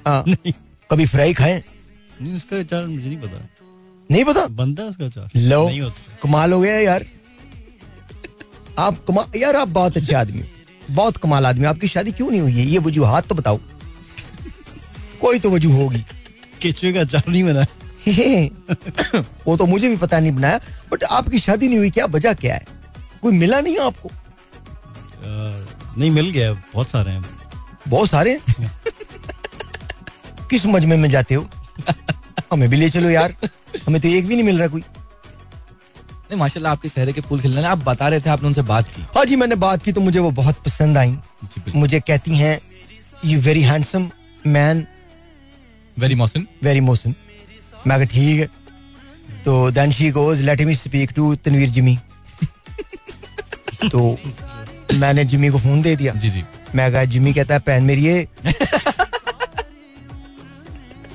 हाँ। 0.07 0.23
नहीं। 0.29 0.53
कभी 0.91 1.07
फ्राई 1.07 1.35
खाए? 1.35 1.63
नहीं 2.23 2.37
उसका 2.37 2.59
अचार 2.59 2.87
मुझे 2.87 3.07
नहीं 3.09 3.19
पता। 3.19 3.49
नहीं 4.11 4.25
पता? 4.25 4.47
बनता 4.47 4.83
है 4.83 4.89
उसका 4.89 5.05
अचार? 5.07 5.31
लो 5.37 5.67
नहीं 5.69 5.81
होता। 5.81 6.17
कमाल 6.23 6.53
हो 6.53 6.61
गया 6.61 6.79
यार। 6.81 7.05
आप 8.79 9.05
कमाल 9.09 9.39
यार 9.41 9.57
आप 9.57 9.69
बहुत 9.69 9.97
अच्छे 9.97 10.15
आदमी 10.15 10.45
बहुत 10.91 11.17
कमाल 11.17 11.47
आदमी 11.47 11.65
आपकी 11.65 11.89
शादी 11.89 12.13
क्यों 12.13 12.31
नहीं 12.31 12.41
हुई 12.41 12.53
है? 12.53 12.67
ये 12.67 12.79
वजूहात 12.79 13.27
तो 13.29 13.35
बताओ। 13.35 13.59
कोई 15.21 15.39
तो 15.39 15.51
वजूह 15.51 15.75
होगी। 15.77 16.05
केचुए 16.63 16.93
का 16.93 17.01
अचार 17.01 17.23
नहीं 17.29 17.45
बना 17.45 17.67
वो 19.47 19.57
तो 19.57 19.67
मुझे 19.67 19.89
भी 19.89 19.97
पता 19.97 20.21
नहीं 20.21 20.33
बनाया। 20.33 20.61
बट 20.93 21.05
आपकी 21.05 21.39
शादी 21.39 21.69
नहीं 21.69 21.79
हुई 21.79 21.91
क्या 21.91 22.05
वजह 22.07 22.33
क्या 22.35 22.55
है? 22.55 22.65
कोई 23.23 23.33
मिला 23.33 23.61
नहीं 23.61 23.79
आपको? 23.79 24.11
नहीं 25.99 26.11
मिल 26.11 26.31
गया। 26.31 26.53
बहुत 26.53 26.91
सारे 26.91 27.11
हैं। 27.11 27.38
बहुत 27.89 28.11
सारे 28.11 28.39
किस 30.51 30.67
मजमे 30.67 30.97
में 30.97 31.09
जाते 31.11 31.35
हो? 31.35 31.49
हमें 32.53 32.69
भी 32.71 32.77
ले 32.77 32.91
चलो 32.91 33.11
यार। 33.11 33.35
हमें 33.87 34.01
तो 34.01 34.09
एक 34.09 34.27
भी 34.27 34.35
नहीं 34.35 34.45
मिल 34.45 34.59
रहा 34.59 34.69
कोई। 34.69 34.81
नहीं 34.81 36.39
माशाल्लाह 36.39 36.73
आपके 36.73 36.89
सहरे 36.89 37.13
के 37.13 37.21
फूल 37.21 37.41
खिलने 37.41 37.65
आप 37.67 37.85
बता 37.85 38.09
रहे 38.09 38.21
थे 38.21 38.31
आपने 38.31 38.47
उनसे 38.49 38.63
बात 38.71 38.89
की। 38.95 39.03
हाँ 39.17 39.25
जी 39.25 39.37
मैंने 39.37 39.55
बात 39.57 39.83
की 39.83 39.93
तो 39.93 40.01
मुझे 40.01 40.19
वो 40.19 40.31
बहुत 40.33 40.63
पसंद 40.65 40.99
आई। 40.99 41.17
मुझे 41.75 42.01
कहती 42.01 42.37
हैं 42.37 42.61
you 43.25 43.41
very 43.41 43.63
handsome 43.63 44.11
man 44.47 44.87
very 45.99 46.15
मौसम 46.15 46.47
वेरी 46.63 46.81
मोशन 46.81 47.15
मैं 47.87 48.07
ठीक 48.07 48.41
है। 48.41 48.47
तो 49.45 49.71
then 49.71 49.93
she 49.93 50.11
goes 50.11 50.43
let 50.43 50.61
me 50.61 50.75
speak 50.75 51.13
to 51.17 51.35
Tanveer 51.37 51.71
Jimmy 51.71 51.99
तो 53.85 54.17
मैंने 54.95 55.25
जिमी 55.25 55.49
को 55.49 55.59
फ़ोन 55.59 55.83
दे 55.83 55.97
दिया। 55.97 56.13
जी 56.15 56.31
जी। 56.31 56.45
मैं 56.75 56.93
कहा 56.93 57.05
जिमी 57.05 57.33
कहता 57.35 57.55
है 57.55 57.61
पैन 57.61 57.85
मेरी 57.85 58.07
ये. 58.07 58.29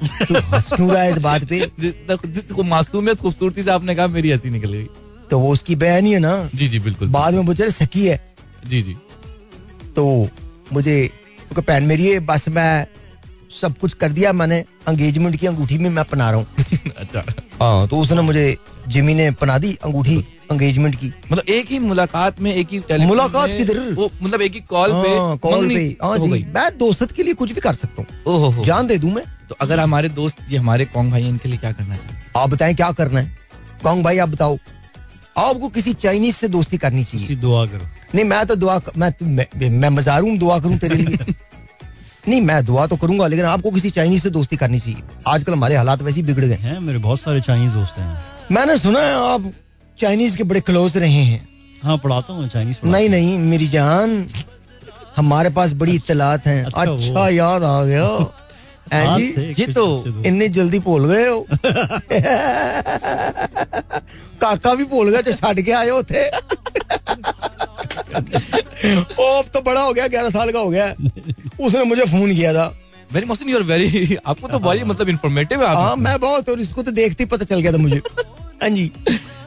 तू 0.03 0.35
हंस 0.35 0.69
क्यों 0.73 0.91
रहा 0.91 1.03
है 1.03 1.11
इस 1.11 1.17
बात 1.17 1.43
पे। 1.43 1.59
जिसको 1.79 2.63
मासूमियत 2.63 3.19
खूबसूरती 3.19 3.63
से 3.63 3.71
आपने 3.71 3.95
कहा 3.95 4.07
मेरी 4.07 4.31
हँसी 4.31 4.49
निकल 4.49 4.73
गई। 4.73 4.87
तो 5.31 5.39
वो 5.39 5.51
उसकी 5.53 5.75
बहन 5.75 6.05
ही 6.05 6.11
है 6.11 6.19
ना? 6.19 6.49
जी 6.55 6.67
जी 6.67 6.79
बिल्कुल 6.79 7.07
बाद 7.07 7.33
में 7.33 7.41
मुझे 7.41 7.71
सकी 7.71 8.05
है। 8.05 8.35
जी 8.67 8.81
जी। 8.81 8.95
तो 9.95 10.29
मुझे 10.73 11.07
क्योंकि 11.07 11.61
पैन 11.61 11.83
मेरी 11.83 12.07
है 12.07 12.19
बस 12.19 12.49
मैं 12.49 12.87
सब 13.61 13.77
कुछ 13.77 13.93
कर 13.93 14.11
दिया 14.11 14.33
मैंने 14.33 14.65
अंगेजमेंट 14.87 15.35
की 15.35 15.47
अंगूठी 15.47 15.77
में 15.77 15.89
मैं 15.89 16.05
पना 16.05 16.31
रहा 16.31 16.39
हूँ। 16.39 16.47
अच्छा। 16.97 17.23
हाँ 17.61 17.87
तो 17.87 17.97
उसने 17.97 18.21
मुझे 18.21 18.57
जिमी 18.87 19.13
ने 19.13 19.31
पना 19.31 19.57
दी 19.57 19.77
अंगूठी। 19.83 20.25
एंगेजमेंट 20.53 20.95
की। 20.95 21.11
मतलब 21.31 21.49
एक 21.49 21.71
ही 21.71 21.79
मुलाकात 21.79 22.39
में 22.41 22.53
एक 22.53 22.67
ही 22.71 22.79
मुलाकात 23.05 23.49
किधर? 23.49 23.79
वो 23.93 24.09
मतलब 24.23 24.41
एक 24.41 24.53
ही 24.53 24.59
कॉल 24.59 24.91
पे 24.93 25.15
हाँ, 25.17 25.37
कॉल 25.37 25.67
पे। 25.69 25.97
हाँ 26.03 26.17
जी 26.17 26.45
मैं 26.55 26.69
दोस्त 26.77 27.11
के 27.11 27.23
लिए 27.23 27.33
कुछ 27.33 27.51
भी 27.51 27.61
कर 27.61 27.73
सकता 27.73 28.01
हूँ। 28.01 28.35
ओहो 28.35 28.63
जान 28.65 28.87
दे 28.87 28.97
दूँ 28.97 29.11
मैं। 29.11 29.23
तो 29.49 29.55
अगर 29.61 29.79
हमारे 29.79 30.09
दोस्त 30.09 30.37
ये 30.49 30.57
हमारे 30.57 30.85
कौन 30.85 31.11
भाई 31.11 31.27
इनके 31.27 31.49
लिए 31.49 31.57
क्या 31.57 31.71
करना 31.71 31.95
चाहिए? 31.95 32.21
आप 32.37 32.49
बताएँ 32.49 32.75
क्या 32.75 32.91
करना 32.91 33.19
है? 33.19 33.37
कौन 33.83 34.03
भाई 34.03 34.17
आप 34.17 34.29
बताओ। 34.29 34.57
आपको 35.37 35.69
किसी 35.69 35.93
चाइनीज़ 35.93 36.35
से 36.35 36.47
दोस्ती 36.47 36.77
करनी 36.77 37.03
चाहिए। 37.03 37.35
दुआ 37.35 37.65
करो। 37.65 37.87
नहीं 38.15 38.25
मैं 38.25 38.45
तो 38.45 38.55
दुआ 38.55 38.79
मैं 38.97 39.13
मैं, 39.23 39.69
मैं 39.69 39.89
मजारू 39.89 40.37
दुआ 40.37 40.59
करूँ 40.59 40.77
तेरे 40.77 40.95
लिए। 40.95 41.17
नहीं 42.27 42.41
मैं 42.41 42.65
दुआ 42.65 42.85
तो 42.87 42.95
करूँगा 42.97 43.27
लेकिन 43.27 43.45
आपको 43.45 43.71
किसी 43.71 43.89
चाइनीज़ 43.89 44.23
से 44.23 44.29
दोस्ती 44.29 44.57
करनी 44.57 44.79
चाहिए। 44.79 45.01
आजकल 45.27 45.53
हमारे 45.53 45.75
हालात 45.75 46.01
वैसे 46.01 46.15
ही 46.15 46.23
बिगड़ 46.27 46.45
गए। 46.45 46.55
हैं 46.55 46.79
मेरे 46.79 46.97
बहुत 46.97 47.21
सारे 47.21 47.41
चाइनीज़ 47.41 47.73
दोस्त 47.73 47.97
हैं। 47.99 48.17
मैंने 48.51 48.77
सुना 48.77 48.99
है 48.99 49.13
आप 49.33 49.51
चाइनीज़ 49.99 50.37
के 50.37 50.43
बड़े 50.43 50.59
क्लोज 50.61 50.97
रहे 50.97 51.23
हैं। 51.23 51.47
हाँ 51.83 51.97
पढ़ाता 52.03 52.33
हूँ 52.33 52.47
चाइनीज़ 52.49 52.77
नहीं 52.85 53.09
नहीं 53.09 53.37
मेरी 53.39 53.67
जान 53.67 54.25
हमारे 55.15 55.49
पास 55.57 55.73
बड़ी 55.81 55.95
इतलात 55.95 56.47
हैं। 56.47 56.63
अच्छा, 56.65 56.81
अच्छा 56.91 57.27
याद 57.29 57.63
आ 57.63 57.83
गया। 57.85 58.07
जी 59.17 59.25
ये 59.59 59.65
तो 59.73 59.83
इतनी 60.07 60.47
जल्दी 60.55 60.79
भूल 60.85 61.05
गए 61.11 61.27
हो। 61.27 61.45
काका 64.41 64.73
भी 64.75 64.83
भूल 64.85 65.09
गया 65.09 65.21
जो 65.21 65.31
छड़ 65.33 65.59
के 65.61 65.71
आए 65.71 65.89
होते 65.89 66.29
ओ 68.83 69.25
अब 69.37 69.45
तो 69.53 69.61
बड़ा 69.61 69.81
हो 69.81 69.93
गया 69.93 70.07
ग्यारह 70.07 70.29
साल 70.29 70.51
का 70.51 70.59
हो 70.59 70.69
गया। 70.69 70.87
उसने 71.65 71.83
मुझे 71.83 72.05
फ़ोन 72.05 72.33
किया 72.35 72.53
था। 72.53 72.65
वेरी 73.13 73.25
मौसम 73.25 73.49
यू 73.49 73.57
आर 73.57 73.63
वेरी 73.63 74.17
आपको 74.25 74.47
तो 74.47 74.59
बड़ी 74.59 74.83
मतलब 74.83 75.09
इन्फॉर्मेटिव 75.09 75.63
है 75.63 75.67
हाँ 75.75 75.95
मैं 75.95 76.19
बहुत 76.19 76.49
और 76.49 76.59
इसको 76.59 76.83
तो 76.83 76.91
देखते 76.91 77.23
ही 77.23 77.29
पता 77.29 77.45
चल 77.45 77.59
गया 77.59 77.71
था 77.73 77.77
मुझे। 77.77 78.01
हाँ 78.61 78.69
जी। 78.69 78.91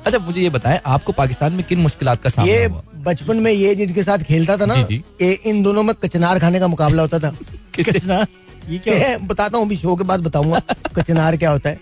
अच्छा 0.06 0.18
मुझे 0.18 0.40
ये 0.40 0.50
बताएँ 0.50 0.80
आपको 0.86 1.12
पाकिस्तान 1.12 1.52
में 1.52 1.62
किन 1.64 1.80
मुश्किल 1.80 2.14
का 2.14 2.30
सामना 2.30 2.52
ये 2.52 2.68
बचपन 3.04 3.36
में 3.36 3.50
ये 3.52 3.74
जिनके 3.74 4.02
साथ 4.02 4.18
खेलता 4.18 4.56
था 4.56 4.66
ना। 4.66 4.74
ये 4.74 5.32
इन 5.46 5.62
दोनों 5.62 5.82
में 5.82 5.94
कचनार 5.94 6.38
खाने 6.38 6.60
का 6.60 6.66
मुकाबला 6.66 7.02
होता 7.02 7.18
था। 7.18 7.34
ये 8.68 8.78
क्या 8.78 9.16
बताता 9.18 9.58
हूँ 9.58 9.76
शो 9.76 9.96
के 9.96 10.04
बाद 10.04 10.20
बताऊँगा 10.20 10.60
कचनार 10.96 11.36
क्या 11.36 11.50
होता 11.50 11.70
है। 11.70 11.80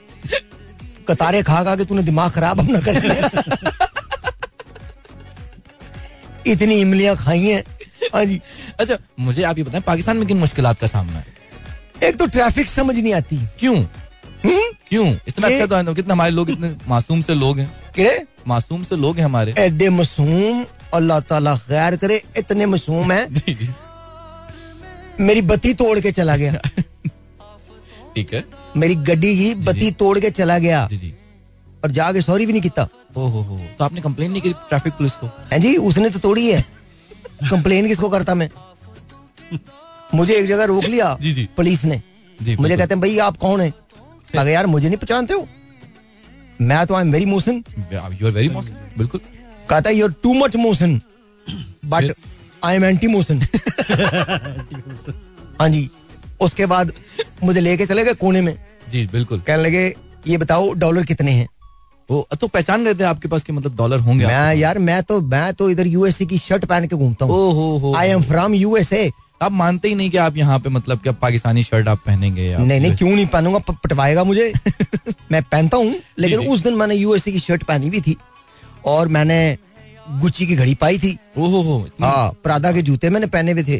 कतारे 1.08 1.42
खा 1.42 1.62
खा 1.64 1.76
के 1.76 1.84
तूने 1.84 2.02
दिमाग 2.02 2.30
खराब 2.32 2.60
अपना 2.60 2.80
कर 2.80 3.02
लिया। 3.02 3.30
इतनी 6.46 6.80
इमलियाँ 6.80 7.16
खाई 7.16 7.40
हैं। 7.40 7.62
हाँ 8.14 8.24
जी। 8.24 8.40
अच्छा 8.80 8.96
मुझे 9.20 9.42
आप 9.42 9.58
ये 9.58 9.64
बताएँ 9.64 9.82
पाकिस्तान 9.86 10.16
में 10.16 10.26
किन 10.28 10.38
मुश्किल 10.38 10.72
का 10.72 10.86
सामना 10.86 11.18
है? 11.18 11.26
एक 12.02 12.16
तो 12.18 12.26
ट्रैफ़िक 12.26 12.68
समझ 12.68 12.98
नहीं 12.98 13.12
आती। 13.14 13.40
क्यों? 13.60 13.76
हम्म? 13.76 14.72
क्यों? 14.88 15.06
इतना 15.28 15.46
अच्छा 15.46 15.66
तो 15.66 15.76
है, 15.76 15.94
कितने 15.94 16.12
हमारे 16.12 16.30
लोग 16.30 16.50
इतने 16.50 16.74
मासूम 16.88 17.22
से 17.22 17.34
लोग 17.34 17.58
हैं। 17.58 17.72
किरे 17.94 18.24
मासूम 18.48 18.82
से 18.82 18.96
लोग 18.96 19.16
हैं 19.16 19.24
हमारे। 19.24 19.54
एडे 19.58 19.88
मासूम 19.88 20.64
अल्लाह 20.94 21.20
ताला 21.20 21.56
खैर 21.56 21.96
करे 21.96 22.22
इतने 22.38 22.66
मासूम 22.66 23.12
है। 23.12 23.28
मेरी 25.20 25.42
बत्ती 25.42 25.74
तोड़ 25.74 25.98
के 26.00 26.12
चला 26.12 26.36
गया। 26.36 26.52
ठीक 28.14 28.34
है। 28.34 28.44
मेरी 28.76 28.94
गड्डी 29.08 29.36
की 29.38 29.54
बत्ती 29.68 29.90
तोड़ 29.90 30.18
के 30.18 30.30
चला 30.30 30.58
गया। 30.58 30.86
जी 30.90 30.96
जी। 30.96 31.14
और 31.84 31.90
जाके 31.90 32.20
सॉरी 32.22 32.46
भी 32.46 32.52
नहीं 32.52 32.62
किया 32.62 32.88
ओ 33.16 33.26
हो 33.28 33.40
हो 33.42 33.60
तो 33.78 33.84
आपने 33.84 34.00
कंप्लेन 34.00 34.30
नहीं 34.30 34.42
की 34.42 34.52
ट्रैफ़िक 34.68 34.92
पुलिस 34.92 35.12
को? 35.12 35.26
है 35.52 35.58
जी 35.60 35.76
उसने 35.76 36.10
तो 36.10 36.18
तोड़ी 36.18 36.50
है। 36.50 36.62
कंप्लेन 37.50 37.88
किसको 37.88 38.08
करता 38.08 38.34
मैं? 38.34 38.48
मुझे 40.14 40.34
एक 40.34 40.46
जगह 40.46 40.64
रोक 40.64 40.84
लिया 40.84 41.16
जी, 41.20 41.32
जी। 41.32 41.48
पुलिस 41.56 41.84
ने। 41.84 42.00
जी 42.42 42.56
मुझे 42.56 42.76
कहते 42.76 42.94
हैं 42.94 43.00
भाई 43.00 43.18
आप 43.18 43.36
कौन 43.36 43.60
है? 43.60 43.72
अगर 44.38 44.50
यार 44.50 44.66
मुझे 44.66 44.88
नहीं 44.88 44.98
पहचानते 44.98 45.34
हो? 45.34 45.46
मैं 46.60 46.86
तो 46.86 46.94
I 46.94 47.04
am 47.04 47.12
very 47.12 47.24
motion 47.26 47.62
you 47.92 48.26
are 48.26 48.32
very 48.32 48.48
मौसम 48.48 48.98
बिल्कुल। 48.98 49.20
कहता 49.70 49.88
है 49.88 49.94
you're 49.96 50.14
too 50.22 50.34
much 50.34 50.56
motion 50.56 51.00
but 51.86 52.14
I 52.64 52.76
am 52.76 52.84
anti 52.84 53.06
motion 53.06 53.40
हाँ 55.60 55.68
जी। 55.68 55.88
उसके 56.42 56.66
बाद 56.66 56.92
मुझे 57.44 57.60
लेके 57.60 57.86
चले 57.86 58.04
गए 58.04 58.14
कोने 58.20 58.40
में। 58.42 58.54
जी 58.90 59.06
बिल्कुल। 59.12 59.40
कहने 59.40 59.62
लगे 59.62 59.94
ये 60.26 60.36
बताओ 60.38 60.72
डॉलर 60.74 61.04
कितने 61.06 61.32
हैं? 61.32 61.48
वो 62.08 62.26
तो 62.40 62.46
पहचान 62.48 62.84
रहे 62.84 62.94
थे 62.94 63.04
आपके 63.04 63.28
पास 63.28 63.42
कि 63.42 63.52
मतलब 63.52 63.76
डॉलर 63.76 63.98
होंगे 64.06 64.26
मैं 64.26 64.54
यार 64.56 64.78
मैं 64.78 65.02
तो 65.02 65.20
मैं 65.20 65.52
तो 65.54 65.68
इधर 65.70 65.86
यूएसए 65.86 66.26
की 66.26 66.38
शर्ट 66.38 66.64
पहन 66.64 66.86
के 66.88 66.96
घूमता 66.96 67.24
हूँ। 67.24 67.34
हो 67.34 67.78
हो। 67.78 67.94
आई 67.96 68.08
एम 68.08 68.22
फ्रॉम 68.22 68.54
यूएसए 68.54 69.10
आप 69.40 69.52
मानते 69.52 69.88
ही 69.88 69.94
नहीं 69.94 70.10
कि 70.10 70.16
आप 70.16 70.36
यहाँ 70.36 70.58
पे 70.60 70.68
मतलब 70.70 71.00
कि 71.02 71.08
आप 71.08 71.18
पाकिस्तानी 71.22 71.62
शर्ट 71.62 71.88
आप 71.88 72.00
पहनेंगे 72.06 72.42
या 72.42 72.58
नहीं 72.58 72.80
नहीं 72.80 72.96
क्यों 72.96 73.10
नहीं 73.10 73.26
पहनूँगा? 73.26 73.58
पटवाएगा 73.84 74.24
मुझे। 74.24 74.52
मैं 75.32 75.42
पहनता 75.42 75.76
हूँ 75.76 75.94
लेकिन 76.18 76.46
उस 76.48 76.60
दिन 76.62 76.74
मैंने 76.74 76.94
यूएसए 76.94 77.32
की 77.32 77.38
शर्ट 77.40 77.62
पहनी 77.62 77.88
हुई 77.88 78.00
थी 78.00 78.16
और 78.86 79.08
मैंने 79.16 79.38
गुच्ची 80.20 80.46
की 80.46 80.56
घड़ी 80.56 80.74
पाई 80.74 80.98
थी। 80.98 81.16
ओहो 81.38 81.60
हो 81.62 81.78
हाँ 82.02 82.32
प्रादा 82.44 82.72
के 82.72 82.82
जूते 82.82 83.10
मैंने 83.10 83.26
पहने 83.26 83.52
हुए 83.52 83.64
थे। 83.64 83.78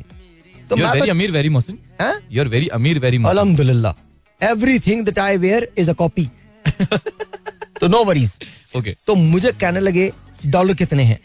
तो 0.70 0.76
मैं 0.76 0.92
वेरी 0.92 1.10
अमीर 1.10 1.30
very 1.32 1.48
Mohsin? 1.48 1.78
You 2.32 2.42
are 2.42 2.48
very 2.48 2.68
अमीर 2.78 2.98
वेरी 2.98 3.18
मोहसिन 3.18 3.38
अल्हम्दुलिल्लाह। 3.38 4.46
Everything 4.50 5.04
that 5.04 5.18
I 5.18 5.36
wear 5.36 5.68
is 5.78 5.90
a 5.90 5.92
copy 5.92 6.28
तो 7.80 7.88
नो 7.88 8.04
वरीज 8.04 8.38
ओके 8.76 8.94
तो 9.06 9.14
मुझे 9.14 9.52
कहने 9.52 9.80
लगे 9.80 10.10
डॉलर 10.46 10.74
कितने 10.74 11.02
हैं? 11.02 11.18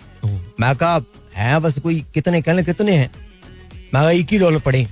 मैं 0.59 0.75
कहा 0.75 1.01
है 1.35 1.59
बस 1.59 1.79
कोई 1.79 1.99
कितने 2.13 2.41
कहने 2.41 2.63
कितने 2.63 2.91
हैं? 2.91 3.09
मैं 3.93 4.01
एक 4.13 4.31
ही 4.31 4.37
डॉलर 4.39 4.59
पड़े। 4.59 4.87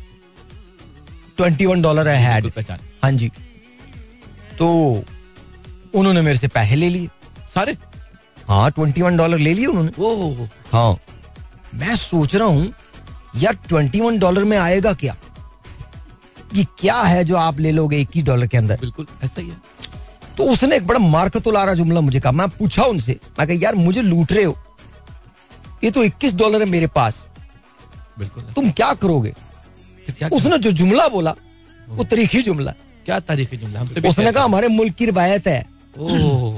Twenty 1.37 1.65
one 1.65 1.81
dollar 1.81 2.07
I 2.07 2.17
had 2.17 2.51
हाँ 3.03 3.11
जी। 3.11 3.31
तो 4.59 4.67
उन्होंने 5.95 6.21
मेरे 6.21 6.37
से 6.37 6.47
पैसे 6.47 6.75
ले 6.75 6.89
लिए। 6.89 7.07
सारे? 7.55 7.77
हाँ 8.47 8.71
ट्वेंटी 8.71 9.01
वन 9.01 9.17
डॉलर 9.17 9.37
ले 9.37 9.53
लिए 9.53 9.65
उन्होंने। 9.65 10.47
हाँ। 10.71 10.97
मैं 11.75 11.95
सोच 11.95 12.35
रहा 12.35 12.47
हूँ 12.47 12.73
यार 13.35 13.57
ट्वेंटी 13.67 14.01
वन 14.01 14.19
डॉलर 14.19 14.43
में 14.43 14.57
आएगा 14.57 14.93
क्या? 14.93 15.15
ये 16.53 16.63
क्या 16.79 17.01
है 17.01 17.23
जो 17.23 17.35
आप 17.35 17.59
ले 17.59 17.71
लोगे 17.71 17.97
ही 18.15 18.21
डॉलर 18.21 18.47
के 18.47 18.57
अंदर? 18.57 18.77
बिल्कुल 18.81 19.07
ऐसा 19.23 19.41
ही 19.41 19.49
है। 19.49 19.57
तो 20.37 20.43
उसने 20.43 20.75
एक 20.75 20.87
बड़ा 20.87 20.99
मार्कतुलारा 20.99 21.73
जुमला 21.73 22.01
मुझे 22.01 22.19
कहा 22.19 22.31
मैं 22.31 22.47
पूछा 22.49 22.83
उनसे 22.83 23.19
मैं 23.39 23.47
कहा 23.47 23.57
यार 23.61 23.75
मुझे 23.75 24.01
लूट 24.01 24.31
रहे 24.31 24.43
हो। 24.43 24.57
ये 25.83 25.91
तो 25.91 26.03
21 26.03 26.35
डॉलर 26.35 26.61
है 26.61 26.69
मेरे 26.69 26.87
पास। 26.87 27.25
बिल्कुल। 28.19 28.43
तुम 28.55 28.69
क्या 28.71 28.93
करोगे? 28.95 29.33
क्या 30.09 30.29
उसने 30.33 30.57
जो 30.57 30.71
जुमला 30.73 31.07
बोला 31.07 31.33
वो 31.87 32.03
तारीखी 32.03 32.41
जुमला। 32.41 32.71
क्या 33.05 33.19
तारीखी 33.21 33.57
जुमला? 33.57 33.79
हमसे 33.79 34.07
उसने 34.09 34.31
कहा 34.31 34.43
हमारे 34.43 34.67
मुल्क 34.67 34.95
की 34.95 35.05
रिवायत 35.05 35.47
है। 35.47 35.65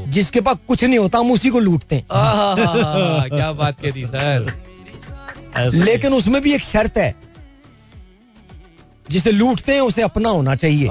जिसके 0.10 0.42
पास 0.42 0.58
कुछ 0.68 0.84
नहीं 0.84 1.00
होता 1.00 1.20
हम 1.20 1.32
उसी 1.32 1.50
को 1.50 1.60
लूटते 1.60 1.96
हैं। 1.96 2.06
क्या 3.30 3.52
बात 3.54 3.80
कह 3.82 3.92
दी 3.92 4.06
सर। 4.06 4.54
लेकिन 5.76 6.14
उसमें 6.14 6.42
भी 6.42 6.54
एक 6.54 6.64
शर्त 6.64 6.98
है। 6.98 7.14
जिसे 9.10 9.32
लूटते 9.32 9.74
हैं 9.74 9.82
उसे 9.82 10.02
अपना 10.02 10.30
होना 10.30 10.56
चाहिए। 10.56 10.88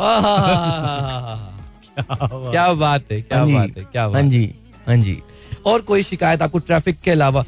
क्या 1.98 2.72
बात। 2.74 3.12
है 3.12 3.20
क्या 3.22 3.38
हाँ 3.38 3.52
बात 3.52 3.78
है 3.78 3.84
क्या 3.84 4.04
हाँ 4.06 4.22
जी 4.22 4.44
हाँ 4.86 4.96
जी। 4.96 5.18
और 5.66 5.80
कोई 5.82 6.02
शिकायत 6.02 6.42
आपको 6.42 6.58
ट्रैफ़िक 6.58 7.00
के 7.00 7.10
अलावा 7.10 7.44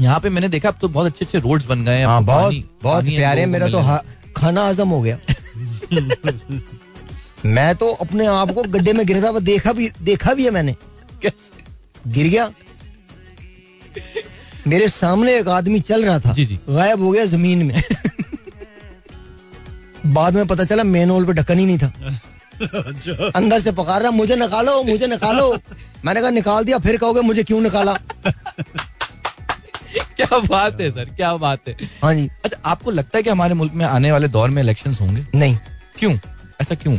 यहाँ 0.00 0.20
पे 0.20 0.30
मैंने 0.30 0.48
देखा 0.48 0.68
अब 0.68 0.78
तो 0.80 0.88
बहुत 0.88 1.06
अच्छे 1.06 1.24
अच्छे 1.24 1.38
रोड्स 1.38 1.66
बन 1.66 1.84
गए 1.84 1.98
हैं 1.98 2.06
हाँ 2.06 2.20
तो 2.20 2.26
बहुत 2.26 2.54
बहुत 2.82 3.04
प्यारे 3.06 3.46
मेरा 3.46 3.68
तो 3.68 3.82
खाना 4.36 4.66
हजम 4.66 4.88
हो 4.88 5.00
गया। 5.02 5.18
मैं 7.46 7.74
तो 7.76 7.90
अपने 8.02 8.26
आप 8.26 8.50
को 8.50 8.62
गड्ढे 8.62 8.92
में 8.92 9.06
गिरता 9.06 9.28
हुआ 9.28 9.40
देखा 9.40 9.72
भी 9.72 9.90
देखा 10.02 10.34
भी 10.34 10.44
है 10.44 10.50
मैंने। 10.50 10.74
गिर 11.24 12.26
गया। 12.26 12.50
मेरे 14.66 14.88
सामने 14.88 15.36
एक 15.38 15.48
आदमी 15.48 15.80
चल 15.82 16.04
रहा 16.04 16.18
था। 16.18 16.34
गायब 16.40 17.02
हो 17.02 17.10
गया 17.10 17.24
ज़मीन 17.26 17.62
में। 17.66 17.82
बाद 20.06 20.34
में 20.34 20.46
पता 20.46 20.64
चला 20.64 20.82
मेन 20.84 21.10
होल 21.10 21.24
पे 21.26 21.32
ढक्कन 21.32 21.58
ही 21.58 21.66
नहीं 21.66 21.78
था। 21.78 21.92
अंदर 23.36 23.60
से 23.60 23.72
पकार 23.72 24.02
रहा 24.02 24.10
मुझे 24.10 24.36
निकालो 24.36 24.82
मुझे 24.82 25.06
निकालो। 25.06 25.56
मैंने 26.04 26.20
कहा 26.20 26.30
निकाल 26.30 26.64
दिया 26.64 26.78
फिर 26.78 26.96
कहोगे 26.96 27.20
मुझे 27.20 27.42
क्यों 27.42 27.60
निकाला? 27.60 27.98
क्या 30.20 30.38
बात 30.40 30.80
है 30.80 30.90
सर? 30.90 31.04
क्या 31.16 31.34
बात 31.36 31.68
है? 31.68 31.76
हाँ 32.02 32.14
जी। 32.14 32.28
अच्छा 32.44 32.60
आपको 32.70 32.90
लगता 32.90 33.18
है 33.18 33.22
कि 33.22 33.30
हमारे 33.30 33.54
मुल्क 33.54 33.72
में 33.74 33.84
आने 33.86 34.12
वाले 34.12 34.28
दौर 34.28 34.50
में 34.50 34.62
इलेक्शंस 34.62 35.00
होंगे? 35.00 35.26
नहीं। 35.34 35.56
क्यों? 35.98 36.12
ऐसा 36.60 36.74
क्यों? 36.74 36.96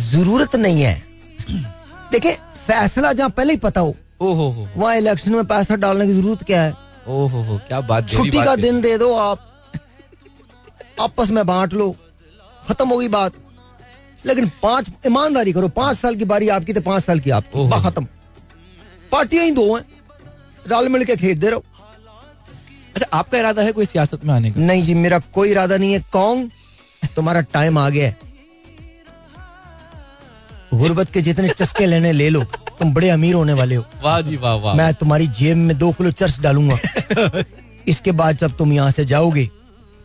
ज़रूरत 0.00 0.56
नहीं 0.56 0.82
है। 0.82 1.02
देखिए 2.12 2.32
फैसला 2.66 3.12
जहाँ 3.12 3.30
पहले 3.30 3.52
ही 3.52 3.58
पता 3.58 3.80
हो 3.80 3.94
ओहो 4.22 4.48
हो 4.50 4.68
वहाँ 4.76 4.96
इलेक्शन 4.96 5.32
में 5.32 5.44
पैसा 5.46 5.76
डालने 5.76 6.06
की 6.06 6.12
ज़रूरत 6.12 6.42
क्या 6.42 6.62
है? 6.62 6.72
ओहो 7.08 7.42
हो 7.42 7.58
क्या 7.68 7.80
बात 7.80 8.08
छुट्टी 8.10 8.44
का 8.44 8.54
दिन 8.56 8.80
दे 8.80 8.96
दो 8.98 9.12
आप। 9.14 9.52
आपस 11.00 11.30
में 11.30 11.46
बांट 11.46 11.74
लो। 11.74 11.90
खत्म 12.68 12.88
होगी 12.88 13.08
बात। 13.08 13.32
लेकिन 14.26 14.50
पाँच 14.62 14.90
ईमानदारी 15.06 15.52
करो 15.52 15.68
पाँच 15.68 15.96
साल 15.96 16.14
की 16.16 16.24
बारी 16.24 16.48
आपकी 16.48 16.72
तो 16.72 16.80
पाँच 16.80 17.04
साल 17.04 17.20
की 17.20 17.30
आपकी। 17.30 17.68
खत्म। 17.82 18.06
पार्टियाँ 19.12 19.44
ही 19.44 19.50
दो 19.50 19.74
हैं। 19.76 19.84
रल 20.68 20.88
मिल 20.88 21.04
के 21.04 21.16
खेत 21.16 21.38
दे 21.38 21.50
रहो। 21.50 21.64
अच्छा 22.96 23.16
आपका 23.18 23.38
इरादा 23.38 23.62
है 23.62 23.72
कोई 23.72 23.84
सियासत 23.84 24.24
में 24.24 24.34
आने 24.34 24.50
का? 24.50 24.60
नहीं 24.60 24.82
जी 24.82 24.94
मेरा 24.94 25.18
कोई 25.18 25.50
इरादा 25.50 25.76
नहीं 25.76 25.92
है। 25.92 26.00
कौन? 26.12 26.48
तुम्हारा 27.16 27.40
टाइम 27.40 27.78
आ 27.78 27.88
गया। 27.88 28.06
है 28.06 28.16
गुर्बत 30.74 31.10
के 31.10 31.20
जितने 31.22 31.48
चस्के 31.48 31.86
लेने 31.86 32.12
ले 32.12 32.28
लो। 32.28 32.42
तुम 32.78 32.92
बड़े 32.94 33.10
अमीर 33.10 33.34
होने 33.34 33.52
वाले 33.52 33.74
हो। 33.74 33.84
वाह 34.02 34.20
जी 34.20 34.36
वाह 34.36 34.54
वाह। 34.54 34.74
मैं 34.74 34.92
तुम्हारी 34.94 35.26
जेब 35.26 35.56
में 35.56 35.76
दो 35.78 35.92
किलो 35.92 36.10
चर्च 36.12 36.40
डालूँगा। 36.40 36.78
इसके 37.88 38.12
बाद 38.12 38.36
जब 38.36 38.56
तुम 38.56 38.72
यहाँ 38.72 38.90
से 38.90 39.04
जाओगे 39.04 39.48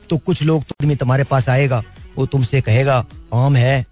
तो 0.10 0.18
कुछ 0.18 0.44
लोग 0.44 0.64
तो 0.64 0.76
आदमी 0.82 0.96
तुम्हारे 0.96 1.24
पास 1.24 1.50
आएगा। 1.50 1.84
वो 2.18 2.26
तुमसे 2.26 2.62
कहेगा 2.62 3.06
आम 3.34 3.56
है। 3.56 3.86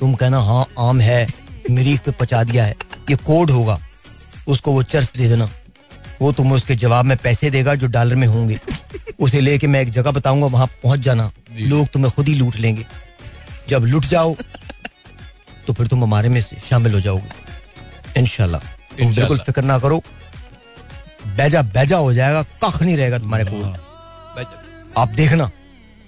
तुम 0.00 0.14
कहना 0.14 0.38
हाँ 0.40 0.66
आम 0.78 1.00
है। 1.00 1.26
मरीख 1.70 2.00
पे 2.00 2.10
पचा 2.10 2.42
दिया 2.44 2.64
है। 2.64 2.76
ये 3.10 3.16
कोड 3.16 3.50
होगा। 3.50 3.78
उसको 4.48 4.72
वो 4.72 4.82
चर्च 4.82 5.12
दे 5.16 5.28
देना। 5.28 5.48
वो 6.22 6.32
तुम्हें 6.32 6.54
उसके 6.54 6.74
जवाब 6.76 7.04
में 7.04 7.16
पैसे 7.16 7.50
देगा 7.50 7.74
जो 7.74 7.86
डॉलर 7.86 8.14
में 8.14 8.26
होंगे। 8.26 8.58
उसे 9.20 9.40
लेके 9.40 9.66
मैं 9.66 9.80
एक 9.80 9.90
जगह 9.90 10.10
बताऊँगा 10.10 10.46
वहाँ 10.46 10.66
पहुँच 10.66 11.00
जाना। 11.00 11.30
लोग 11.60 11.88
तुम्हें 11.88 12.12
खुद 12.16 12.28
ही 12.28 12.34
लूट 12.34 12.56
लेंगे। 12.56 12.86
जब 13.68 13.82
लुट 13.82 14.04
जाओ 14.04 14.36
तो 15.66 15.72
फिर 15.72 15.86
तुम 15.86 16.02
हमारे 16.02 16.28
में 16.28 16.40
से 16.40 16.56
शामिल 16.70 16.94
हो 16.94 17.00
जाओगे। 17.00 18.20
इनशाला 18.20 18.58
तुम 18.58 19.14
बिल्कुल 19.14 19.38
फ़िक्र 19.38 19.62
ना 19.62 19.78
करो। 19.78 20.02
बैजा 21.36 21.62
बैजा 21.62 21.96
हो 21.96 22.14
जाएगा 22.14 22.42
कख 22.42 22.82
नहीं 22.82 22.96
रहेगा 22.96 23.18
तुम्हारे 23.18 23.44
को 23.44 23.50
बैठ- 23.50 24.98
आप 24.98 25.08
देखना 25.08 25.50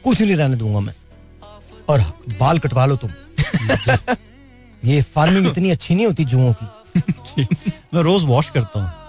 कुछ 0.04 0.20
नहीं 0.20 0.36
रहने 0.36 0.56
दूँगा 0.56 0.80
मैं। 0.80 0.94
और 1.88 2.00
बाल 2.40 2.58
कटवा 2.58 2.86
लो 2.86 2.96
तुम। 2.96 3.10
ये 4.84 5.02
फ़ार्मिंग 5.02 5.46
इतनी 5.46 5.70
अच्छी 5.70 5.94
नहीं 5.94 6.06
होती 6.06 6.24
जुओं 6.24 6.54
की। 6.62 7.42
मैं 7.94 8.02
रोज 8.02 8.24
वॉश 8.24 8.50
करता 8.50 8.80
हूँ। 8.80 9.03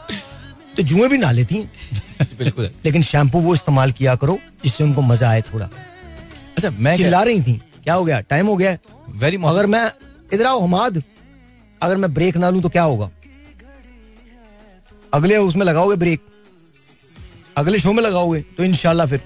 तो 0.77 0.83
जुएँ 0.83 1.09
भी 1.09 1.17
ना 1.17 1.31
लेती 1.31 1.55
हैं। 1.55 2.27
बिल्कुल। 2.39 2.69
लेकिन 2.85 3.03
शैम्पू 3.03 3.39
वो 3.41 3.53
इस्तेमाल 3.55 3.91
किया 3.91 4.15
करो 4.15 4.37
जिससे 4.63 4.83
उनको 4.83 5.01
मज़ा 5.01 5.29
आए 5.29 5.41
थोड़ा। 5.53 5.69
अच्छा 6.57 6.69
मैं 6.69 6.95
चिल्ला 6.97 7.23
रही 7.23 7.41
थी। 7.41 7.53
क्या 7.83 7.93
हो 7.93 8.03
गया? 8.05 8.19
टाइम 8.21 8.47
हो 8.47 8.55
गया 8.57 8.77
वेरी 9.15 9.37
अगर 9.45 9.65
मैं 9.67 9.89
इधर 10.33 10.45
आओ 10.45 10.59
हमाद। 10.59 11.03
अगर 11.81 11.97
मैं 11.97 12.13
ब्रेक 12.13 12.37
ना 12.37 12.49
लूँ 12.49 12.61
तो 12.61 12.69
क्या 12.69 12.83
होगा? 12.83 13.09
अगले 15.13 15.37
उसमें 15.37 15.65
लगाओगे 15.65 15.95
ब्रेक 15.95 16.21
अगले 17.57 17.79
शो 17.79 17.93
में 17.93 18.03
लगाओगे 18.03 18.41
तो 18.57 18.63
इनशाला 18.63 19.05
फिर। 19.05 19.21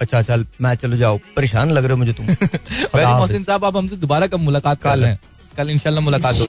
अच्छा 0.00 0.20
चल 0.22 0.44
मैं 0.60 0.74
चलो 0.74 0.96
जाओ। 0.96 1.18
परेशान 1.36 1.70
लग 1.70 1.84
रहे 1.84 1.92
हो 1.92 1.98
मुझे 1.98 2.12
तुम। 2.12 2.26
मोहसिन 2.96 3.44
साहब 3.44 3.64
आप 3.64 3.76
हमसे 3.76 3.96
दोबारा 3.96 4.26
कब 4.26 4.40
मुलाकात 4.40 4.82
कर 4.82 4.98
रहे 4.98 5.10
हैं 5.10 5.20
कल 5.56 5.70
इंशाल्लाह 5.70 6.04
मुलाकात 6.04 6.46